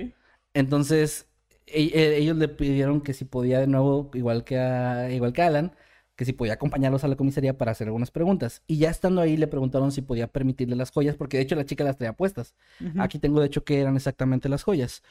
Entonces, 0.52 1.28
e- 1.66 1.90
e- 1.94 2.16
ellos 2.18 2.36
le 2.36 2.48
pidieron 2.48 3.00
que 3.00 3.12
si 3.14 3.24
podía 3.24 3.60
de 3.60 3.66
nuevo, 3.66 4.10
igual 4.14 4.44
que 4.44 4.58
a, 4.58 5.10
igual 5.10 5.32
que 5.32 5.42
Alan, 5.42 5.74
que 6.16 6.24
si 6.24 6.32
podía 6.32 6.54
acompañarlos 6.54 7.02
a 7.04 7.08
la 7.08 7.16
comisaría 7.16 7.58
para 7.58 7.72
hacer 7.72 7.88
algunas 7.88 8.10
preguntas. 8.10 8.62
Y 8.66 8.78
ya 8.78 8.90
estando 8.90 9.20
ahí 9.20 9.36
le 9.36 9.48
preguntaron 9.48 9.90
si 9.92 10.02
podía 10.02 10.28
permitirle 10.28 10.76
las 10.76 10.90
joyas, 10.92 11.16
porque 11.16 11.38
de 11.38 11.42
hecho 11.44 11.56
la 11.56 11.64
chica 11.66 11.84
las 11.84 11.96
traía 11.96 12.12
puestas. 12.14 12.54
Aquí 12.96 13.18
tengo 13.18 13.40
de 13.40 13.46
hecho 13.46 13.64
que 13.64 13.80
eran 13.80 13.96
exactamente 13.96 14.48
las 14.48 14.62
joyas. 14.62 15.02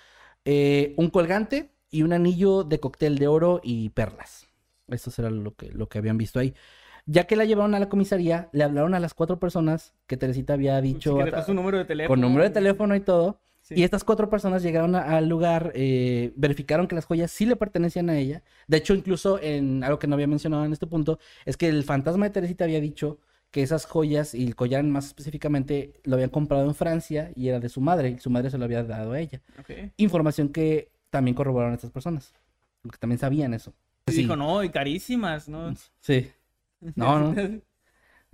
Eh, 0.45 0.93
un 0.97 1.09
colgante 1.09 1.72
y 1.91 2.03
un 2.03 2.14
anillo 2.14 2.64
de 2.64 2.80
cóctel 2.80 3.18
de 3.20 3.28
oro 3.28 3.61
y 3.64 3.89
perlas. 3.91 4.47
Eso 4.88 5.11
era 5.22 5.30
lo 5.32 5.55
que, 5.55 5.72
lo 5.72 5.89
que 5.89 5.97
habían 5.99 6.18
visto 6.18 6.39
ahí. 6.39 6.53
Ya 7.06 7.26
que 7.26 7.36
la 7.36 7.45
llevaron 7.45 7.76
a 7.76 7.80
la 7.80 7.89
comisaría, 7.89 8.49
le 8.54 8.64
hablaron 8.64 8.93
a 8.93 8.99
las 8.99 9.14
cuatro 9.14 9.39
personas 9.39 9.93
que 10.08 10.16
Teresita 10.18 10.54
había 10.54 10.80
Sí, 10.82 10.93
dicho 10.93 11.18
que 11.18 11.24
le 11.26 11.43
un 11.49 11.56
número 11.56 11.78
de 11.78 11.86
teléfono. 11.86 12.14
con 12.14 12.22
número 12.22 12.43
de 12.43 12.49
teléfono 12.49 12.95
y 12.95 13.01
todo. 13.01 13.39
Sí. 13.62 13.76
Y 13.76 13.84
estas 13.84 14.04
cuatro 14.04 14.30
personas 14.30 14.62
llegaron 14.62 14.93
a- 14.95 15.16
al 15.18 15.28
lugar, 15.30 15.72
eh, 15.74 16.34
verificaron 16.36 16.86
que 16.88 16.95
las 16.95 17.06
joyas 17.06 17.32
sí 17.32 17.45
le 17.45 17.56
pertenecían 17.56 18.10
a 18.10 18.18
ella. 18.18 18.43
De 18.68 18.78
hecho, 18.78 18.93
incluso 18.93 19.39
en 19.41 19.84
algo 19.86 19.99
que 19.99 20.08
no 20.08 20.16
había 20.16 20.28
mencionado 20.28 20.66
en 20.66 20.74
este 20.74 20.86
punto, 20.86 21.18
es 21.45 21.56
que 21.56 21.70
el 21.70 21.84
fantasma 21.84 22.26
de 22.26 22.32
Teresita 22.32 22.66
había 22.66 22.82
dicho 22.82 23.20
que 23.51 23.62
esas 23.64 23.86
joyas 23.86 24.34
y 24.34 24.45
el 24.47 24.56
collar 24.56 24.84
más 24.84 25.06
específicamente 25.06 25.93
lo 26.04 26.16
habían 26.16 26.30
comprado 26.30 26.66
en 26.66 26.74
Francia 26.76 27.32
y 27.36 27.47
era 27.49 27.60
de 27.60 27.70
su 27.70 27.80
madre, 27.82 28.10
y 28.10 28.20
su 28.20 28.30
madre 28.30 28.49
se 28.49 28.58
lo 28.58 28.66
había 28.66 28.84
dado 28.84 29.14
a 29.14 29.20
ella. 29.20 29.41
Información 29.97 30.49
que 30.49 30.89
también 31.10 31.36
corroboraron 31.36 31.74
estas 31.74 31.91
personas, 31.91 32.34
que 32.84 32.97
también 32.97 33.20
sabían 33.20 33.54
eso. 33.54 33.74
Sí, 34.08 34.24
Dijo, 34.24 34.36
no, 34.36 34.62
y 34.64 34.70
carísimas, 34.70 35.47
¿no? 35.47 35.74
sí. 36.01 36.30
No, 36.95 37.19
no. 37.19 37.36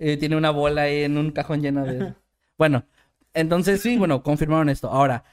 Eh, 0.02 0.16
tiene 0.16 0.34
una 0.34 0.50
bola 0.50 0.84
ahí 0.84 1.02
en 1.02 1.18
un 1.18 1.30
cajón 1.30 1.60
lleno 1.60 1.84
de... 1.84 2.14
Bueno, 2.56 2.86
entonces 3.34 3.82
sí, 3.82 3.98
bueno, 3.98 4.22
confirmaron 4.22 4.70
esto. 4.70 4.88
Ahora, 4.90 5.24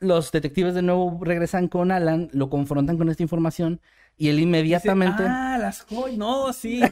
los 0.00 0.30
detectives 0.32 0.74
de 0.74 0.82
nuevo 0.82 1.18
regresan 1.22 1.66
con 1.68 1.90
Alan, 1.90 2.28
lo 2.34 2.50
confrontan 2.50 2.98
con 2.98 3.08
esta 3.08 3.22
información 3.22 3.80
y 4.18 4.28
él 4.28 4.38
inmediatamente... 4.38 5.22
Ah, 5.26 5.56
las 5.58 5.82
joyas. 5.82 6.18
No, 6.18 6.52
sí. 6.52 6.82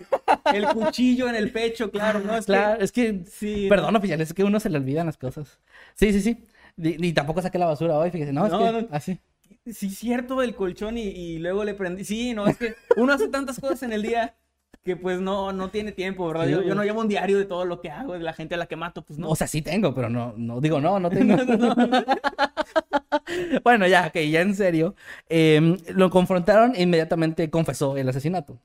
El 0.54 0.66
cuchillo 0.68 1.28
en 1.28 1.34
el 1.34 1.52
pecho, 1.52 1.90
claro. 1.90 2.20
No, 2.20 2.34
es 2.38 2.46
claro, 2.46 2.80
es 2.80 2.90
que... 2.90 3.18
que... 3.22 3.30
Sí. 3.30 3.66
Perdón, 3.68 3.96
oficial, 3.96 4.18
es 4.22 4.32
que 4.32 4.40
a 4.40 4.46
uno 4.46 4.58
se 4.58 4.70
le 4.70 4.78
olvidan 4.78 5.04
las 5.04 5.18
cosas. 5.18 5.60
Sí, 5.94 6.14
sí, 6.14 6.22
sí. 6.22 6.42
Y 6.78 7.12
tampoco 7.12 7.42
saqué 7.42 7.58
la 7.58 7.66
basura 7.66 7.98
hoy, 7.98 8.10
fíjese. 8.10 8.32
No, 8.32 8.46
es 8.46 8.52
No, 8.52 8.58
que 8.60 8.72
no. 8.72 8.88
así. 8.92 9.20
Sí, 9.66 9.90
cierto, 9.90 10.40
el 10.40 10.54
colchón 10.54 10.96
y, 10.96 11.02
y 11.02 11.38
luego 11.38 11.64
le 11.64 11.74
prendí. 11.74 12.04
Sí, 12.04 12.32
no, 12.32 12.46
es 12.46 12.56
que 12.56 12.74
uno 12.96 13.12
hace 13.12 13.28
tantas 13.28 13.60
cosas 13.60 13.82
en 13.82 13.92
el 13.92 14.00
día 14.02 14.34
que 14.82 14.96
pues 14.96 15.20
no, 15.20 15.52
no 15.52 15.68
tiene 15.70 15.92
tiempo, 15.92 16.26
¿verdad? 16.28 16.48
Yo, 16.48 16.62
yo 16.62 16.74
no 16.74 16.82
llevo 16.84 17.00
un 17.00 17.08
diario 17.08 17.38
de 17.38 17.44
todo 17.44 17.64
lo 17.64 17.80
que 17.80 17.90
hago, 17.90 18.14
de 18.14 18.20
la 18.20 18.32
gente 18.32 18.54
a 18.54 18.58
la 18.58 18.66
que 18.66 18.76
mato, 18.76 19.02
pues 19.02 19.18
no. 19.18 19.28
O 19.28 19.36
sea, 19.36 19.46
sí 19.46 19.60
tengo, 19.62 19.94
pero 19.94 20.08
no, 20.08 20.34
no 20.36 20.60
digo, 20.60 20.80
no, 20.80 20.98
no 20.98 21.10
tengo. 21.10 21.36
No, 21.44 21.74
no, 21.74 21.86
no. 21.86 22.04
bueno, 23.64 23.86
ya, 23.86 24.06
ok, 24.08 24.14
ya 24.30 24.40
en 24.40 24.54
serio. 24.54 24.94
Em, 25.28 25.76
lo 25.94 26.10
confrontaron 26.10 26.72
e 26.74 26.82
inmediatamente 26.82 27.50
confesó 27.50 27.96
el 27.96 28.08
asesinato. 28.08 28.58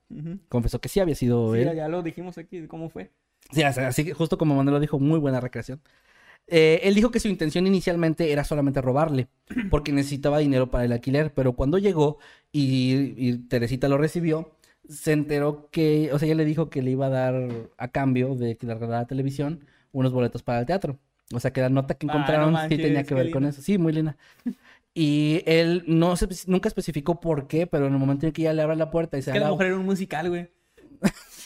Confesó 0.49 0.79
que 0.79 0.89
sí 0.89 0.99
había 0.99 1.15
sido 1.15 1.53
Sí, 1.53 1.61
él. 1.61 1.75
ya 1.75 1.87
lo 1.87 2.01
dijimos 2.01 2.37
aquí, 2.37 2.65
¿cómo 2.67 2.89
fue? 2.89 3.11
Sí, 3.51 3.63
así 3.63 3.79
así 3.81 4.05
que 4.05 4.13
justo 4.13 4.37
como 4.37 4.55
Manuel 4.55 4.75
lo 4.75 4.79
dijo, 4.79 4.99
muy 4.99 5.19
buena 5.19 5.39
recreación. 5.39 5.81
Eh, 6.47 6.81
él 6.83 6.93
dijo 6.95 7.11
que 7.11 7.19
su 7.19 7.27
intención 7.27 7.65
inicialmente 7.65 8.31
era 8.31 8.43
solamente 8.43 8.81
robarle, 8.81 9.27
porque 9.71 9.91
necesitaba 9.91 10.39
dinero 10.39 10.69
para 10.69 10.85
el 10.85 10.91
alquiler, 10.91 11.33
pero 11.33 11.53
cuando 11.53 11.77
llegó 11.79 12.19
y, 12.51 13.13
y 13.17 13.37
Teresita 13.47 13.87
lo 13.87 13.97
recibió, 13.97 14.51
se 14.89 15.11
enteró 15.13 15.69
que, 15.71 16.11
o 16.13 16.19
sea, 16.19 16.27
ella 16.27 16.35
le 16.35 16.45
dijo 16.45 16.69
que 16.69 16.81
le 16.81 16.91
iba 16.91 17.07
a 17.07 17.09
dar 17.09 17.49
a 17.77 17.87
cambio 17.89 18.35
de 18.35 18.57
que 18.57 18.67
le 18.67 18.73
regalara 18.73 19.01
la 19.01 19.07
televisión 19.07 19.65
unos 19.91 20.11
boletos 20.11 20.43
para 20.43 20.59
el 20.59 20.65
teatro. 20.65 20.99
O 21.33 21.39
sea, 21.39 21.51
que 21.51 21.61
la 21.61 21.69
nota 21.69 21.95
que 21.95 22.05
Ah, 22.05 22.13
no 22.13 22.19
encontraron 22.19 22.69
sí 22.69 22.77
tenía 22.77 23.03
que 23.03 23.15
ver 23.15 23.31
con 23.31 23.45
eso. 23.45 23.61
Sí, 23.61 23.77
muy 23.77 23.93
linda. 23.93 24.17
Y 24.97 25.43
él 25.45 25.83
no 25.87 26.15
se, 26.15 26.25
nunca 26.47 26.69
especificó 26.69 27.19
por 27.19 27.47
qué, 27.47 27.67
pero 27.67 27.87
en 27.87 27.91
el 27.91 27.99
momento 27.99 28.27
en 28.27 28.31
que 28.31 28.43
ella 28.43 28.53
le 28.53 28.61
abre 28.61 28.77
la 28.77 28.91
puerta 28.91 29.17
y 29.17 29.21
se 29.21 29.31
Es 29.31 29.33
que 29.33 29.41
la 29.41 29.49
mujer 29.49 29.67
era 29.67 29.75
un 29.75 29.83
musical, 29.83 30.29
güey. 30.29 30.49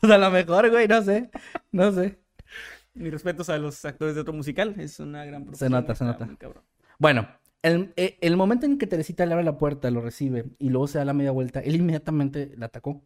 Pues 0.00 0.12
a 0.12 0.18
lo 0.18 0.30
mejor, 0.30 0.70
güey, 0.70 0.86
no 0.86 1.02
sé. 1.02 1.30
No 1.72 1.90
sé. 1.90 2.18
Mis 2.92 3.10
respetos 3.10 3.48
a 3.48 3.58
los 3.58 3.84
actores 3.84 4.14
de 4.14 4.20
otro 4.20 4.34
musical. 4.34 4.74
Es 4.78 5.00
una 5.00 5.24
gran 5.24 5.44
profesión. 5.44 5.72
nota, 5.72 5.94
se 5.94 6.04
nota. 6.04 6.28
cabrón. 6.38 6.62
Bueno, 6.98 7.26
el, 7.64 7.92
eh, 7.96 8.16
el 8.20 8.36
momento 8.36 8.66
en 8.66 8.78
que 8.78 8.86
Teresita 8.86 9.26
le 9.26 9.32
abre 9.32 9.44
la 9.44 9.58
puerta, 9.58 9.90
lo 9.90 10.00
recibe 10.00 10.44
y 10.58 10.70
luego 10.70 10.86
se 10.86 10.98
da 10.98 11.04
la 11.04 11.14
media 11.14 11.30
vuelta, 11.32 11.60
él 11.60 11.76
inmediatamente 11.76 12.52
la 12.56 12.66
atacó. 12.66 13.02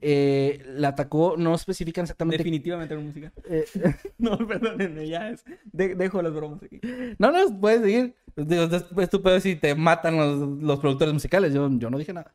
Eh, 0.00 0.62
la 0.76 0.88
atacó, 0.88 1.34
no 1.36 1.52
especifican 1.54 2.04
exactamente. 2.04 2.38
Definitivamente 2.38 2.94
era 2.94 3.00
un 3.00 3.08
musical. 3.08 3.32
eh, 3.48 3.64
No, 4.18 4.38
perdónenme, 4.38 5.08
ya 5.08 5.30
es. 5.30 5.44
de- 5.72 5.96
dejo 5.96 6.22
las 6.22 6.32
bromas 6.32 6.62
aquí. 6.62 6.80
no, 7.18 7.32
no, 7.32 7.60
puedes 7.60 7.82
seguir. 7.82 8.14
Después 8.36 9.10
tú 9.10 9.20
puedes 9.20 9.42
si 9.42 9.56
te 9.56 9.74
matan 9.74 10.16
los, 10.16 10.62
los 10.62 10.78
productores 10.78 11.12
musicales. 11.12 11.52
Yo, 11.52 11.68
yo 11.72 11.90
no 11.90 11.98
dije 11.98 12.12
nada. 12.12 12.34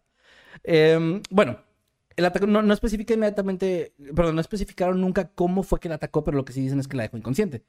Em, 0.64 1.22
bueno, 1.30 1.60
el 2.18 2.26
ataque 2.26 2.48
no, 2.48 2.62
no 2.62 2.74
especifica 2.74 3.14
inmediatamente, 3.14 3.94
perdón, 4.16 4.36
no 4.36 4.42
especificaron 4.42 5.00
nunca 5.02 5.30
cómo 5.34 5.64
fue 5.64 5.80
que 5.80 5.90
la 5.90 5.96
atacó, 5.96 6.24
pero 6.24 6.38
lo 6.38 6.46
que 6.46 6.54
sí 6.54 6.62
dicen 6.62 6.80
es 6.80 6.88
que 6.88 6.98
la 6.98 7.04
dejó 7.04 7.18
inconsciente. 7.18 7.64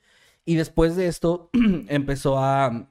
Y 0.45 0.57
después 0.57 0.97
de 0.97 1.07
esto 1.09 1.51
empezó 1.89 2.39
a 2.39 2.91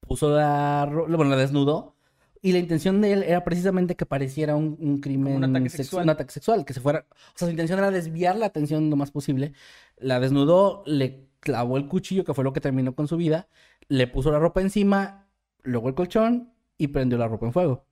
puso 0.00 0.30
la, 0.34 0.88
bueno, 0.90 1.24
la 1.24 1.36
desnudó 1.36 1.94
y 2.40 2.52
la 2.52 2.58
intención 2.58 3.00
de 3.00 3.12
él 3.12 3.22
era 3.24 3.44
precisamente 3.44 3.96
que 3.96 4.06
pareciera 4.06 4.54
un, 4.56 4.76
un 4.80 5.00
crimen 5.00 5.36
un 5.36 5.44
ataque 5.44 5.68
sex- 5.68 5.76
sexual. 5.84 6.04
un 6.04 6.10
ataque 6.10 6.30
sexual, 6.32 6.64
que 6.64 6.72
se 6.72 6.80
fuera, 6.80 7.06
o 7.10 7.38
sea, 7.38 7.46
su 7.46 7.50
intención 7.50 7.78
era 7.78 7.90
desviar 7.90 8.36
la 8.36 8.46
atención 8.46 8.90
lo 8.90 8.96
más 8.96 9.10
posible. 9.10 9.52
La 9.96 10.20
desnudó, 10.20 10.82
le 10.86 11.26
clavó 11.40 11.76
el 11.76 11.88
cuchillo, 11.88 12.24
que 12.24 12.34
fue 12.34 12.44
lo 12.44 12.52
que 12.52 12.60
terminó 12.60 12.94
con 12.94 13.08
su 13.08 13.16
vida, 13.16 13.48
le 13.88 14.06
puso 14.06 14.30
la 14.30 14.38
ropa 14.38 14.60
encima, 14.60 15.28
luego 15.62 15.88
el 15.88 15.94
colchón 15.94 16.52
y 16.76 16.88
prendió 16.88 17.18
la 17.18 17.28
ropa 17.28 17.46
en 17.46 17.52
fuego. 17.52 17.86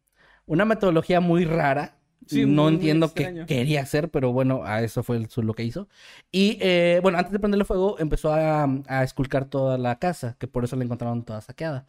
Una 0.47 0.65
metodología 0.65 1.21
muy 1.21 1.45
rara. 1.45 1.99
Sí, 2.27 2.41
no 2.41 2.47
muy, 2.47 2.72
muy 2.72 2.74
entiendo 2.74 3.12
qué 3.14 3.45
quería 3.47 3.83
hacer, 3.83 4.11
pero 4.11 4.33
bueno, 4.33 4.62
a 4.64 4.83
eso 4.83 5.03
fue 5.03 5.27
lo 5.37 5.55
que 5.55 5.64
hizo. 5.64 5.89
Y 6.33 6.59
eh, 6.61 7.01
bueno, 7.03 7.18
antes 7.18 7.33
de 7.33 7.39
prenderle 7.39 7.64
fuego, 7.64 7.97
empezó 7.99 8.33
a, 8.33 8.64
a 8.87 9.05
esculcar 9.05 9.45
toda 9.47 9.79
la 9.79 9.99
casa, 9.99 10.37
que 10.39 10.49
por 10.49 10.64
eso 10.64 10.77
la 10.77 10.85
encontraron 10.85 11.24
toda 11.24 11.41
saqueada. 11.41 11.87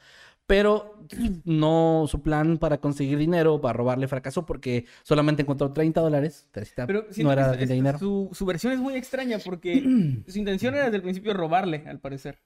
Pero 0.48 0.96
no, 1.44 2.06
su 2.08 2.22
plan 2.22 2.58
para 2.58 2.80
conseguir 2.80 3.18
dinero, 3.18 3.62
para 3.62 3.74
robarle 3.74 4.08
fracasó 4.08 4.46
porque 4.46 4.86
solamente 5.04 5.44
encontró 5.44 5.72
30 5.72 6.02
dólares. 6.02 6.48
Pero 6.88 7.06
no 7.18 7.32
era 7.32 7.52
de 7.52 7.66
dinero. 7.68 8.00
Su, 8.00 8.30
su 8.32 8.46
versión 8.46 8.74
es 8.74 8.80
muy 8.80 8.96
extraña 8.96 9.38
porque 9.44 9.82
su 10.28 10.40
intención 10.40 10.74
era 10.74 10.86
desde 10.86 10.98
el 10.98 11.04
principio 11.04 11.34
robarle, 11.34 11.84
al 11.86 12.00
parecer. 12.00 12.40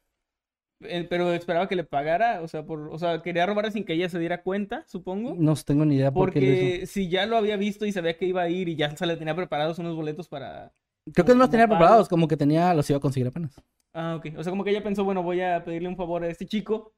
Eh, 0.84 1.06
Pero 1.10 1.34
esperaba 1.34 1.68
que 1.68 1.76
le 1.76 1.84
pagara, 1.84 2.42
o 2.42 2.48
sea, 2.48 2.66
por, 2.66 2.90
o 2.90 2.98
sea, 2.98 3.22
quería 3.22 3.46
robarle 3.46 3.72
sin 3.72 3.84
que 3.84 3.94
ella 3.94 4.10
se 4.10 4.20
diera 4.20 4.42
cuenta, 4.42 4.84
supongo. 4.88 5.36
No 5.38 5.56
tengo 5.56 5.86
ni 5.86 5.96
idea 5.96 6.12
por 6.12 6.32
qué 6.32 6.40
lo 6.42 6.46
hizo. 6.48 6.56
Porque 6.56 6.86
si 6.88 7.10
ya 7.10 7.26
lo 7.26 7.38
había 7.38 7.58
visto 7.58 7.86
y 7.86 7.92
sabía 7.92 8.18
que 8.18 8.26
iba 8.26 8.42
a 8.42 8.50
ir 8.50 8.70
y 8.70 8.76
ya 8.76 8.96
se 8.96 9.06
le 9.06 9.18
tenía 9.18 9.36
preparados 9.36 9.80
unos 9.80 9.96
boletos 9.96 10.28
para... 10.28 10.74
Creo 11.14 11.26
que 11.26 11.34
no 11.34 11.40
los 11.40 11.50
tenía 11.50 11.68
pago. 11.68 11.80
preparados, 11.80 12.10
como 12.10 12.28
que 12.28 12.38
tenía, 12.38 12.74
los 12.74 12.90
iba 12.90 12.98
a 12.98 13.02
conseguir 13.02 13.28
apenas. 13.28 13.60
Ah, 13.94 14.16
ok. 14.18 14.38
O 14.38 14.44
sea, 14.44 14.52
como 14.52 14.64
que 14.64 14.70
ella 14.70 14.84
pensó, 14.84 15.04
bueno, 15.04 15.24
voy 15.24 15.42
a 15.42 15.64
pedirle 15.64 15.90
un 15.90 15.98
favor 15.98 16.24
a 16.24 16.28
este 16.30 16.46
chico. 16.46 16.94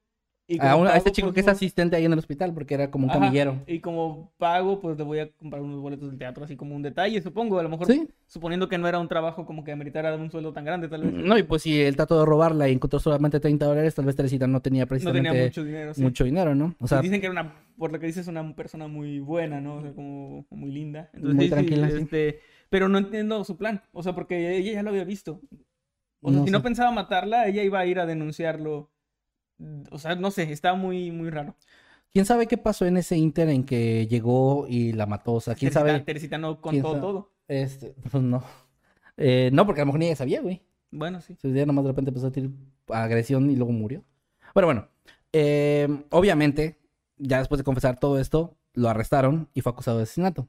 Y 0.45 0.59
A, 0.59 0.97
este 0.97 1.11
chico 1.13 1.27
pues, 1.27 1.35
que 1.35 1.39
es 1.39 1.45
no- 1.45 1.51
asistente 1.53 1.95
ahí 1.95 2.03
en 2.03 2.11
el 2.11 2.19
hospital, 2.19 2.53
porque 2.53 2.73
era 2.73 2.91
como 2.91 3.05
un 3.05 3.11
Ajá, 3.11 3.19
camillero. 3.19 3.61
Y 3.65 3.79
como 3.79 4.33
pago, 4.37 4.81
pues 4.81 4.97
le 4.97 5.03
voy 5.05 5.19
a 5.19 5.31
comprar 5.31 5.61
unos 5.61 5.79
boletos 5.79 6.11
de 6.11 6.17
teatro, 6.17 6.43
así 6.43 6.57
como 6.57 6.75
un 6.75 6.81
detalle, 6.81 7.21
supongo. 7.21 7.57
A 7.59 7.63
lo 7.63 7.69
mejor, 7.69 7.87
Sí. 7.87 8.09
suponiendo 8.27 8.67
que 8.67 8.77
no 8.77 8.87
era 8.89 8.99
un 8.99 9.07
trabajo 9.07 9.45
como 9.45 9.63
que 9.63 9.71
ameritara 9.71 10.13
un 10.15 10.29
sueldo 10.29 10.51
tan 10.51 10.65
grande, 10.65 10.89
tal 10.89 11.03
vez. 11.03 11.13
No, 11.13 11.37
y 11.37 11.43
pues 11.43 11.61
si 11.61 11.81
él 11.81 11.95
trató 11.95 12.19
de 12.19 12.25
robarla 12.25 12.67
y 12.67 12.73
encontró 12.73 12.99
solamente 12.99 13.39
30 13.39 13.65
dólares, 13.65 13.95
tal 13.95 14.03
vez 14.05 14.17
Teresita 14.17 14.45
no 14.45 14.61
tenía 14.61 14.83
No 14.83 14.87
precisamente 14.89 15.29
tenía 15.29 15.43
mucho 15.45 15.63
dinero, 15.63 15.93
sí. 15.93 16.01
mucho 16.01 16.23
dinero, 16.25 16.55
¿no? 16.55 16.75
O 16.79 16.85
Y 16.85 16.87
sea, 16.89 17.01
dicen 17.01 17.21
que 17.21 17.27
era 17.27 17.31
una, 17.31 17.55
por 17.77 17.93
lo 17.93 17.99
que 18.01 18.07
dices, 18.07 18.27
una 18.27 18.53
persona 18.53 18.87
muy 18.89 19.19
buena, 19.19 19.61
¿no? 19.61 19.75
O 19.77 19.81
sea, 19.81 19.93
como 19.93 20.45
muy 20.51 20.71
linda. 20.71 21.09
Entonces, 21.13 21.35
Muy 21.35 21.45
sí, 21.45 21.51
tranquila, 21.51 21.89
sí. 21.89 21.97
este, 22.01 22.39
pero 22.69 22.89
no 22.89 22.97
entiendo 22.97 23.43
su 23.45 23.55
plan. 23.55 23.81
O 23.93 24.03
sea, 24.03 24.13
porque 24.13 24.57
ella 24.57 24.73
ya 24.73 24.83
lo 24.83 24.89
había 24.89 25.05
visto. 25.05 25.39
O 26.21 26.31
sea, 26.31 26.39
No 26.39 26.45
si 26.45 26.51
no 26.51 26.61
pensaba 26.61 26.91
matarla, 26.91 27.47
ella 27.47 27.63
iba 27.63 27.79
a 27.79 27.85
ir 27.85 27.99
a 27.99 28.05
denunciarlo. 28.05 28.89
O 29.91 29.99
sea, 29.99 30.15
no 30.15 30.31
sé, 30.31 30.51
está 30.51 30.73
muy, 30.73 31.11
muy 31.11 31.29
raro. 31.29 31.55
¿quién 32.13 32.25
sabe 32.25 32.47
qué 32.47 32.57
pasó 32.57 32.85
en 32.85 32.97
ese 32.97 33.17
inter 33.17 33.49
en 33.49 33.63
que 33.63 34.07
llegó 34.07 34.67
y 34.67 34.93
la 34.93 35.05
mató? 35.05 35.33
O 35.33 35.41
sea, 35.41 35.55
¿quién 35.55 35.71
Teresita, 35.71 35.91
sabe? 35.93 36.05
Teresita 36.05 36.37
no 36.37 36.61
contó 36.61 36.89
sabe? 36.89 37.01
todo. 37.01 37.31
Este, 37.47 37.95
pues 38.11 38.23
no. 38.23 38.43
Eh, 39.17 39.49
no, 39.53 39.65
porque 39.65 39.81
a 39.81 39.83
lo 39.83 39.87
mejor 39.87 39.99
ni 39.99 40.07
ella 40.07 40.15
sabía, 40.15 40.41
güey. 40.41 40.61
Bueno, 40.91 41.21
sí. 41.21 41.33
Ese 41.33 41.51
día 41.51 41.65
nomás 41.65 41.83
de 41.85 41.91
repente 41.91 42.09
empezó 42.09 42.27
a 42.27 42.31
tirar 42.31 42.51
agresión 42.89 43.49
y 43.49 43.55
luego 43.55 43.71
murió. 43.71 44.03
Bueno, 44.53 44.67
bueno. 44.67 44.87
eh, 45.31 45.87
obviamente, 46.11 46.79
ya 47.17 47.39
después 47.39 47.57
de 47.57 47.63
confesar 47.63 47.99
todo 47.99 48.19
esto, 48.19 48.55
lo 48.73 48.89
arrestaron 48.89 49.49
y 49.53 49.61
fue 49.61 49.71
acusado 49.71 49.97
de 49.97 50.03
asesinato. 50.03 50.47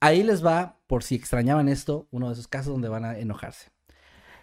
Ahí 0.00 0.22
les 0.22 0.44
va, 0.44 0.78
por 0.86 1.02
si 1.02 1.14
extrañaban 1.14 1.68
esto, 1.68 2.08
uno 2.10 2.28
de 2.28 2.34
esos 2.34 2.48
casos 2.48 2.72
donde 2.72 2.88
van 2.88 3.04
a 3.04 3.18
enojarse. 3.18 3.70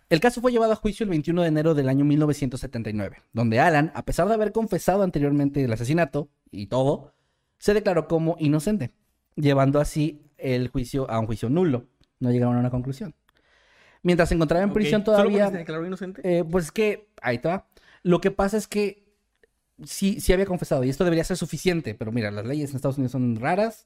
El 0.09 0.21
caso 0.21 0.39
fue 0.39 0.53
llevado 0.53 0.71
a 0.71 0.75
juicio 0.75 1.03
el 1.03 1.09
21 1.09 1.41
de 1.41 1.47
enero 1.49 1.73
del 1.73 1.89
año 1.89 2.05
1979, 2.05 3.23
donde 3.33 3.59
Alan, 3.59 3.91
a 3.93 4.05
pesar 4.05 4.27
de 4.27 4.35
haber 4.35 4.53
confesado 4.53 5.03
anteriormente 5.03 5.63
el 5.63 5.73
asesinato 5.73 6.29
y 6.49 6.67
todo, 6.67 7.13
se 7.57 7.73
declaró 7.73 8.07
como 8.07 8.37
inocente, 8.39 8.91
llevando 9.35 9.81
así 9.81 10.21
el 10.37 10.69
juicio 10.69 11.09
a 11.09 11.19
un 11.19 11.25
juicio 11.25 11.49
nulo. 11.49 11.87
No 12.19 12.31
llegaron 12.31 12.55
a 12.55 12.59
una 12.59 12.69
conclusión. 12.69 13.15
Mientras 14.01 14.29
se 14.29 14.35
encontraba 14.35 14.63
en 14.63 14.71
prisión 14.71 15.03
¿Solo 15.03 15.17
todavía... 15.17 15.49
se 15.49 15.57
declaró 15.57 15.85
inocente? 15.85 16.21
Eh, 16.23 16.43
pues 16.49 16.65
es 16.65 16.71
que, 16.71 17.09
ahí 17.21 17.39
va. 17.39 17.67
Lo 18.03 18.21
que 18.21 18.31
pasa 18.31 18.55
es 18.55 18.67
que 18.67 19.07
sí, 19.83 20.21
sí 20.21 20.31
había 20.31 20.45
confesado 20.45 20.85
y 20.85 20.89
esto 20.89 21.03
debería 21.03 21.25
ser 21.25 21.35
suficiente, 21.35 21.95
pero 21.95 22.13
mira, 22.13 22.31
las 22.31 22.45
leyes 22.45 22.69
en 22.69 22.77
Estados 22.77 22.97
Unidos 22.97 23.11
son 23.11 23.35
raras. 23.35 23.85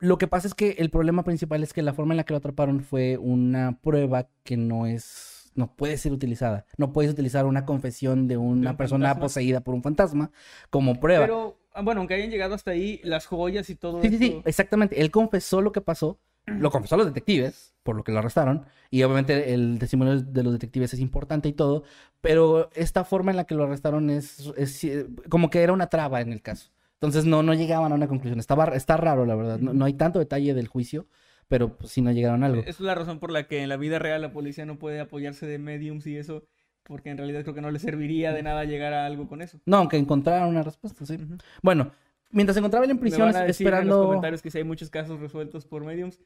Lo 0.00 0.18
que 0.18 0.28
pasa 0.28 0.46
es 0.46 0.54
que 0.54 0.76
el 0.78 0.90
problema 0.90 1.24
principal 1.24 1.62
es 1.62 1.72
que 1.72 1.82
la 1.82 1.92
forma 1.92 2.14
en 2.14 2.18
la 2.18 2.24
que 2.24 2.32
lo 2.32 2.38
atraparon 2.38 2.80
fue 2.80 3.18
una 3.18 3.78
prueba 3.82 4.28
que 4.44 4.56
no 4.56 4.86
es, 4.86 5.50
no 5.54 5.74
puede 5.74 5.96
ser 5.96 6.12
utilizada. 6.12 6.66
No 6.76 6.92
puedes 6.92 7.10
utilizar 7.10 7.46
una 7.46 7.64
confesión 7.64 8.28
de 8.28 8.36
una 8.36 8.70
un 8.70 8.76
persona 8.76 9.06
fantasma. 9.06 9.20
poseída 9.20 9.60
por 9.60 9.74
un 9.74 9.82
fantasma 9.82 10.30
como 10.70 11.00
prueba. 11.00 11.24
Pero, 11.24 11.58
ah, 11.72 11.82
bueno, 11.82 12.00
aunque 12.00 12.14
hayan 12.14 12.30
llegado 12.30 12.54
hasta 12.54 12.70
ahí, 12.70 13.00
las 13.02 13.26
joyas 13.26 13.68
y 13.70 13.74
todo 13.74 14.00
Sí, 14.00 14.10
sí, 14.10 14.18
sí, 14.18 14.42
exactamente. 14.44 15.00
Él 15.00 15.10
confesó 15.10 15.62
lo 15.62 15.72
que 15.72 15.80
pasó, 15.80 16.20
lo 16.46 16.70
confesó 16.70 16.94
a 16.94 16.98
los 16.98 17.06
detectives, 17.08 17.74
por 17.82 17.96
lo 17.96 18.04
que 18.04 18.12
lo 18.12 18.20
arrestaron, 18.20 18.66
y 18.90 19.02
obviamente 19.02 19.52
el 19.52 19.78
testimonio 19.80 20.20
de 20.20 20.42
los 20.44 20.52
detectives 20.52 20.94
es 20.94 21.00
importante 21.00 21.48
y 21.48 21.54
todo, 21.54 21.82
pero 22.20 22.70
esta 22.74 23.04
forma 23.04 23.32
en 23.32 23.36
la 23.36 23.44
que 23.44 23.56
lo 23.56 23.64
arrestaron 23.64 24.10
es, 24.10 24.52
es, 24.56 24.84
eh, 24.84 25.06
como 25.28 25.50
que 25.50 25.62
era 25.62 25.72
una 25.72 25.88
traba 25.88 26.20
en 26.20 26.32
el 26.32 26.40
caso. 26.40 26.70
Entonces 27.00 27.24
no, 27.24 27.42
no 27.44 27.54
llegaban 27.54 27.92
a 27.92 27.94
una 27.94 28.08
conclusión. 28.08 28.40
Estaba, 28.40 28.64
está 28.74 28.96
raro, 28.96 29.24
la 29.24 29.36
verdad. 29.36 29.58
No, 29.60 29.72
no 29.72 29.84
hay 29.84 29.92
tanto 29.94 30.18
detalle 30.18 30.52
del 30.52 30.66
juicio, 30.66 31.06
pero 31.46 31.76
pues, 31.76 31.92
sí 31.92 32.02
no 32.02 32.10
llegaron 32.10 32.42
a 32.42 32.46
algo. 32.46 32.62
Es 32.66 32.80
la 32.80 32.96
razón 32.96 33.20
por 33.20 33.30
la 33.30 33.46
que 33.46 33.62
en 33.62 33.68
la 33.68 33.76
vida 33.76 34.00
real 34.00 34.20
la 34.20 34.32
policía 34.32 34.66
no 34.66 34.78
puede 34.78 34.98
apoyarse 34.98 35.46
de 35.46 35.58
mediums 35.58 36.06
y 36.08 36.16
eso, 36.16 36.44
porque 36.82 37.10
en 37.10 37.18
realidad 37.18 37.42
creo 37.42 37.54
que 37.54 37.60
no 37.60 37.70
le 37.70 37.78
serviría 37.78 38.32
de 38.32 38.42
nada 38.42 38.64
llegar 38.64 38.94
a 38.94 39.06
algo 39.06 39.28
con 39.28 39.42
eso. 39.42 39.60
No, 39.64 39.76
aunque 39.76 39.96
encontraran 39.96 40.48
una 40.48 40.62
respuesta, 40.64 41.06
sí. 41.06 41.18
Bueno, 41.62 41.92
mientras 42.30 42.54
se 42.54 42.58
encontraba 42.58 42.84
él 42.84 42.90
en 42.90 42.96
Me 42.96 43.00
prisión 43.02 43.28
van 43.32 43.36
a 43.36 43.44
decir 43.44 43.66
en 43.68 43.72
los 43.72 43.78
esperando... 43.80 44.06
comentarios 44.06 44.42
que 44.42 44.50
si 44.50 44.58
hay 44.58 44.64
muchos 44.64 44.90
casos 44.90 45.20
resueltos 45.20 45.66
por 45.66 45.84
mediums. 45.84 46.18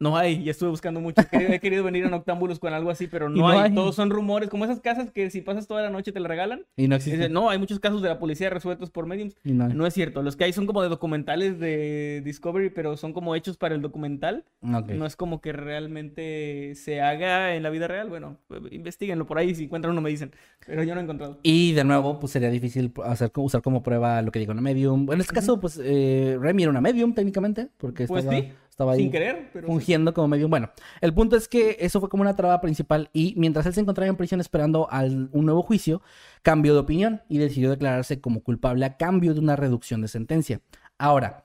No 0.00 0.16
hay, 0.16 0.42
ya 0.44 0.50
estuve 0.50 0.70
buscando 0.70 1.00
mucho. 1.00 1.20
He 1.22 1.26
querido, 1.26 1.52
he 1.52 1.60
querido 1.60 1.84
venir 1.84 2.04
a 2.04 2.08
Noctámbulos 2.10 2.58
con 2.58 2.72
algo 2.74 2.90
así, 2.90 3.06
pero 3.06 3.28
no, 3.28 3.36
no 3.36 3.48
hay. 3.48 3.58
hay. 3.70 3.74
Todos 3.74 3.94
son 3.94 4.10
rumores, 4.10 4.48
como 4.50 4.64
esas 4.64 4.80
casas 4.80 5.10
que 5.12 5.30
si 5.30 5.40
pasas 5.40 5.66
toda 5.66 5.82
la 5.82 5.90
noche 5.90 6.10
te 6.12 6.20
la 6.20 6.28
regalan. 6.28 6.62
Y 6.76 6.88
no 6.88 6.94
Y 6.94 6.98
existe. 6.98 7.16
dicen, 7.16 7.32
no, 7.32 7.48
hay 7.48 7.58
muchos 7.58 7.78
casos 7.80 8.02
de 8.02 8.08
la 8.08 8.18
policía 8.18 8.50
resueltos 8.50 8.90
por 8.90 9.06
mediums. 9.06 9.36
Y 9.44 9.52
no 9.52 9.66
hay. 9.66 9.72
No 9.74 9.86
es 9.86 9.94
cierto. 9.94 10.22
Los 10.22 10.36
que 10.36 10.44
hay 10.44 10.52
son 10.52 10.66
como 10.66 10.82
de 10.82 10.88
documentales 10.88 11.58
de 11.60 12.22
Discovery, 12.24 12.70
pero 12.70 12.96
son 12.96 13.12
como 13.12 13.34
hechos 13.36 13.56
para 13.56 13.74
el 13.74 13.82
documental. 13.82 14.44
No 14.60 15.06
es 15.06 15.14
como 15.16 15.40
que 15.40 15.52
realmente 15.52 16.74
se 16.74 17.00
haga 17.00 17.54
en 17.54 17.62
la 17.62 17.70
vida 17.70 17.86
real. 17.88 18.08
Bueno, 18.08 18.38
investiguenlo 18.70 19.26
por 19.26 19.38
ahí. 19.38 19.54
Si 19.54 19.64
encuentran 19.64 19.92
uno 19.92 20.00
me 20.00 20.10
dicen. 20.10 20.32
Pero 20.66 20.82
yo 20.82 20.94
no 20.94 21.00
he 21.00 21.04
encontrado. 21.04 21.38
Y 21.42 21.72
de 21.72 21.84
nuevo, 21.84 22.18
pues 22.18 22.32
sería 22.32 22.50
difícil 22.50 22.92
hacer, 23.04 23.30
usar 23.36 23.62
como 23.62 23.82
prueba 23.82 24.20
lo 24.22 24.32
que 24.32 24.38
digo 24.38 24.52
una 24.52 24.60
medium. 24.60 25.10
En 25.12 25.20
este 25.20 25.34
caso, 25.34 25.60
pues 25.60 25.80
eh, 25.82 26.36
Remy 26.40 26.62
era 26.64 26.70
una 26.70 26.80
medium 26.80 27.14
técnicamente, 27.14 27.68
porque 27.76 28.06
Pues 28.06 28.24
estaba, 28.24 28.40
sí, 28.40 28.48
estaba 28.74 28.92
ahí 28.92 29.00
Sin 29.02 29.10
querer, 29.12 29.50
pero... 29.52 29.66
sí. 29.66 29.72
fungiendo 29.72 30.12
como 30.12 30.28
medium. 30.28 30.50
Bueno, 30.50 30.70
el 31.00 31.14
punto 31.14 31.36
es 31.36 31.46
que 31.48 31.76
eso 31.80 32.00
fue 32.00 32.08
como 32.08 32.22
una 32.22 32.34
traba 32.36 32.60
principal 32.60 33.08
y 33.12 33.34
mientras 33.36 33.64
él 33.66 33.72
se 33.74 33.80
encontraba 33.80 34.08
en 34.08 34.16
prisión 34.16 34.40
esperando 34.40 34.88
al, 34.90 35.28
un 35.32 35.46
nuevo 35.46 35.62
juicio, 35.62 36.02
cambió 36.42 36.74
de 36.74 36.80
opinión 36.80 37.22
y 37.28 37.38
decidió 37.38 37.70
declararse 37.70 38.20
como 38.20 38.42
culpable 38.42 38.84
a 38.84 38.96
cambio 38.96 39.32
de 39.32 39.40
una 39.40 39.54
reducción 39.56 40.00
de 40.02 40.08
sentencia. 40.08 40.60
Ahora, 40.98 41.44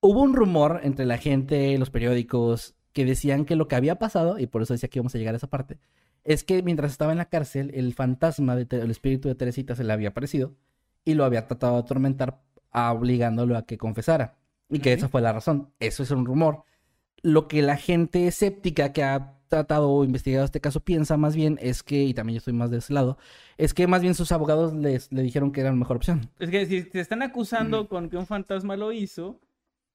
hubo 0.00 0.20
un 0.22 0.34
rumor 0.34 0.80
entre 0.82 1.06
la 1.06 1.18
gente, 1.18 1.78
los 1.78 1.90
periódicos, 1.90 2.74
que 2.92 3.04
decían 3.04 3.44
que 3.44 3.54
lo 3.56 3.68
que 3.68 3.76
había 3.76 3.96
pasado, 4.00 4.38
y 4.40 4.46
por 4.48 4.62
eso 4.62 4.74
decía 4.74 4.88
que 4.88 4.98
íbamos 4.98 5.14
a 5.14 5.18
llegar 5.18 5.34
a 5.34 5.36
esa 5.36 5.46
parte, 5.46 5.78
es 6.24 6.42
que 6.42 6.62
mientras 6.64 6.90
estaba 6.90 7.12
en 7.12 7.18
la 7.18 7.28
cárcel, 7.28 7.70
el 7.74 7.94
fantasma 7.94 8.56
del 8.56 8.90
espíritu 8.90 9.28
de 9.28 9.34
Teresita 9.36 9.76
se 9.76 9.84
le 9.84 9.92
había 9.92 10.08
aparecido 10.08 10.54
y 11.04 11.14
lo 11.14 11.24
había 11.24 11.46
tratado 11.46 11.74
de 11.74 11.80
atormentar, 11.80 12.40
a- 12.72 12.92
obligándolo 12.92 13.56
a 13.56 13.64
que 13.64 13.78
confesara. 13.78 14.36
Y 14.70 14.80
que 14.80 14.92
Ok. 14.92 14.98
esa 14.98 15.08
fue 15.08 15.20
la 15.22 15.32
razón. 15.32 15.68
Eso 15.80 16.02
es 16.02 16.10
un 16.10 16.24
rumor. 16.26 16.62
Lo 17.22 17.48
que 17.48 17.62
la 17.62 17.76
gente 17.76 18.26
escéptica 18.26 18.92
que 18.92 19.02
ha 19.02 19.34
tratado 19.48 19.90
o 19.90 20.04
investigado 20.04 20.44
este 20.44 20.60
caso 20.60 20.80
piensa 20.80 21.16
más 21.16 21.34
bien 21.34 21.58
es 21.62 21.82
que, 21.82 22.04
y 22.04 22.12
también 22.12 22.34
yo 22.34 22.38
estoy 22.38 22.52
más 22.52 22.70
de 22.70 22.78
ese 22.78 22.92
lado, 22.92 23.16
es 23.56 23.72
que 23.72 23.86
más 23.86 24.02
bien 24.02 24.14
sus 24.14 24.30
abogados 24.30 24.74
les, 24.74 25.10
le 25.10 25.22
dijeron 25.22 25.50
que 25.52 25.62
era 25.62 25.70
la 25.70 25.76
mejor 25.76 25.96
opción. 25.96 26.28
Es 26.38 26.50
que 26.50 26.66
si 26.66 26.82
te 26.82 27.00
están 27.00 27.22
acusando 27.22 27.88
con 27.88 28.10
que 28.10 28.18
un 28.18 28.26
fantasma 28.26 28.76
lo 28.76 28.92
hizo, 28.92 29.40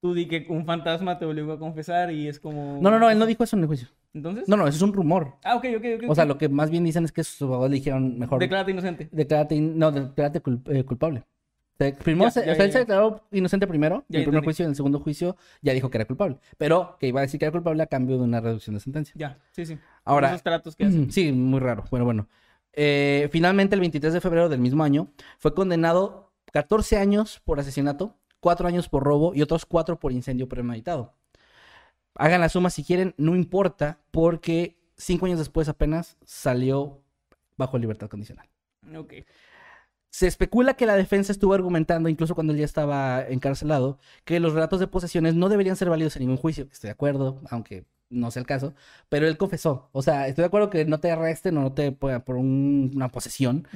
tú 0.01 0.13
di 0.15 0.25
que 0.27 0.47
un 0.49 0.65
fantasma 0.65 1.19
te 1.19 1.25
obligó 1.25 1.53
a 1.53 1.59
confesar 1.59 2.11
y 2.11 2.27
es 2.27 2.39
como... 2.39 2.79
No, 2.81 2.89
no, 2.89 2.97
no, 2.99 3.09
él 3.11 3.19
no 3.19 3.25
dijo 3.27 3.43
eso 3.43 3.55
en 3.55 3.61
el 3.61 3.67
juicio. 3.67 3.87
¿Entonces? 4.15 4.47
No, 4.49 4.57
no, 4.57 4.67
eso 4.67 4.75
es 4.77 4.81
un 4.81 4.91
rumor. 4.93 5.35
Ah, 5.43 5.55
ok, 5.55 5.65
ok, 5.77 5.85
ok. 6.03 6.09
O 6.09 6.15
sea, 6.15 6.25
lo 6.25 6.37
que 6.37 6.49
más 6.49 6.69
bien 6.71 6.83
dicen 6.83 7.05
es 7.05 7.11
que 7.11 7.23
sus 7.23 7.43
abogados 7.43 7.69
le 7.69 7.75
dijeron 7.77 8.17
mejor. 8.17 8.39
Declárate 8.39 8.71
inocente. 8.71 9.07
Declárate, 9.11 9.55
in- 9.55 9.77
no, 9.77 9.91
declárate 9.91 10.41
cul- 10.41 10.61
eh, 10.75 10.83
culpable. 10.83 11.23
O 11.73 11.77
sea, 11.77 11.93
primero 11.95 12.25
Ya, 12.25 12.31
se- 12.31 12.45
ya, 12.45 12.51
o 12.51 12.55
sea, 12.55 12.57
ya, 12.57 12.63
él 12.65 12.71
se 12.71 12.79
declaró 12.79 13.23
inocente 13.31 13.65
primero, 13.67 14.05
en 14.09 14.15
el 14.17 14.23
primer 14.23 14.43
juicio, 14.43 14.63
en 14.65 14.69
el 14.71 14.75
segundo 14.75 14.99
juicio 14.99 15.35
ya 15.61 15.73
dijo 15.73 15.89
que 15.89 15.97
era 15.97 16.05
culpable, 16.05 16.37
pero 16.57 16.97
que 16.99 17.07
iba 17.07 17.19
a 17.19 17.23
decir 17.23 17.39
que 17.39 17.45
era 17.45 17.51
culpable 17.51 17.81
a 17.83 17.87
cambio 17.87 18.17
de 18.17 18.23
una 18.23 18.39
reducción 18.41 18.75
de 18.75 18.79
sentencia. 18.79 19.13
Ya, 19.17 19.39
sí, 19.51 19.65
sí. 19.65 19.77
Ahora, 20.05 20.29
Esos 20.29 20.43
tratos 20.43 20.75
que 20.75 20.85
hacen. 20.85 21.09
Sí, 21.11 21.31
muy 21.31 21.59
raro. 21.59 21.83
Bueno, 21.89 22.05
bueno. 22.05 22.27
Eh, 22.73 23.27
finalmente, 23.31 23.75
el 23.75 23.81
23 23.81 24.13
de 24.13 24.21
febrero 24.21 24.49
del 24.49 24.59
mismo 24.59 24.83
año, 24.83 25.07
fue 25.39 25.53
condenado 25.53 26.31
14 26.51 26.97
años 26.97 27.41
por 27.43 27.59
asesinato, 27.59 28.17
4 28.39 28.67
años 28.67 28.87
por 28.89 29.03
robo 29.03 29.33
y 29.33 29.41
otros 29.41 29.65
4 29.65 29.99
por 29.99 30.11
incendio 30.11 30.47
premeditado. 30.47 31.13
Hagan 32.15 32.41
la 32.41 32.49
suma 32.49 32.69
si 32.69 32.83
quieren, 32.83 33.15
no 33.17 33.35
importa, 33.35 33.99
porque 34.11 34.77
5 34.97 35.25
años 35.25 35.39
después 35.39 35.67
apenas 35.69 36.17
salió 36.23 37.01
bajo 37.57 37.77
libertad 37.79 38.07
condicional. 38.09 38.47
Ok. 38.95 39.13
Se 40.13 40.27
especula 40.27 40.75
que 40.75 40.85
la 40.85 40.95
defensa 40.95 41.31
estuvo 41.31 41.55
argumentando, 41.55 42.07
incluso 42.07 42.35
cuando 42.35 42.53
él 42.53 42.59
ya 42.59 42.65
estaba 42.65 43.25
encarcelado, 43.27 43.97
que 44.25 44.39
los 44.39 44.53
relatos 44.53 44.79
de 44.79 44.85
posesiones 44.85 45.33
no 45.33 45.49
deberían 45.49 45.75
ser 45.75 45.89
válidos 45.89 46.15
en 46.15 46.19
ningún 46.21 46.37
juicio. 46.37 46.67
Estoy 46.71 46.89
de 46.89 46.91
acuerdo, 46.91 47.41
aunque 47.49 47.85
no 48.11 48.29
sea 48.29 48.41
el 48.41 48.45
caso, 48.45 48.75
pero 49.09 49.27
él 49.27 49.37
confesó. 49.37 49.89
O 49.91 50.03
sea, 50.03 50.27
estoy 50.27 50.43
de 50.43 50.45
acuerdo 50.45 50.69
que 50.69 50.85
no 50.85 50.99
te 50.99 51.09
arresten 51.09 51.57
o 51.57 51.61
no 51.61 51.71
te 51.73 51.91
pongan 51.91 52.21
por 52.21 52.35
un- 52.35 52.91
una 52.93 53.09
posesión 53.09 53.67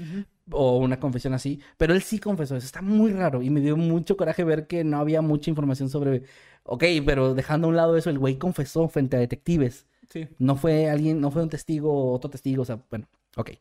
o 0.52 0.78
una 0.78 1.00
confesión 1.00 1.34
así, 1.34 1.60
pero 1.76 1.96
él 1.96 2.04
sí 2.04 2.20
confesó. 2.20 2.56
Eso 2.56 2.68
está 2.68 2.84
muy 2.84 3.14
raro 3.14 3.42
y 3.42 3.50
me 3.50 3.60
dio 3.60 3.76
mucho 3.76 4.16
coraje 4.16 4.44
ver 4.44 4.68
que 4.68 4.84
no 4.84 5.00
había 5.00 5.24
mucha 5.24 5.50
información 5.50 5.90
sobre. 5.90 6.22
Ok, 6.66 6.84
pero 7.04 7.34
dejando 7.34 7.66
a 7.66 7.70
un 7.72 7.78
lado 7.78 7.98
eso, 7.98 8.12
el 8.12 8.20
güey 8.20 8.38
confesó 8.38 8.88
frente 8.90 9.18
a 9.18 9.20
detectives. 9.20 9.88
Sí. 10.08 10.28
No 10.38 10.56
fue 10.56 10.88
alguien, 10.88 11.20
no 11.20 11.32
fue 11.32 11.42
un 11.42 11.50
testigo 11.50 11.92
o 11.92 12.14
otro 12.14 12.30
testigo, 12.30 12.62
o 12.62 12.66
sea, 12.66 12.80
bueno, 12.92 13.08
ok. 13.38 13.54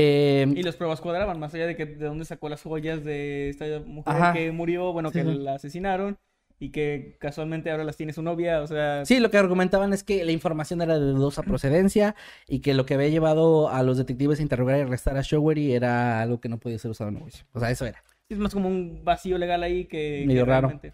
Eh, 0.00 0.46
Y 0.54 0.62
las 0.62 0.76
pruebas 0.76 1.00
cuadraban, 1.00 1.40
más 1.40 1.52
allá 1.54 1.66
de 1.66 1.74
que 1.74 1.84
de 1.86 2.06
dónde 2.06 2.24
sacó 2.24 2.48
las 2.48 2.62
joyas 2.62 3.02
de 3.04 3.48
esta 3.48 3.64
mujer 3.84 4.14
Ajá. 4.14 4.32
que 4.32 4.52
murió, 4.52 4.92
bueno, 4.92 5.10
Sí, 5.10 5.18
que 5.18 5.24
sí. 5.24 5.34
la 5.38 5.54
asesinaron 5.54 6.18
y 6.60 6.70
que 6.70 7.16
casualmente 7.20 7.70
ahora 7.70 7.84
las 7.84 7.96
tiene 7.96 8.12
su 8.12 8.22
novia, 8.22 8.62
o 8.62 8.66
sea... 8.66 9.04
Sí, 9.04 9.18
lo 9.20 9.30
que 9.30 9.38
argumentaban 9.38 9.92
es 9.92 10.02
que 10.04 10.24
la 10.24 10.32
información 10.32 10.82
era 10.82 10.98
de 10.98 11.06
dudosa 11.06 11.42
procedencia 11.42 12.14
y 12.48 12.60
que 12.60 12.74
lo 12.74 12.84
que 12.86 12.94
había 12.94 13.08
llevado 13.08 13.68
a 13.70 13.82
los 13.82 13.96
detectives 13.98 14.38
a 14.38 14.42
interrogar 14.42 14.78
y 14.78 14.82
arrestar 14.82 15.16
a 15.16 15.22
Showery 15.22 15.72
era 15.72 16.20
algo 16.20 16.40
que 16.40 16.48
no 16.48 16.58
podía 16.58 16.78
ser 16.78 16.90
usado 16.90 17.10
en 17.10 17.18
juicio. 17.20 17.44
O 17.52 17.60
sea, 17.60 17.70
eso 17.70 17.86
era. 17.86 18.02
Es 18.28 18.38
más 18.38 18.52
como 18.54 18.68
un 18.68 19.02
vacío 19.04 19.36
legal 19.38 19.62
ahí 19.62 19.84
que... 19.86 20.24
Medio 20.26 20.44
que 20.44 20.50
raro. 20.50 20.68
realmente-. 20.68 20.92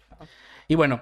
Y 0.67 0.75
bueno, 0.75 1.01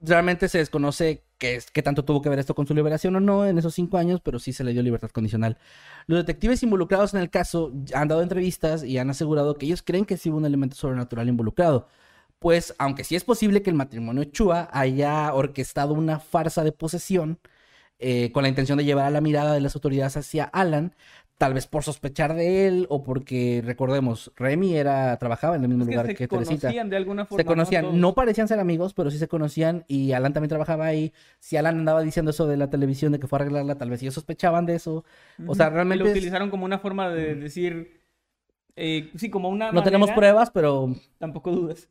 realmente 0.00 0.48
se 0.48 0.58
desconoce 0.58 1.22
qué, 1.40 1.56
es- 1.56 1.70
qué 1.72 1.82
tanto 1.82 2.04
tuvo 2.04 2.22
que 2.22 2.28
ver 2.28 2.38
esto 2.38 2.54
con 2.54 2.66
su 2.68 2.74
liberación 2.74 3.16
o 3.16 3.20
no 3.20 3.46
en 3.46 3.58
esos 3.58 3.74
cinco 3.74 3.98
años, 3.98 4.20
pero 4.22 4.38
sí 4.38 4.52
se 4.52 4.62
le 4.64 4.72
dio 4.72 4.82
libertad 4.82 5.10
condicional. 5.10 5.58
Los 6.06 6.18
detectives 6.20 6.62
involucrados 6.62 7.14
en 7.14 7.20
el 7.20 7.30
caso 7.30 7.72
han 7.94 8.08
dado 8.08 8.22
entrevistas 8.22 8.84
y 8.84 8.98
han 8.98 9.10
asegurado 9.10 9.56
que 9.56 9.66
ellos 9.66 9.82
creen 9.82 10.04
que 10.06 10.16
sí 10.16 10.30
hubo 10.30 10.38
un 10.38 10.46
elemento 10.46 10.76
sobrenatural 10.76 11.28
involucrado. 11.28 11.88
Pues, 12.38 12.74
aunque 12.78 13.04
sí 13.04 13.16
es 13.16 13.24
posible 13.24 13.62
que 13.62 13.70
el 13.70 13.76
matrimonio 13.76 14.24
Chua 14.24 14.68
haya 14.72 15.32
orquestado 15.34 15.94
una 15.94 16.20
farsa 16.20 16.64
de 16.64 16.72
posesión 16.72 17.38
eh, 17.98 18.32
con 18.32 18.42
la 18.42 18.48
intención 18.48 18.78
de 18.78 18.84
llevar 18.84 19.06
a 19.06 19.10
la 19.10 19.20
mirada 19.20 19.52
de 19.54 19.60
las 19.60 19.74
autoridades 19.74 20.16
hacia 20.16 20.44
Alan, 20.44 20.94
tal 21.40 21.54
vez 21.54 21.66
por 21.66 21.82
sospechar 21.82 22.34
de 22.34 22.66
él 22.66 22.86
o 22.90 23.02
porque, 23.02 23.62
recordemos, 23.64 24.30
Remy 24.36 24.76
era, 24.76 25.16
trabajaba 25.16 25.56
en 25.56 25.62
el 25.62 25.68
mismo 25.68 25.84
Es 25.84 25.88
que 25.88 25.94
lugar 25.94 26.06
se 26.08 26.14
que 26.14 26.28
Teresita. 26.28 26.60
conocían 26.60 26.90
de 26.90 26.96
alguna 26.98 27.24
forma. 27.24 27.40
Se 27.40 27.46
conocían, 27.46 27.98
no 27.98 28.12
parecían 28.14 28.46
ser 28.46 28.60
amigos, 28.60 28.92
pero 28.92 29.10
sí 29.10 29.16
se 29.16 29.26
conocían 29.26 29.84
y 29.88 30.12
Alan 30.12 30.34
también 30.34 30.50
trabajaba 30.50 30.84
ahí. 30.84 31.14
Si 31.38 31.56
Alan 31.56 31.78
andaba 31.78 32.02
diciendo 32.02 32.30
eso 32.32 32.46
de 32.46 32.58
la 32.58 32.68
televisión, 32.68 33.10
de 33.10 33.18
que 33.20 33.26
fue 33.26 33.38
a 33.38 33.40
arreglarla, 33.40 33.76
tal 33.76 33.88
vez 33.88 34.02
ellos 34.02 34.12
sospechaban 34.12 34.66
de 34.66 34.74
eso. 34.74 35.02
O 35.46 35.54
sea, 35.54 35.70
realmente 35.70 36.04
Lo 36.04 36.10
es- 36.10 36.16
utilizaron 36.16 36.50
como 36.50 36.66
una 36.66 36.78
forma 36.78 37.08
de 37.08 37.34
decir... 37.36 38.02
eh, 38.76 39.10
sí, 39.16 39.30
como 39.30 39.48
una 39.48 39.72
no 39.72 39.82
tenemos 39.82 40.10
pruebas, 40.10 40.50
pero 40.50 40.94
Tampoco 41.18 41.52
dudas. 41.52 41.88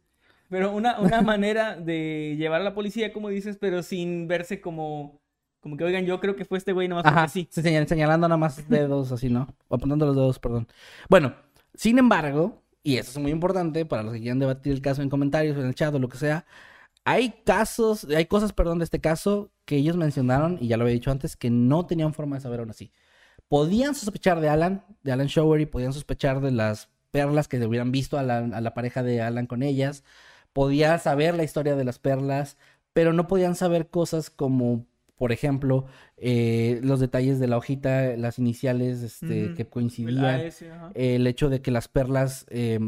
Pero 0.49 0.71
una, 0.71 0.99
una 0.99 1.21
manera 1.23 1.75
de 1.75 2.35
llevar 2.37 2.61
a 2.61 2.63
la 2.63 2.75
policía, 2.75 3.11
como 3.13 3.29
dices, 3.29 3.57
pero 3.59 3.81
sin 3.81 4.27
verse 4.27 4.61
como... 4.61 5.18
Como 5.61 5.75
que, 5.75 5.83
oigan, 5.83 6.05
yo 6.05 6.19
creo 6.19 6.35
que 6.35 6.45
fue 6.45 6.57
este 6.57 6.71
güey 6.71 6.87
nomás 6.87 7.05
ajá, 7.05 7.21
porque 7.21 7.31
sí. 7.31 7.47
se 7.51 7.61
señal- 7.61 7.87
señalando 7.87 8.27
nada 8.27 8.37
más 8.37 8.67
dedos 8.69 9.11
así, 9.11 9.29
¿no? 9.29 9.47
O 9.67 9.75
apuntando 9.75 10.05
los 10.05 10.15
dedos, 10.15 10.39
perdón. 10.39 10.67
Bueno, 11.09 11.33
sin 11.73 11.99
embargo, 11.99 12.61
y 12.81 12.97
eso 12.97 13.11
es 13.11 13.17
muy 13.17 13.31
importante 13.31 13.85
para 13.85 14.03
los 14.03 14.13
que 14.13 14.21
quieran 14.21 14.39
debatir 14.39 14.71
el 14.73 14.81
caso 14.81 15.01
en 15.01 15.09
comentarios 15.09 15.57
o 15.57 15.61
en 15.61 15.67
el 15.67 15.75
chat 15.75 15.93
o 15.93 15.99
lo 15.99 16.07
que 16.07 16.17
sea, 16.17 16.45
hay 17.03 17.41
casos, 17.45 18.05
hay 18.05 18.25
cosas, 18.25 18.53
perdón, 18.53 18.79
de 18.79 18.85
este 18.85 18.99
caso 19.01 19.51
que 19.65 19.77
ellos 19.77 19.97
mencionaron, 19.97 20.57
y 20.61 20.67
ya 20.67 20.77
lo 20.77 20.83
había 20.83 20.93
dicho 20.93 21.11
antes, 21.11 21.35
que 21.35 21.49
no 21.49 21.85
tenían 21.85 22.13
forma 22.13 22.37
de 22.37 22.41
saber 22.41 22.59
aún 22.59 22.69
así. 22.69 22.91
Podían 23.47 23.95
sospechar 23.95 24.39
de 24.41 24.49
Alan, 24.49 24.85
de 25.03 25.11
Alan 25.11 25.27
Showery, 25.27 25.65
podían 25.65 25.91
sospechar 25.93 26.39
de 26.41 26.51
las 26.51 26.89
perlas 27.11 27.47
que 27.47 27.57
hubieran 27.65 27.91
visto 27.91 28.17
a 28.19 28.23
la, 28.23 28.37
a 28.39 28.61
la 28.61 28.73
pareja 28.73 29.01
de 29.03 29.21
Alan 29.21 29.47
con 29.47 29.63
ellas, 29.63 30.03
podían 30.53 30.99
saber 30.99 31.35
la 31.35 31.43
historia 31.43 31.75
de 31.75 31.83
las 31.83 31.99
perlas, 31.99 32.57
pero 32.93 33.13
no 33.13 33.27
podían 33.27 33.55
saber 33.55 33.89
cosas 33.89 34.29
como, 34.29 34.85
por 35.19 35.33
ejemplo, 35.33 35.85
eh, 36.17 36.79
los 36.81 36.99
detalles 37.01 37.39
de 37.39 37.47
la 37.47 37.57
hojita, 37.57 38.15
las 38.17 38.39
iniciales 38.39 39.03
este, 39.03 39.53
que 39.53 39.63
El 39.63 39.67
coincidían, 39.67 40.25
AS, 40.47 40.63
ajá. 40.63 40.91
el 40.95 41.27
hecho 41.27 41.49
de 41.49 41.61
que 41.61 41.71
las 41.71 41.89
perlas, 41.89 42.45
eh, 42.49 42.79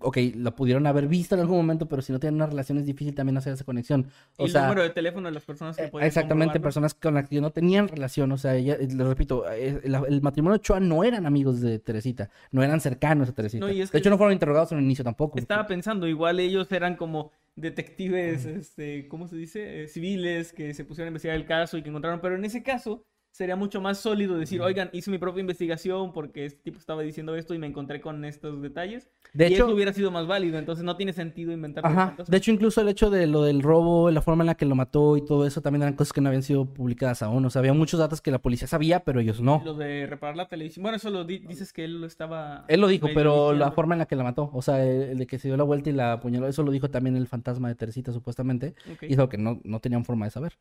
ok, 0.00 0.16
la 0.36 0.52
pudieron 0.56 0.86
haber 0.86 1.08
visto 1.08 1.34
en 1.34 1.42
algún 1.42 1.58
momento, 1.58 1.86
pero 1.88 2.00
si 2.00 2.10
no 2.10 2.18
tienen 2.20 2.36
una 2.36 2.46
relación 2.46 2.78
es 2.78 2.86
difícil 2.86 3.14
también 3.14 3.36
hacer 3.36 3.52
esa 3.52 3.64
conexión. 3.64 4.06
O 4.38 4.44
Y 4.44 4.46
el 4.46 4.52
sea, 4.52 4.62
número 4.62 4.82
de 4.82 4.90
teléfono 4.90 5.28
de 5.28 5.34
las 5.34 5.44
personas 5.44 5.76
que 5.76 5.84
eh, 5.84 5.88
podían 5.88 6.06
Exactamente, 6.06 6.58
personas 6.58 6.94
con 6.94 7.14
las 7.14 7.28
que 7.28 7.40
no 7.40 7.50
tenían 7.50 7.86
relación, 7.86 8.32
o 8.32 8.38
sea, 8.38 8.54
ella, 8.54 8.74
eh, 8.80 8.88
lo 8.94 9.06
repito, 9.06 9.46
el, 9.50 9.94
el 10.08 10.22
matrimonio 10.22 10.56
Ochoa 10.56 10.80
no 10.80 11.04
eran 11.04 11.26
amigos 11.26 11.60
de 11.60 11.80
Teresita, 11.80 12.30
no 12.50 12.62
eran 12.62 12.80
cercanos 12.80 13.28
a 13.28 13.32
Teresita. 13.32 13.66
No, 13.66 13.72
de 13.74 13.88
hecho, 13.92 14.08
no 14.08 14.16
fueron 14.16 14.32
interrogados 14.32 14.72
en 14.72 14.78
el 14.78 14.84
inicio 14.84 15.04
tampoco. 15.04 15.38
Estaba 15.38 15.66
pensando, 15.66 16.06
igual 16.06 16.40
ellos 16.40 16.72
eran 16.72 16.96
como 16.96 17.30
detectives, 17.60 18.46
este, 18.46 19.08
¿cómo 19.08 19.28
se 19.28 19.36
dice? 19.36 19.82
Eh, 19.82 19.88
civiles 19.88 20.52
que 20.52 20.74
se 20.74 20.84
pusieron 20.84 21.08
a 21.08 21.10
investigar 21.10 21.36
el 21.36 21.46
caso 21.46 21.76
y 21.76 21.82
que 21.82 21.88
encontraron, 21.88 22.20
pero 22.20 22.36
en 22.36 22.44
ese 22.44 22.62
caso 22.62 23.04
sería 23.38 23.54
mucho 23.54 23.80
más 23.80 23.98
sólido 23.98 24.36
decir, 24.36 24.60
oigan, 24.60 24.90
hice 24.92 25.12
mi 25.12 25.18
propia 25.18 25.40
investigación 25.42 26.12
porque 26.12 26.44
este 26.44 26.60
tipo 26.60 26.78
estaba 26.80 27.02
diciendo 27.02 27.36
esto 27.36 27.54
y 27.54 27.58
me 27.58 27.68
encontré 27.68 28.00
con 28.00 28.24
estos 28.24 28.60
detalles. 28.60 29.08
De 29.32 29.48
y 29.48 29.54
hecho- 29.54 29.66
eso 29.66 29.74
hubiera 29.74 29.92
sido 29.92 30.10
más 30.10 30.26
válido, 30.26 30.58
entonces 30.58 30.84
no 30.84 30.96
tiene 30.96 31.12
sentido 31.12 31.52
inventar 31.52 31.86
Ajá, 31.86 32.16
de 32.26 32.36
hecho 32.36 32.50
incluso 32.50 32.80
el 32.80 32.88
hecho 32.88 33.10
de 33.10 33.28
lo 33.28 33.44
del 33.44 33.62
robo, 33.62 34.10
la 34.10 34.22
forma 34.22 34.42
en 34.42 34.48
la 34.48 34.56
que 34.56 34.64
lo 34.66 34.74
mató 34.74 35.16
y 35.16 35.24
todo 35.24 35.46
eso 35.46 35.60
también 35.62 35.82
eran 35.82 35.94
cosas 35.94 36.12
que 36.12 36.20
no 36.20 36.28
habían 36.30 36.42
sido 36.42 36.64
publicadas 36.66 37.22
aún, 37.22 37.44
o 37.44 37.50
sea, 37.50 37.60
había 37.60 37.72
muchos 37.74 38.00
datos 38.00 38.20
que 38.20 38.32
la 38.32 38.40
policía 38.40 38.66
sabía, 38.66 39.00
pero 39.04 39.20
ellos 39.20 39.40
no. 39.40 39.62
Lo 39.64 39.74
de 39.74 40.06
reparar 40.06 40.36
la 40.36 40.48
televisión. 40.48 40.82
Bueno, 40.82 40.96
eso 40.96 41.08
lo 41.10 41.24
di- 41.24 41.38
dices 41.38 41.72
que 41.72 41.84
él 41.84 42.00
lo 42.00 42.06
estaba. 42.08 42.64
Él 42.66 42.80
lo 42.80 42.88
dijo, 42.88 43.06
pero 43.14 43.52
la 43.52 43.70
forma 43.70 43.94
en 43.94 44.00
la 44.00 44.06
que 44.06 44.16
la 44.16 44.24
mató, 44.24 44.50
o 44.52 44.62
sea, 44.62 44.84
el, 44.84 45.16
de 45.16 45.26
que 45.28 45.38
se 45.38 45.46
dio 45.46 45.56
la 45.56 45.62
vuelta 45.64 45.90
y 45.90 45.92
la 45.92 46.14
apuñaló, 46.14 46.48
eso 46.48 46.64
lo 46.64 46.72
dijo 46.72 46.90
también 46.90 47.16
el 47.16 47.28
fantasma 47.28 47.68
de 47.68 47.76
Teresita 47.76 48.12
supuestamente. 48.12 48.74
Ok. 48.92 49.04
Y 49.04 49.12
es 49.12 49.18
algo 49.18 49.28
que 49.28 49.38
no, 49.38 49.60
no 49.62 49.78
tenían 49.78 50.04
forma 50.04 50.24
de 50.24 50.32
saber. 50.32 50.54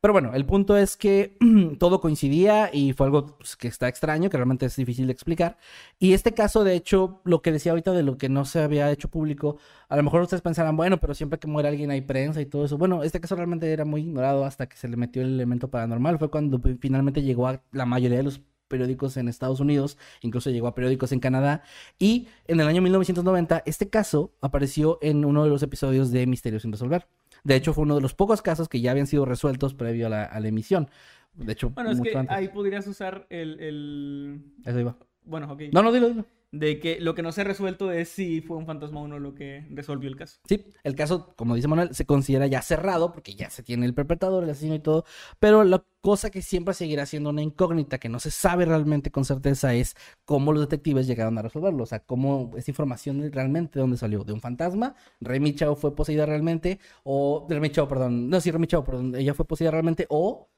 Pero 0.00 0.12
bueno, 0.12 0.32
el 0.34 0.44
punto 0.44 0.76
es 0.76 0.96
que 0.96 1.36
todo 1.78 2.00
coincidía 2.00 2.70
y 2.72 2.92
fue 2.92 3.06
algo 3.06 3.26
pues, 3.38 3.56
que 3.56 3.68
está 3.68 3.88
extraño, 3.88 4.30
que 4.30 4.36
realmente 4.36 4.66
es 4.66 4.76
difícil 4.76 5.06
de 5.06 5.12
explicar. 5.12 5.58
Y 5.98 6.12
este 6.12 6.32
caso, 6.32 6.64
de 6.64 6.74
hecho, 6.74 7.20
lo 7.24 7.42
que 7.42 7.52
decía 7.52 7.72
ahorita 7.72 7.92
de 7.92 8.02
lo 8.02 8.18
que 8.18 8.28
no 8.28 8.44
se 8.44 8.60
había 8.60 8.90
hecho 8.90 9.08
público, 9.08 9.58
a 9.88 9.96
lo 9.96 10.02
mejor 10.02 10.22
ustedes 10.22 10.42
pensarán, 10.42 10.76
bueno, 10.76 10.98
pero 10.98 11.14
siempre 11.14 11.38
que 11.38 11.48
muere 11.48 11.68
alguien 11.68 11.90
hay 11.90 12.00
prensa 12.02 12.40
y 12.40 12.46
todo 12.46 12.64
eso. 12.64 12.78
Bueno, 12.78 13.02
este 13.02 13.20
caso 13.20 13.36
realmente 13.36 13.72
era 13.72 13.84
muy 13.84 14.02
ignorado 14.02 14.44
hasta 14.44 14.68
que 14.68 14.76
se 14.76 14.88
le 14.88 14.96
metió 14.96 15.22
el 15.22 15.34
elemento 15.34 15.68
paranormal. 15.68 16.18
Fue 16.18 16.30
cuando 16.30 16.60
finalmente 16.80 17.22
llegó 17.22 17.48
a 17.48 17.62
la 17.72 17.86
mayoría 17.86 18.18
de 18.18 18.24
los 18.24 18.40
periódicos 18.68 19.16
en 19.16 19.28
Estados 19.28 19.60
Unidos, 19.60 19.96
incluso 20.20 20.50
llegó 20.50 20.66
a 20.66 20.74
periódicos 20.74 21.12
en 21.12 21.20
Canadá, 21.20 21.62
y 21.98 22.28
en 22.46 22.60
el 22.60 22.66
año 22.66 22.82
1990 22.82 23.62
este 23.66 23.88
caso 23.88 24.32
apareció 24.40 24.98
en 25.02 25.24
uno 25.24 25.44
de 25.44 25.50
los 25.50 25.62
episodios 25.62 26.10
de 26.10 26.26
Misterios 26.26 26.62
sin 26.62 26.72
resolver. 26.72 27.06
De 27.46 27.54
hecho, 27.54 27.72
fue 27.72 27.82
uno 27.84 27.94
de 27.94 28.00
los 28.00 28.12
pocos 28.12 28.42
casos 28.42 28.68
que 28.68 28.80
ya 28.80 28.90
habían 28.90 29.06
sido 29.06 29.24
resueltos 29.24 29.72
previo 29.72 30.06
a 30.08 30.10
la, 30.10 30.24
a 30.24 30.40
la 30.40 30.48
emisión. 30.48 30.88
De 31.34 31.52
hecho, 31.52 31.70
Bueno, 31.70 31.90
es 31.92 32.00
que 32.00 32.16
antes. 32.16 32.36
ahí 32.36 32.48
podrías 32.48 32.86
usar 32.88 33.26
el, 33.30 33.60
el- 33.60 34.40
Eso 34.64 34.80
iba. 34.80 34.96
Bueno, 35.24 35.52
ok. 35.52 35.62
No, 35.72 35.82
no, 35.82 35.92
dilo, 35.92 36.08
dilo. 36.08 36.26
De 36.52 36.78
que 36.78 37.00
lo 37.00 37.14
que 37.14 37.22
no 37.22 37.32
se 37.32 37.40
ha 37.40 37.44
resuelto 37.44 37.90
es 37.90 38.08
si 38.08 38.40
fue 38.40 38.56
un 38.56 38.66
fantasma 38.66 39.00
o 39.00 39.08
no 39.08 39.18
lo 39.18 39.34
que 39.34 39.66
resolvió 39.70 40.08
el 40.08 40.16
caso. 40.16 40.38
Sí, 40.48 40.64
el 40.84 40.94
caso, 40.94 41.34
como 41.36 41.54
dice 41.54 41.68
Manuel, 41.68 41.94
se 41.94 42.06
considera 42.06 42.46
ya 42.46 42.62
cerrado 42.62 43.12
porque 43.12 43.34
ya 43.34 43.50
se 43.50 43.62
tiene 43.62 43.84
el 43.84 43.94
perpetrador, 43.94 44.44
el 44.44 44.50
asesino 44.50 44.74
y 44.74 44.78
todo. 44.78 45.04
Pero 45.40 45.64
la 45.64 45.84
cosa 46.00 46.30
que 46.30 46.40
siempre 46.42 46.72
seguirá 46.72 47.04
siendo 47.04 47.30
una 47.30 47.42
incógnita, 47.42 47.98
que 47.98 48.08
no 48.08 48.20
se 48.20 48.30
sabe 48.30 48.64
realmente 48.64 49.10
con 49.10 49.24
certeza, 49.24 49.74
es 49.74 49.96
cómo 50.24 50.52
los 50.52 50.62
detectives 50.62 51.06
llegaron 51.08 51.36
a 51.36 51.42
resolverlo. 51.42 51.82
O 51.82 51.86
sea, 51.86 51.98
cómo 52.00 52.52
esa 52.56 52.70
información 52.70 53.30
realmente 53.32 53.78
de 53.78 53.80
dónde 53.80 53.96
salió. 53.96 54.22
¿De 54.22 54.32
un 54.32 54.40
fantasma? 54.40 54.94
¿Remy 55.20 55.54
Chao 55.56 55.74
fue 55.74 55.94
poseída 55.96 56.26
realmente? 56.26 56.78
O. 57.02 57.46
Remy 57.50 57.70
Chao, 57.70 57.88
perdón. 57.88 58.30
No, 58.30 58.40
sí, 58.40 58.50
Remy 58.50 58.68
Chao, 58.68 58.84
perdón. 58.84 59.14
Ella 59.16 59.34
fue 59.34 59.46
poseída 59.46 59.72
realmente. 59.72 60.06
O. 60.10 60.48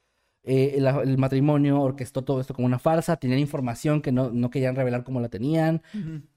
eh, 0.48 0.74
el, 0.78 0.86
el 0.86 1.18
matrimonio 1.18 1.80
orquestó 1.80 2.22
todo 2.22 2.40
esto 2.40 2.54
como 2.54 2.66
una 2.66 2.78
farsa, 2.78 3.16
tenían 3.18 3.38
información 3.38 4.00
que 4.02 4.10
no, 4.12 4.30
no 4.30 4.50
querían 4.50 4.74
revelar 4.76 5.04
cómo 5.04 5.20
la 5.20 5.28
tenían, 5.28 5.82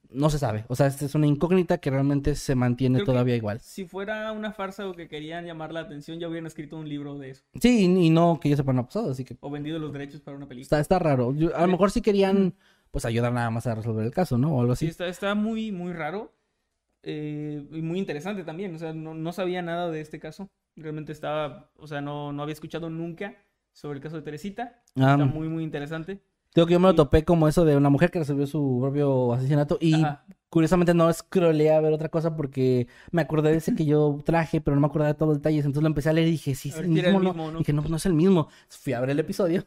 no 0.09 0.29
se 0.29 0.37
sabe. 0.39 0.65
O 0.67 0.75
sea, 0.75 0.87
esta 0.87 1.05
es 1.05 1.15
una 1.15 1.25
incógnita 1.27 1.77
que 1.77 1.89
realmente 1.89 2.35
se 2.35 2.53
mantiene 2.53 2.97
Creo 2.97 3.05
todavía 3.05 3.35
igual. 3.37 3.59
Si 3.61 3.85
fuera 3.85 4.31
una 4.33 4.51
farsa 4.51 4.87
o 4.89 4.93
que 4.93 5.07
querían 5.07 5.45
llamar 5.45 5.71
la 5.71 5.79
atención, 5.79 6.19
ya 6.19 6.27
hubieran 6.27 6.47
escrito 6.47 6.75
un 6.77 6.89
libro 6.89 7.17
de 7.17 7.29
eso. 7.29 7.43
Sí, 7.61 7.85
y, 7.85 8.05
y 8.07 8.09
no 8.09 8.39
que 8.41 8.49
yo 8.49 8.57
sepa 8.57 8.73
no 8.73 8.81
ha 8.81 8.85
pasado, 8.87 9.11
así 9.11 9.23
que 9.23 9.37
O 9.39 9.49
vendido 9.49 9.79
los 9.79 9.93
derechos 9.93 10.19
para 10.21 10.35
una 10.35 10.47
película. 10.47 10.63
está, 10.65 10.79
está 10.81 10.99
raro. 10.99 11.33
Yo- 11.33 11.55
a 11.55 11.61
lo 11.61 11.67
mejor 11.69 11.91
sí 11.91 12.01
querían 12.01 12.53
pues 12.91 13.05
ayudar 13.05 13.31
nada 13.31 13.49
más 13.51 13.67
a 13.67 13.75
resolver 13.75 14.05
el 14.05 14.11
caso, 14.11 14.37
¿no? 14.37 14.53
O 14.53 14.59
algo 14.61 14.75
Sí, 14.75 14.85
así. 14.85 14.91
está, 14.91 15.07
está 15.07 15.33
muy, 15.33 15.71
muy 15.71 15.93
raro. 15.93 16.33
eh, 17.03 17.65
y 17.71 17.81
muy 17.81 17.97
interesante 17.99 18.43
también. 18.43 18.75
O 18.75 18.79
sea, 18.79 18.93
no, 18.93 19.13
no 19.13 19.31
sabía 19.31 19.61
nada 19.61 19.89
de 19.89 20.01
este 20.01 20.19
caso. 20.19 20.49
Realmente 20.75 21.11
estaba, 21.11 21.71
o 21.77 21.87
sea, 21.87 22.01
no, 22.01 22.31
no 22.33 22.43
había 22.43 22.53
escuchado 22.53 22.89
nunca 22.89 23.35
sobre 23.71 23.97
el 23.97 24.03
caso 24.03 24.15
de 24.17 24.21
Teresita. 24.23 24.81
Ah, 24.95 25.13
Está 25.13 25.25
muy, 25.25 25.47
muy 25.47 25.63
interesante. 25.63 26.21
Digo 26.53 26.67
que 26.67 26.73
yo 26.73 26.79
me 26.79 26.87
lo 26.89 26.95
topé 26.95 27.23
como 27.23 27.47
eso 27.47 27.63
de 27.63 27.77
una 27.77 27.89
mujer 27.89 28.11
que 28.11 28.19
resolvió 28.19 28.45
su 28.45 28.79
propio 28.81 29.31
asesinato 29.33 29.77
y 29.79 29.93
Ajá. 29.93 30.25
curiosamente 30.49 30.93
no 30.93 31.11
scrollé 31.13 31.71
a 31.73 31.79
ver 31.79 31.93
otra 31.93 32.09
cosa 32.09 32.35
porque 32.35 32.87
me 33.11 33.21
acordé 33.21 33.51
de 33.51 33.57
ese 33.57 33.73
que 33.73 33.85
yo 33.85 34.19
traje, 34.25 34.59
pero 34.59 34.75
no 34.75 34.81
me 34.81 34.87
acordaba 34.87 35.13
de 35.13 35.17
todos 35.17 35.29
los 35.29 35.37
detalles. 35.37 35.63
Entonces 35.63 35.83
lo 35.83 35.87
empecé 35.87 36.09
a 36.09 36.13
leer 36.13 36.27
y 36.27 36.31
dije, 36.31 36.55
sí, 36.55 36.69
es 36.69 36.75
el 36.77 36.97
era 36.97 37.07
el 37.09 37.13
mismo, 37.15 37.19
¿no? 37.21 37.29
mismo, 37.33 37.51
¿no? 37.51 37.59
Dije, 37.59 37.71
no, 37.71 37.81
pues 37.81 37.89
no 37.91 37.97
es 37.97 38.05
el 38.05 38.13
mismo. 38.13 38.49
Fui 38.67 38.91
a 38.91 38.99
ver 38.99 39.11
el 39.11 39.19
episodio 39.19 39.65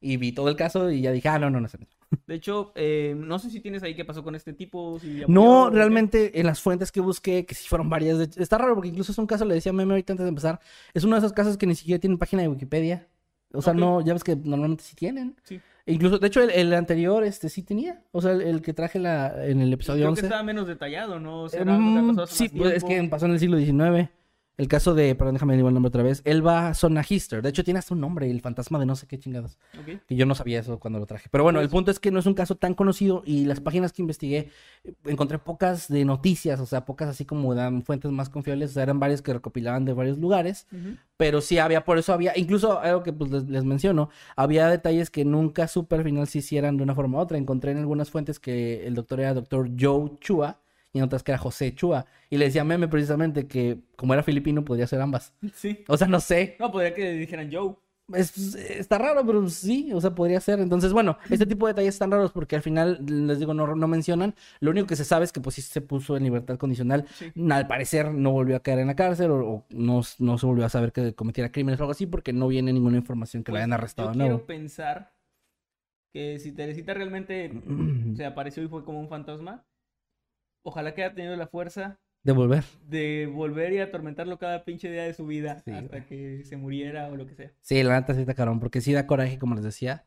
y 0.00 0.16
vi 0.16 0.32
todo 0.32 0.48
el 0.48 0.56
caso 0.56 0.90
y 0.90 1.02
ya 1.02 1.12
dije, 1.12 1.28
ah, 1.28 1.38
no, 1.38 1.50
no, 1.50 1.60
no 1.60 1.66
es 1.66 1.74
el 1.74 1.80
mismo. 1.80 1.94
De 2.26 2.34
hecho, 2.34 2.72
eh, 2.76 3.14
no 3.16 3.38
sé 3.38 3.50
si 3.50 3.60
tienes 3.60 3.82
ahí 3.82 3.94
qué 3.94 4.04
pasó 4.04 4.22
con 4.24 4.34
este 4.34 4.52
tipo. 4.54 4.98
Si 5.00 5.22
No, 5.28 5.68
realmente 5.70 6.40
en 6.40 6.46
las 6.46 6.60
fuentes 6.60 6.90
que 6.92 7.00
busqué, 7.00 7.44
que 7.44 7.54
sí 7.54 7.68
fueron 7.68 7.90
varias, 7.90 8.18
de 8.18 8.42
está 8.42 8.56
raro 8.56 8.74
porque 8.74 8.88
incluso 8.88 9.12
es 9.12 9.18
un 9.18 9.26
caso, 9.26 9.44
le 9.44 9.54
decía 9.54 9.70
a 9.70 9.74
Meme 9.74 9.92
ahorita 9.92 10.14
antes 10.14 10.24
de 10.24 10.28
empezar, 10.30 10.60
es 10.94 11.04
uno 11.04 11.16
de 11.16 11.18
esos 11.20 11.32
casos 11.32 11.58
que 11.58 11.66
ni 11.66 11.74
siquiera 11.74 12.00
tienen 12.00 12.18
página 12.18 12.40
de 12.42 12.48
Wikipedia. 12.48 13.08
O 13.54 13.62
sea, 13.62 13.72
Ok. 13.72 13.78
no, 13.78 14.00
ya 14.00 14.12
ves 14.14 14.24
que 14.24 14.36
normalmente 14.36 14.84
sí 14.84 14.94
tienen. 14.96 15.36
Sí. 15.44 15.60
E 15.84 15.92
incluso, 15.92 16.18
de 16.18 16.26
hecho, 16.28 16.40
el, 16.42 16.50
el 16.50 16.72
anterior, 16.74 17.24
este, 17.24 17.48
sí 17.48 17.62
tenía. 17.62 18.00
O 18.12 18.20
sea, 18.22 18.32
el, 18.32 18.42
el 18.42 18.62
que 18.62 18.72
traje 18.72 18.98
la, 19.00 19.44
en 19.46 19.60
el 19.60 19.72
episodio 19.72 20.00
Creo 20.02 20.10
11. 20.10 20.20
que 20.22 20.26
estaba 20.26 20.42
menos 20.44 20.66
detallado, 20.68 21.18
¿no? 21.18 21.42
O 21.42 21.48
sea, 21.48 21.62
era 21.62 21.76
mm, 21.76 22.18
sí, 22.28 22.48
pues 22.48 22.74
es 22.74 22.84
que 22.84 23.02
pasó 23.04 23.26
en 23.26 23.32
el 23.32 23.40
siglo 23.40 23.58
XIX. 23.58 24.08
El 24.58 24.68
caso 24.68 24.94
de, 24.94 25.14
perdón, 25.14 25.34
déjame 25.34 25.56
digo 25.56 25.68
el 25.68 25.74
nombre 25.74 25.88
otra 25.88 26.02
vez, 26.02 26.20
Elba 26.26 26.74
Sonahister. 26.74 27.40
De 27.40 27.48
hecho, 27.48 27.64
tiene 27.64 27.78
hasta 27.78 27.94
un 27.94 28.00
nombre, 28.00 28.30
el 28.30 28.42
fantasma 28.42 28.78
de 28.78 28.84
no 28.84 28.94
sé 28.96 29.06
qué 29.06 29.18
chingados. 29.18 29.58
Ok. 29.80 30.02
Que 30.06 30.14
yo 30.14 30.26
no 30.26 30.34
sabía 30.34 30.60
eso 30.60 30.78
cuando 30.78 30.98
lo 30.98 31.06
traje. 31.06 31.28
Pero 31.30 31.42
bueno, 31.42 31.60
el 31.60 31.70
punto 31.70 31.90
es 31.90 31.98
que 31.98 32.10
no 32.10 32.18
es 32.18 32.26
un 32.26 32.34
caso 32.34 32.56
tan 32.56 32.74
conocido 32.74 33.22
y 33.24 33.46
las 33.46 33.60
páginas 33.60 33.92
que 33.94 34.02
investigué 34.02 34.50
eh, 34.84 34.92
encontré 35.06 35.38
pocas 35.38 35.88
de 35.88 36.04
noticias, 36.04 36.60
o 36.60 36.66
sea, 36.66 36.84
pocas 36.84 37.08
así 37.08 37.24
como 37.24 37.54
dan 37.54 37.82
fuentes 37.82 38.10
más 38.12 38.28
confiables, 38.28 38.70
o 38.70 38.74
sea, 38.74 38.82
eran 38.82 39.00
varias 39.00 39.22
que 39.22 39.32
recopilaban 39.32 39.86
de 39.86 39.94
varios 39.94 40.18
lugares, 40.18 40.66
pero 41.16 41.40
sí 41.40 41.58
había, 41.58 41.84
por 41.84 41.96
eso 41.96 42.12
había, 42.12 42.36
incluso 42.36 42.78
algo 42.78 43.02
que 43.02 43.12
pues 43.12 43.30
les, 43.30 43.44
les 43.48 43.64
menciono, 43.64 44.10
había 44.36 44.68
detalles 44.68 45.08
que 45.08 45.24
nunca 45.24 45.66
supe 45.66 45.96
al 45.96 46.04
final 46.04 46.26
si 46.26 46.40
hicieran 46.40 46.76
de 46.76 46.82
una 46.82 46.94
forma 46.94 47.18
u 47.18 47.20
otra. 47.22 47.38
Encontré 47.38 47.72
en 47.72 47.78
algunas 47.78 48.10
fuentes 48.10 48.38
que 48.38 48.86
el 48.86 48.94
doctor 48.94 49.20
era 49.20 49.32
doctor 49.32 49.70
Joe 49.78 50.12
Chua 50.20 50.58
y 50.92 50.98
en 50.98 51.04
otras 51.04 51.22
que 51.22 51.32
era 51.32 51.38
José 51.38 51.74
Chua. 51.74 52.06
Y 52.30 52.36
le 52.36 52.46
decía 52.46 52.62
a 52.62 52.64
Meme 52.64 52.88
precisamente 52.88 53.46
que 53.46 53.78
como 53.96 54.12
era 54.14 54.22
filipino 54.22 54.64
podría 54.64 54.86
ser 54.86 55.00
ambas. 55.00 55.32
Sí. 55.54 55.84
O 55.88 55.96
sea, 55.96 56.06
no 56.06 56.20
sé. 56.20 56.56
No, 56.60 56.70
podría 56.70 56.94
que 56.94 57.12
dijeran 57.12 57.50
Joe. 57.52 57.74
Es- 58.14 58.56
está 58.56 58.98
raro, 58.98 59.24
pero 59.24 59.48
sí, 59.48 59.90
o 59.94 60.00
sea, 60.00 60.14
podría 60.14 60.38
ser. 60.40 60.58
Entonces, 60.60 60.92
bueno, 60.92 61.16
este 61.30 61.46
tipo 61.46 61.66
de 61.66 61.72
detalles 61.72 61.94
están 61.94 62.10
raros 62.10 62.30
porque 62.32 62.56
al 62.56 62.62
final, 62.62 62.98
les 63.06 63.38
digo, 63.38 63.54
no, 63.54 63.74
no 63.74 63.88
mencionan. 63.88 64.34
Lo 64.60 64.70
único 64.72 64.86
que 64.86 64.96
se 64.96 65.04
sabe 65.04 65.24
es 65.24 65.32
que 65.32 65.40
pues 65.40 65.54
sí 65.54 65.62
se 65.62 65.80
puso 65.80 66.16
en 66.16 66.24
libertad 66.24 66.58
condicional. 66.58 67.06
Sí. 67.14 67.32
Al 67.50 67.66
parecer 67.68 68.12
no 68.12 68.32
volvió 68.32 68.56
a 68.56 68.60
caer 68.60 68.80
en 68.80 68.88
la 68.88 68.96
cárcel 68.96 69.30
o, 69.30 69.36
o 69.48 69.66
no, 69.70 70.02
no 70.18 70.36
se 70.36 70.46
volvió 70.46 70.66
a 70.66 70.68
saber 70.68 70.92
que 70.92 71.14
cometiera 71.14 71.50
crímenes 71.52 71.80
o 71.80 71.84
algo 71.84 71.92
así 71.92 72.04
porque 72.06 72.34
no 72.34 72.48
viene 72.48 72.72
ninguna 72.72 72.98
información 72.98 73.44
que 73.44 73.52
Pues, 73.52 73.60
hayan 73.60 73.72
arrestado 73.72 74.10
Yo 74.12 74.18
nuevo. 74.18 74.30
quiero 74.44 74.46
pensar 74.46 75.14
que 76.12 76.38
si 76.38 76.52
Teresita 76.52 76.92
realmente 76.92 77.50
se 78.16 78.26
apareció 78.26 78.62
y 78.62 78.68
fue 78.68 78.84
como 78.84 79.00
un 79.00 79.08
fantasma, 79.08 79.64
ojalá 80.62 80.94
que 80.94 81.04
haya 81.04 81.14
tenido 81.14 81.36
la 81.36 81.46
fuerza 81.46 81.98
De 82.22 82.32
volver. 82.32 82.64
de 82.88 83.30
volver 83.32 83.72
y 83.72 83.78
atormentarlo 83.78 84.38
cada 84.38 84.64
pinche 84.64 84.90
día 84.90 85.02
de 85.04 85.14
su 85.14 85.26
vida 85.26 85.60
Sí, 85.64 85.70
hasta 85.72 85.98
güey. 85.98 86.06
que 86.06 86.44
se 86.44 86.56
muriera 86.56 87.08
o 87.08 87.16
lo 87.16 87.26
que 87.26 87.34
sea. 87.34 87.50
Sí, 87.60 87.82
la 87.82 87.98
neta 88.00 88.14
sí 88.14 88.20
está 88.20 88.34
cabrón, 88.34 88.60
porque 88.60 88.80
sí 88.80 88.92
da 88.92 89.06
coraje, 89.06 89.38
como 89.38 89.54
les 89.54 89.64
decía. 89.64 90.04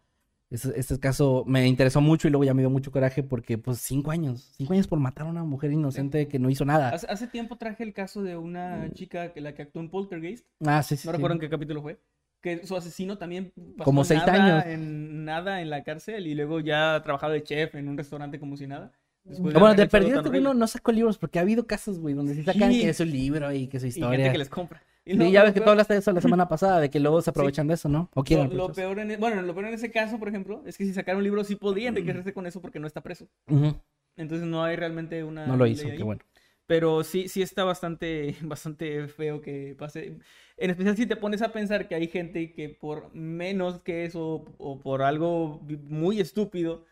Este, 0.52 0.80
este 0.80 1.00
caso 1.00 1.44
me 1.48 1.66
interesó 1.68 2.02
mucho 2.02 2.28
y 2.28 2.32
luego 2.32 2.44
ya 2.44 2.54
me 2.54 2.62
dio 2.62 2.70
mucho 2.70 2.92
coraje 2.92 3.24
porque, 3.24 3.58
pues, 3.58 3.80
cinco 3.80 4.12
años. 4.12 4.52
Cinco 4.56 4.74
años 4.74 4.88
por 4.88 5.00
matar 5.00 5.26
a 5.26 5.30
una 5.30 5.44
mujer 5.44 5.72
inocente 5.72 6.28
que 6.28 6.38
no 6.38 6.50
hizo 6.52 6.64
nada. 6.66 6.90
Hace, 6.90 7.08
hace 7.08 7.28
tiempo 7.28 7.58
traje 7.58 7.84
el 7.84 7.94
caso 7.94 8.22
de 8.22 8.38
una 8.38 8.92
chica 8.94 9.34
que 9.34 9.42
la 9.42 9.56
que 9.56 9.64
actuó 9.64 9.82
en 9.82 9.90
Poltergeist, 9.90 10.46
Ah, 10.66 10.84
sí, 10.84 10.98
sí. 10.98 11.08
no 11.08 11.12
sí. 11.12 11.16
recuerdo 11.18 11.34
en 11.34 11.40
qué 11.42 11.50
capítulo 11.50 11.82
fue, 11.82 12.00
que 12.42 12.66
su 12.66 12.76
asesino 12.78 13.18
también 13.18 13.52
pasó 13.76 13.86
Como 13.86 14.04
seis 14.06 14.22
nada 14.26 14.60
años. 14.62 14.66
En, 14.68 15.26
nada 15.26 15.62
en 15.62 15.72
la 15.72 15.84
cárcel 15.84 16.28
y 16.28 16.36
luego 16.36 16.60
ya 16.60 17.02
trabajaba 17.04 17.34
de 17.34 17.42
chef 17.44 17.74
en 17.74 17.88
un 17.90 17.98
restaurante 17.98 18.40
como 18.40 18.56
si 18.56 18.68
nada. 18.68 18.92
Después 19.26 19.54
bueno, 19.56 19.74
de 19.74 19.82
algo 19.82 19.92
perdido 19.92 20.18
este 20.18 20.30
güey 20.30 20.42
no, 20.42 20.54
no 20.54 20.68
sacó 20.68 20.92
libros 20.92 21.18
porque 21.18 21.40
ha 21.40 21.42
habido 21.42 21.66
casos, 21.66 22.00
güey, 22.00 22.14
donde 22.14 22.36
sí 22.36 22.44
sacan 22.44 22.72
Sí. 22.72 22.82
que 22.82 22.90
es 22.90 23.00
un 23.00 23.12
libro 23.12 23.52
y 23.52 23.68
que 23.68 23.80
su 23.80 23.88
Y 23.88 23.90
historia. 23.90 24.18
gente 24.18 24.32
que 24.32 24.38
les 24.38 24.50
compra. 24.50 24.84
Y 25.04 25.12
Sí, 25.14 25.18
no, 25.18 25.30
ya 25.30 25.44
ves 25.44 25.54
que 25.54 25.60
peor- 25.60 25.66
tú 25.66 25.72
hablaste 25.72 25.94
de 25.94 26.00
eso 26.00 26.12
la 26.12 26.22
semana 26.22 26.48
pasada, 26.48 26.80
de 26.80 26.90
que 26.90 27.00
luego 27.00 27.22
se 27.22 27.30
aprovechan 27.32 27.68
de 27.68 27.74
eso, 27.76 27.90
¿no? 27.90 28.10
¿O 28.14 28.24
quieren 28.24 28.50
Lo, 28.50 28.68
lo 28.68 28.74
peor 28.74 29.00
en, 29.00 29.12
e- 29.12 29.18
bueno, 29.18 29.42
lo 29.42 29.54
peor 29.54 29.68
en 29.68 29.74
ese 29.76 29.92
caso, 29.92 30.18
por 30.20 30.30
ejemplo, 30.30 30.64
es 30.66 30.78
que 30.78 30.86
si 30.86 30.94
sacara 30.94 31.18
un 31.18 31.24
libro 31.24 31.44
sí 31.44 31.56
podría 31.56 31.90
enriquecerse 31.90 32.34
con 32.34 32.46
eso 32.48 32.62
porque 32.62 32.80
no 32.80 32.88
está 32.88 33.02
preso. 33.02 33.28
Ujú, 33.48 33.76
Entonces 34.18 34.48
no 34.48 34.64
hay 34.64 34.76
realmente 34.76 35.24
una 35.24 35.46
No 35.48 35.58
lo 35.58 35.68
hizo, 35.68 35.88
qué 35.88 36.04
bueno. 36.04 36.22
Pero 36.68 37.04
sí, 37.04 37.28
sí 37.28 37.44
está 37.44 37.64
bastante, 37.64 38.36
bastante 38.42 39.08
feo 39.08 39.42
que 39.42 39.76
pase. 39.78 40.18
En 40.58 40.70
especial 40.72 40.96
si 40.98 41.06
te 41.06 41.16
pones 41.16 41.42
a 41.44 41.52
pensar 41.52 41.88
que 41.88 41.94
hay 41.96 42.08
gente 42.08 42.54
que 42.54 42.70
por 42.70 43.14
menos 43.14 43.82
que 43.82 44.06
eso 44.06 44.46
o 44.58 44.80
por 44.80 45.04
algo 45.04 45.62
muy 45.88 46.20
estúpido 46.20 46.86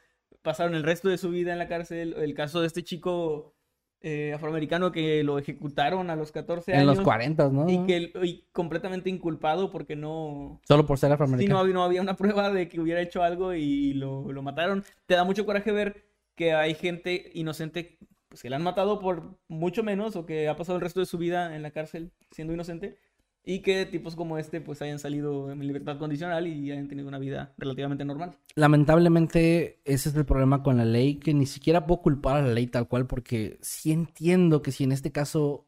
pasaron 0.43 0.75
el 0.75 0.83
resto 0.83 1.09
de 1.09 1.17
su 1.17 1.29
vida 1.31 1.51
en 1.51 1.57
la 1.59 1.67
cárcel. 1.67 2.13
El 2.17 2.35
caso 2.35 2.61
de 2.61 2.67
este 2.67 2.83
chico 2.83 3.55
eh, 4.01 4.33
afroamericano 4.33 4.91
que 4.91 5.23
lo 5.23 5.39
ejecutaron 5.39 6.09
a 6.09 6.15
los 6.15 6.31
14 6.31 6.73
En 6.73 6.79
años. 6.81 6.97
los 6.97 7.03
40, 7.03 7.49
¿no? 7.49 7.69
Y 7.69 7.85
que 7.87 8.11
y 8.23 8.45
completamente 8.51 9.09
inculpado 9.09 9.71
porque 9.71 9.95
no, 9.95 10.59
Solo 10.67 10.85
por 10.85 10.99
ser 10.99 11.07
Sí, 11.07 11.09
no 11.09 11.13
afroamericano. 11.15 11.59
había, 11.59 11.73
no 11.73 11.83
había 11.83 12.01
una 12.01 12.15
prueba 12.17 12.51
de 12.51 12.67
que 12.67 12.79
hubiera 12.79 13.01
hecho 13.01 13.23
algo 13.23 13.53
y 13.53 13.93
lo, 13.93 14.31
lo 14.31 14.41
mataron. 14.43 14.83
Te 15.05 15.15
da 15.15 15.23
mucho 15.23 15.45
coraje 15.45 15.71
ver 15.71 16.05
que 16.35 16.53
hay 16.53 16.73
gente 16.75 17.31
inocente 17.33 17.97
pues, 18.27 18.41
que 18.41 18.49
la 18.49 18.57
han 18.57 18.63
matado 18.63 18.99
por 18.99 19.37
mucho 19.47 19.83
menos 19.83 20.15
o 20.17 20.25
que 20.25 20.49
ha 20.49 20.57
pasado 20.57 20.75
el 20.77 20.81
resto 20.81 20.99
de 20.99 21.05
su 21.05 21.17
vida 21.17 21.55
en 21.55 21.61
la 21.61 21.71
cárcel 21.71 22.11
siendo 22.31 22.53
inocente 22.53 22.97
y 23.45 23.59
que 23.59 23.85
tipos 23.85 24.15
como 24.15 24.37
este 24.37 24.61
pues 24.61 24.81
hayan 24.81 24.99
salido 24.99 25.51
en 25.51 25.59
libertad 25.65 25.97
condicional 25.97 26.47
y 26.47 26.71
hayan 26.71 26.87
tenido 26.87 27.07
una 27.07 27.19
vida 27.19 27.53
relativamente 27.57 28.05
normal. 28.05 28.37
Lamentablemente, 28.55 29.79
ese 29.83 30.09
es 30.09 30.15
el 30.15 30.25
problema 30.25 30.63
con 30.63 30.77
la 30.77 30.85
ley, 30.85 31.15
que 31.15 31.33
ni 31.33 31.45
siquiera 31.45 31.85
puedo 31.85 32.01
culpar 32.01 32.37
a 32.37 32.41
la 32.41 32.53
ley 32.53 32.67
tal 32.67 32.87
cual, 32.87 33.07
porque 33.07 33.57
sí 33.61 33.91
entiendo 33.91 34.61
que 34.61 34.71
si 34.71 34.85
en 34.85 34.91
este 34.91 35.11
caso 35.11 35.67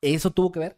eso 0.00 0.30
tuvo 0.30 0.52
que 0.52 0.60
ver, 0.60 0.76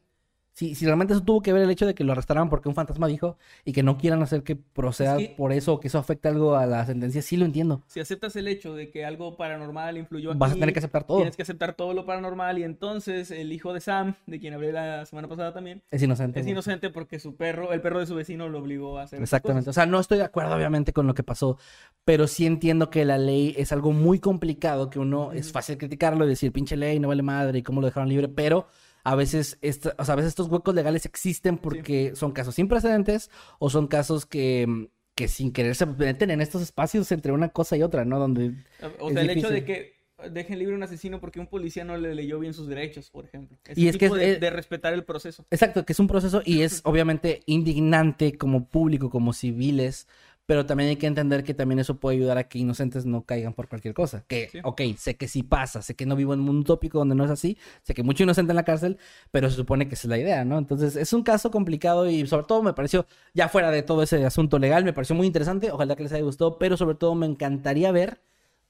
si, 0.52 0.74
si 0.74 0.84
realmente 0.84 1.14
eso 1.14 1.22
tuvo 1.22 1.40
que 1.42 1.52
ver 1.52 1.62
el 1.62 1.70
hecho 1.70 1.86
de 1.86 1.94
que 1.94 2.04
lo 2.04 2.12
arrestaran 2.12 2.50
porque 2.50 2.68
un 2.68 2.74
fantasma 2.74 3.06
dijo 3.06 3.38
y 3.64 3.72
que 3.72 3.82
no 3.82 3.96
quieran 3.96 4.22
hacer 4.22 4.42
que 4.42 4.56
proceda 4.56 5.16
Es 5.20 5.28
que- 5.28 5.34
por 5.36 5.52
eso 5.52 5.74
o 5.74 5.80
que 5.80 5.88
eso 5.88 5.98
afecte 5.98 6.28
algo 6.28 6.56
a 6.56 6.66
la 6.66 6.84
sentencia, 6.84 7.22
sí 7.22 7.36
lo 7.36 7.44
entiendo. 7.44 7.82
Si 7.86 8.00
aceptas 8.00 8.34
el 8.36 8.48
hecho 8.48 8.74
de 8.74 8.90
que 8.90 9.04
algo 9.04 9.36
paranormal 9.36 9.96
influyó 9.96 10.30
aquí, 10.30 10.38
Vas 10.38 10.52
a 10.52 10.54
tener 10.54 10.72
que 10.72 10.80
aceptar 10.80 11.04
todo. 11.04 11.18
tienes 11.18 11.36
que 11.36 11.42
aceptar 11.42 11.74
todo 11.74 11.94
lo 11.94 12.04
paranormal 12.04 12.58
y 12.58 12.64
entonces 12.64 13.30
el 13.30 13.52
hijo 13.52 13.72
de 13.72 13.80
Sam, 13.80 14.14
de 14.26 14.40
quien 14.40 14.52
hablé 14.54 14.72
la 14.72 15.06
semana 15.06 15.28
pasada 15.28 15.52
también, 15.52 15.82
Es 15.90 16.02
inocente. 16.02 16.40
es 16.40 16.46
inocente 16.46 16.90
porque 16.90 17.18
su 17.20 17.36
perro, 17.36 17.72
el 17.72 17.80
perro 17.80 18.00
de 18.00 18.06
su 18.06 18.14
vecino 18.14 18.48
lo 18.48 18.58
obligó 18.58 18.98
a 18.98 19.02
hacer 19.04 19.22
Exactamente. 19.22 19.70
O 19.70 19.72
sea, 19.72 19.86
no 19.86 20.00
estoy 20.00 20.18
de 20.18 20.24
acuerdo, 20.24 20.54
obviamente, 20.54 20.92
con 20.92 21.06
lo 21.06 21.14
que 21.14 21.22
pasó, 21.22 21.58
pero 22.04 22.26
sí 22.26 22.44
entiendo 22.44 22.90
que 22.90 23.04
la 23.04 23.18
ley 23.18 23.54
es 23.56 23.72
algo 23.72 23.92
muy 23.92 24.18
complicado, 24.18 24.90
que 24.90 24.98
uno 24.98 25.32
es 25.32 25.52
fácil 25.52 25.78
criticarlo 25.78 26.24
y 26.24 26.28
decir, 26.28 26.52
pinche 26.52 26.76
ley, 26.76 26.98
no 26.98 27.08
vale 27.08 27.22
madre, 27.22 27.58
y 27.60 27.62
cómo 27.62 27.80
lo 27.80 27.86
dejaron 27.86 28.08
libre, 28.08 28.28
pero 28.28 28.66
a 29.04 29.14
veces, 29.14 29.58
esta- 29.62 29.94
o 29.98 30.04
sea, 30.04 30.14
a 30.14 30.16
veces 30.16 30.30
estos 30.30 30.48
huecos 30.48 30.74
legales 30.74 31.06
existen 31.06 31.58
porque 31.58 32.12
son 32.16 32.32
casos 32.32 32.54
sin 32.54 32.68
precedentes 32.68 33.30
o 33.58 33.70
son 33.70 33.86
casos 33.86 34.26
que, 34.26 34.88
que 35.14 35.28
sin 35.28 35.52
querer 35.52 35.74
se 35.76 35.86
meten 35.86 36.30
en 36.30 36.40
estos 36.40 36.62
espacios 36.62 37.10
entre 37.12 37.32
una 37.32 37.48
cosa 37.50 37.76
y 37.76 37.82
otra, 37.82 38.04
¿no? 38.04 38.18
Donde 38.18 38.54
O 39.00 39.08
Es 39.08 39.14
sea, 39.14 39.22
el 39.22 39.30
hecho 39.30 39.50
de 39.50 39.64
que 39.64 40.00
dejen 40.30 40.58
libre 40.58 40.74
a 40.74 40.76
un 40.76 40.82
asesino 40.82 41.18
porque 41.18 41.40
un 41.40 41.46
policía 41.46 41.82
no 41.82 41.96
le 41.96 42.14
leyó 42.14 42.38
bien 42.38 42.52
sus 42.52 42.68
derechos, 42.68 43.08
por 43.10 43.24
ejemplo. 43.24 43.56
Ese 43.64 43.80
Y 43.80 43.88
es 43.88 43.96
que 43.96 44.06
tipo 44.06 44.16
es- 44.16 44.20
de, 44.22 44.32
es- 44.32 44.40
de 44.40 44.50
respetar 44.50 44.92
el 44.92 45.04
proceso. 45.04 45.46
Exacto, 45.50 45.86
que 45.86 45.94
es 45.94 45.98
un 46.00 46.08
proceso 46.08 46.42
y 46.44 46.60
es 46.60 46.80
obviamente 46.84 47.42
indignante 47.46 48.36
como 48.36 48.66
público, 48.66 49.08
como 49.08 49.32
civiles, 49.32 50.08
pero 50.50 50.66
también 50.66 50.90
hay 50.90 50.96
que 50.96 51.06
entender 51.06 51.44
que 51.44 51.54
también 51.54 51.78
eso 51.78 52.00
puede 52.00 52.16
ayudar 52.16 52.36
a 52.36 52.48
que 52.48 52.58
inocentes 52.58 53.06
no 53.06 53.22
caigan 53.22 53.52
por 53.52 53.68
cualquier 53.68 53.94
cosa. 53.94 54.24
Que, 54.26 54.48
Sí. 54.50 54.58
ok, 54.64 54.80
sé 54.98 55.14
que 55.14 55.28
sí 55.28 55.44
pasa, 55.44 55.80
sé 55.80 55.94
que 55.94 56.06
no 56.06 56.16
vivo 56.16 56.34
en 56.34 56.40
un 56.40 56.46
mundo 56.46 56.62
utópico 56.62 56.98
donde 56.98 57.14
no 57.14 57.24
es 57.24 57.30
así, 57.30 57.56
sé 57.84 57.94
que 57.94 58.02
mucho 58.02 58.24
inocente 58.24 58.50
en 58.50 58.56
la 58.56 58.64
cárcel, 58.64 58.98
pero 59.30 59.48
se 59.48 59.54
supone 59.54 59.86
que 59.86 59.94
esa 59.94 60.08
es 60.08 60.10
la 60.10 60.18
idea, 60.18 60.44
¿no? 60.44 60.58
Entonces 60.58 60.96
es 60.96 61.12
un 61.12 61.22
caso 61.22 61.52
complicado 61.52 62.10
y 62.10 62.26
sobre 62.26 62.46
todo 62.46 62.64
me 62.64 62.72
pareció, 62.72 63.06
ya 63.32 63.48
fuera 63.48 63.70
de 63.70 63.84
todo 63.84 64.02
ese 64.02 64.24
asunto 64.26 64.58
legal, 64.58 64.84
me 64.84 64.92
pareció 64.92 65.14
muy 65.14 65.28
interesante, 65.28 65.70
ojalá 65.70 65.94
que 65.94 66.02
les 66.02 66.12
haya 66.14 66.24
gustado, 66.24 66.58
pero 66.58 66.76
sobre 66.76 66.96
todo 66.96 67.14
me 67.14 67.26
encantaría 67.26 67.92
ver 67.92 68.20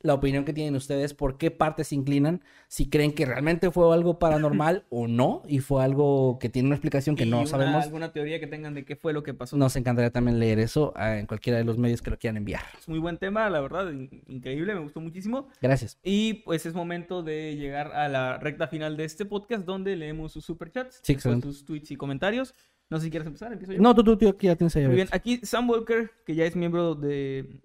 la 0.03 0.15
opinión 0.15 0.45
que 0.45 0.53
tienen 0.53 0.75
ustedes, 0.77 1.13
por 1.15 1.37
qué 1.37 1.51
partes 1.51 1.89
se 1.89 1.95
inclinan, 1.95 2.43
si 2.69 2.89
creen 2.89 3.13
que 3.13 3.27
realmente 3.27 3.71
fue 3.71 3.93
algo 3.95 4.19
paranormal 4.19 4.85
o 4.91 5.07
no, 5.09 5.43
y 5.47 5.59
fue 5.59 5.85
algo 5.85 6.39
que 6.41 6.49
tiene 6.49 6.69
una 6.69 6.77
explicación 6.77 7.17
que 7.17 7.25
Y 7.25 7.31
no 7.31 7.39
una- 7.41 7.47
sabemos. 7.47 7.85
alguna 7.85 8.13
teoría 8.13 8.41
que 8.41 8.47
tengan 8.47 8.73
de 8.75 8.85
qué 8.85 8.97
fue 8.97 9.13
lo 9.13 9.23
que 9.23 9.35
pasó. 9.35 9.57
Nos 9.57 9.77
encantaría 9.77 10.11
también 10.11 10.39
leer 10.39 10.59
eso 10.59 10.93
ah, 10.97 11.19
en 11.19 11.27
cualquiera 11.27 11.59
de 11.59 11.65
los 11.65 11.77
medios 11.79 12.01
que 12.03 12.11
lo 12.11 12.19
quieran 12.19 12.39
enviar. 12.39 12.63
Es 12.79 12.89
muy 12.89 12.99
buen 12.99 13.19
tema, 13.19 13.51
la 13.51 13.61
verdad, 13.61 13.91
in- 13.93 14.23
increíble, 14.27 14.75
me 14.75 14.81
gustó 14.81 15.01
muchísimo. 15.01 15.49
Gracias. 15.61 15.99
Y 16.03 16.35
pues 16.45 16.65
es 16.67 16.75
momento 16.75 17.23
de 17.23 17.57
llegar 17.57 17.93
a 17.93 18.09
la 18.09 18.39
recta 18.39 18.69
final 18.69 18.97
de 18.97 19.05
este 19.05 19.25
podcast 19.27 19.65
donde 19.67 19.97
leemos 19.97 20.33
sus 20.33 20.45
superchats, 20.45 21.01
Sí, 21.03 21.17
tus 21.43 21.65
tweets 21.65 21.91
y 21.91 21.97
comentarios. 21.97 22.55
No 22.89 22.99
sé 22.99 23.05
si 23.05 23.11
quieres 23.11 23.27
empezar, 23.27 23.53
empiezo 23.53 23.73
yo. 23.75 23.81
No, 23.81 23.95
tú, 23.95 24.03
tú, 24.03 24.17
tú, 24.17 24.29
aquí 24.29 24.47
ya 24.49 24.57
tienes 24.57 24.75
ahí. 24.75 24.87
Muy 24.87 24.97
bien, 24.97 25.09
aquí 25.13 25.39
Sam 25.45 25.71
Walker, 25.71 26.11
que 26.27 26.35
ya 26.35 26.45
es 26.45 26.57
miembro 26.57 26.97
de 26.97 27.61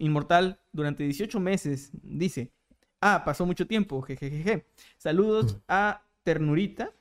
Inmortal 0.00 0.60
durante 0.72 1.04
18 1.04 1.38
meses, 1.40 1.90
dice, 2.02 2.52
ah, 3.00 3.22
pasó 3.24 3.46
mucho 3.46 3.66
tiempo, 3.66 4.02
jejejeje. 4.02 4.66
Saludos 4.96 5.58
a 5.68 6.02
Ternurita. 6.24 6.92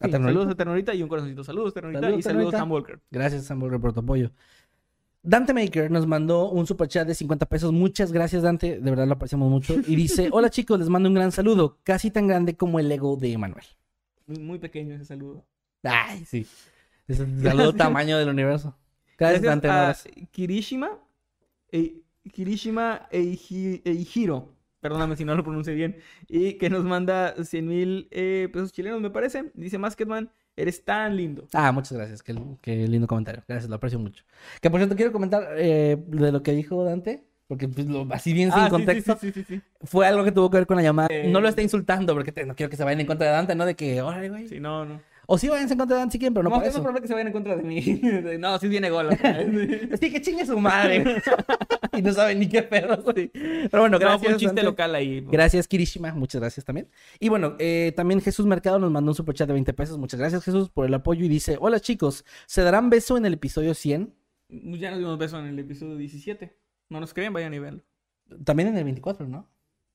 ¿A 0.00 0.06
Sí, 0.06 0.10
Ternurita? 0.12 0.28
Saludos 0.38 0.52
a 0.52 0.56
Ternurita 0.56 0.94
y 0.94 1.02
un 1.02 1.08
corazoncito. 1.08 1.42
Saludos 1.42 1.74
Ternurita 1.74 2.00
Saludos, 2.00 2.20
y 2.20 2.22
saludos 2.22 2.50
Ternurita. 2.52 2.58
Sam 2.58 2.70
Walker. 2.72 3.00
Gracias, 3.10 3.44
Samuel, 3.46 3.80
por 3.80 3.92
tu 3.92 4.00
apoyo. 4.00 4.30
Dante 5.22 5.52
Maker 5.52 5.90
nos 5.90 6.06
mandó 6.06 6.48
un 6.50 6.66
superchat 6.66 7.06
de 7.06 7.14
50 7.14 7.46
pesos. 7.46 7.72
Muchas 7.72 8.12
gracias, 8.12 8.42
Dante. 8.42 8.78
De 8.78 8.90
verdad 8.90 9.06
lo 9.06 9.14
apreciamos 9.14 9.50
mucho. 9.50 9.74
Y 9.86 9.96
dice: 9.96 10.28
Hola 10.32 10.48
chicos, 10.50 10.78
les 10.78 10.88
mando 10.88 11.08
un 11.08 11.14
gran 11.14 11.32
saludo. 11.32 11.78
Casi 11.82 12.10
tan 12.10 12.26
grande 12.28 12.56
como 12.56 12.78
el 12.78 12.90
ego 12.92 13.16
de 13.16 13.32
Emanuel. 13.32 13.64
Muy, 14.26 14.38
muy 14.38 14.58
pequeño 14.58 14.94
ese 14.94 15.04
saludo. 15.04 15.44
Ay, 15.82 16.24
sí. 16.24 16.46
Es 17.08 17.18
el 17.20 17.42
saludo 17.42 17.72
tamaño 17.74 18.18
del 18.18 18.28
universo. 18.28 18.76
Gracias, 19.18 19.42
Dante. 19.42 19.68
a. 19.68 19.96
Kirishima, 20.30 20.90
Kirishima 22.32 23.08
Eiji- 23.12 23.82
Eijiro. 23.84 24.54
Perdóname 24.80 25.16
si 25.16 25.24
no 25.24 25.34
lo 25.34 25.42
pronuncie 25.42 25.74
bien. 25.74 25.96
Y 26.28 26.54
que 26.54 26.70
nos 26.70 26.84
manda 26.84 27.34
100 27.42 27.66
mil 27.66 28.08
eh, 28.12 28.48
pesos 28.52 28.72
chilenos, 28.72 29.00
me 29.00 29.10
parece. 29.10 29.50
Dice 29.54 29.76
Masketman, 29.78 30.30
eres 30.56 30.84
tan 30.84 31.16
lindo. 31.16 31.48
Ah, 31.52 31.72
muchas 31.72 31.92
gracias. 31.92 32.22
Qué, 32.22 32.34
qué 32.62 32.76
lindo 32.86 33.08
comentario. 33.08 33.42
Gracias, 33.48 33.68
lo 33.68 33.76
aprecio 33.76 33.98
mucho. 33.98 34.24
Que 34.60 34.70
por 34.70 34.78
cierto, 34.78 34.94
quiero 34.94 35.10
comentar 35.12 35.48
eh, 35.56 35.96
de 36.06 36.32
lo 36.32 36.42
que 36.42 36.52
dijo 36.52 36.84
Dante. 36.84 37.24
Porque 37.48 37.66
pues, 37.66 37.86
lo- 37.86 38.06
así 38.10 38.34
bien 38.34 38.52
sin 38.52 38.60
Ah, 38.60 38.68
contexto. 38.68 39.16
sí, 39.18 39.32
sí, 39.32 39.42
sí, 39.42 39.54
sí. 39.56 39.62
Fue 39.82 40.06
algo 40.06 40.22
que 40.22 40.32
tuvo 40.32 40.50
que 40.50 40.58
ver 40.58 40.66
con 40.66 40.76
la 40.76 40.82
llamada. 40.82 41.08
Eh, 41.10 41.28
No 41.32 41.40
lo 41.40 41.48
está 41.48 41.62
insultando 41.62 42.12
porque 42.14 42.30
te- 42.30 42.44
no 42.44 42.54
quiero 42.54 42.68
que 42.68 42.76
se 42.76 42.84
vayan 42.84 43.00
en 43.00 43.06
contra 43.06 43.26
de 43.26 43.32
Dante, 43.32 43.54
¿no? 43.54 43.64
De 43.64 43.74
que, 43.74 44.02
órale, 44.02 44.28
güey. 44.28 44.48
Sí, 44.48 44.60
no, 44.60 44.84
no. 44.84 45.00
O 45.30 45.36
sí 45.36 45.46
vayan 45.48 45.70
en 45.70 45.76
contra 45.76 45.96
de 45.96 46.00
Dan 46.00 46.10
si 46.10 46.18
quieren, 46.18 46.32
pero 46.32 46.44
no, 46.44 46.48
No, 46.48 46.56
por 46.56 46.64
es 46.64 46.70
eso. 46.70 46.78
probable 46.80 47.02
que 47.02 47.08
se 47.08 47.12
vayan 47.12 47.26
en 47.26 47.32
contra 47.34 47.54
de 47.54 47.62
mí. 47.62 47.80
no, 48.38 48.58
sí 48.58 48.66
viene 48.66 48.88
gol. 48.88 49.08
o 49.08 49.16
sea, 49.16 49.42
es- 49.42 49.50
Sí, 50.00 50.10
que 50.10 50.22
chingue 50.22 50.46
su 50.46 50.58
madre. 50.58 51.04
y 51.98 52.00
no 52.00 52.12
saben 52.14 52.38
ni 52.38 52.48
qué 52.48 52.62
pedo. 52.62 52.96
Sí. 53.14 53.30
Pero 53.34 53.82
bueno, 53.82 53.90
No, 53.90 53.98
gracias. 53.98 54.20
fue 54.22 54.32
un 54.32 54.38
chiste 54.38 54.46
Dante. 54.46 54.62
local 54.62 54.94
ahí. 54.94 55.20
Gracias, 55.30 55.68
Kirishima. 55.68 56.14
Muchas 56.14 56.40
gracias 56.40 56.64
también. 56.64 56.88
Y 57.20 57.28
bueno, 57.28 57.56
eh, 57.58 57.92
también 57.94 58.22
Jesús 58.22 58.46
Mercado 58.46 58.78
nos 58.78 58.90
mandó 58.90 59.10
un 59.10 59.14
superchat 59.14 59.46
de 59.48 59.52
20 59.52 59.74
pesos. 59.74 59.98
Muchas 59.98 60.18
gracias, 60.18 60.42
Jesús, 60.44 60.70
por 60.70 60.86
el 60.86 60.94
apoyo. 60.94 61.26
Y 61.26 61.28
dice: 61.28 61.58
Hola, 61.60 61.78
chicos, 61.78 62.24
¿se 62.46 62.62
darán 62.62 62.88
beso 62.88 63.18
en 63.18 63.26
el 63.26 63.34
episodio 63.34 63.74
100? 63.74 64.14
Ya 64.48 64.90
nos 64.92 64.98
dimos 65.00 65.18
beso 65.18 65.38
en 65.38 65.44
el 65.46 65.58
episodio 65.58 65.96
17. 65.96 66.56
No 66.88 67.00
nos 67.00 67.12
creen, 67.12 67.34
vayan 67.34 67.52
y 67.52 67.58
veanlo. 67.58 67.82
También 68.44 68.70
en 68.70 68.78
el 68.78 68.84
24, 68.84 69.28
¿no? 69.28 69.46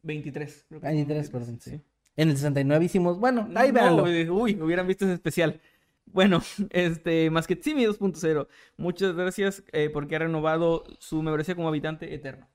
23. 0.03 0.65
creo 0.69 0.79
que 0.81 0.87
23, 0.87 1.31
fue 1.31 1.39
perdón, 1.39 1.59
sí. 1.59 1.81
En 2.15 2.29
el 2.29 2.35
69 2.35 2.85
hicimos. 2.85 3.19
Bueno, 3.19 3.49
ahí 3.55 3.71
No, 3.71 4.03
uy, 4.03 4.59
hubieran 4.61 4.87
visto 4.87 5.05
ese 5.05 5.13
especial. 5.13 5.59
Bueno, 6.05 6.41
este, 6.69 7.29
Masquetsimi 7.29 7.85
2.0. 7.85 8.47
Muchas 8.77 9.15
gracias 9.15 9.63
eh, 9.71 9.89
porque 9.91 10.15
ha 10.15 10.19
renovado 10.19 10.83
su 10.99 11.21
membresía 11.21 11.55
como 11.55 11.67
habitante 11.67 12.13
eterno. 12.13 12.47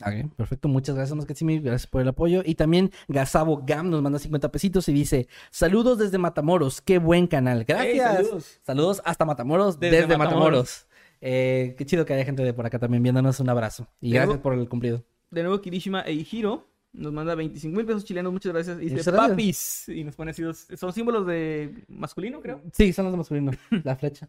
Ok, 0.00 0.32
perfecto, 0.36 0.68
muchas 0.68 0.94
gracias, 0.94 1.16
Mascatsimi, 1.16 1.58
gracias 1.58 1.88
por 1.88 2.00
el 2.00 2.06
apoyo. 2.06 2.42
Y 2.44 2.54
también 2.54 2.92
Gazabo 3.08 3.64
Gam 3.66 3.90
nos 3.90 4.00
manda 4.00 4.20
50 4.20 4.52
pesitos 4.52 4.88
y 4.88 4.92
dice: 4.92 5.26
Saludos 5.50 5.98
desde 5.98 6.18
Matamoros, 6.18 6.80
qué 6.80 6.98
buen 6.98 7.26
canal. 7.26 7.64
Gracias. 7.64 7.92
Hey, 7.92 7.98
saludos. 7.98 8.60
Saludos 8.62 9.02
hasta 9.04 9.24
Matamoros, 9.24 9.80
desde, 9.80 9.96
Desde 9.96 10.16
Matamoros. 10.16 10.42
Matamoros. 10.44 10.86
Eh, 11.20 11.74
qué 11.76 11.84
chido 11.84 12.04
que 12.04 12.14
haya 12.14 12.24
gente 12.24 12.44
de 12.44 12.54
por 12.54 12.64
acá 12.64 12.78
también 12.78 13.02
viéndonos. 13.02 13.40
Un 13.40 13.48
abrazo. 13.48 13.88
Y 14.00 14.12
gracias 14.12 14.38
por 14.38 14.54
el 14.54 14.68
cumplido. 14.68 15.04
De 15.32 15.42
nuevo, 15.42 15.60
Kirishima 15.60 16.02
Eihiro 16.02 16.68
nos 16.92 17.12
manda 17.12 17.34
25 17.34 17.76
mil 17.76 17.86
pesos 17.86 18.04
chilenos. 18.04 18.32
Muchas 18.32 18.52
gracias. 18.52 18.78
Y 18.80 18.88
dice 18.90 19.12
papis. 19.12 19.88
Y 19.88 20.04
nos 20.04 20.16
pone 20.16 20.30
así 20.32 20.42
dos- 20.42 20.66
Son 20.76 20.92
símbolos 20.92 21.26
de 21.26 21.84
masculino, 21.88 22.40
creo. 22.40 22.62
Sí, 22.72 22.92
son 22.92 23.04
los 23.06 23.12
de 23.12 23.18
masculino, 23.18 23.52
la 23.84 23.96
flecha. 23.96 24.28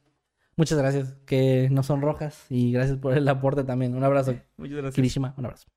Muchas 0.55 0.77
gracias, 0.77 1.15
que 1.25 1.69
no 1.71 1.83
son 1.83 2.01
rojas. 2.01 2.45
Y 2.49 2.71
gracias 2.73 2.97
por 2.97 3.17
el 3.17 3.27
aporte 3.27 3.63
también. 3.63 3.95
Un 3.95 4.03
abrazo, 4.03 4.35
Muchas 4.57 4.75
gracias. 4.75 4.95
Kirishima, 4.95 5.33
un 5.37 5.45
abrazo. 5.45 5.67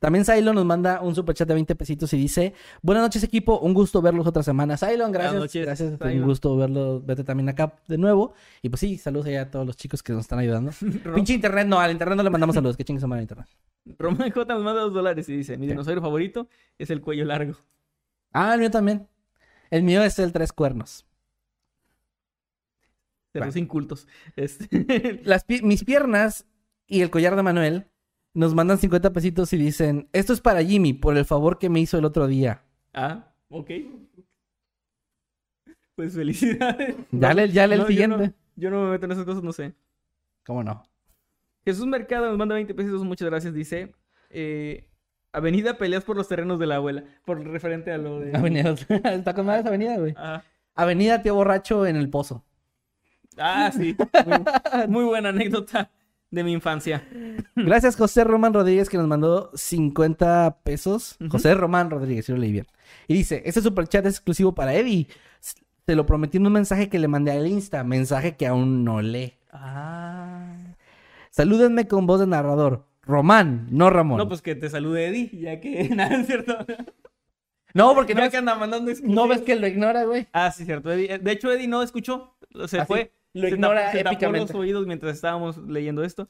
También 0.00 0.24
Cylon 0.24 0.54
nos 0.54 0.64
manda 0.64 1.02
un 1.02 1.14
superchat 1.14 1.46
de 1.46 1.54
20 1.54 1.76
pesitos 1.76 2.12
y 2.14 2.16
dice: 2.16 2.54
Buenas 2.80 3.02
noches, 3.04 3.22
equipo. 3.22 3.58
Un 3.60 3.74
gusto 3.74 4.00
verlos 4.00 4.26
otra 4.26 4.42
semana. 4.42 4.76
Cylon, 4.78 5.12
gracias. 5.12 5.34
noches, 5.34 5.64
gracias. 5.66 6.00
Un 6.00 6.22
gusto 6.22 6.56
verlo. 6.56 7.02
Vete 7.02 7.22
también 7.22 7.50
acá 7.50 7.74
de 7.86 7.98
nuevo. 7.98 8.32
Y 8.62 8.70
pues 8.70 8.80
sí, 8.80 8.96
saludos 8.96 9.26
allá 9.26 9.42
a 9.42 9.50
todos 9.50 9.66
los 9.66 9.76
chicos 9.76 10.02
que 10.02 10.12
nos 10.14 10.22
están 10.22 10.38
ayudando. 10.38 10.72
Pinche 11.14 11.34
internet, 11.34 11.66
no, 11.68 11.78
al 11.78 11.92
internet 11.92 12.16
no 12.16 12.22
le 12.22 12.30
mandamos 12.30 12.54
saludos. 12.54 12.76
Que 12.78 12.84
chingue 12.84 13.00
su 13.00 13.06
madre 13.06 13.22
internet. 13.22 13.46
Román 13.98 14.30
J 14.30 14.54
nos 14.54 14.64
manda 14.64 14.80
dos 14.80 14.94
dólares 14.94 15.28
y 15.28 15.36
dice: 15.36 15.58
Mi 15.58 15.66
dinosaurio 15.66 16.00
favorito 16.00 16.48
es 16.78 16.88
el 16.90 17.02
cuello 17.02 17.26
largo. 17.26 17.54
Ah, 18.32 18.54
el 18.54 18.60
mío 18.60 18.70
también. 18.70 19.06
El 19.70 19.82
mío 19.82 20.02
es 20.02 20.18
el 20.18 20.32
tres 20.32 20.52
cuernos. 20.52 21.04
De 23.34 23.40
los 23.40 23.54
incultos. 23.56 24.08
Este... 24.34 25.20
Las 25.24 25.44
pi- 25.44 25.62
mis 25.62 25.84
piernas 25.84 26.46
y 26.86 27.02
el 27.02 27.10
collar 27.10 27.36
de 27.36 27.42
Manuel 27.42 27.86
nos 28.34 28.54
mandan 28.54 28.78
50 28.78 29.12
pesitos 29.12 29.52
y 29.52 29.56
dicen: 29.56 30.08
Esto 30.12 30.32
es 30.32 30.40
para 30.40 30.62
Jimmy 30.62 30.92
por 30.92 31.16
el 31.16 31.24
favor 31.24 31.58
que 31.58 31.68
me 31.68 31.80
hizo 31.80 31.98
el 31.98 32.04
otro 32.04 32.26
día. 32.26 32.62
ah, 32.94 33.32
ok. 33.48 33.70
Pues 35.94 36.14
felicidades. 36.14 36.96
Ya 37.10 37.34
le, 37.34 37.48
ya 37.50 37.66
le 37.66 37.74
el 37.76 37.80
No, 37.82 37.88
yo 37.90 38.08
no- 38.08 38.16
siguiente. 38.16 38.34
Yo 38.56 38.70
no 38.70 38.84
me 38.84 38.90
meto 38.90 39.06
en 39.06 39.12
esas 39.12 39.24
cosas, 39.24 39.42
no 39.42 39.52
sé. 39.52 39.74
¿Cómo 40.44 40.62
no? 40.62 40.82
Jesús 41.64 41.86
Mercado 41.86 42.28
nos 42.28 42.38
manda 42.38 42.54
20 42.54 42.74
pesos, 42.74 43.04
muchas 43.04 43.28
gracias. 43.28 43.54
Dice: 43.54 43.94
eh, 44.30 44.86
Avenida 45.32 45.78
peleas 45.78 46.04
por 46.04 46.16
los 46.16 46.28
terrenos 46.28 46.58
de 46.58 46.66
la 46.66 46.76
abuela. 46.76 47.04
Por 47.24 47.42
referente 47.46 47.90
a 47.92 47.98
lo 47.98 48.20
de. 48.20 48.36
Avenida. 48.36 48.70
Está 49.04 49.34
con 49.34 49.46
madre 49.46 49.60
esa 49.60 49.68
avenida, 49.68 49.96
güey. 49.98 50.14
Ah, 50.16 50.42
Avenida 50.74 51.22
Tío 51.22 51.34
Borracho 51.34 51.86
en 51.86 51.96
el 51.96 52.08
Pozo. 52.10 52.44
ah, 53.38 53.70
sí. 53.72 53.96
Muy, 54.26 54.88
muy 54.88 55.04
buena 55.04 55.28
anécdota 55.30 55.90
de 56.30 56.44
mi 56.44 56.52
infancia. 56.52 57.06
Gracias, 57.56 57.96
José 57.96 58.24
Román 58.24 58.54
Rodríguez, 58.54 58.88
que 58.88 58.96
nos 58.98 59.06
mandó 59.08 59.50
50 59.54 60.58
pesos. 60.62 61.16
José 61.30 61.54
Román 61.54 61.90
Rodríguez, 61.90 62.26
si 62.26 62.32
lo 62.32 62.38
leí 62.38 62.52
bien. 62.52 62.66
Y 63.08 63.14
dice: 63.14 63.42
Este 63.44 63.60
superchat 63.60 64.06
es 64.06 64.14
exclusivo 64.14 64.54
para 64.54 64.74
Eddie. 64.74 65.06
Se 65.86 65.94
lo 65.96 66.06
prometí 66.06 66.36
en 66.36 66.46
un 66.46 66.52
mensaje 66.52 66.88
que 66.88 66.98
le 66.98 67.08
mandé 67.08 67.32
al 67.32 67.46
Insta. 67.46 67.82
Mensaje 67.82 68.36
que 68.36 68.46
aún 68.46 68.84
no 68.84 69.02
lee. 69.02 69.34
Ah. 69.52 70.54
Salúdenme 71.30 71.88
con 71.88 72.06
voz 72.06 72.20
de 72.20 72.26
narrador. 72.26 72.86
Román, 73.02 73.66
no 73.70 73.90
Ramón. 73.90 74.18
No, 74.18 74.28
pues 74.28 74.42
que 74.42 74.54
te 74.54 74.68
salude 74.70 75.08
Eddie, 75.08 75.30
ya 75.40 75.60
que 75.60 75.88
nada 75.94 76.16
es 76.16 76.26
cierto. 76.26 76.56
No, 77.74 77.94
porque 77.94 78.14
no 78.14 78.20
ves, 78.22 78.30
que 78.30 78.36
anda 78.36 78.54
mandando 78.56 78.92
no 79.04 79.28
ves 79.28 79.42
que 79.42 79.56
lo 79.56 79.66
ignora, 79.66 80.04
güey. 80.04 80.26
Ah, 80.32 80.50
sí, 80.50 80.64
cierto. 80.64 80.92
Eddie- 80.92 81.18
De 81.18 81.32
hecho, 81.32 81.50
Eddie 81.52 81.68
no 81.68 81.82
escuchó. 81.82 82.36
Se 82.66 82.78
Así, 82.78 82.86
fue. 82.86 83.12
Lo 83.34 83.48
se 83.48 83.54
ignora 83.54 83.80
tapó- 83.86 83.92
se 83.92 83.98
tapó 84.04 84.12
épicamente. 84.14 84.52
los 84.52 84.60
oídos 84.60 84.86
mientras 84.86 85.14
estábamos 85.14 85.58
leyendo 85.58 86.02
esto. 86.04 86.26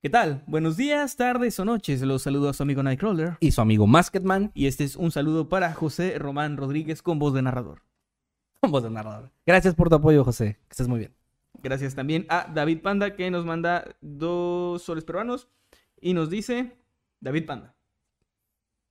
¿Qué 0.00 0.10
tal? 0.10 0.42
Buenos 0.46 0.76
días, 0.76 1.16
tardes 1.16 1.58
o 1.60 1.64
noches. 1.64 2.02
Los 2.02 2.22
saludo 2.22 2.48
a 2.48 2.52
su 2.52 2.62
amigo 2.64 2.82
Nightcrawler. 2.82 3.36
Y 3.40 3.52
su 3.52 3.60
amigo 3.60 3.86
Masketman 3.86 4.50
Y 4.54 4.66
este 4.66 4.82
es 4.84 4.96
un 4.96 5.12
saludo 5.12 5.48
para 5.48 5.72
José 5.74 6.18
Román 6.18 6.56
Rodríguez 6.56 7.02
con 7.02 7.18
voz 7.20 7.34
de 7.34 7.42
narrador. 7.42 7.82
con 8.60 8.70
voz 8.72 8.82
de 8.82 8.90
narrador. 8.90 9.30
Gracias 9.46 9.74
por 9.76 9.88
tu 9.88 9.94
apoyo, 9.96 10.24
José. 10.24 10.58
Que 10.68 10.72
estés 10.72 10.88
muy 10.88 10.98
bien. 11.00 11.14
Gracias 11.62 11.94
también 11.94 12.26
a 12.28 12.50
David 12.52 12.80
Panda 12.82 13.14
que 13.14 13.30
nos 13.30 13.44
manda 13.44 13.84
dos 14.00 14.82
soles 14.82 15.04
peruanos 15.04 15.48
y 16.00 16.14
nos 16.14 16.30
dice 16.30 16.76
David 17.20 17.46
Panda. 17.46 17.74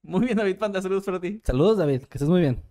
Muy 0.03 0.25
bien, 0.25 0.37
David 0.37 0.57
Panda, 0.57 0.81
saludos 0.81 1.03
para 1.03 1.19
ti. 1.19 1.41
Saludos, 1.43 1.77
David. 1.77 2.03
Que 2.03 2.17
estés 2.17 2.29
muy 2.29 2.39
bien. 2.41 2.61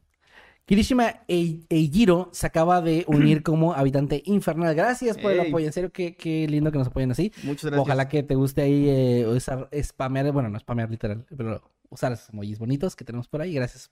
Kirishima 0.67 1.23
Ei- 1.27 1.65
Eijiro 1.69 2.29
se 2.33 2.47
acaba 2.47 2.81
de 2.81 3.05
unir 3.09 3.43
como 3.43 3.73
habitante 3.75 4.23
infernal. 4.27 4.75
Gracias 4.75 5.19
por 5.19 5.33
el 5.33 5.41
Ey. 5.41 5.49
apoyo. 5.49 5.67
En 5.67 5.73
serio, 5.73 5.91
qué, 5.93 6.15
qué 6.15 6.47
lindo 6.49 6.71
que 6.71 6.79
nos 6.79 6.87
apoyen 6.89 7.11
así. 7.11 7.33
Muchas 7.43 7.65
gracias. 7.65 7.81
Ojalá 7.81 8.09
que 8.09 8.23
te 8.23 8.35
guste 8.37 8.63
ahí 8.63 8.89
eh, 8.89 9.27
usar, 9.27 9.69
spamear, 9.83 10.31
bueno, 10.33 10.49
no 10.49 10.59
spamear 10.59 10.91
literal, 10.91 11.27
pero 11.37 11.61
usar 11.89 12.13
esos 12.13 12.29
emojis 12.31 12.59
bonitos 12.59 12.95
que 12.95 13.05
tenemos 13.05 13.27
por 13.29 13.41
ahí. 13.43 13.53
Gracias. 13.55 13.91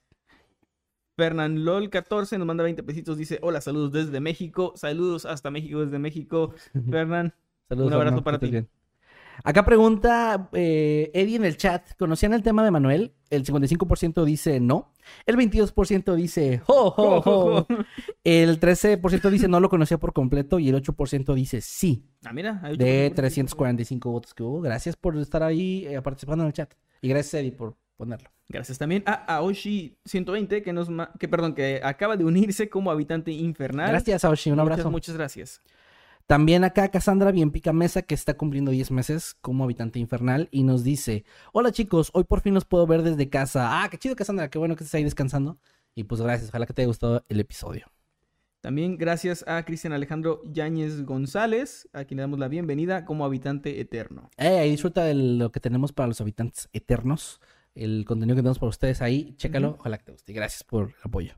Fernan 1.17 1.65
LOL 1.65 1.89
14 1.89 2.37
nos 2.37 2.47
manda 2.47 2.63
20 2.63 2.81
pesitos, 2.83 3.17
dice, 3.17 3.39
hola, 3.41 3.59
saludos 3.59 3.91
desde 3.91 4.21
México, 4.21 4.71
saludos 4.77 5.25
hasta 5.25 5.51
México 5.51 5.81
desde 5.83 5.99
México. 5.99 6.53
Fernan, 6.89 7.33
Saludos. 7.67 7.87
Un 7.89 7.93
abrazo 7.93 8.05
Fernando, 8.15 8.23
para 8.23 8.39
ti. 8.39 8.47
bien. 8.51 8.69
Acá 9.43 9.65
pregunta 9.65 10.49
eh, 10.53 11.11
Eddie 11.13 11.35
en 11.35 11.43
el 11.45 11.57
chat, 11.57 11.83
¿conocían 11.97 12.33
el 12.33 12.41
tema 12.41 12.63
de 12.63 12.71
Manuel? 12.71 13.13
El 13.29 13.45
55% 13.45 14.23
dice 14.25 14.59
no. 14.59 14.91
El 15.25 15.37
22% 15.37 16.15
dice 16.15 16.61
ho, 16.65 16.93
ho, 16.95 17.21
ho. 17.25 17.67
El 18.23 18.59
13% 18.59 19.29
dice 19.29 19.47
no 19.47 19.59
lo 19.59 19.69
conocía 19.69 19.97
por 19.97 20.13
completo 20.13 20.59
y 20.59 20.69
el 20.69 20.75
8% 20.75 21.33
dice 21.35 21.61
sí. 21.61 22.05
ah, 22.25 22.33
mira, 22.33 22.59
hay 22.63 22.77
De 22.77 22.85
personas. 22.85 23.15
345 23.15 24.11
votos 24.11 24.33
que 24.33 24.43
hubo. 24.43 24.61
Gracias 24.61 24.95
por 24.95 25.17
estar 25.17 25.43
ahí 25.43 25.85
eh, 25.87 26.01
participando 26.01 26.43
en 26.43 26.47
el 26.47 26.53
chat. 26.53 26.73
Y 27.01 27.09
gracias, 27.09 27.35
Eddie, 27.35 27.51
por 27.51 27.75
ponerlo. 27.97 28.29
Gracias 28.47 28.77
también 28.79 29.03
a 29.05 29.13
Aoshi 29.35 29.97
120 30.05 30.63
que 30.63 30.73
nos 30.73 30.89
que 31.19 31.27
perdón, 31.27 31.53
que 31.53 31.81
acaba 31.83 32.17
de 32.17 32.25
unirse 32.25 32.67
como 32.67 32.89
habitante 32.89 33.31
infernal. 33.31 33.89
Gracias, 33.89 34.25
Aoshi. 34.25 34.49
Un 34.49 34.57
Muchas, 34.57 34.71
abrazo. 34.71 34.91
Muchas 34.91 35.15
gracias. 35.15 35.61
También 36.29 36.63
acá 36.63 36.89
Cassandra 36.89 37.31
Bien 37.31 37.49
Pica 37.49 37.73
Mesa, 37.73 38.03
que 38.03 38.13
está 38.13 38.35
cumpliendo 38.35 38.69
10 38.69 38.91
meses 38.91 39.35
como 39.41 39.63
habitante 39.63 39.97
infernal, 39.97 40.47
y 40.51 40.61
nos 40.61 40.83
dice: 40.83 41.25
Hola 41.53 41.71
chicos, 41.71 42.11
hoy 42.13 42.23
por 42.23 42.41
fin 42.41 42.53
los 42.53 42.65
puedo 42.65 42.85
ver 42.85 43.01
desde 43.01 43.31
casa. 43.31 43.81
Ah, 43.81 43.89
qué 43.89 43.97
chido, 43.97 44.15
Cassandra, 44.15 44.47
qué 44.47 44.59
bueno 44.59 44.75
que 44.75 44.83
estés 44.83 44.93
ahí 44.93 45.03
descansando. 45.03 45.57
Y 45.95 46.03
pues 46.03 46.21
gracias, 46.21 46.49
ojalá 46.49 46.67
que 46.67 46.73
te 46.73 46.83
haya 46.83 46.87
gustado 46.87 47.25
el 47.29 47.39
episodio. 47.39 47.87
También 48.61 48.99
gracias 48.99 49.43
a 49.47 49.65
Cristian 49.65 49.91
Alejandro 49.91 50.43
Yáñez 50.45 51.01
González, 51.03 51.89
a 51.93 52.05
quien 52.05 52.17
le 52.17 52.21
damos 52.21 52.37
la 52.37 52.47
bienvenida 52.47 53.05
como 53.05 53.25
habitante 53.25 53.81
eterno. 53.81 54.29
Eh, 54.37 54.59
ahí 54.59 54.69
disfruta 54.69 55.03
de 55.05 55.15
lo 55.15 55.51
que 55.51 55.59
tenemos 55.59 55.93
para 55.93 56.05
los 56.05 56.21
habitantes 56.21 56.69
eternos, 56.73 57.41
el 57.73 58.05
contenido 58.05 58.35
que 58.35 58.43
tenemos 58.43 58.59
para 58.59 58.69
ustedes 58.69 59.01
ahí, 59.01 59.33
chécalo, 59.37 59.77
ojalá 59.79 59.97
que 59.97 60.03
te 60.03 60.11
guste. 60.11 60.31
Gracias 60.33 60.63
por 60.63 60.89
el 60.89 60.95
apoyo. 61.01 61.33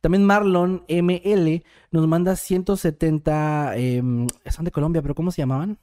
También 0.00 0.24
Marlon 0.24 0.84
ML 0.88 1.62
nos 1.90 2.06
manda 2.06 2.36
170, 2.36 3.76
em, 3.76 4.26
son 4.50 4.64
de 4.64 4.70
Colombia, 4.70 5.02
pero 5.02 5.14
¿cómo 5.14 5.30
se 5.30 5.42
llamaban? 5.42 5.78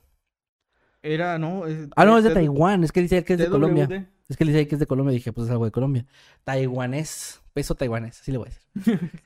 Era, 1.02 1.38
¿no? 1.38 1.68
Es, 1.68 1.88
Ah, 1.96 2.06
no, 2.06 2.18
es 2.18 2.24
de 2.24 2.32
Taiwán, 2.32 2.84
es 2.84 2.92
que 2.92 3.02
dice 3.02 3.24
que 3.24 3.34
es 3.34 3.40
de. 3.40 3.50
Colombia. 3.50 4.10
Es 4.28 4.38
que 4.38 4.46
dice 4.46 4.58
ahí 4.60 4.66
que 4.66 4.76
es 4.76 4.80
de 4.80 4.88
Colombia. 4.88 5.14
Dije, 5.14 5.32
pues 5.32 5.46
es 5.46 5.52
algo 5.52 5.66
de 5.66 5.72
Colombia. 5.72 6.06
Taiwanés. 6.44 7.42
Peso 7.54 7.76
taiwanés. 7.76 8.22
Así 8.22 8.32
le 8.32 8.40
voy 8.40 8.48
a 8.48 8.50
decir. 8.84 9.12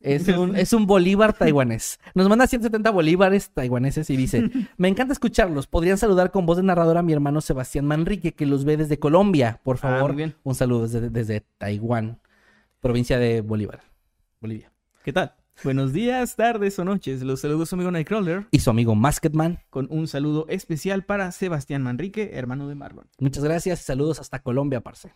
Es 0.00 0.28
un, 0.28 0.54
es 0.54 0.74
un 0.74 0.86
bolívar 0.86 1.32
taiwanés. 1.32 1.98
Nos 2.14 2.28
manda 2.28 2.46
170 2.46 2.90
bolívares 2.90 3.48
taiwaneses 3.54 4.10
y 4.10 4.18
dice: 4.18 4.50
Me 4.76 4.88
encanta 4.88 5.14
escucharlos. 5.14 5.66
Podrían 5.66 5.96
saludar 5.96 6.30
con 6.30 6.44
voz 6.44 6.58
de 6.58 6.62
narrador 6.62 6.98
a 6.98 7.02
mi 7.02 7.14
hermano 7.14 7.40
Sebastián 7.40 7.86
Manrique, 7.86 8.32
que 8.34 8.44
los 8.44 8.66
ve 8.66 8.76
desde 8.76 8.98
Colombia. 8.98 9.60
Por 9.64 9.76
Ah, 9.76 9.78
favor, 9.78 10.10
muy 10.12 10.16
bien. 10.18 10.34
un 10.42 10.54
saludo 10.54 10.82
desde, 10.82 11.08
desde 11.08 11.40
Taiwán, 11.56 12.20
provincia 12.80 13.18
de 13.18 13.40
Bolívar, 13.40 13.80
Bolivia. 14.44 14.70
¿Qué 15.02 15.10
tal? 15.10 15.32
Buenos 15.62 15.94
días, 15.94 16.36
tardes 16.36 16.78
o 16.78 16.84
noches. 16.84 17.22
Los 17.22 17.40
saludos 17.40 17.70
su 17.70 17.76
amigo 17.76 17.90
Nightcrawler 17.90 18.46
Y 18.50 18.58
su 18.58 18.68
amigo 18.68 18.94
Masketman. 18.94 19.60
con 19.70 19.86
un 19.90 20.06
saludo 20.06 20.44
especial 20.50 21.06
para 21.06 21.32
Sebastián 21.32 21.82
Manrique, 21.82 22.32
hermano 22.34 22.68
de 22.68 22.74
Marlon. 22.74 23.08
Muchas 23.18 23.42
gracias 23.42 23.80
y 23.80 23.84
saludos 23.84 24.20
hasta 24.20 24.42
Colombia, 24.42 24.82
parce. 24.82 25.14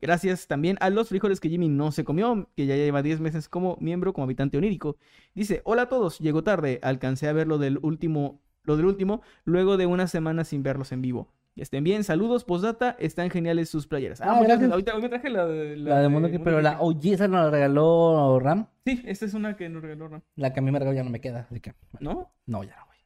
Gracias 0.00 0.48
también 0.48 0.76
a 0.80 0.90
los 0.90 1.08
frijoles 1.08 1.38
que 1.38 1.50
Jimmy 1.50 1.68
no 1.68 1.92
se 1.92 2.02
comió, 2.02 2.50
que 2.56 2.66
ya 2.66 2.74
lleva 2.74 3.00
10 3.00 3.20
meses 3.20 3.48
como 3.48 3.76
miembro, 3.80 4.12
como 4.12 4.24
habitante 4.24 4.58
onírico. 4.58 4.96
Dice, 5.36 5.62
hola 5.64 5.82
a 5.82 5.88
todos, 5.88 6.18
llegó 6.18 6.42
tarde, 6.42 6.80
alcancé 6.82 7.28
a 7.28 7.32
ver 7.32 7.46
lo 7.46 7.58
del 7.58 7.78
último, 7.80 8.42
lo 8.64 8.76
del 8.76 8.86
último, 8.86 9.22
luego 9.44 9.76
de 9.76 9.86
una 9.86 10.08
semana 10.08 10.42
sin 10.42 10.64
verlos 10.64 10.90
en 10.90 11.00
vivo. 11.00 11.32
Estén 11.60 11.82
bien, 11.84 12.04
saludos, 12.04 12.44
postdata, 12.44 12.96
están 12.98 13.30
geniales 13.30 13.68
sus 13.68 13.86
playeras. 13.86 14.20
Ah, 14.20 14.26
Ah, 14.30 14.34
muchas 14.34 14.48
gracias. 14.48 14.70
Ahorita 14.70 14.94
hoy 14.94 15.02
me 15.02 15.08
traje 15.08 15.30
la 15.30 15.46
de... 15.46 15.76
La 15.76 16.00
de 16.00 16.08
Mundo 16.08 16.30
que, 16.30 16.38
pero 16.38 16.60
la 16.60 16.80
OG 16.80 17.06
esa 17.06 17.26
nos 17.28 17.44
la 17.44 17.50
regaló 17.50 18.38
Ram. 18.40 18.66
Sí, 18.86 19.02
esta 19.06 19.24
es 19.26 19.34
una 19.34 19.56
que 19.56 19.68
nos 19.68 19.82
regaló, 19.82 20.08
¿no? 20.08 20.22
La 20.36 20.52
que 20.52 20.60
a 20.60 20.62
mí 20.62 20.70
me 20.70 20.78
regaló 20.78 20.96
ya 20.96 21.02
no 21.04 21.10
me 21.10 21.20
queda, 21.20 21.46
así 21.50 21.60
que 21.60 21.74
¿No? 22.00 22.30
no, 22.46 22.62
ya 22.64 22.76
no, 22.76 22.86
güey. 22.86 22.98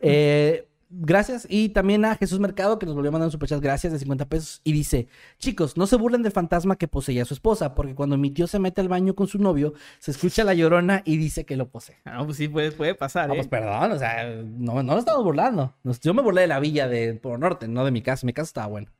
Eh, 0.00 0.68
gracias. 0.90 1.46
Y 1.48 1.70
también 1.70 2.04
a 2.04 2.16
Jesús 2.16 2.40
Mercado, 2.40 2.78
que 2.78 2.86
nos 2.86 2.94
volvió 2.94 3.08
a 3.08 3.12
mandar 3.12 3.26
un 3.26 3.32
superchat, 3.32 3.60
gracias, 3.60 3.92
de 3.92 3.98
50 3.98 4.28
pesos. 4.28 4.60
Y 4.64 4.72
dice, 4.72 5.08
chicos, 5.38 5.76
no 5.76 5.86
se 5.86 5.96
burlen 5.96 6.22
del 6.22 6.32
fantasma 6.32 6.76
que 6.76 6.88
poseía 6.88 7.22
a 7.22 7.24
su 7.24 7.34
esposa, 7.34 7.74
porque 7.74 7.94
cuando 7.94 8.16
mi 8.16 8.30
tío 8.30 8.46
se 8.46 8.58
mete 8.58 8.80
al 8.80 8.88
baño 8.88 9.14
con 9.14 9.26
su 9.26 9.38
novio, 9.38 9.74
se 9.98 10.10
escucha 10.10 10.44
la 10.44 10.54
llorona 10.54 11.02
y 11.04 11.16
dice 11.16 11.44
que 11.44 11.56
lo 11.56 11.68
posee. 11.68 11.96
Ah, 12.04 12.22
pues 12.24 12.36
sí, 12.36 12.48
puede, 12.48 12.72
puede 12.72 12.94
pasar, 12.94 13.30
Ah, 13.30 13.34
¿eh? 13.34 13.36
pues 13.36 13.48
perdón, 13.48 13.92
o 13.92 13.98
sea, 13.98 14.24
no, 14.44 14.82
no 14.82 14.92
lo 14.94 14.98
estamos 14.98 15.24
burlando. 15.24 15.74
Yo 16.02 16.14
me 16.14 16.22
burlé 16.22 16.42
de 16.42 16.46
la 16.46 16.60
villa 16.60 16.88
de 16.88 17.14
Polo 17.14 17.38
Norte, 17.38 17.68
no 17.68 17.84
de 17.84 17.90
mi 17.90 18.02
casa. 18.02 18.26
Mi 18.26 18.32
casa 18.32 18.48
estaba 18.48 18.66
buena. 18.68 18.92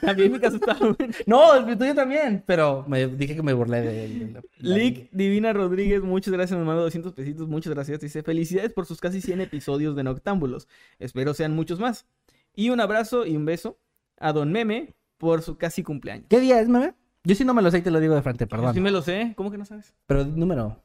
También 0.00 0.32
mi 0.32 0.38
caso 0.38 0.58
bueno. 0.58 1.14
No, 1.26 1.54
el 1.54 1.78
tuyo 1.78 1.94
también, 1.94 2.42
pero 2.46 2.84
me 2.88 3.06
dije 3.06 3.36
que 3.36 3.42
me 3.42 3.52
burlé 3.52 3.82
de... 3.82 4.42
la 4.58 4.76
Lick 4.76 5.10
Divina 5.12 5.52
Rodríguez, 5.52 6.02
muchas 6.02 6.32
gracias, 6.32 6.58
nos 6.58 6.66
mandó 6.66 6.82
200 6.82 7.12
pesitos, 7.12 7.48
muchas 7.48 7.72
gracias. 7.72 8.00
Dice, 8.00 8.22
felicidades 8.22 8.72
por 8.72 8.86
sus 8.86 9.00
casi 9.00 9.20
100 9.20 9.40
episodios 9.42 9.96
de 9.96 10.02
Noctámbulos. 10.02 10.68
Espero 10.98 11.34
sean 11.34 11.54
muchos 11.54 11.80
más. 11.80 12.06
Y 12.54 12.70
un 12.70 12.80
abrazo 12.80 13.26
y 13.26 13.36
un 13.36 13.44
beso 13.44 13.78
a 14.18 14.32
Don 14.32 14.52
Meme 14.52 14.94
por 15.16 15.42
su 15.42 15.56
casi 15.56 15.82
cumpleaños. 15.82 16.26
¿Qué 16.28 16.40
día 16.40 16.60
es, 16.60 16.68
meme? 16.68 16.94
Yo 17.24 17.34
sí 17.34 17.44
no 17.44 17.54
me 17.54 17.62
lo 17.62 17.70
sé 17.70 17.78
y 17.78 17.82
te 17.82 17.90
lo 17.90 18.00
digo 18.00 18.14
de 18.14 18.22
frente, 18.22 18.44
Yo 18.44 18.48
perdón. 18.48 18.74
Sí 18.74 18.80
me 18.80 18.90
lo 18.90 19.02
sé, 19.02 19.34
¿cómo 19.36 19.50
que 19.50 19.58
no 19.58 19.64
sabes? 19.64 19.94
Pero 20.06 20.24
número. 20.24 20.82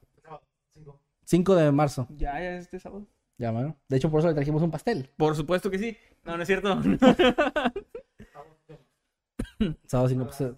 5 1.26 1.56
de 1.56 1.72
marzo. 1.72 2.08
Ya, 2.12 2.34
ya 2.34 2.58
es 2.58 2.66
este 2.66 2.80
sábado. 2.80 3.08
Ya, 3.38 3.52
bueno. 3.52 3.78
De 3.90 3.98
hecho, 3.98 4.12
por 4.12 4.20
eso 4.20 4.28
le 4.28 4.36
trajimos 4.36 4.62
un 4.62 4.72
pastel. 4.72 5.10
Por 5.18 5.36
supuesto 5.36 5.72
que 5.72 5.80
sí. 5.80 5.98
No, 6.24 6.36
no 6.38 6.44
es 6.44 6.48
cierto. 6.48 6.80
Sábado 9.88 10.10
5 10.10 10.26
pues, 10.26 10.54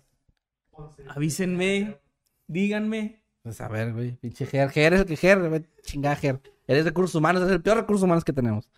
Avísenme, 1.10 2.00
díganme. 2.48 3.24
pues 3.42 3.62
a 3.62 3.68
ver, 3.68 3.94
güey. 3.94 4.12
Pinche 4.18 4.46
Ger. 4.46 4.70
Ger 4.70 4.94
es 4.94 5.02
el 5.02 5.06
que 5.08 5.16
Ger. 5.16 5.70
Chingada 5.84 6.16
Ger. 6.16 6.42
Eres 6.68 6.86
recursos 6.86 7.16
humanos. 7.16 7.44
Es 7.44 7.50
el 7.52 7.62
peor 7.62 7.78
recurso 7.78 8.06
humanos 8.06 8.24
que 8.24 8.34
tenemos. 8.34 8.70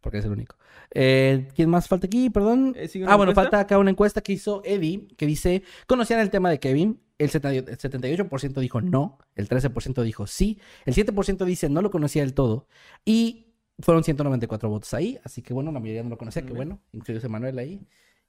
Porque 0.00 0.18
es 0.18 0.24
el 0.24 0.32
único. 0.32 0.56
Eh, 0.94 1.48
¿Quién 1.54 1.70
más 1.70 1.88
falta 1.88 2.06
aquí? 2.06 2.30
Perdón. 2.30 2.74
Eh, 2.76 2.88
¿sigue 2.88 3.04
una 3.04 3.12
Ah, 3.14 3.16
bueno, 3.16 3.32
encuesta? 3.32 3.50
falta 3.50 3.60
acá 3.60 3.78
una 3.78 3.90
encuesta 3.90 4.20
que 4.20 4.32
hizo 4.32 4.62
Eddie, 4.64 5.08
que 5.16 5.26
dice, 5.26 5.62
¿conocían 5.86 6.20
el 6.20 6.30
tema 6.30 6.50
de 6.50 6.60
Kevin? 6.60 7.00
El 7.18 7.30
70 7.30 7.70
el 7.72 7.78
78% 7.78 8.60
dijo 8.60 8.80
no, 8.80 9.18
el 9.34 9.48
13% 9.48 10.02
dijo 10.04 10.28
sí, 10.28 10.60
el 10.84 10.94
7% 10.94 11.44
dice 11.44 11.68
no 11.68 11.82
lo 11.82 11.90
conocía 11.90 12.22
del 12.22 12.32
todo, 12.32 12.68
y 13.04 13.54
fueron 13.80 14.04
194 14.04 14.68
votos 14.68 14.94
ahí, 14.94 15.18
así 15.24 15.42
que 15.42 15.52
bueno, 15.52 15.72
la 15.72 15.80
mayoría 15.80 16.04
no 16.04 16.10
lo 16.10 16.16
conocía, 16.18 16.42
que 16.46 16.52
bueno, 16.52 16.80
incluyó 16.92 17.28
Manuel 17.28 17.58
ahí. 17.58 17.80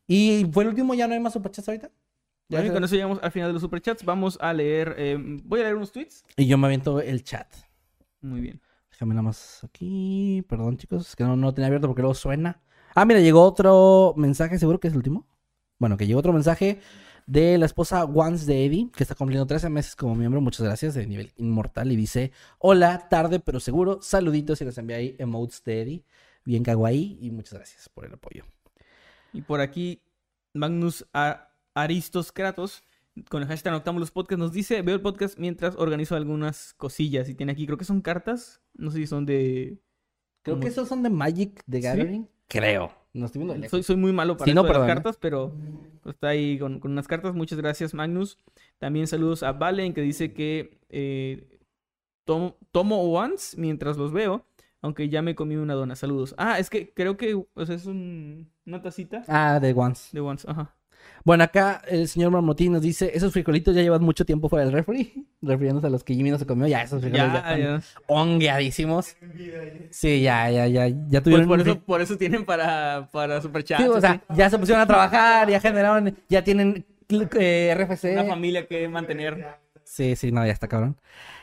Y 0.09 0.47
fue 0.51 0.63
el 0.63 0.69
último, 0.69 0.95
ya 0.95 1.07
no 1.07 1.13
hay 1.13 1.19
más 1.19 1.33
superchats 1.33 1.69
ahorita. 1.69 1.91
Ya 2.49 2.59
Bueno, 2.61 2.73
con 2.73 2.83
eso 2.83 2.95
llegamos 2.95 3.19
al 3.21 3.31
final 3.31 3.49
de 3.49 3.53
los 3.53 3.61
superchats. 3.61 4.03
Vamos 4.03 4.39
a 4.41 4.51
leer. 4.53 4.95
eh, 4.97 5.17
voy 5.19 5.59
a 5.59 5.63
leer 5.63 5.75
unos 5.75 5.91
tweets. 5.91 6.25
Y 6.35 6.47
yo 6.47 6.57
me 6.57 6.65
aviento 6.65 6.99
el 6.99 7.23
chat. 7.23 7.47
Muy 8.21 8.41
bien. 8.41 8.59
Déjame 8.89 9.13
nada 9.13 9.21
más 9.21 9.63
aquí, 9.63 10.43
perdón 10.49 10.77
chicos, 10.77 11.09
es 11.09 11.15
que 11.15 11.23
no, 11.23 11.35
no 11.35 11.53
tenía 11.53 11.67
abierto 11.67 11.87
porque 11.87 12.01
luego 12.01 12.15
suena. 12.15 12.59
Ah, 12.95 13.05
mira, 13.05 13.19
llegó 13.19 13.43
otro 13.43 14.15
mensaje, 14.17 14.57
seguro 14.57 14.79
que 14.79 14.87
es 14.87 14.93
el 14.93 14.97
último. 14.97 15.27
Bueno, 15.77 15.95
que 15.95 16.07
llegó 16.07 16.19
otro 16.19 16.33
mensaje 16.33 16.79
de 17.27 17.59
la 17.59 17.67
esposa 17.67 18.03
Once 18.05 18.47
de 18.47 18.65
Eddie, 18.65 18.89
que 18.91 19.03
está 19.03 19.13
cumpliendo 19.13 19.45
13 19.45 19.69
meses 19.69 19.95
como 19.95 20.15
miembro, 20.15 20.41
muchas 20.41 20.65
gracias, 20.65 20.95
de 20.95 21.05
nivel 21.05 21.31
inmortal, 21.37 21.91
y 21.91 21.95
dice, 21.95 22.31
hola, 22.57 23.07
tarde 23.09 23.39
pero 23.39 23.59
seguro, 23.59 24.01
saluditos 24.01 24.59
y 24.59 24.65
nos 24.65 24.77
envía 24.79 24.97
ahí 24.97 25.15
emotes 25.19 25.63
de 25.63 25.81
Eddie, 25.83 26.03
bien 26.43 26.63
kawaii, 26.63 27.19
y 27.21 27.29
muchas 27.29 27.53
gracias 27.53 27.87
por 27.87 28.05
el 28.05 28.13
apoyo. 28.13 28.43
Y 29.33 29.41
por 29.41 29.61
aquí, 29.61 30.01
Magnus 30.53 31.05
A- 31.13 31.49
Aristos 31.73 32.31
Kratos, 32.31 32.83
con 33.29 33.41
el 33.41 33.47
hashtag 33.47 33.73
Noctámbulos 33.73 34.11
Podcast, 34.11 34.39
nos 34.39 34.51
dice: 34.51 34.81
Veo 34.81 34.95
el 34.95 35.01
podcast 35.01 35.37
mientras 35.37 35.75
organizo 35.75 36.15
algunas 36.15 36.73
cosillas. 36.75 37.29
Y 37.29 37.35
tiene 37.35 37.51
aquí, 37.51 37.65
creo 37.65 37.77
que 37.77 37.85
son 37.85 38.01
cartas. 38.01 38.61
No 38.73 38.91
sé 38.91 38.97
si 38.97 39.07
son 39.07 39.25
de. 39.25 39.77
Creo 40.41 40.55
¿Cómo? 40.55 40.61
que 40.63 40.69
esos 40.69 40.87
son 40.87 41.03
de 41.03 41.09
Magic 41.09 41.63
the 41.69 41.77
¿Sí? 41.77 41.83
Gathering. 41.83 42.29
Creo. 42.47 42.91
No 43.13 43.25
estoy 43.25 43.43
viendo. 43.43 43.69
Soy, 43.69 43.83
soy 43.83 43.95
muy 43.95 44.13
malo 44.13 44.37
para 44.37 44.45
Sí, 44.49 44.53
no, 44.55 44.61
esto 44.61 44.73
de 44.73 44.79
las 44.79 44.87
cartas, 44.87 45.17
pero 45.19 45.53
pues, 46.01 46.15
está 46.15 46.29
ahí 46.29 46.57
con, 46.59 46.79
con 46.79 46.91
unas 46.91 47.07
cartas. 47.07 47.33
Muchas 47.35 47.57
gracias, 47.59 47.93
Magnus. 47.93 48.37
También 48.77 49.07
saludos 49.07 49.43
a 49.43 49.51
Valen, 49.51 49.93
que 49.93 50.01
dice 50.01 50.33
que 50.33 50.79
eh, 50.89 51.59
tomo, 52.25 52.55
tomo 52.71 53.01
once 53.11 53.57
mientras 53.59 53.97
los 53.97 54.11
veo, 54.13 54.45
aunque 54.81 55.09
ya 55.09 55.21
me 55.21 55.35
comí 55.35 55.55
una 55.55 55.73
dona. 55.73 55.95
Saludos. 55.95 56.35
Ah, 56.37 56.59
es 56.59 56.69
que 56.69 56.93
creo 56.93 57.17
que 57.17 57.33
o 57.35 57.65
sea, 57.65 57.75
es 57.75 57.85
un- 57.85 58.49
una 58.65 58.81
tacita 58.81 59.23
Ah, 59.27 59.59
de 59.59 59.73
Once. 59.73 60.09
de 60.13 60.19
once. 60.21 60.47
Ajá. 60.49 60.75
Bueno, 61.23 61.45
acá 61.45 61.81
el 61.87 62.09
señor 62.09 62.29
Marmotín 62.31 62.73
nos 62.73 62.81
dice, 62.81 63.11
esos 63.13 63.31
frijolitos 63.31 63.73
ya 63.73 63.81
llevan 63.81 64.03
mucho 64.03 64.25
tiempo 64.25 64.49
fuera 64.49 64.65
del 64.65 64.73
refri, 64.73 65.25
refiriéndose 65.41 65.87
a 65.87 65.89
los 65.89 66.03
que 66.03 66.13
Jimmy 66.13 66.29
no 66.29 66.37
se 66.37 66.45
comió, 66.45 66.67
ya 66.67 66.83
esos 66.83 67.01
frijoles 67.01 67.31
ya, 67.33 67.57
Ya, 67.57 67.75
están 67.77 67.83
hongueadísimos. 68.07 69.15
Sí, 69.91 70.21
ya, 70.21 70.49
ya, 70.51 70.67
ya, 70.67 70.87
ya 70.87 70.93
Pues 71.09 71.23
tuvieron... 71.23 71.47
por 71.47 71.59
un- 71.61 71.67
eso, 71.67 71.79
por 71.79 72.01
eso 72.01 72.17
tienen 72.17 72.45
para, 72.45 73.09
para. 73.11 73.41
Sí, 73.41 73.47
o 73.89 74.01
sea, 74.01 74.21
ya 74.35 74.49
se 74.49 74.57
pusieron 74.59 74.81
a 74.81 74.87
trabajar, 74.87 75.49
ya 75.49 75.59
generaron, 75.59 76.15
ya 76.27 76.43
tienen 76.43 76.85
eh, 77.09 77.73
RFC. 77.77 78.13
Una 78.13 78.25
familia 78.25 78.67
que 78.67 78.87
mantener. 78.87 79.45
Sí, 79.91 80.15
sí, 80.15 80.31
no, 80.31 80.45
ya 80.45 80.51
está 80.51 80.67
cabrón. 80.67 80.97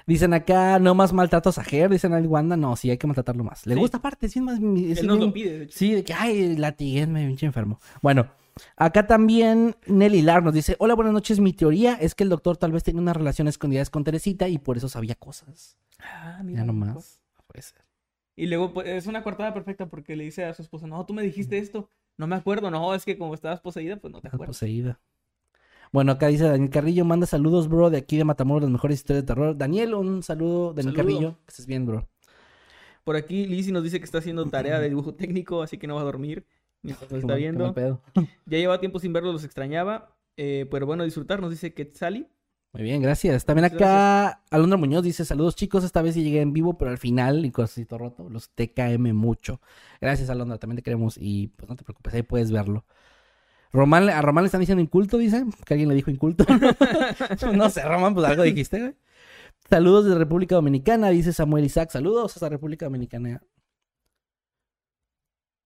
Dicen 0.07 0.33
acá, 0.33 0.79
no 0.79 0.95
más 0.95 1.13
maltratos 1.13 1.59
a 1.59 1.65
Ger, 1.65 1.91
dicen 1.91 2.13
al 2.13 2.27
Wanda, 2.29 2.57
no, 2.57 2.77
sí, 2.77 2.89
hay 2.89 2.97
que 2.97 3.07
maltratarlo 3.09 3.43
más. 3.43 3.67
Le 3.67 3.75
Sí. 3.75 3.81
gusta 3.81 3.97
aparte, 3.99 4.29
sí, 4.29 4.41
más... 4.41 4.55
es 4.61 4.99
Él 5.01 5.07
nos 5.09 5.17
bien- 5.19 5.29
lo 5.29 5.33
pide, 5.33 5.59
de 5.59 5.65
hecho. 5.65 5.77
Sí, 5.77 5.93
de 5.93 6.05
que, 6.05 6.15
ay, 6.15 6.57
latiguenme, 6.57 7.27
pinche 7.27 7.45
enfermo. 7.45 7.81
Bueno, 8.03 8.29
acá 8.77 9.07
también 9.09 9.75
Nelly 9.87 10.23
Lar 10.23 10.45
nos 10.45 10.55
dice, 10.55 10.77
hola, 10.79 10.95
buenas 10.95 11.13
noches, 11.13 11.41
mi 11.41 11.53
teoría 11.53 11.95
es 11.95 12.15
que 12.15 12.23
el 12.23 12.31
doctor 12.31 12.57
tal 12.57 12.71
vez 12.71 12.85
tenía 12.85 13.03
una 13.03 13.13
relación 13.13 13.49
escondida 13.49 13.85
con 13.87 14.05
Teresita 14.05 14.49
y 14.49 14.59
por 14.59 14.77
eso 14.77 14.89
sabía 14.89 15.17
cosas. 15.17 15.77
Ah, 15.99 16.37
Ya 16.39 16.43
mira. 16.45 16.65
nomás. 16.65 17.21
Puede 17.49 17.63
ser. 17.63 17.85
Y 18.37 18.47
luego 18.47 18.73
pues, 18.75 18.87
es 18.87 19.07
una 19.09 19.25
coartada 19.25 19.53
perfecta 19.55 19.87
porque 19.87 20.15
le 20.15 20.23
dice 20.23 20.45
a 20.45 20.55
su 20.55 20.63
esposa, 20.63 20.87
no, 20.87 21.05
tú 21.05 21.15
me 21.15 21.23
dijiste 21.23 21.59
esto. 21.59 21.91
No 22.17 22.29
me 22.29 22.37
acuerdo, 22.37 22.71
no, 22.71 22.95
es 22.95 23.05
que 23.05 23.19
como 23.19 23.35
estabas 23.35 23.61
poseída, 23.61 23.97
pues 23.97 24.13
no 24.13 24.21
te 24.21 24.29
acuerdas. 24.29 24.57
poseída. 24.57 25.01
Bueno, 25.93 26.13
acá 26.13 26.27
dice 26.29 26.45
Daniel 26.45 26.71
Carrillo, 26.71 27.05
manda 27.05 27.27
saludos, 27.27 27.69
bro, 27.69 27.91
de 27.91 27.99
aquí 27.99 28.17
de 28.17 28.25
Matamoros, 28.25 28.63
las 28.63 28.71
mejores 28.73 28.99
historias 28.99 29.23
de 29.25 29.27
terror. 29.27 29.57
Daniel, 29.57 29.95
un 29.95 30.23
saludo, 30.23 30.73
Daniel 30.75 30.95
Saludo. 30.95 31.15
Carrillo, 31.15 31.39
que 31.47 31.51
estés 31.51 31.67
bien, 31.67 31.87
bro. 31.87 32.09
Por 33.05 33.17
aquí 33.17 33.47
Lizzy 33.47 33.71
nos 33.73 33.85
dice 33.85 33.99
que 34.01 34.05
está 34.05 34.19
haciendo 34.19 34.45
tarea 34.47 34.81
de 34.81 34.89
dibujo 34.89 35.15
técnico, 35.15 35.63
así 35.63 35.79
que 35.79 35.87
no 35.87 35.95
va 35.95 36.01
a 36.01 36.05
dormir 36.05 36.45
mientras 36.83 37.11
nos 37.11 37.21
está 37.21 37.35
viendo. 37.37 37.73
pedo. 37.73 38.01
Ya 38.47 38.59
lleva 38.59 38.81
tiempo 38.81 38.99
sin 38.99 39.13
verlos, 39.13 39.33
los 39.33 39.45
extrañaba. 39.45 40.17
eh, 40.37 40.67
pero 40.71 40.87
bueno, 40.87 41.05
disfrutar, 41.05 41.41
nos 41.41 41.51
dice 41.51 41.73
Quetzali. 41.73 42.27
Muy 42.73 42.83
bien, 42.83 43.01
gracias. 43.01 43.45
También 43.47 43.65
acá 43.65 44.43
Alondra 44.51 44.77
Muñoz 44.77 45.03
dice, 45.03 45.25
saludos 45.25 45.57
chicos, 45.57 45.83
esta 45.83 46.03
vez 46.03 46.13
sí 46.15 46.23
llegué 46.23 46.43
en 46.43 46.53
vivo, 46.53 46.77
pero 46.77 46.91
al 46.91 46.99
final, 46.99 47.47
y 47.47 47.51
cosito 47.51 47.97
roto, 47.97 48.29
los 48.29 48.51
TKM 48.51 49.15
mucho. 49.15 49.61
Gracias, 50.01 50.29
Alondra, 50.29 50.59
también 50.59 50.77
te 50.77 50.83
queremos 50.83 51.17
y 51.19 51.47
pues 51.57 51.71
no 51.71 51.77
te 51.77 51.85
preocupes, 51.85 52.13
ahí 52.13 52.23
puedes 52.23 52.51
verlo. 52.53 52.85
Román, 53.77 54.09
a 54.09 54.23
Román 54.23 54.45
le 54.45 54.47
están 54.47 54.61
diciendo 54.61 54.83
inculto, 54.83 55.19
dice, 55.19 55.45
que 55.65 55.75
alguien 55.75 55.89
le 55.91 55.95
dijo 55.95 56.11
inculto. 56.11 56.45
no 57.55 57.69
sé, 57.69 57.83
Román, 57.83 58.15
pues 58.15 58.27
algo 58.27 58.43
dijiste, 58.43 58.81
güey. 58.81 58.95
Saludos 59.69 60.07
de 60.07 60.15
República 60.15 60.55
Dominicana, 60.55 61.11
dice 61.11 61.33
Samuel 61.33 61.65
Isaac. 61.65 61.91
Saludos 61.91 62.43
a 62.43 62.49
República 62.49 62.87
Dominicana. 62.87 63.43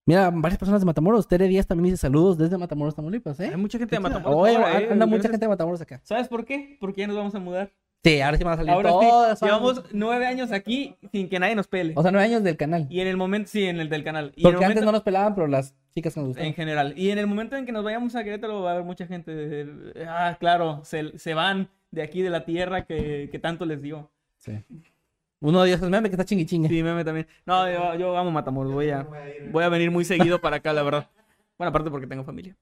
Mira, 0.05 0.29
varias 0.31 0.57
personas 0.57 0.81
de 0.81 0.85
Matamoros. 0.85 1.27
Tere 1.27 1.47
Díaz 1.47 1.67
también 1.67 1.93
dice 1.93 1.97
saludos 1.97 2.37
desde 2.37 2.57
Matamoros, 2.57 2.95
Tamaulipas, 2.95 3.39
¿eh? 3.39 3.49
Hay 3.49 3.57
mucha 3.57 3.77
gente 3.77 3.95
de. 3.95 3.99
Matamoros. 3.99 4.39
Oye, 4.39 4.55
ahora, 4.57 4.81
eh, 4.81 4.89
anda 4.91 5.05
mucha 5.05 5.29
gente 5.29 5.45
de 5.45 5.47
Matamoros 5.47 5.79
acá. 5.79 6.01
¿Sabes 6.03 6.27
por 6.27 6.43
qué? 6.43 6.77
Porque 6.79 7.01
ya 7.01 7.07
nos 7.07 7.15
vamos 7.15 7.35
a 7.35 7.39
mudar. 7.39 7.71
Sí, 8.03 8.19
ahora 8.19 8.37
sí 8.37 8.43
van 8.43 8.53
a 8.53 8.57
salir 8.57 8.71
Ahora 8.71 8.89
todas. 8.89 9.39
sí, 9.39 9.45
llevamos 9.45 9.83
nueve 9.93 10.25
años 10.25 10.51
aquí 10.51 10.95
sin 11.11 11.29
que 11.29 11.37
nadie 11.39 11.53
nos 11.55 11.67
pele. 11.67 11.93
O 11.95 12.01
sea, 12.01 12.09
nueve 12.11 12.25
años 12.27 12.43
del 12.43 12.57
canal. 12.57 12.87
Y 12.89 12.99
en 12.99 13.07
el 13.07 13.15
momento, 13.15 13.49
sí, 13.51 13.63
en 13.65 13.79
el 13.79 13.89
del 13.89 14.03
canal. 14.03 14.31
Y 14.35 14.41
Porque 14.41 14.55
antes 14.57 14.69
momento- 14.69 14.85
no 14.85 14.91
nos 14.93 15.03
pelaban, 15.03 15.35
pero 15.35 15.45
las 15.47 15.75
chicas 15.93 16.13
que 16.15 16.19
nos 16.19 16.27
gustaban. 16.29 16.47
En 16.47 16.55
general. 16.55 16.93
Y 16.97 17.11
en 17.11 17.19
el 17.19 17.27
momento 17.27 17.55
en 17.57 17.65
que 17.65 17.71
nos 17.71 17.83
vayamos 17.83 18.15
a 18.15 18.23
Querétaro 18.23 18.63
va 18.63 18.71
a 18.71 18.73
haber 18.73 18.85
mucha 18.85 19.05
gente. 19.05 19.33
de- 19.35 20.05
Ah, 20.07 20.35
claro, 20.39 20.81
se, 20.83 21.17
se 21.19 21.33
van 21.35 21.69
de 21.91 22.01
aquí 22.01 22.23
de 22.23 22.31
la 22.31 22.43
tierra 22.43 22.85
que, 22.85 23.29
que 23.31 23.37
tanto 23.39 23.65
les 23.65 23.81
dio. 23.81 24.09
Sí. 24.37 24.53
Uno 25.39 25.61
de 25.63 25.73
esos 25.73 25.89
memes 25.89 26.09
que 26.09 26.15
está 26.15 26.25
chingui 26.25 26.45
chingue. 26.47 26.69
Sí, 26.69 26.81
meme 26.81 27.03
también. 27.03 27.27
No, 27.45 27.69
yo, 27.71 27.95
yo 27.95 28.17
amo 28.17 28.31
Matamoros. 28.31 28.73
Voy 28.73 28.89
a, 28.89 29.07
voy 29.51 29.63
a 29.63 29.69
venir 29.69 29.91
muy 29.91 30.05
seguido 30.05 30.39
para 30.41 30.55
acá, 30.57 30.73
la 30.73 30.81
verdad. 30.83 31.07
Bueno, 31.57 31.69
aparte 31.69 31.91
porque 31.91 32.07
tengo 32.07 32.23
familia. 32.23 32.55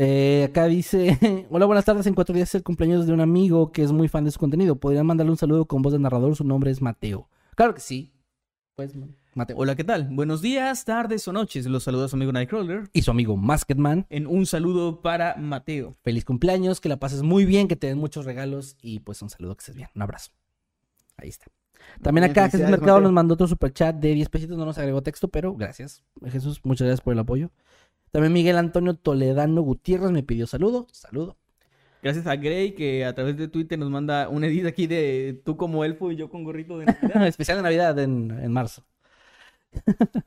Eh, 0.00 0.44
acá 0.48 0.66
dice: 0.66 1.18
Hola, 1.50 1.66
buenas 1.66 1.84
tardes. 1.84 2.06
En 2.06 2.14
cuatro 2.14 2.32
días 2.32 2.50
es 2.50 2.54
el 2.54 2.62
cumpleaños 2.62 3.08
de 3.08 3.12
un 3.12 3.20
amigo 3.20 3.72
que 3.72 3.82
es 3.82 3.90
muy 3.90 4.06
fan 4.06 4.24
de 4.24 4.30
su 4.30 4.38
contenido. 4.38 4.76
¿Podrían 4.76 5.04
mandarle 5.04 5.32
un 5.32 5.36
saludo 5.36 5.64
con 5.64 5.82
voz 5.82 5.92
de 5.92 5.98
narrador? 5.98 6.36
Su 6.36 6.44
nombre 6.44 6.70
es 6.70 6.80
Mateo. 6.80 7.28
Claro 7.56 7.74
que 7.74 7.80
sí. 7.80 8.12
Pues, 8.76 8.92
Mateo. 9.34 9.56
Hola, 9.58 9.74
¿qué 9.74 9.82
tal? 9.82 10.08
Buenos 10.12 10.40
días, 10.40 10.84
tardes 10.84 11.26
o 11.26 11.32
noches. 11.32 11.66
Los 11.66 11.82
saluda 11.82 12.06
su 12.06 12.14
amigo 12.14 12.30
Nightcrawler. 12.30 12.88
Y 12.92 13.02
su 13.02 13.10
amigo 13.10 13.36
Masketman. 13.36 14.06
En 14.08 14.28
un 14.28 14.46
saludo 14.46 15.02
para 15.02 15.34
Mateo. 15.34 15.96
Feliz 16.04 16.24
cumpleaños, 16.24 16.80
que 16.80 16.88
la 16.88 17.00
pases 17.00 17.24
muy 17.24 17.44
bien, 17.44 17.66
que 17.66 17.74
te 17.74 17.88
den 17.88 17.98
muchos 17.98 18.24
regalos 18.24 18.76
y 18.80 19.00
pues 19.00 19.20
un 19.20 19.30
saludo, 19.30 19.56
que 19.56 19.62
estés 19.62 19.74
bien. 19.74 19.88
Un 19.96 20.02
abrazo. 20.02 20.30
Ahí 21.16 21.28
está. 21.28 21.46
También 22.02 22.22
Bien, 22.22 22.30
acá 22.30 22.50
Jesús 22.50 22.70
Mercado 22.70 22.98
Mateo. 22.98 23.00
nos 23.00 23.12
mandó 23.12 23.34
otro 23.34 23.48
superchat 23.48 23.96
de 23.96 24.14
10 24.14 24.28
pesitos, 24.28 24.56
no 24.56 24.64
nos 24.64 24.78
agregó 24.78 25.02
texto, 25.02 25.26
pero 25.26 25.54
gracias. 25.54 26.04
Jesús, 26.26 26.60
muchas 26.62 26.86
gracias 26.86 27.00
por 27.00 27.14
el 27.14 27.18
apoyo. 27.18 27.50
También 28.10 28.32
Miguel 28.32 28.56
Antonio 28.56 28.94
Toledano 28.94 29.62
Gutiérrez 29.62 30.10
me 30.10 30.22
pidió 30.22 30.46
saludo. 30.46 30.86
Saludo. 30.92 31.36
Gracias 32.02 32.26
a 32.26 32.36
Gray 32.36 32.72
que 32.74 33.04
a 33.04 33.14
través 33.14 33.36
de 33.36 33.48
Twitter 33.48 33.78
nos 33.78 33.90
manda 33.90 34.28
un 34.28 34.44
edit 34.44 34.66
aquí 34.66 34.86
de 34.86 35.40
tú 35.44 35.56
como 35.56 35.84
elfo 35.84 36.12
y 36.12 36.16
yo 36.16 36.30
con 36.30 36.44
gorrito 36.44 36.78
de 36.78 36.86
Navidad. 36.86 37.26
Especial 37.26 37.56
de 37.58 37.62
Navidad 37.64 37.98
en, 37.98 38.30
en 38.40 38.52
marzo. 38.52 38.84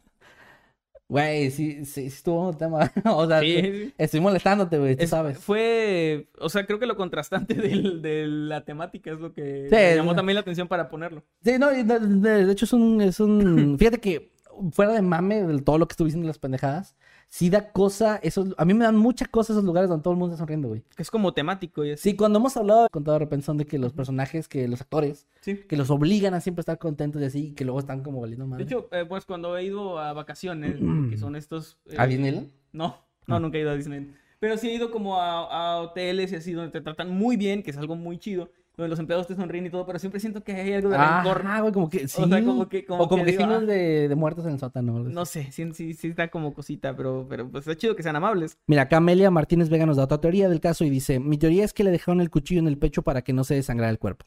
Güey, 1.08 1.52
sí, 1.52 1.84
sí, 1.84 2.06
estuvo 2.06 2.48
un 2.52 2.58
tema. 2.58 2.90
o 3.06 3.28
sea, 3.28 3.42
Sí, 3.42 3.94
estoy 3.98 4.22
molestándote, 4.22 4.78
güey, 4.78 4.96
tú 4.96 5.04
Es- 5.04 5.10
sabes. 5.10 5.38
Fue, 5.40 6.30
o 6.40 6.48
sea, 6.48 6.66
creo 6.66 6.80
que 6.80 6.86
lo 6.86 6.96
contrastante 6.96 7.54
del- 7.54 8.02
de 8.02 8.28
la 8.28 8.64
temática 8.64 9.12
es 9.12 9.20
lo 9.20 9.34
que 9.34 9.68
Sí, 9.70 9.76
me 9.76 9.96
llamó 9.98 10.16
también 10.16 10.36
la 10.36 10.40
atención 10.42 10.70
para 10.70 10.88
ponerlo. 10.90 11.24
Sí, 11.44 11.58
no, 11.60 11.70
de, 11.70 11.84
de- 11.84 12.50
hecho 12.54 12.64
es 12.64 12.72
un, 12.72 13.02
es 13.02 13.20
un... 13.20 13.76
Fíjate 13.78 14.00
que 14.00 14.32
fuera 14.72 14.94
de 14.94 15.02
mame 15.02 15.44
de 15.44 15.62
todo 15.62 15.78
lo 15.78 15.86
que 15.86 15.94
estuve 15.94 16.06
diciendo 16.08 16.28
las 16.28 16.40
pendejadas, 16.40 16.96
sí 17.34 17.50
da 17.50 17.72
cosa, 17.72 18.18
esos, 18.18 18.54
a 18.58 18.66
mí 18.66 18.74
me 18.74 18.84
dan 18.84 18.98
mucha 18.98 19.26
cosa 19.26 19.54
esos 19.54 19.64
lugares 19.64 19.90
donde 19.90 20.04
todo 20.04 20.14
el 20.14 20.20
mundo 20.20 20.34
está 20.34 20.40
sonriendo, 20.40 20.68
güey. 20.68 20.84
Es 20.98 21.10
como 21.10 21.34
temático 21.34 21.86
y 21.86 21.92
así. 21.92 22.10
Sí, 22.12 22.16
cuando 22.18 22.40
hemos 22.40 22.58
hablado 22.58 22.90
con 22.92 23.06
toda 23.06 23.20
repensón 23.20 23.58
de 23.58 23.66
que 23.66 23.80
los 23.80 23.94
personajes, 23.94 24.50
que 24.50 24.68
los 24.68 24.82
actores, 24.82 25.28
Sí. 25.40 25.56
que 25.68 25.78
los 25.78 25.90
obligan 25.90 26.34
a 26.34 26.42
siempre 26.42 26.60
estar 26.60 26.78
contentos 26.78 27.22
y 27.22 27.26
así, 27.26 27.40
y 27.48 27.52
que 27.54 27.64
luego 27.64 27.80
están 27.80 28.04
como 28.04 28.20
valiendo 28.20 28.44
De 28.44 28.50
madre. 28.52 28.64
hecho, 28.66 28.90
eh, 28.92 29.06
pues 29.08 29.26
cuando 29.26 29.56
he 29.58 29.64
ido 29.64 29.98
a 29.98 30.12
vacaciones, 30.12 30.76
que 31.10 31.18
son 31.18 31.38
estos... 31.38 31.78
eh, 31.88 31.96
¿A 31.98 32.06
Disneyland? 32.06 32.50
No, 32.74 32.98
no, 33.28 33.36
Ah. 33.38 33.40
nunca 33.40 33.58
he 33.58 33.62
ido 33.62 33.72
a 33.72 33.76
Disney. 33.76 34.12
Pero 34.42 34.58
sí 34.58 34.70
he 34.70 34.74
ido 34.76 34.92
como 34.92 35.18
a, 35.22 35.76
a 35.78 35.82
hoteles 35.82 36.34
y 36.34 36.36
así 36.36 36.52
donde 36.52 36.72
te 36.72 36.82
tratan 36.82 37.12
muy 37.12 37.38
bien, 37.38 37.64
que 37.64 37.72
es 37.72 37.78
algo 37.78 37.96
muy 37.96 38.18
chido, 38.18 38.52
donde 38.82 38.90
los 38.90 39.00
empleados 39.00 39.28
te 39.28 39.36
sonríen 39.36 39.66
y 39.66 39.70
todo, 39.70 39.86
pero 39.86 40.00
siempre 40.00 40.20
siento 40.20 40.44
que 40.44 40.54
hay 40.54 40.74
algo 40.74 40.90
de 40.90 40.98
rencor. 40.98 41.44
Ah, 41.46 41.62
güey, 41.62 41.74
como 41.74 41.90
que 41.90 42.08
sí. 42.08 42.08
sea, 42.08 42.44
como 42.44 42.68
que- 42.68 42.86
como 42.86 43.04
o 43.04 43.08
como 43.08 43.24
que 43.24 43.32
que, 43.32 43.38
digo, 43.38 43.44
signos 43.44 43.64
ah. 43.64 43.66
de, 43.66 44.10
de 44.10 44.16
muertos 44.16 44.46
en 44.46 44.54
el 44.54 44.60
sótano. 44.60 45.00
No 45.00 45.26
sé, 45.26 45.52
sí, 45.52 45.72
sí, 45.74 45.94
sí 45.94 46.08
está 46.10 46.30
como 46.30 46.54
cosita, 46.54 46.96
pero, 46.96 47.26
pero 47.30 47.50
pues 47.50 47.68
está 47.68 47.80
chido 47.80 47.96
que 47.96 48.04
sean 48.04 48.16
amables. 48.16 48.58
Mira, 48.68 48.84
acá 48.84 48.98
Amelia 48.98 49.32
Martínez 49.32 49.70
Vega 49.70 49.86
nos 49.86 49.98
da 49.98 50.04
otra 50.04 50.20
teoría 50.20 50.50
del 50.50 50.60
caso 50.60 50.84
y 50.84 50.90
dice, 50.90 51.20
mi 51.20 51.38
teoría 51.38 51.64
es 51.64 51.74
que 51.74 51.84
le 51.84 51.92
dejaron 51.92 52.22
el 52.22 52.30
cuchillo 52.30 52.60
en 52.60 52.68
el 52.68 52.78
pecho 52.78 53.02
para 53.02 53.22
que 53.22 53.34
no 53.34 53.44
se 53.44 53.56
desangrara 53.56 53.92
el 53.92 54.00
cuerpo. 54.00 54.26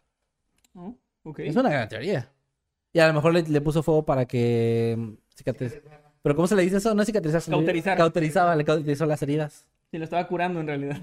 Oh. 0.75 0.97
Es 1.39 1.57
una 1.57 1.71
gran 1.71 1.89
teoría. 1.89 2.31
Y 2.93 3.01
a 3.01 3.09
lo 3.09 3.15
mejor 3.15 3.33
le, 3.33 3.43
le 3.43 3.61
puso 3.61 3.83
fuego 3.83 4.05
para 4.05 4.27
que 4.27 4.95
mm, 4.97 5.13
cicatriz. 5.35 5.81
Pero 6.23 6.37
¿cómo 6.37 6.47
se 6.47 6.57
le 6.57 6.63
dice 6.63 6.79
eso? 6.79 6.95
No 6.95 7.05
cicatrizar. 7.05 7.43
Cauterizar. 7.43 7.97
Cauterizaba, 7.99 8.57
le 8.57 8.65
cauterizó 8.65 9.05
las 9.05 9.23
heridas. 9.23 9.67
Se 9.91 9.99
lo 9.99 10.05
estaba 10.05 10.27
curando 10.27 10.61
en 10.61 10.67
realidad. 10.67 10.99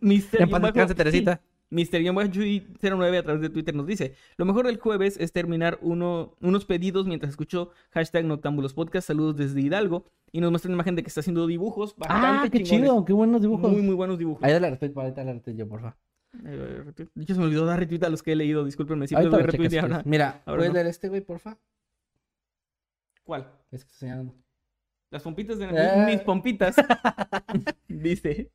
Mister 0.00 0.40
En 0.42 0.50
paz 0.50 0.62
descanse, 0.62 0.94
Teresita. 0.94 1.40
Mister 1.70 2.02
09 2.02 3.18
a 3.18 3.22
través 3.22 3.40
de 3.42 3.48
Twitter 3.48 3.74
nos 3.74 3.86
dice, 3.86 4.14
lo 4.36 4.44
mejor 4.44 4.66
del 4.66 4.78
jueves 4.78 5.16
es 5.20 5.32
terminar 5.32 5.78
uno, 5.82 6.34
unos 6.40 6.64
pedidos 6.64 7.06
mientras 7.06 7.30
escucho 7.30 7.70
hashtag 7.92 8.24
Noctámbulos 8.24 8.74
Podcast, 8.74 9.06
saludos 9.06 9.36
desde 9.36 9.60
Hidalgo, 9.60 10.04
y 10.32 10.40
nos 10.40 10.50
muestra 10.50 10.68
una 10.68 10.74
imagen 10.76 10.96
de 10.96 11.02
que 11.02 11.08
está 11.08 11.20
haciendo 11.20 11.46
dibujos 11.46 11.94
Ah, 12.00 12.08
bastante 12.20 12.50
qué 12.58 12.64
chingones. 12.64 12.90
chido, 12.90 13.04
qué 13.04 13.12
buenos 13.12 13.40
dibujos. 13.40 13.70
Muy, 13.70 13.82
muy 13.82 13.94
buenos 13.94 14.18
dibujos. 14.18 14.42
Ahí 14.42 14.52
dale 14.52 14.70
retweet, 14.70 14.92
ahorita 14.96 15.20
dale 15.24 15.34
retweet 15.34 15.54
yo, 15.56 15.68
porfa. 15.68 15.96
De 16.32 17.22
hecho, 17.22 17.34
se 17.34 17.40
me 17.40 17.46
olvidó 17.46 17.64
dar 17.66 17.78
retweet 17.78 18.02
a 18.04 18.08
los 18.08 18.22
que 18.22 18.32
he 18.32 18.36
leído, 18.36 18.64
discúlpenme, 18.64 19.06
siempre 19.06 19.28
doy 19.30 19.42
retweet 19.42 19.72
y 19.72 19.78
ahora... 19.78 20.02
Mira, 20.04 20.42
ahora 20.46 20.58
¿puedes 20.58 20.70
no. 20.72 20.74
leer 20.74 20.86
este, 20.88 21.08
güey, 21.08 21.20
porfa? 21.20 21.56
¿Cuál? 23.24 23.42
Es 23.70 23.84
que 23.84 23.90
estoy 23.92 24.08
señalando. 24.08 24.34
Las 25.10 25.22
pompitas 25.22 25.58
de 25.58 25.66
Eh. 25.66 26.04
mis 26.06 26.20
pompitas. 26.20 26.76
Dice, 27.88 28.50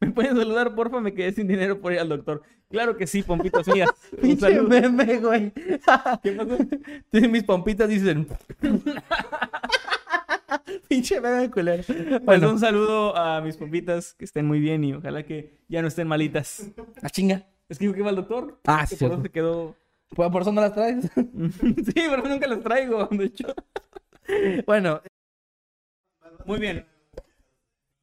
¿me 0.00 0.10
pueden 0.10 0.36
saludar, 0.36 0.74
porfa? 0.74 1.00
Me 1.00 1.14
quedé 1.14 1.32
sin 1.32 1.48
dinero 1.48 1.80
por 1.80 1.92
ir 1.94 1.98
al 1.98 2.10
doctor. 2.10 2.42
Claro 2.70 2.96
que 2.96 3.06
sí, 3.06 3.22
pompitas 3.22 3.66
mías. 3.68 3.88
Un 4.12 4.18
Pinche 4.20 4.40
saludo. 4.52 4.68
meme, 4.68 5.16
güey. 5.18 5.52
¿Qué 6.22 6.32
pasó? 6.32 6.58
Tienen 7.10 7.30
mis 7.32 7.44
pompitas 7.44 7.88
dicen. 7.88 8.26
Pinche 10.88 11.20
meme 11.20 11.50
culero. 11.50 11.82
Pues 11.86 12.24
Bueno, 12.24 12.50
un 12.50 12.58
saludo 12.58 13.16
a 13.16 13.40
mis 13.40 13.56
pompitas, 13.56 14.14
que 14.14 14.24
estén 14.24 14.46
muy 14.46 14.60
bien 14.60 14.84
y 14.84 14.92
ojalá 14.94 15.22
que 15.24 15.58
ya 15.68 15.82
no 15.82 15.88
estén 15.88 16.06
malitas. 16.08 16.70
a 17.02 17.08
chinga. 17.08 17.46
Es 17.68 17.78
que 17.78 17.86
iba 17.86 18.08
al 18.10 18.16
doctor. 18.16 18.60
Ah, 18.66 18.86
sí, 18.86 18.96
por 18.96 19.12
eso 19.12 19.22
se 19.22 19.30
quedó. 19.30 19.74
Pues 20.10 20.30
por 20.30 20.42
eso 20.42 20.52
no 20.52 20.60
las 20.60 20.74
traes. 20.74 21.04
sí, 21.14 21.92
pero 21.94 22.22
nunca 22.28 22.46
las 22.46 22.60
traigo, 22.60 23.06
de 23.10 23.24
hecho. 23.24 23.46
bueno, 24.66 25.00
Muy 26.44 26.58
bien. 26.58 26.86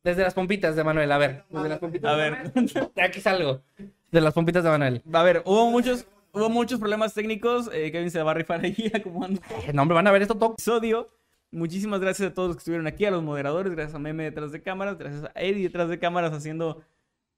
desde 0.03 0.23
las 0.23 0.33
pompitas 0.33 0.75
de 0.75 0.83
Manuel, 0.83 1.11
a 1.11 1.17
ver. 1.17 1.43
Desde 1.49 1.69
las 1.69 1.79
pompitas. 1.79 2.11
A 2.11 2.15
ver. 2.15 2.53
De 2.53 3.01
aquí 3.03 3.21
salgo. 3.21 3.61
De 4.11 4.21
las 4.21 4.33
pompitas 4.33 4.63
de 4.63 4.69
Manuel. 4.69 5.01
A 5.13 5.23
ver, 5.23 5.41
hubo 5.45 5.69
muchos, 5.69 6.05
hubo 6.33 6.49
muchos 6.49 6.79
problemas 6.79 7.13
técnicos. 7.13 7.69
eh, 7.73 7.91
Kevin 7.91 8.11
se 8.11 8.21
va 8.23 8.31
a 8.31 8.33
rifar 8.33 8.63
ahí 8.63 8.91
acomodando 8.93 9.41
No, 9.73 9.81
hombre, 9.83 9.95
van 9.95 10.07
a 10.07 10.11
ver 10.11 10.21
esto 10.23 10.35
todo. 10.35 10.53
episodio. 10.53 11.07
Muchísimas 11.51 11.99
gracias 11.99 12.31
a 12.31 12.33
todos 12.33 12.47
los 12.47 12.55
que 12.55 12.59
estuvieron 12.61 12.87
aquí, 12.87 13.03
a 13.05 13.11
los 13.11 13.21
moderadores, 13.23 13.73
gracias 13.73 13.93
a 13.93 13.99
Meme 13.99 14.23
detrás 14.23 14.53
de 14.53 14.61
cámaras, 14.61 14.97
gracias 14.97 15.25
a 15.25 15.31
Eddie 15.41 15.63
detrás 15.63 15.89
de 15.89 15.99
cámaras 15.99 16.31
haciendo 16.31 16.81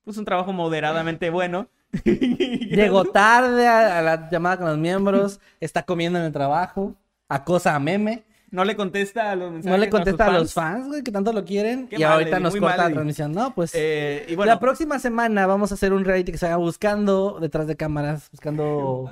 pues 0.04 0.18
un 0.18 0.26
trabajo 0.26 0.54
moderadamente 0.54 1.32
bueno. 1.32 1.68
Llegó 2.06 3.06
tarde 3.06 3.68
a, 3.68 3.98
a 4.00 4.02
la 4.02 4.30
llamada 4.30 4.58
con 4.58 4.68
los 4.68 4.78
miembros. 4.78 5.40
Está 5.60 5.84
comiendo 5.84 6.20
en 6.20 6.26
el 6.26 6.32
trabajo. 6.32 6.96
Acosa 7.28 7.74
a 7.76 7.80
meme. 7.80 8.24
No 8.54 8.64
le 8.64 8.76
contesta 8.76 9.32
a 9.32 9.36
los 9.36 9.52
mensajes. 9.52 9.72
No 9.78 9.84
le 9.84 9.90
contesta 9.90 10.28
a 10.28 10.32
los 10.32 10.54
fans, 10.54 10.88
güey, 10.88 11.02
que 11.02 11.12
tanto 11.12 11.34
lo 11.34 11.44
quieren. 11.44 11.88
Qué 11.88 11.96
y 11.96 12.00
mal, 12.04 12.12
ahorita 12.14 12.30
Eddie, 12.38 12.40
nos 12.44 12.54
corta 12.54 12.68
mal, 12.68 12.78
la 12.78 12.84
Eddie. 12.86 12.94
transmisión. 12.94 13.32
No, 13.34 13.54
pues. 13.56 13.72
Eh, 13.74 14.26
y 14.30 14.36
bueno, 14.36 14.52
La 14.54 14.60
próxima 14.60 15.00
semana 15.00 15.48
vamos 15.48 15.72
a 15.72 15.74
hacer 15.74 15.92
un 15.92 16.06
reality 16.06 16.32
que 16.32 16.38
se 16.38 16.46
llama 16.46 16.58
Buscando 16.58 17.40
detrás 17.42 17.66
de 17.66 17.76
cámaras. 17.76 18.30
Buscando. 18.32 19.10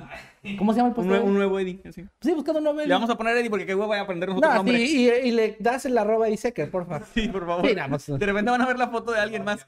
¿Cómo 0.58 0.72
se 0.72 0.78
llama 0.78 0.88
el 0.88 0.90
un, 0.90 0.94
post? 0.94 1.08
nuevo, 1.08 1.24
un 1.26 1.34
nuevo 1.34 1.58
Eddie. 1.58 1.80
así. 1.88 2.04
Sí, 2.20 2.32
buscando 2.34 2.58
un 2.60 2.64
nuevo. 2.64 2.78
Le 2.80 2.86
vamos 2.94 3.10
a 3.10 3.16
poner 3.16 3.36
Eddie 3.36 3.50
porque 3.50 3.66
qué 3.66 3.74
huevo 3.74 3.88
voy 3.88 3.98
a 3.98 4.02
aprendernos 4.02 4.38
otro 4.38 4.48
No, 4.48 4.54
nombre. 4.56 4.76
sí, 4.78 5.08
y, 5.08 5.28
y 5.28 5.30
le 5.32 5.56
das 5.58 5.84
el 5.86 5.98
arroba 5.98 6.28
y 6.28 6.36
secker. 6.36 6.70
Sí, 7.14 7.28
por 7.28 7.44
favor. 7.44 7.66
Sí, 7.68 7.74
nada 7.74 7.88
más. 7.88 8.06
De 8.06 8.24
repente 8.24 8.50
van 8.50 8.62
a 8.62 8.66
ver 8.66 8.78
la 8.78 8.88
foto 8.90 9.10
de 9.12 9.18
alguien 9.18 9.42
más. 9.44 9.66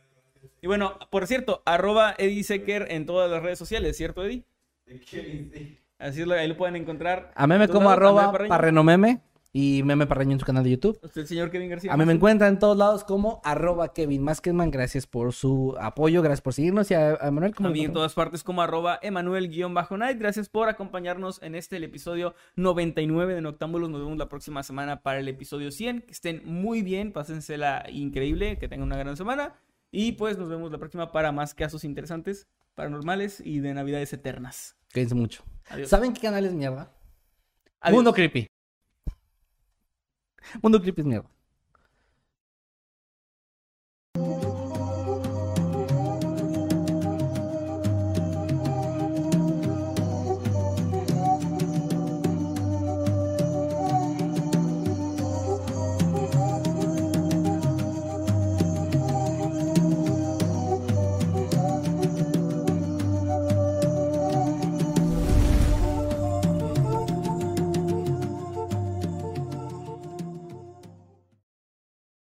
Y 0.63 0.69
bueno, 0.69 0.99
por 1.11 1.27
cierto, 1.27 1.63
arroba 1.67 2.15
Eddie 2.17 2.43
Secker 2.45 2.87
en 2.91 3.05
todas 3.07 3.31
las 3.31 3.43
redes 3.43 3.59
sociales, 3.59 3.97
¿cierto, 3.97 4.25
Eddie? 4.25 4.45
Así 5.99 6.21
es, 6.23 6.27
lo- 6.27 6.35
ahí 6.35 6.49
lo 6.49 6.57
pueden 6.57 6.77
encontrar. 6.77 7.33
A 7.35 7.47
meme 7.47 7.69
como 7.69 7.91
arroba 7.91 8.23
Andrés 8.27 8.33
Parreño. 8.33 8.49
parreno 8.49 8.85
meme 8.85 9.21
y 9.57 9.85
meme 9.85 10.09
parreño 10.09 10.33
en 10.33 10.41
su 10.41 10.45
canal 10.45 10.65
de 10.65 10.71
YouTube. 10.71 10.99
El 11.15 11.27
señor 11.29 11.49
Kevin 11.53 11.71
García. 11.71 11.93
A 11.93 11.97
mí 11.97 12.05
me 12.05 12.13
encuentran 12.13 12.55
en 12.55 12.59
todos 12.59 12.77
lados 12.77 13.05
como 13.05 13.41
arroba 13.45 13.95
Kevin 13.95 14.21
Maskedman. 14.25 14.73
Gracias 14.73 15.07
por 15.07 15.33
su 15.33 15.77
apoyo, 15.81 16.23
gracias 16.23 16.41
por 16.41 16.55
seguirnos. 16.55 16.91
Y 16.91 16.95
a, 16.95 17.15
a 17.15 17.31
Manuel, 17.31 17.55
como 17.55 17.69
A 17.69 17.73
mí 17.73 17.85
en 17.85 17.93
todas 17.93 18.15
partes 18.15 18.43
como 18.43 18.63
arroba 18.63 18.99
Emanuel-Night. 19.01 20.19
Gracias 20.19 20.49
por 20.49 20.69
acompañarnos 20.69 21.41
en 21.41 21.55
este, 21.55 21.77
el 21.77 21.85
episodio 21.85 22.35
99 22.57 23.33
de 23.33 23.41
Noctámbulos. 23.43 23.91
Nos 23.91 24.01
vemos 24.01 24.19
la 24.19 24.29
próxima 24.29 24.65
semana 24.65 25.03
para 25.03 25.21
el 25.21 25.29
episodio 25.29 25.71
100. 25.71 26.03
Que 26.03 26.13
estén 26.13 26.43
muy 26.45 26.83
bien, 26.83 27.13
pásensela 27.13 27.87
increíble, 27.89 28.59
que 28.59 28.67
tengan 28.67 28.89
una 28.89 28.97
gran 28.97 29.17
semana. 29.17 29.55
Y 29.93 30.13
pues 30.13 30.37
nos 30.37 30.49
vemos 30.49 30.73
la 30.73 30.79
próxima 30.79 31.13
para 31.13 31.31
más 31.31 31.55
casos 31.55 31.85
interesantes, 31.85 32.49
paranormales 32.75 33.39
y 33.39 33.61
de 33.61 33.73
navidades 33.73 34.13
eternas. 34.13 34.75
Cuídense 34.93 35.15
mucho. 35.15 35.45
Adiós. 35.69 35.89
¿Saben 35.89 36.13
qué 36.13 36.23
canal 36.23 36.45
es 36.45 36.55
mierda? 36.55 36.93
Adiós. 37.81 37.95
Mundo 37.95 38.13
Creepy. 38.13 38.49
Mundo 40.63 40.81
Creepy 40.81 41.01
es 41.03 41.07
mierda. 41.07 41.34